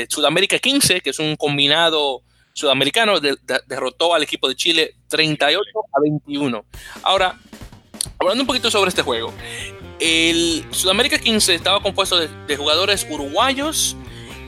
Sudamérica 0.09 0.59
15, 0.59 1.01
que 1.01 1.11
es 1.11 1.19
un 1.21 1.37
combinado 1.37 2.23
sudamericano, 2.53 3.21
derrotó 3.21 4.17
al 4.17 4.25
equipo 4.25 4.49
de 4.49 4.57
Chile 4.57 4.97
38 5.07 5.63
a 5.93 6.01
21. 6.01 6.65
Ahora, 7.05 7.39
hablando 8.19 8.43
un 8.43 8.49
poquito 8.49 8.69
sobre 8.69 8.89
este 8.89 9.03
juego, 9.03 9.33
el 10.01 10.67
Sudamérica 10.73 11.17
15 11.21 11.55
estaba 11.55 11.81
compuesto 11.81 12.19
de, 12.19 12.57
jugadores 12.57 13.07
uruguayos 13.09 13.97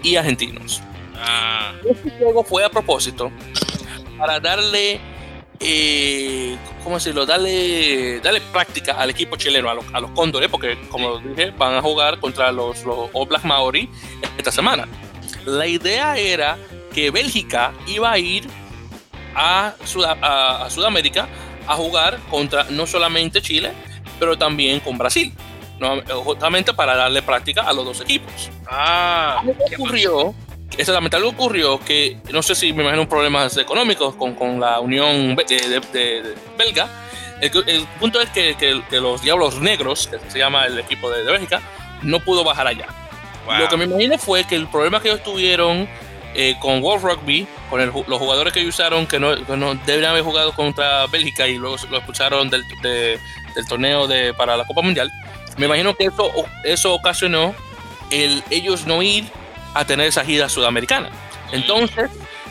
y 0.03 0.17
argentinos. 0.17 0.83
Ah. 1.15 1.73
Este 1.89 2.11
juego 2.19 2.43
fue 2.43 2.65
a 2.65 2.69
propósito 2.69 3.31
para 4.19 4.41
darle, 4.41 5.01
eh, 5.61 6.57
¿cómo 6.83 6.97
decirlo? 6.97 7.27
Darle, 7.27 8.21
darle 8.21 8.41
práctica 8.41 8.95
al 8.95 9.11
equipo 9.11 9.37
chileno, 9.37 9.71
a, 9.71 10.01
los 10.01 10.11
Cóndores, 10.13 10.49
porque 10.49 10.79
como 10.89 11.19
dije, 11.19 11.51
van 11.51 11.75
a 11.75 11.83
jugar 11.83 12.19
contra 12.19 12.51
los, 12.51 12.85
los 12.85 13.11
All 13.13 13.29
Black 13.29 13.45
Maori 13.45 13.89
esta 14.39 14.51
semana. 14.51 14.89
La 15.45 15.67
idea 15.67 16.17
era 16.17 16.59
que 16.95 17.11
Bélgica 17.11 17.73
iba 17.87 18.11
a 18.11 18.19
ir 18.19 18.49
a, 19.35 19.75
a 20.23 20.71
Sudamérica 20.71 21.29
a 21.67 21.75
jugar 21.77 22.19
contra 22.31 22.65
no 22.65 22.87
solamente 22.87 23.41
Chile, 23.43 23.73
pero 24.19 24.37
también 24.37 24.81
con 24.81 24.99
Brasil, 24.99 25.33
justamente 26.25 26.75
para 26.75 26.97
darle 26.97 27.23
práctica 27.23 27.63
a 27.63 27.73
los 27.73 27.85
dos 27.85 28.01
equipos. 28.01 28.51
Ah, 28.67 29.43
¿qué 29.69 29.77
ocurrió? 29.77 30.35
Exactamente, 30.77 31.17
algo 31.17 31.31
ocurrió 31.31 31.81
que 31.81 32.19
no 32.33 32.43
sé 32.43 32.55
si 32.55 32.73
me 32.73 32.83
imagino 32.83 33.09
problemas 33.09 33.57
económicos 33.57 34.15
con, 34.15 34.35
con 34.35 34.61
la 34.61 34.81
Unión 34.81 35.37
de, 35.37 36.35
Belga. 36.57 36.89
El, 37.41 37.87
punto 37.99 38.21
es 38.21 38.29
que, 38.31 38.55
que, 38.55 39.01
los 39.01 39.23
Diablos 39.23 39.61
Negros, 39.61 40.09
que 40.09 40.31
se 40.31 40.39
llama 40.39 40.67
el 40.67 40.79
equipo 40.79 41.11
de, 41.11 41.23
Bélgica, 41.25 41.61
no 42.03 42.21
pudo 42.21 42.45
bajar 42.45 42.67
allá. 42.67 42.87
Lo 43.59 43.69
que 43.69 43.77
me 43.77 43.85
imagino 43.85 44.17
fue 44.19 44.45
que 44.45 44.55
el 44.55 44.69
problema 44.69 45.01
que 45.01 45.09
ellos 45.09 45.25
tuvieron 45.25 45.89
eh, 46.35 46.55
con 46.61 46.83
World 46.83 47.05
Rugby, 47.05 47.47
con 47.69 47.85
los 47.85 48.19
jugadores 48.19 48.53
que 48.53 48.65
usaron 48.65 49.07
que 49.07 49.19
no, 49.19 49.35
no 49.35 49.75
deberían 49.87 50.13
haber 50.13 50.23
jugado 50.23 50.53
contra 50.53 51.07
Bélgica 51.09 51.49
y 51.49 51.57
luego 51.57 51.77
lo 51.91 51.97
expulsaron 51.97 52.49
del, 52.49 52.63
del 52.83 53.67
torneo 53.69 54.07
de, 54.07 54.33
para 54.35 54.57
la 54.57 54.65
Copa 54.65 54.83
Mundial, 54.83 55.11
me 55.57 55.67
imagino 55.67 55.95
que 55.95 56.05
eso, 56.05 56.31
eso 56.65 56.95
ocasionó 56.95 57.55
el 58.11 58.43
ellos 58.51 58.87
no 58.87 59.03
ir 59.03 59.25
a 59.75 59.85
tener 59.85 60.07
esa 60.07 60.25
gira 60.25 60.49
sudamericana. 60.49 61.11
Entonces, 61.53 62.11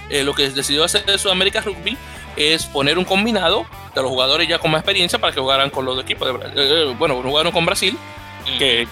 eh, 0.10 0.24
lo 0.24 0.34
que 0.34 0.50
decidió 0.50 0.84
hacer 0.84 1.20
Sudamérica 1.20 1.62
Rugby 1.62 1.98
es 2.36 2.66
poner 2.66 2.98
un 2.98 3.06
combinado 3.06 3.66
de 3.94 4.02
los 4.02 4.10
jugadores 4.10 4.48
ya 4.48 4.60
con 4.60 4.72
más 4.72 4.80
experiencia 4.80 5.20
para 5.20 5.34
que 5.34 5.40
jugaran 5.40 5.70
con 5.70 5.86
los 5.86 6.02
equipos 6.02 6.28
de 6.28 6.52
eh, 6.56 6.96
bueno, 6.98 7.22
jugaron 7.22 7.52
con 7.52 7.66
Brasil, 7.66 7.98
que, 8.58 8.88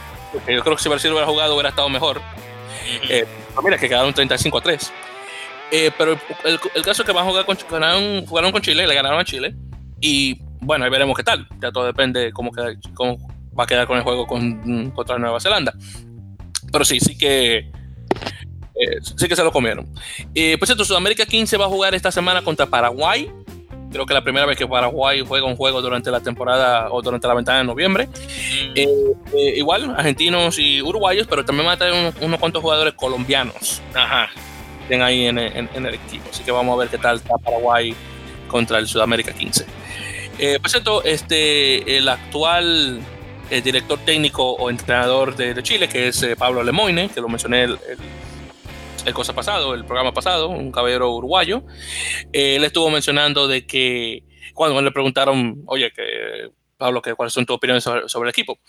yo 0.48 0.64
creo 0.64 0.76
que 0.76 0.84
si 0.84 0.90
Brasil 0.90 1.12
hubiera 1.12 1.28
jugado 1.28 1.54
hubiera 1.54 1.70
estado 1.70 1.90
mejor. 1.90 2.22
Ah, 3.56 3.62
mira, 3.64 3.78
que 3.78 3.90
quedaron 3.90 4.14
35 4.14 4.58
a 4.58 4.62
3. 4.62 4.94
Eh, 5.72 5.92
pero 5.98 6.18
el, 6.46 6.60
caso 6.84 7.02
es 7.02 7.06
que 7.06 7.12
van 7.12 7.26
a 7.26 7.30
jugar 7.30 7.46
con, 7.46 7.58
ganaron, 7.70 8.26
jugaron 8.26 8.52
con 8.52 8.62
Chile, 8.62 8.88
le 8.88 8.96
ganaron 8.96 9.20
a 9.20 9.26
Chile. 9.26 9.56
Y 10.00 10.40
bueno, 10.62 10.86
ahí 10.86 10.92
veremos 10.92 11.18
qué 11.18 11.24
tal. 11.24 11.48
Ya 11.60 11.72
todo 11.72 11.86
depende 11.86 12.32
cómo, 12.32 12.52
queda, 12.52 12.74
cómo 12.94 13.18
va 13.58 13.64
a 13.64 13.68
quedar 13.68 13.88
con 13.88 13.98
el 13.98 14.04
juego 14.04 14.28
con, 14.28 14.92
contra 14.92 15.18
Nueva 15.18 15.40
Zelanda. 15.40 15.74
Pero 16.72 16.86
sí, 16.86 17.00
sí 17.00 17.18
que. 17.18 17.72
Eh, 18.80 19.00
sí 19.02 19.28
que 19.28 19.36
se 19.36 19.44
lo 19.44 19.52
comieron. 19.52 19.88
Eh, 20.36 20.58
por 20.58 20.68
cierto, 20.68 20.86
Sudamérica 20.86 21.26
15 21.26 21.58
va 21.58 21.66
a 21.66 21.70
jugar 21.70 21.96
esta 21.96 22.12
semana 22.12 22.44
contra 22.44 22.66
Paraguay. 22.66 23.32
Creo 23.92 24.06
que 24.06 24.14
la 24.14 24.22
primera 24.22 24.46
vez 24.46 24.58
que 24.58 24.68
Paraguay 24.68 25.24
juega 25.26 25.46
un 25.48 25.56
juego 25.56 25.82
durante 25.82 26.12
la 26.12 26.20
temporada 26.20 26.90
o 26.92 27.02
durante 27.02 27.28
la 27.28 27.34
ventana 27.34 27.60
de 27.60 27.64
noviembre. 27.64 28.08
Mm. 28.08 28.72
Eh, 28.76 28.88
eh, 29.34 29.54
igual, 29.56 29.96
argentinos 29.96 30.60
y 30.60 30.82
uruguayos, 30.82 31.26
pero 31.28 31.46
también 31.46 31.68
va 31.68 31.74
a 31.74 31.78
tener 31.78 32.14
unos 32.22 32.40
cuantos 32.40 32.62
jugadores 32.62 32.94
colombianos. 32.94 33.82
Ajá. 33.94 34.30
Estén 34.82 35.02
ahí 35.02 35.26
en, 35.26 35.38
el 35.38 35.94
equipo. 35.94 36.30
Así 36.30 36.44
que 36.44 36.52
vamos 36.52 36.76
a 36.76 36.80
ver 36.80 36.90
qué 36.90 36.98
tal 36.98 37.18
está 37.18 37.38
Paraguay 37.38 37.94
contra 38.48 38.80
el 38.80 38.88
Sudamérica 38.88 39.34
15. 39.34 39.66
Eh, 40.40 40.60
por 40.62 40.70
cierto, 40.70 41.04
este, 41.04 41.98
el 41.98 42.08
actual 42.08 43.02
director 43.64 43.98
técnico 44.00 44.52
o 44.52 44.70
entrenador 44.70 45.36
de, 45.36 45.62
Chile, 45.64 45.88
que 45.88 46.10
es 46.10 46.26
Pablo 46.38 46.64
Lemoine, 46.64 47.10
que 47.10 47.22
lo 47.22 47.30
mencioné 47.30 47.64
el, 47.64 47.72
el 47.72 47.98
cosa 49.14 49.34
pasado, 49.34 49.74
el 49.74 49.86
programa 49.86 50.14
pasado, 50.14 50.50
un 50.50 50.72
caballero 50.72 51.14
uruguayo, 51.14 51.64
él 52.34 52.64
estuvo 52.64 52.90
mencionando 52.90 53.48
de 53.48 53.66
que 53.66 54.24
cuando 54.54 54.82
le 54.82 54.92
preguntaron, 54.92 55.64
oye, 55.68 55.92
que 55.92 56.50
Pablo, 56.78 57.02
que, 57.02 57.16
¿cuáles 57.16 57.34
son 57.34 57.46
tus 57.46 57.56
opiniones 57.56 57.84
sobre, 57.84 58.06
el 58.24 58.30
equipo? 58.30 58.60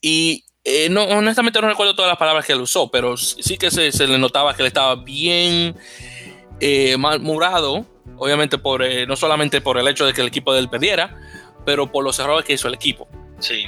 Y 0.00 0.44
eh, 0.64 0.88
no, 0.88 1.04
honestamente 1.04 1.60
no 1.60 1.68
recuerdo 1.68 1.94
todas 1.94 2.08
las 2.08 2.18
palabras 2.18 2.46
que 2.46 2.52
él 2.52 2.60
usó, 2.60 2.90
pero 2.90 3.16
sí 3.16 3.56
que 3.58 3.70
se, 3.70 4.06
le 4.06 4.18
notaba 4.18 4.54
que 4.54 4.62
él 4.62 4.68
estaba 4.68 4.96
bien 4.96 5.76
eh, 6.60 6.96
malmurado, 6.96 7.86
obviamente 8.16 8.58
por, 8.58 8.82
eh, 8.82 9.06
no 9.06 9.16
solamente 9.16 9.60
por 9.60 9.78
el 9.78 9.88
hecho 9.88 10.06
de 10.06 10.12
que 10.12 10.20
el 10.20 10.28
equipo 10.28 10.52
de 10.52 10.60
él 10.60 10.70
perdiera, 10.70 11.16
pero 11.64 11.90
por 11.90 12.04
los 12.04 12.18
errores 12.18 12.44
que 12.44 12.54
hizo 12.54 12.68
el 12.68 12.74
equipo. 12.74 13.08
Sí. 13.38 13.66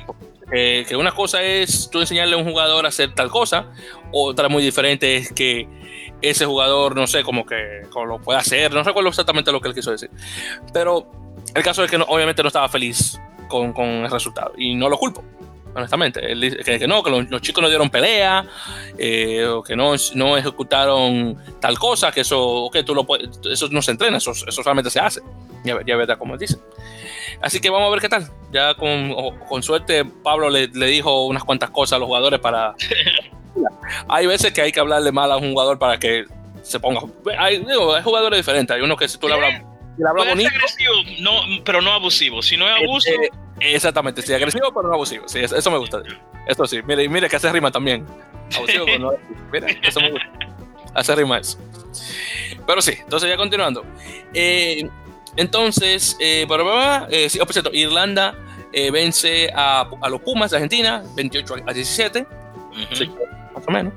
Que 0.50 0.96
una 0.96 1.12
cosa 1.12 1.42
es 1.42 1.88
tú 1.90 2.00
enseñarle 2.00 2.34
a 2.34 2.38
un 2.38 2.44
jugador 2.44 2.84
a 2.84 2.88
hacer 2.88 3.14
tal 3.14 3.30
cosa, 3.30 3.72
otra 4.12 4.48
muy 4.48 4.62
diferente 4.62 5.16
es 5.16 5.32
que 5.32 5.68
ese 6.20 6.46
jugador, 6.46 6.96
no 6.96 7.06
sé, 7.06 7.22
como 7.22 7.44
que 7.44 7.82
lo 7.94 8.18
puede 8.20 8.38
hacer, 8.38 8.72
no 8.72 8.82
recuerdo 8.82 9.08
exactamente 9.08 9.52
lo 9.52 9.60
que 9.60 9.68
él 9.68 9.74
quiso 9.74 9.90
decir, 9.90 10.10
pero 10.72 11.10
el 11.54 11.62
caso 11.62 11.84
es 11.84 11.90
que 11.90 11.96
obviamente 11.96 12.42
no 12.42 12.48
estaba 12.48 12.68
feliz 12.68 13.18
con, 13.48 13.72
con, 13.72 13.86
el 13.86 14.10
resultado 14.10 14.52
y 14.56 14.74
no 14.74 14.88
lo 14.88 14.98
culpo, 14.98 15.22
honestamente. 15.74 16.32
Él 16.32 16.40
dice 16.40 16.78
que, 16.78 16.86
no, 16.86 17.02
que 17.02 17.10
los, 17.10 17.40
chicos 17.42 17.62
no 17.62 17.68
dieron 17.68 17.90
pelea, 17.90 18.44
eh, 18.98 19.44
o 19.46 19.62
que 19.62 19.76
no, 19.76 19.94
no 20.14 20.36
ejecutaron 20.36 21.36
tal 21.60 21.78
cosa, 21.78 22.10
que 22.10 22.22
eso, 22.22 22.68
que 22.72 22.82
tú 22.82 22.94
lo 22.94 23.04
puedes, 23.04 23.38
eso 23.50 23.68
no 23.70 23.82
se 23.82 23.92
entrena, 23.92 24.18
eso, 24.18 24.32
eso 24.32 24.62
solamente 24.62 24.90
se 24.90 25.00
hace. 25.00 25.20
Ya, 25.64 25.78
ya 25.84 26.16
como 26.16 26.34
él 26.34 26.40
dice. 26.40 26.58
Así 27.40 27.60
que 27.60 27.70
vamos 27.70 27.88
a 27.88 27.90
ver 27.90 28.00
qué 28.00 28.08
tal. 28.08 28.30
Ya 28.52 28.74
con, 28.74 29.14
con 29.48 29.62
suerte, 29.62 30.04
Pablo 30.04 30.50
le, 30.50 30.68
le, 30.68 30.86
dijo 30.86 31.26
unas 31.26 31.44
cuantas 31.44 31.70
cosas 31.70 31.96
a 31.96 31.98
los 31.98 32.06
jugadores 32.06 32.40
para. 32.40 32.74
hay 34.08 34.26
veces 34.26 34.52
que 34.52 34.62
hay 34.62 34.72
que 34.72 34.80
hablarle 34.80 35.12
mal 35.12 35.30
a 35.32 35.36
un 35.36 35.50
jugador 35.50 35.78
para 35.78 35.98
que 35.98 36.24
se 36.62 36.80
ponga. 36.80 37.00
Hay, 37.38 37.58
digo, 37.58 37.94
hay 37.94 38.02
jugadores 38.02 38.38
diferentes. 38.38 38.76
Hay 38.76 38.82
uno 38.82 38.96
que 38.96 39.08
si 39.08 39.18
tú 39.18 39.28
le 39.28 39.34
hablas 39.34 39.62
agresivo, 40.02 40.94
no, 41.20 41.64
pero 41.64 41.80
no 41.80 41.92
abusivo. 41.92 42.42
Si 42.42 42.56
no 42.56 42.68
es 42.68 42.82
abuso. 42.82 43.10
Eh, 43.10 43.30
exactamente, 43.74 44.22
sí, 44.22 44.32
agresivo, 44.32 44.72
pero 44.74 44.88
no 44.88 44.94
abusivo. 44.94 45.28
Sí, 45.28 45.40
eso, 45.40 45.70
me 45.70 45.78
gusta. 45.78 46.02
Esto 46.46 46.66
sí, 46.66 46.80
mire, 46.84 47.08
mire 47.08 47.28
que 47.28 47.36
hace 47.36 47.50
rima 47.52 47.70
también. 47.70 48.06
Abusivo, 48.56 48.84
pero 48.86 48.98
no 48.98 49.12
Mira, 49.52 49.68
eso 49.82 50.00
me 50.00 50.10
gusta. 50.10 50.28
Hace 50.94 51.14
rima 51.14 51.38
eso. 51.38 51.58
Pero 52.66 52.80
sí, 52.80 52.92
entonces 52.98 53.28
ya 53.28 53.36
continuando. 53.36 53.84
Eh, 54.32 54.88
entonces, 55.36 56.16
eh, 56.20 56.46
eh 57.10 57.28
sí, 57.28 57.38
oh, 57.40 57.44
por 57.44 57.52
cierto, 57.52 57.70
Irlanda 57.72 58.34
eh, 58.72 58.90
vence 58.90 59.50
a, 59.54 59.88
a, 60.00 60.08
los 60.08 60.20
Pumas 60.20 60.50
de 60.50 60.56
Argentina, 60.58 61.02
28 61.14 61.54
a 61.66 61.72
17. 61.72 62.26
más 63.54 63.64
o 63.66 63.70
menos. 63.70 63.92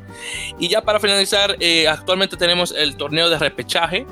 Y 0.60 0.68
ya 0.68 0.82
para 0.82 1.00
finalizar, 1.00 1.58
actualmente 1.90 2.38
tenemos 2.38 2.72
el 2.72 2.96
torneo 2.96 3.30
de 3.30 3.40
repechaje 3.40 4.06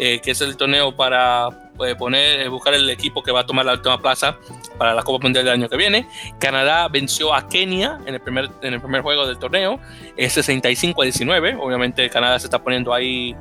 eh, 0.00 0.20
que 0.20 0.30
es 0.30 0.40
el 0.40 0.56
torneo 0.56 0.94
para 0.94 1.48
eh, 1.84 1.96
poner, 1.96 2.42
eh, 2.42 2.48
buscar 2.48 2.72
el 2.72 2.88
equipo 2.88 3.20
que 3.20 3.32
va 3.32 3.40
a 3.40 3.46
tomar 3.46 3.66
la 3.66 3.72
última 3.72 4.00
plaza 4.00 4.36
para 4.78 4.94
la 4.94 5.02
Copa 5.02 5.24
Mundial 5.24 5.44
del 5.44 5.54
año 5.54 5.68
que 5.68 5.76
viene. 5.76 6.06
Canadá 6.38 6.86
venció 6.86 7.34
a 7.34 7.48
Kenia 7.48 7.98
en 8.06 8.14
el 8.14 8.20
primer, 8.20 8.48
en 8.62 8.74
el 8.74 8.80
primer 8.80 9.02
juego 9.02 9.26
del 9.26 9.38
torneo, 9.40 9.80
es 10.16 10.34
65 10.34 11.02
a 11.02 11.04
19. 11.04 11.56
Obviamente 11.56 12.08
Canadá 12.10 12.38
se 12.38 12.46
está 12.46 12.62
poniendo 12.62 12.94
ahí 12.94 13.34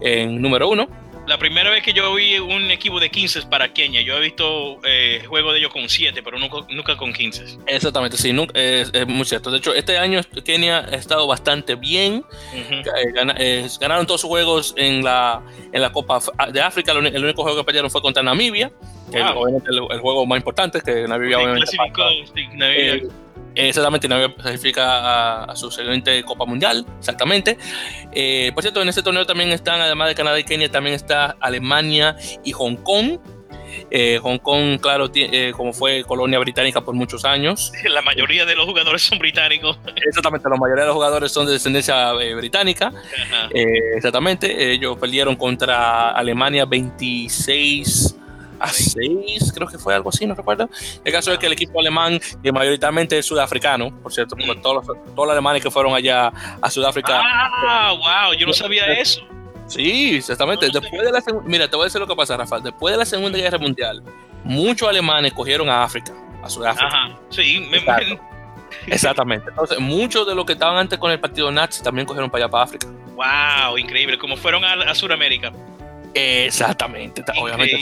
en 0.00 0.40
número 0.40 0.70
uno 0.70 0.88
la 1.28 1.38
primera 1.38 1.70
vez 1.70 1.82
que 1.82 1.92
yo 1.92 2.14
vi 2.14 2.38
un 2.38 2.70
equipo 2.70 2.98
de 2.98 3.10
15 3.10 3.42
para 3.42 3.72
Kenia, 3.72 4.00
yo 4.00 4.16
he 4.16 4.20
visto 4.20 4.78
eh, 4.84 5.22
juegos 5.28 5.52
de 5.52 5.58
ellos 5.60 5.72
con 5.72 5.88
7, 5.88 6.22
pero 6.22 6.38
nunca, 6.38 6.56
nunca 6.70 6.96
con 6.96 7.12
15. 7.12 7.58
Exactamente, 7.66 8.16
sí, 8.16 8.34
es, 8.54 9.06
muy 9.06 9.24
cierto. 9.26 9.50
De 9.50 9.58
hecho, 9.58 9.74
este 9.74 9.98
año 9.98 10.20
Kenia 10.44 10.78
ha 10.78 10.96
estado 10.96 11.26
bastante 11.26 11.74
bien. 11.74 12.24
Eh, 12.54 12.82
eh, 13.38 13.68
ganaron 13.78 14.06
todos 14.06 14.22
sus 14.22 14.28
juegos 14.28 14.74
en 14.76 15.04
la, 15.04 15.42
en 15.70 15.82
la 15.82 15.92
Copa 15.92 16.20
de 16.50 16.60
África. 16.62 16.92
El, 16.92 17.24
único 17.24 17.42
juego 17.42 17.58
que 17.58 17.64
perdieron 17.64 17.90
fue 17.90 18.00
contra 18.00 18.22
Namibia, 18.22 18.72
que 19.12 19.18
es 19.18 19.26
el, 19.68 20.00
juego 20.00 20.24
más 20.24 20.38
importante, 20.38 20.80
que 20.80 21.06
Namibia 21.06 21.38
obviamente. 21.38 21.70
Exactamente, 23.58 24.06
Namibia 24.06 24.36
clasifica 24.36 25.42
a, 25.42 25.56
su 25.56 25.68
siguiente 25.68 26.22
Copa 26.22 26.46
Mundial, 26.46 26.86
exactamente. 26.96 27.58
Eh, 28.12 28.52
por 28.54 28.62
cierto, 28.62 28.80
en 28.80 28.88
este 28.88 29.02
torneo 29.02 29.26
también 29.26 29.50
están, 29.50 29.80
además 29.80 30.08
de 30.08 30.14
Canadá 30.14 30.38
y 30.38 30.44
Kenia, 30.44 30.70
también 30.70 30.94
está 30.94 31.36
Alemania 31.40 32.16
y 32.44 32.52
Hong 32.52 32.76
Kong. 32.76 33.18
Eh, 33.90 34.20
Hong 34.22 34.38
Kong, 34.38 34.78
claro, 34.80 35.10
eh, 35.12 35.52
como 35.56 35.72
fue 35.72 36.04
colonia 36.04 36.38
británica 36.38 36.82
por 36.82 36.94
muchos 36.94 37.24
años. 37.24 37.72
La 37.84 38.00
mayoría 38.00 38.46
de 38.46 38.54
los 38.54 38.64
jugadores 38.64 39.02
son 39.02 39.18
británicos. 39.18 39.76
Exactamente, 40.06 40.48
la 40.48 40.56
mayoría 40.56 40.84
de 40.84 40.88
los 40.88 40.94
jugadores 40.94 41.32
son 41.32 41.46
de 41.46 41.52
descendencia 41.52 42.12
británica. 42.12 42.92
exactamente, 43.50 44.72
ellos 44.72 44.96
perdieron 44.98 45.34
contra 45.34 46.10
Alemania 46.10 46.64
26 46.64 48.17
a 48.58 48.68
6, 48.68 49.52
creo 49.54 49.68
que 49.68 49.78
fue 49.78 49.94
algo 49.94 50.10
así, 50.10 50.26
no 50.26 50.34
recuerdo. 50.34 50.68
El 51.04 51.12
caso 51.12 51.32
es 51.32 51.38
que 51.38 51.46
el 51.46 51.52
equipo 51.52 51.80
alemán, 51.80 52.20
que 52.42 52.52
mayoritariamente 52.52 53.18
es 53.18 53.26
sudafricano, 53.26 53.96
por 54.02 54.12
cierto, 54.12 54.36
mm. 54.36 54.60
todos, 54.60 54.86
los, 54.86 54.86
todos 54.86 55.26
los 55.26 55.30
alemanes 55.30 55.62
que 55.62 55.70
fueron 55.70 55.94
allá 55.94 56.32
a 56.60 56.70
Sudáfrica. 56.70 57.20
Ah, 57.22 57.92
wow, 57.92 58.34
yo 58.34 58.46
no 58.46 58.52
sabía 58.52 58.86
eso. 58.92 59.20
Sí, 59.66 60.16
exactamente. 60.16 60.66
Después 60.72 61.02
de 61.02 61.12
la 61.12 61.22
mira, 61.44 61.68
te 61.68 61.76
voy 61.76 61.84
a 61.84 61.86
decir 61.86 62.00
lo 62.00 62.06
que 62.06 62.16
pasa, 62.16 62.36
Rafa. 62.36 62.58
Después 62.60 62.92
de 62.92 62.98
la 62.98 63.04
Segunda 63.04 63.38
Guerra 63.38 63.58
Mundial, 63.58 64.02
muchos 64.44 64.88
alemanes 64.88 65.32
cogieron 65.34 65.68
a 65.68 65.82
África, 65.82 66.12
a 66.42 66.48
Sudáfrica. 66.48 66.86
Ajá, 66.86 67.18
sí, 67.28 67.66
me, 67.70 67.78
Exactamente. 68.86 69.50
Entonces, 69.50 69.78
muchos 69.78 70.26
de 70.26 70.34
los 70.34 70.44
que 70.44 70.54
estaban 70.54 70.76
antes 70.76 70.98
con 70.98 71.10
el 71.10 71.20
partido 71.20 71.50
nazi 71.50 71.82
también 71.82 72.06
cogieron 72.06 72.30
para 72.30 72.44
allá, 72.44 72.50
para 72.50 72.64
África. 72.64 72.88
Wow, 73.14 73.76
increíble. 73.78 74.18
Como 74.18 74.36
fueron 74.36 74.64
a, 74.64 74.72
a 74.72 74.94
Sudamérica. 74.94 75.52
Exactamente, 76.18 77.22
obviamente 77.40 77.78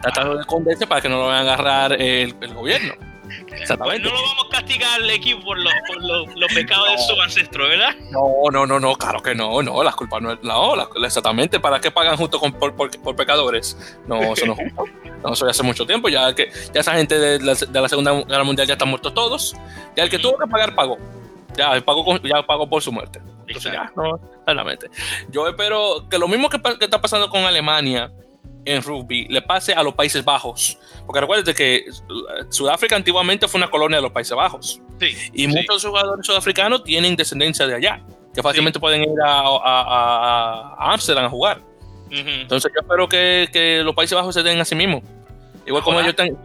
tratando 0.00 0.34
de 0.34 0.40
esconderse 0.40 0.86
para 0.86 1.00
que 1.00 1.08
no 1.08 1.16
lo 1.16 1.26
vayan 1.26 1.48
a 1.48 1.54
agarrar 1.54 1.92
el, 2.00 2.34
gobierno. 2.54 2.94
Exactamente. 3.52 4.08
no 4.08 4.14
lo 4.14 4.22
vamos 4.22 4.46
a 4.48 4.56
castigar 4.56 5.02
al 5.02 5.10
equipo 5.10 5.42
por, 5.42 5.58
los 5.58 6.54
pecados 6.54 6.88
de 6.90 6.98
su 6.98 7.20
ancestro, 7.20 7.68
¿verdad? 7.68 7.94
No, 8.10 8.50
no, 8.50 8.66
no, 8.66 8.80
no, 8.80 8.94
claro 8.94 9.22
que 9.22 9.34
no, 9.34 9.62
no, 9.62 9.82
las 9.82 9.94
culpas 9.94 10.22
no, 10.22 10.34
no 10.36 11.04
exactamente, 11.04 11.60
¿para 11.60 11.80
qué 11.80 11.90
pagan 11.90 12.16
justo 12.16 12.38
con, 12.38 12.52
por, 12.52 12.74
por, 12.74 13.16
pecadores? 13.16 13.76
No, 14.06 14.20
eso 14.32 14.46
no 14.46 14.52
es 14.52 14.58
justo. 14.58 14.84
No, 15.18 15.32
eso 15.32 15.46
ya 15.46 15.50
hace 15.50 15.64
mucho 15.64 15.84
tiempo, 15.84 16.08
ya 16.08 16.32
que 16.32 16.48
ya 16.72 16.80
esa 16.80 16.94
gente 16.94 17.18
de 17.18 17.40
la, 17.40 17.54
de 17.54 17.80
la 17.80 17.88
Segunda 17.88 18.12
Guerra 18.22 18.44
Mundial 18.44 18.68
ya 18.68 18.74
están 18.74 18.88
muertos 18.88 19.12
todos, 19.14 19.56
ya 19.96 20.04
el 20.04 20.10
que 20.10 20.20
tuvo 20.20 20.38
que 20.38 20.46
pagar 20.46 20.76
pagó, 20.76 20.96
ya 21.56 21.80
pagó, 21.80 22.18
ya 22.22 22.40
pagó 22.46 22.68
por 22.68 22.80
su 22.82 22.92
muerte. 22.92 23.20
Entonces 23.48 23.72
no, 23.96 24.20
realmente. 24.46 24.90
Yo 25.30 25.48
espero 25.48 26.06
que 26.08 26.18
lo 26.18 26.28
mismo 26.28 26.48
que, 26.48 26.60
está 26.80 27.00
pasando 27.00 27.28
con 27.28 27.42
Alemania 27.42 28.12
en 28.64 28.82
rugby 28.82 29.26
le 29.28 29.42
pase 29.42 29.72
a 29.72 29.82
los 29.82 29.94
Países 29.94 30.24
Bajos. 30.24 30.78
Porque 31.06 31.20
recuerden 31.20 31.54
que 31.54 31.86
Sudáfrica 32.50 32.96
antiguamente 32.96 33.48
fue 33.48 33.58
una 33.58 33.70
colonia 33.70 33.96
de 33.96 34.02
los 34.02 34.12
Países 34.12 34.36
Bajos. 34.36 34.80
Sí, 35.00 35.16
y 35.32 35.46
muchos 35.46 35.84
jugadores 35.84 36.26
sudafricanos 36.26 36.84
tienen 36.84 37.16
descendencia 37.16 37.66
de 37.66 37.74
allá, 37.74 38.02
que 38.34 38.42
fácilmente 38.42 38.78
pueden 38.78 39.02
ir 39.02 39.16
a 39.24 40.92
Amsterdam 40.92 41.24
a, 41.24 41.30
jugar. 41.30 41.62
Entonces 42.10 42.72
yo 42.74 42.80
espero 42.80 43.08
que, 43.08 43.48
que, 43.52 43.82
los 43.82 43.94
Países 43.94 44.16
Bajos 44.16 44.34
se 44.34 44.42
den 44.42 44.60
a 44.60 44.64
sí 44.64 44.74
mismos. 44.74 45.02
Igual 45.66 45.82
como 45.82 46.00
ellos 46.00 46.10
están... 46.10 46.36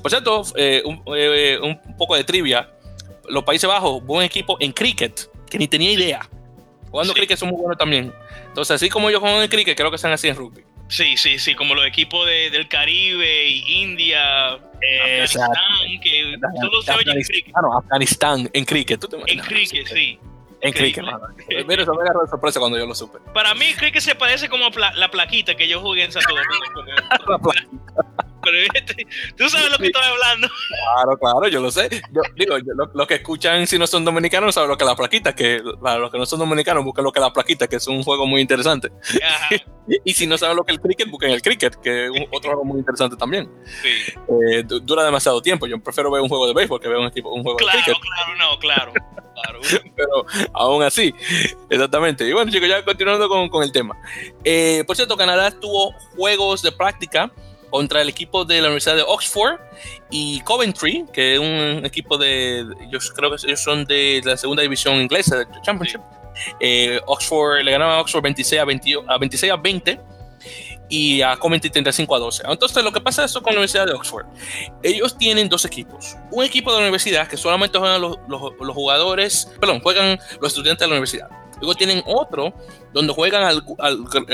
Por 0.00 0.10
cierto, 0.10 0.42
eh, 0.56 0.82
un, 0.84 1.02
eh, 1.14 1.58
un, 1.62 1.96
poco 1.96 2.16
de 2.16 2.24
trivia. 2.24 2.68
Los 3.28 3.44
Países 3.44 3.68
Bajos, 3.68 4.04
buen 4.04 4.24
equipo 4.24 4.56
en 4.60 4.72
cricket, 4.72 5.30
que 5.48 5.58
ni 5.58 5.68
tenía 5.68 5.92
idea. 5.92 6.28
Jugando 6.92 7.14
cricket 7.14 7.38
son 7.38 7.48
muy 7.48 7.58
buenos 7.58 7.78
también. 7.78 8.12
Entonces, 8.48 8.74
así 8.74 8.90
como 8.90 9.08
ellos 9.08 9.20
juegan 9.20 9.42
en 9.42 9.48
cricket, 9.48 9.74
creo 9.76 9.88
que 9.88 9.96
están 9.96 10.12
así 10.12 10.28
en 10.28 10.36
rugby. 10.36 10.62
Sí, 10.88 11.16
sí, 11.16 11.38
sí, 11.38 11.54
como 11.54 11.74
los 11.74 11.86
equipos 11.86 12.26
de, 12.26 12.50
del 12.50 12.68
Caribe 12.68 13.48
y 13.48 13.82
India, 13.82 14.50
Afganistán, 14.50 15.48
que 16.02 16.36
solo 16.60 16.82
se 16.82 16.92
oye 16.92 17.12
en 17.12 17.22
cricket. 17.22 17.54
Ah, 17.56 17.60
no, 17.62 17.78
Afganistán 17.78 18.50
en 18.52 18.64
cricket, 18.66 19.00
¿tú 19.00 19.08
te? 19.08 19.16
En 19.26 19.38
cricket, 19.40 19.86
sí. 19.86 20.18
En 20.60 20.72
cricket, 20.72 21.02
Mira, 21.66 21.82
eso 21.82 21.94
me 21.94 22.02
agarró 22.02 22.22
de 22.22 22.28
sorpresa 22.28 22.60
cuando 22.60 22.78
yo 22.78 22.86
lo 22.86 22.94
supe. 22.94 23.18
Para 23.32 23.54
mí, 23.54 23.72
cricket 23.72 24.02
se 24.02 24.14
parece 24.14 24.50
como 24.50 24.68
la 24.68 25.10
plaquita 25.10 25.54
que 25.54 25.66
yo 25.66 25.80
jugué 25.80 26.04
en 26.04 26.12
Santo 26.12 26.34
Domingo. 26.34 27.00
la 27.26 27.38
plaquita. 27.38 28.31
Pero 28.42 28.58
este, 28.74 29.06
tú 29.36 29.48
sabes 29.48 29.70
lo 29.70 29.78
que 29.78 29.86
estoy 29.86 30.02
hablando. 30.02 30.48
Claro, 30.68 31.16
claro, 31.18 31.48
yo 31.48 31.60
lo 31.60 31.70
sé. 31.70 31.88
Yo, 32.12 32.22
digo, 32.36 32.56
los 32.94 33.06
que 33.06 33.14
escuchan 33.14 33.66
si 33.66 33.78
no 33.78 33.86
son 33.86 34.04
dominicanos 34.04 34.54
saben 34.54 34.70
lo 34.70 34.76
que 34.76 34.84
es 34.84 34.88
la 34.88 34.96
plaquita, 34.96 35.34
que 35.34 35.62
para 35.80 35.98
los 35.98 36.10
que 36.10 36.18
no 36.18 36.26
son 36.26 36.40
dominicanos 36.40 36.84
busquen 36.84 37.04
lo 37.04 37.12
que 37.12 37.20
es 37.20 37.24
la 37.24 37.32
plaquita, 37.32 37.68
que 37.68 37.76
es 37.76 37.86
un 37.86 38.02
juego 38.02 38.26
muy 38.26 38.40
interesante. 38.40 38.90
y, 40.04 40.12
si 40.12 40.26
no 40.26 40.36
saben 40.36 40.56
lo 40.56 40.64
que 40.64 40.72
es 40.72 40.78
el 40.78 40.82
cricket, 40.82 41.10
busquen 41.10 41.30
el 41.30 41.42
cricket, 41.42 41.76
que 41.76 42.06
es 42.06 42.10
otro 42.30 42.50
juego 42.50 42.64
muy 42.64 42.78
interesante 42.78 43.16
también. 43.16 43.50
Sí. 43.82 44.12
Eh, 44.50 44.62
dura 44.64 45.04
demasiado 45.04 45.40
tiempo. 45.40 45.66
Yo 45.66 45.78
prefiero 45.82 46.10
ver 46.10 46.22
un 46.22 46.28
juego 46.28 46.46
de 46.46 46.54
béisbol 46.54 46.80
que 46.80 46.88
ver 46.88 46.98
un, 46.98 47.06
equipo, 47.06 47.30
un 47.30 47.42
juego 47.42 47.58
de 47.58 47.66
cricket. 47.66 47.96
Claro, 48.00 48.36
no, 48.36 48.58
claro. 48.58 48.92
claro. 48.92 49.60
Pero 49.96 50.26
aún 50.52 50.82
así, 50.82 51.14
exactamente. 51.70 52.26
Y 52.26 52.32
bueno, 52.32 52.50
chicos, 52.50 52.68
ya 52.68 52.84
continuando 52.84 53.28
con, 53.28 53.48
con 53.48 53.62
el 53.62 53.72
tema. 53.72 53.96
Eh, 54.44 54.84
por 54.86 54.96
cierto, 54.96 55.16
Canadá 55.16 55.50
tuvo 55.50 55.92
juegos 56.16 56.62
de 56.62 56.72
práctica 56.72 57.30
contra 57.72 58.02
el 58.02 58.08
equipo 58.10 58.44
de 58.44 58.60
la 58.60 58.66
Universidad 58.66 58.96
de 58.96 59.02
Oxford 59.02 59.58
y 60.10 60.42
Coventry, 60.42 61.06
que 61.10 61.34
es 61.34 61.40
un 61.40 61.86
equipo 61.86 62.18
de, 62.18 62.66
yo 62.90 62.98
creo 63.16 63.30
que 63.30 63.46
ellos 63.46 63.60
son 63.60 63.86
de 63.86 64.20
la 64.22 64.36
segunda 64.36 64.62
división 64.62 64.96
inglesa 64.96 65.38
de 65.38 65.46
Championship. 65.62 66.02
Eh, 66.60 67.00
Oxford 67.06 67.62
le 67.62 67.72
ganaba 67.72 67.96
a 67.96 68.00
Oxford 68.02 68.22
26 68.22 68.60
a, 68.60 68.64
20, 68.66 68.94
a 69.08 69.16
26 69.16 69.52
a 69.52 69.56
20 69.56 70.00
y 70.90 71.22
a 71.22 71.34
Coventry 71.38 71.70
35 71.70 72.14
a 72.14 72.18
12. 72.18 72.42
Entonces, 72.46 72.84
lo 72.84 72.92
que 72.92 73.00
pasa 73.00 73.24
es 73.24 73.32
con 73.32 73.44
la 73.44 73.52
Universidad 73.52 73.86
de 73.86 73.94
Oxford. 73.94 74.26
Ellos 74.82 75.16
tienen 75.16 75.48
dos 75.48 75.64
equipos. 75.64 76.14
Un 76.30 76.44
equipo 76.44 76.70
de 76.72 76.76
la 76.76 76.82
universidad 76.82 77.26
que 77.26 77.38
solamente 77.38 77.78
juegan 77.78 78.02
los, 78.02 78.18
los 78.28 78.74
jugadores, 78.74 79.50
perdón, 79.58 79.80
juegan 79.80 80.18
los 80.42 80.52
estudiantes 80.52 80.80
de 80.80 80.88
la 80.88 80.92
universidad 80.92 81.41
Luego 81.62 81.76
tienen 81.76 82.02
otro 82.06 82.52
donde 82.92 83.12
juegan 83.14 83.44
al, 83.44 83.64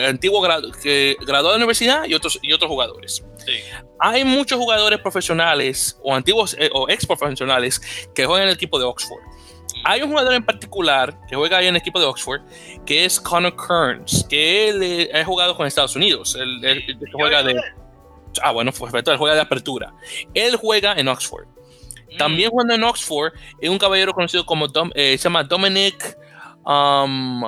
antiguo 0.06 0.42
que, 0.82 1.14
graduado 1.20 1.50
de 1.50 1.56
universidad 1.56 2.06
y 2.06 2.14
otros, 2.14 2.38
y 2.40 2.54
otros 2.54 2.70
jugadores. 2.70 3.22
Hay 4.00 4.24
muchos 4.24 4.58
jugadores 4.58 4.98
profesionales 5.00 5.98
o 6.02 6.14
antiguos 6.14 6.56
eh, 6.58 6.70
o 6.72 6.88
ex 6.88 7.04
profesionales 7.04 7.82
que 8.14 8.24
juegan 8.24 8.44
en 8.44 8.48
el 8.48 8.54
equipo 8.54 8.78
de 8.78 8.86
Oxford. 8.86 9.20
Hay 9.84 10.00
un 10.00 10.08
jugador 10.08 10.32
en 10.32 10.42
particular 10.42 11.18
que 11.28 11.36
juega 11.36 11.58
ahí 11.58 11.66
en 11.66 11.74
el 11.74 11.80
equipo 11.82 12.00
de 12.00 12.06
Oxford, 12.06 12.40
que 12.86 13.04
es 13.04 13.20
Connor 13.20 13.54
Kearns, 13.54 14.24
que 14.26 14.70
él 14.70 14.82
eh, 14.82 15.10
ha 15.12 15.22
jugado 15.22 15.54
con 15.54 15.66
Estados 15.66 15.96
Unidos. 15.96 16.34
Él, 16.34 16.98
juega 17.12 17.42
de. 17.42 17.60
Ah, 18.42 18.52
bueno, 18.52 18.72
pues 18.72 18.94
él 18.94 19.16
juega 19.18 19.34
de 19.34 19.42
apertura. 19.42 19.92
Él 20.32 20.56
juega 20.56 20.94
en 20.94 21.08
Oxford. 21.08 21.46
También 22.16 22.48
mm. 22.48 22.52
jugando 22.52 22.74
en 22.74 22.84
Oxford 22.84 23.32
es 23.60 23.68
un 23.68 23.78
caballero 23.78 24.14
conocido 24.14 24.46
como 24.46 24.66
eh, 24.94 25.18
se 25.18 25.24
llama 25.24 25.44
Dominic 25.44 26.16
um, 26.64 27.42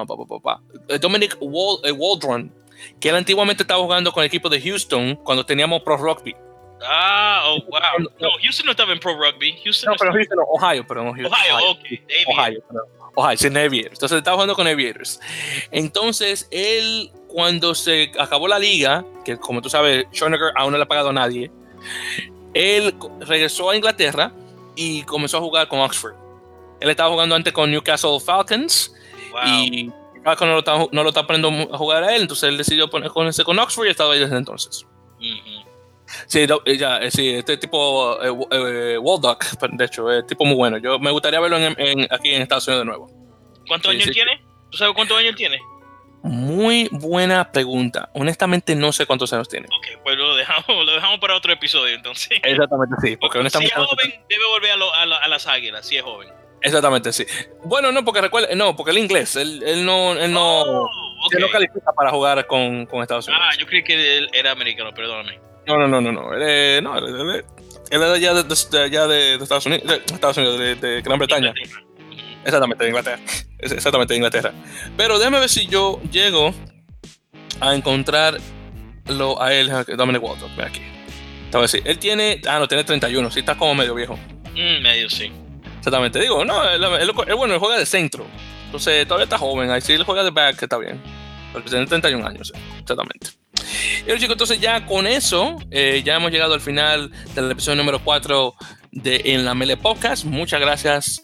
Dominic 1.01 1.39
eh, 1.41 1.93
Waldron, 1.93 2.53
que 2.99 3.09
él 3.09 3.17
antiguamente 3.17 3.63
estaba 3.63 3.83
jugando 3.83 4.13
con 4.13 4.23
el 4.23 4.29
equipo 4.29 4.49
de 4.49 4.61
Houston 4.61 5.17
cuando 5.17 5.45
teníamos 5.45 5.83
Pro 5.83 5.97
Rugby. 5.97 6.35
Ah, 6.83 7.43
oh, 7.47 7.63
wow. 7.69 8.11
No, 8.21 8.29
Houston 8.43 8.67
no 8.67 8.73
estaba 8.73 8.93
en 8.93 9.01
Pro 9.01 9.13
Rugby. 9.15 9.55
Houston 9.65 9.93
no, 9.93 9.97
pero 9.99 10.13
Houston, 10.13 10.39
Ohio, 10.49 10.87
perdón. 10.87 11.09
Ohio, 11.09 11.29
Ohio, 11.29 11.71
ok. 11.71 11.79
Ohio, 12.29 12.63
Ohio, 13.15 13.37
sí, 13.37 13.47
Aviators. 13.49 13.93
Entonces 13.93 14.19
estaba 14.19 14.37
jugando 14.37 14.55
con 14.55 14.67
Aviators. 14.67 15.21
Entonces, 15.71 16.49
él, 16.51 17.11
cuando 17.29 17.75
se 17.75 18.13
acabó 18.19 18.49
la 18.49 18.59
liga, 18.59 19.05
que 19.25 19.37
como 19.37 19.61
tú 19.61 19.69
sabes, 19.69 20.07
Schoenecker 20.13 20.53
aún 20.57 20.73
no 20.73 20.79
le 20.79 20.85
ha 20.85 20.89
pagado 20.89 21.11
a 21.11 21.13
nadie, 21.13 21.51
él 22.55 22.95
regresó 23.21 23.71
a 23.71 23.77
Inglaterra 23.77 24.33
y 24.75 25.03
comenzó 25.03 25.39
a 25.39 25.41
jugar 25.41 25.69
con 25.69 25.81
Oxford. 25.81 26.15
Él 26.81 26.89
estaba 26.89 27.11
jugando 27.11 27.35
antes 27.35 27.53
con 27.53 27.71
Newcastle 27.71 28.19
Falcons 28.21 28.95
y 29.47 29.91
Falcon 30.25 30.49
no 30.49 30.55
lo, 30.55 30.59
está, 30.61 30.79
no 30.93 31.03
lo 31.03 31.09
está 31.09 31.21
aprendiendo 31.21 31.75
a 31.75 31.79
jugar 31.79 32.05
a 32.05 32.15
él, 32.15 32.23
entonces 32.23 32.49
él 32.49 32.57
decidió 32.57 32.89
ponerse 32.89 33.45
con 33.45 33.59
Oxford 33.59 33.87
y 33.87 33.89
ha 33.89 33.91
estado 33.93 34.13
ahí 34.13 34.21
desde 34.21 34.37
entonces. 34.37 34.87
Sí, 36.27 36.47
ya, 36.79 36.99
eh, 36.99 37.11
sí, 37.11 37.29
este 37.31 37.57
tipo 37.57 38.21
eh, 38.23 38.47
eh, 38.51 38.99
Waldock, 38.99 39.45
de 39.73 39.85
hecho, 39.85 40.11
es 40.11 40.27
tipo 40.27 40.45
muy 40.45 40.57
bueno. 40.57 40.79
Yo 40.79 40.99
me 40.99 41.11
gustaría 41.11 41.41
verlo 41.41 41.57
en, 41.59 42.07
aquí 42.11 42.31
en 42.35 42.43
Estados 42.43 42.67
Unidos 42.69 42.83
de 42.83 42.87
nuevo. 42.87 43.11
¿Cuántos 43.67 43.93
años 43.93 44.11
tiene? 44.11 44.43
¿Tú 44.71 44.79
sabes 44.79 44.95
cuántos 44.95 45.19
años 45.19 45.37
tiene? 45.37 45.59
Muy 46.23 46.89
buena 46.93 47.51
pregunta. 47.51 48.11
Honestamente 48.13 48.75
no 48.75 48.93
sé 48.93 49.07
cuántos 49.07 49.33
años 49.33 49.49
tiene. 49.49 49.67
Ok, 49.67 50.03
pues 50.03 50.17
lo 50.19 50.35
dejamos, 50.37 50.85
lo 50.85 50.93
dejamos 50.93 51.19
para 51.19 51.35
otro 51.35 51.53
episodio 51.53 51.95
entonces. 51.95 52.39
Exactamente, 52.43 52.97
sí. 53.03 53.17
Porque 53.17 53.39
honestamente 53.39 53.75
si 53.75 53.81
es 53.81 53.87
joven, 53.87 54.25
debe 54.29 54.45
volver 54.47 54.71
a, 54.73 55.03
a, 55.25 55.29
las 55.29 55.47
águilas, 55.47 55.87
si 55.87 55.97
es 55.97 56.03
joven. 56.03 56.29
Exactamente, 56.63 57.13
sí. 57.13 57.25
Bueno, 57.65 57.91
no, 57.93 58.05
porque 58.05 58.21
recuerda, 58.21 58.55
no, 58.55 58.77
porque 58.77 58.91
el 58.91 58.99
inglés, 58.99 59.37
él, 59.37 59.63
él 59.65 59.85
no, 59.85 60.13
él 60.13 60.33
no, 60.33 60.63
oh, 60.63 60.89
él 61.33 61.41
no 61.41 61.51
califica 61.51 61.93
para 61.97 62.11
jugar 62.11 62.47
con, 62.47 62.87
con, 62.87 63.03
Estados 63.03 63.29
Unidos. 63.29 63.45
Ah, 63.47 63.57
yo 63.59 63.67
creí 63.67 63.83
que 63.83 64.19
él 64.19 64.29
era 64.33 64.53
americano, 64.53 64.93
perdóname. 64.93 65.39
No, 65.67 65.79
no, 65.79 65.89
no, 65.89 66.01
no, 66.01 66.13
no, 66.13 66.35
él, 66.35 66.83
no, 66.83 66.99
él, 66.99 67.45
era 67.91 68.19
ya 68.19 68.35
de, 68.35 68.43
de, 68.45 68.89
de, 68.89 69.35
Estados 69.43 69.67
Unidos, 69.67 69.87
de 69.87 69.95
Estados 70.15 70.37
Unidos, 70.37 70.59
de, 70.59 71.03
Gran 71.03 71.19
Bretaña. 71.19 71.55
Exactamente, 72.45 72.85
de 72.85 72.91
Inglaterra. 72.91 73.21
Exactamente, 73.59 74.15
de 74.15 74.19
Inglaterra. 74.19 74.53
Pero 74.97 75.19
déjame 75.19 75.41
ver 75.41 75.49
si 75.49 75.67
yo 75.67 76.01
llego 76.11 76.55
a 77.61 77.75
encontrarlo 77.75 79.43
a 79.43 79.55
él, 79.55 79.71
Dominic 79.97 80.23
Walton, 80.23 80.57
ve 80.57 80.65
aquí. 80.65 80.81
Te 81.51 81.57
voy 81.57 81.61
a 81.61 81.63
decir, 81.63 81.83
él 81.85 81.99
tiene, 81.99 82.41
ah, 82.47 82.59
no, 82.59 82.69
tiene 82.69 82.85
31, 82.85 83.31
sí, 83.31 83.41
está 83.41 83.57
como 83.57 83.75
medio 83.75 83.95
viejo. 83.95 84.17
Mm, 84.55 84.83
medio, 84.83 85.11
sí. 85.11 85.33
Exactamente, 85.81 86.21
digo, 86.21 86.45
no, 86.45 86.63
él, 86.69 87.13
bueno, 87.37 87.55
él 87.55 87.59
juega 87.59 87.79
de 87.79 87.87
centro. 87.87 88.27
Entonces 88.67 89.07
todavía 89.09 89.25
está 89.25 89.39
joven, 89.39 89.71
ahí 89.71 89.81
sí 89.81 89.95
él 89.95 90.05
juega 90.05 90.23
de 90.23 90.31
back, 90.31 90.63
está 90.63 90.77
bien. 90.77 91.01
Porque 91.55 91.71
tiene 91.71 91.87
31 91.87 92.27
años, 92.27 92.53
exactamente. 92.79 93.29
Y 94.01 94.05
bueno, 94.05 94.21
chicos, 94.21 94.35
entonces 94.35 94.61
ya 94.61 94.85
con 94.85 95.07
eso, 95.07 95.57
eh, 95.71 96.03
ya 96.05 96.17
hemos 96.17 96.31
llegado 96.31 96.53
al 96.53 96.61
final 96.61 97.11
del 97.35 97.51
episodio 97.51 97.77
número 97.77 97.99
4 98.05 98.55
de 98.93 99.23
En 99.25 99.47
la 99.47 99.55
Mele 99.55 99.79
Podcast. 99.79 100.27
Muchas 100.27 100.61
gracias 100.61 101.23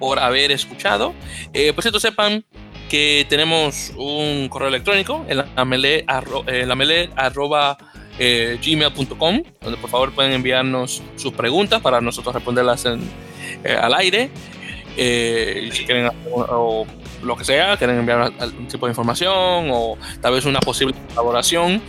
por 0.00 0.18
haber 0.18 0.50
escuchado. 0.50 1.14
Eh, 1.52 1.72
por 1.72 1.82
cierto, 1.82 2.00
sepan 2.00 2.44
que 2.90 3.24
tenemos 3.28 3.92
un 3.96 4.48
correo 4.48 4.68
electrónico 4.68 5.24
en 5.28 5.38
la 5.38 5.64
mele, 5.64 6.04
en 6.48 6.68
la 6.68 6.74
mele 6.74 7.08
arroba 7.14 7.78
eh, 8.18 8.58
gmail.com, 8.62 9.42
donde 9.60 9.78
por 9.78 9.88
favor 9.88 10.12
pueden 10.12 10.32
enviarnos 10.32 11.02
sus 11.16 11.32
preguntas 11.32 11.80
para 11.80 12.00
nosotros 12.00 12.34
responderlas 12.34 12.84
en, 12.84 13.00
eh, 13.64 13.74
al 13.74 13.94
aire. 13.94 14.30
Eh, 14.96 15.70
si 15.72 15.84
quieren 15.84 16.10
o, 16.30 16.86
lo 17.22 17.36
que 17.36 17.44
sea, 17.44 17.76
quieren 17.76 17.98
enviar 17.98 18.32
algún 18.38 18.66
tipo 18.68 18.86
de 18.86 18.90
información 18.90 19.68
o 19.70 19.96
tal 20.20 20.34
vez 20.34 20.44
una 20.44 20.60
posible 20.60 20.94
colaboración 21.08 21.80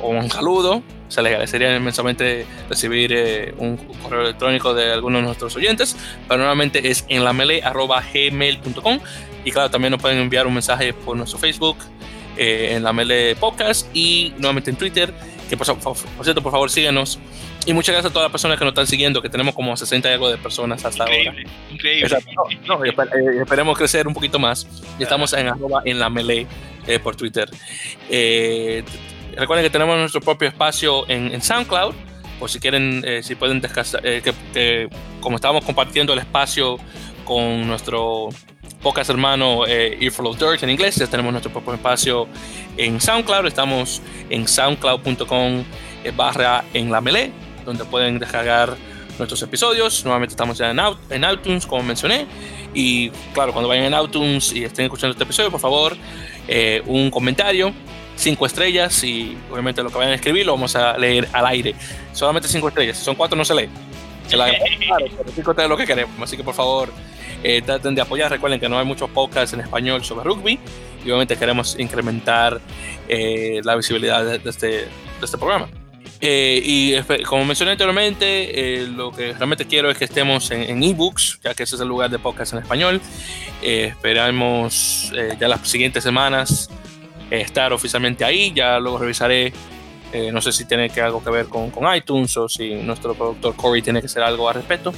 o 0.00 0.08
un 0.08 0.30
saludo, 0.30 0.82
se 1.08 1.22
les 1.22 1.32
agradecería 1.32 1.74
inmensamente 1.76 2.46
recibir 2.68 3.54
un 3.58 3.76
correo 3.76 4.22
electrónico 4.22 4.72
de 4.74 4.92
algunos 4.92 5.22
de 5.22 5.26
nuestros 5.26 5.56
oyentes, 5.56 5.96
pero 6.28 6.38
nuevamente 6.38 6.88
es 6.90 7.04
en 7.08 7.24
la 7.24 7.32
gmail.com 7.32 9.00
y 9.44 9.50
claro, 9.50 9.70
también 9.70 9.90
nos 9.90 10.00
pueden 10.00 10.18
enviar 10.18 10.46
un 10.46 10.54
mensaje 10.54 10.92
por 10.92 11.16
nuestro 11.16 11.38
Facebook, 11.38 11.78
eh, 12.40 12.76
en 12.76 12.84
la 12.84 12.92
Mele 12.92 13.34
Podcast 13.34 13.88
y 13.92 14.32
nuevamente 14.38 14.70
en 14.70 14.76
Twitter. 14.76 15.12
Que 15.50 15.56
por, 15.56 15.66
cierto, 15.66 16.40
por 16.40 16.52
favor, 16.52 16.70
síguenos. 16.70 17.18
Y 17.68 17.74
muchas 17.74 17.92
gracias 17.92 18.10
a 18.10 18.12
todas 18.14 18.24
las 18.24 18.32
personas 18.32 18.58
que 18.58 18.64
nos 18.64 18.72
están 18.72 18.86
siguiendo, 18.86 19.20
que 19.20 19.28
tenemos 19.28 19.54
como 19.54 19.76
60 19.76 20.08
y 20.08 20.12
algo 20.14 20.30
de 20.30 20.38
personas 20.38 20.82
hasta 20.86 21.04
ahora. 21.04 21.34
Increíble. 21.70 22.16
No, 22.66 22.82
eh, 22.82 22.94
esperemos 23.42 23.76
crecer 23.76 24.08
un 24.08 24.14
poquito 24.14 24.38
más. 24.38 24.66
Y 24.98 25.02
estamos 25.02 25.34
en 25.34 25.48
arroba 25.48 25.82
en 25.84 25.98
la 25.98 26.08
Mele 26.08 26.46
eh, 26.86 26.98
por 26.98 27.14
Twitter. 27.14 27.50
recuerden 28.08 29.66
que 29.66 29.70
tenemos 29.70 29.98
nuestro 29.98 30.22
propio 30.22 30.48
espacio 30.48 31.06
en, 31.10 31.42
SoundCloud. 31.42 31.94
Por 32.40 32.48
si 32.48 32.58
quieren, 32.58 33.04
si 33.22 33.34
pueden 33.34 33.60
descansar, 33.60 34.00
que 34.00 34.88
como 35.20 35.36
estábamos 35.36 35.62
compartiendo 35.64 36.14
el 36.14 36.20
espacio 36.20 36.78
con 37.26 37.68
nuestro 37.68 38.30
Pocas 38.82 39.08
Hermano 39.10 39.66
eh, 39.66 39.98
Earful 40.00 40.26
of 40.26 40.38
Dirt 40.38 40.62
en 40.62 40.70
inglés. 40.70 40.96
Ya 40.96 41.06
tenemos 41.06 41.32
nuestro 41.32 41.52
propio 41.52 41.74
espacio 41.74 42.28
en 42.76 43.00
SoundCloud. 43.00 43.46
Estamos 43.46 44.00
en 44.30 44.46
soundcloud.com 44.46 45.64
eh, 46.04 46.12
barra 46.16 46.64
en 46.74 46.90
la 46.90 47.00
melee, 47.00 47.32
donde 47.68 47.84
pueden 47.84 48.18
descargar 48.18 48.76
nuestros 49.18 49.42
episodios. 49.42 50.04
Nuevamente 50.04 50.32
estamos 50.32 50.58
ya 50.58 50.70
en, 50.70 50.80
en 51.10 51.30
iTunes, 51.30 51.66
como 51.66 51.82
mencioné. 51.82 52.26
Y 52.74 53.10
claro, 53.32 53.52
cuando 53.52 53.68
vayan 53.68 53.92
en 53.92 54.04
iTunes 54.04 54.52
y 54.52 54.64
estén 54.64 54.86
escuchando 54.86 55.12
este 55.12 55.24
episodio, 55.24 55.50
por 55.50 55.60
favor, 55.60 55.96
eh, 56.48 56.82
un 56.86 57.10
comentario, 57.10 57.72
cinco 58.16 58.46
estrellas 58.46 59.04
y 59.04 59.36
obviamente 59.50 59.82
lo 59.82 59.90
que 59.90 59.98
vayan 59.98 60.12
a 60.12 60.16
escribir 60.16 60.46
lo 60.46 60.52
vamos 60.52 60.74
a 60.76 60.96
leer 60.96 61.28
al 61.32 61.46
aire. 61.46 61.74
Solamente 62.12 62.48
cinco 62.48 62.68
estrellas. 62.68 62.96
Si 62.96 63.04
son 63.04 63.14
cuatro, 63.14 63.36
no 63.36 63.44
se 63.44 63.54
lee. 63.54 63.68
Se 64.26 64.36
la 64.36 64.46
claro, 64.46 65.06
pero 65.16 65.30
cinco 65.34 65.54
es 65.56 65.68
lo 65.68 65.76
que 65.76 65.86
queremos. 65.86 66.14
Así 66.20 66.36
que 66.36 66.44
por 66.44 66.54
favor, 66.54 66.92
eh, 67.42 67.62
traten 67.62 67.94
de 67.94 68.02
apoyar. 68.02 68.30
Recuerden 68.30 68.60
que 68.60 68.68
no 68.68 68.78
hay 68.78 68.84
muchos 68.84 69.10
podcasts 69.10 69.52
en 69.54 69.60
español 69.60 70.04
sobre 70.04 70.24
rugby 70.24 70.58
y 71.04 71.04
obviamente 71.04 71.36
queremos 71.36 71.78
incrementar 71.78 72.60
eh, 73.08 73.60
la 73.64 73.76
visibilidad 73.76 74.24
de, 74.24 74.50
este, 74.50 74.66
de 74.66 74.88
este 75.22 75.38
programa. 75.38 75.68
Eh, 76.20 76.60
y 76.64 77.22
como 77.24 77.44
mencioné 77.44 77.72
anteriormente, 77.72 78.86
lo 78.88 79.12
que 79.12 79.32
realmente 79.32 79.66
quiero 79.66 79.90
es 79.90 79.98
que 79.98 80.04
estemos 80.04 80.50
en, 80.50 80.82
ebooks, 80.82 81.40
ya 81.42 81.54
que 81.54 81.62
ese 81.62 81.76
es 81.76 81.80
el 81.80 81.88
lugar 81.88 82.10
de 82.10 82.18
podcast 82.18 82.52
en 82.52 82.60
español. 82.60 83.00
esperamos 83.62 85.12
ya 85.38 85.48
las 85.48 85.68
siguientes 85.68 86.02
semanas 86.02 86.70
estar 87.30 87.72
oficialmente 87.72 88.24
ahí. 88.24 88.52
Ya 88.54 88.78
luego 88.80 88.98
revisaré 88.98 89.52
no 90.32 90.40
sé 90.40 90.52
si 90.52 90.64
tiene 90.64 90.88
que 90.88 91.02
algo 91.02 91.22
que 91.22 91.30
ver 91.30 91.46
con, 91.46 91.70
con, 91.70 91.94
iTunes 91.94 92.34
o 92.38 92.48
si 92.48 92.74
nuestro 92.76 93.14
productor 93.14 93.54
Corey 93.54 93.82
tiene 93.82 94.00
que 94.00 94.06
hacer 94.06 94.22
algo 94.22 94.48
al 94.48 94.54
respecto. 94.54 94.92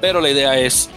Pero 0.00 0.20
la 0.20 0.30
idea 0.30 0.58
es 0.58 0.90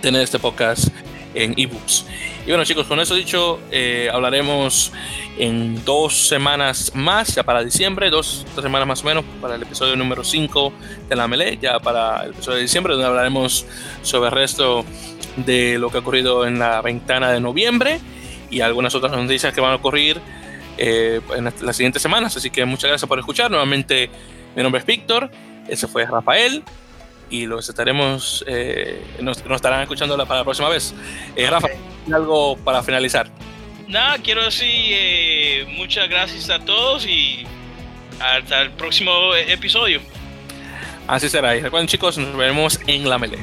tener 0.00 0.22
este 0.22 0.38
podcast 0.38 0.88
en 1.34 1.54
ebooks. 1.56 2.06
Y 2.44 2.48
bueno 2.48 2.64
chicos, 2.64 2.86
con 2.86 3.00
eso 3.00 3.14
dicho, 3.14 3.60
eh, 3.70 4.08
hablaremos 4.12 4.92
en 5.38 5.84
dos 5.84 6.28
semanas 6.28 6.92
más, 6.94 7.34
ya 7.34 7.42
para 7.42 7.64
diciembre, 7.64 8.10
dos, 8.10 8.44
semanas 8.60 8.86
más 8.86 9.02
o 9.02 9.06
menos, 9.06 9.24
para 9.40 9.54
el 9.54 9.62
episodio 9.62 9.96
número 9.96 10.24
5 10.24 10.72
de 11.08 11.16
la 11.16 11.28
Melee, 11.28 11.58
ya 11.60 11.78
para 11.78 12.24
el 12.24 12.30
episodio 12.30 12.56
de 12.56 12.62
diciembre, 12.62 12.92
donde 12.94 13.06
hablaremos 13.06 13.66
sobre 14.02 14.28
el 14.28 14.34
resto 14.34 14.84
de 15.36 15.78
lo 15.78 15.90
que 15.90 15.98
ha 15.98 16.00
ocurrido 16.00 16.46
en 16.46 16.58
la 16.58 16.82
ventana 16.82 17.30
de 17.30 17.40
noviembre 17.40 18.00
y 18.50 18.60
algunas 18.60 18.94
otras 18.94 19.12
noticias 19.12 19.54
que 19.54 19.60
van 19.60 19.72
a 19.72 19.76
ocurrir 19.76 20.20
eh, 20.78 21.20
en 21.34 21.44
las 21.44 21.76
siguientes 21.76 22.02
semanas. 22.02 22.36
Así 22.36 22.50
que 22.50 22.64
muchas 22.64 22.88
gracias 22.88 23.08
por 23.08 23.18
escuchar. 23.18 23.50
Nuevamente, 23.50 24.10
mi 24.54 24.62
nombre 24.62 24.80
es 24.80 24.86
Víctor, 24.86 25.30
ese 25.68 25.86
fue 25.88 26.04
Rafael 26.04 26.62
y 27.32 27.46
los 27.46 27.66
estaremos, 27.68 28.44
eh, 28.46 29.02
nos, 29.20 29.38
estarán 29.38 29.80
escuchando 29.80 30.16
para 30.26 30.40
la 30.40 30.44
próxima 30.44 30.68
vez. 30.68 30.94
Eh, 31.34 31.48
Rafa, 31.48 31.68
algo 32.12 32.56
para 32.58 32.82
finalizar. 32.82 33.26
Nada, 33.88 34.18
quiero 34.18 34.44
decir 34.44 34.68
eh, 34.68 35.66
muchas 35.76 36.08
gracias 36.08 36.50
a 36.50 36.58
todos 36.60 37.06
y 37.06 37.46
hasta 38.20 38.60
el 38.60 38.70
próximo 38.72 39.34
episodio. 39.34 40.00
Así 41.08 41.28
será. 41.30 41.56
Y 41.56 41.60
recuerden 41.60 41.88
chicos, 41.88 42.18
nos 42.18 42.36
veremos 42.36 42.78
en 42.86 43.08
la 43.08 43.18
melee. 43.18 43.38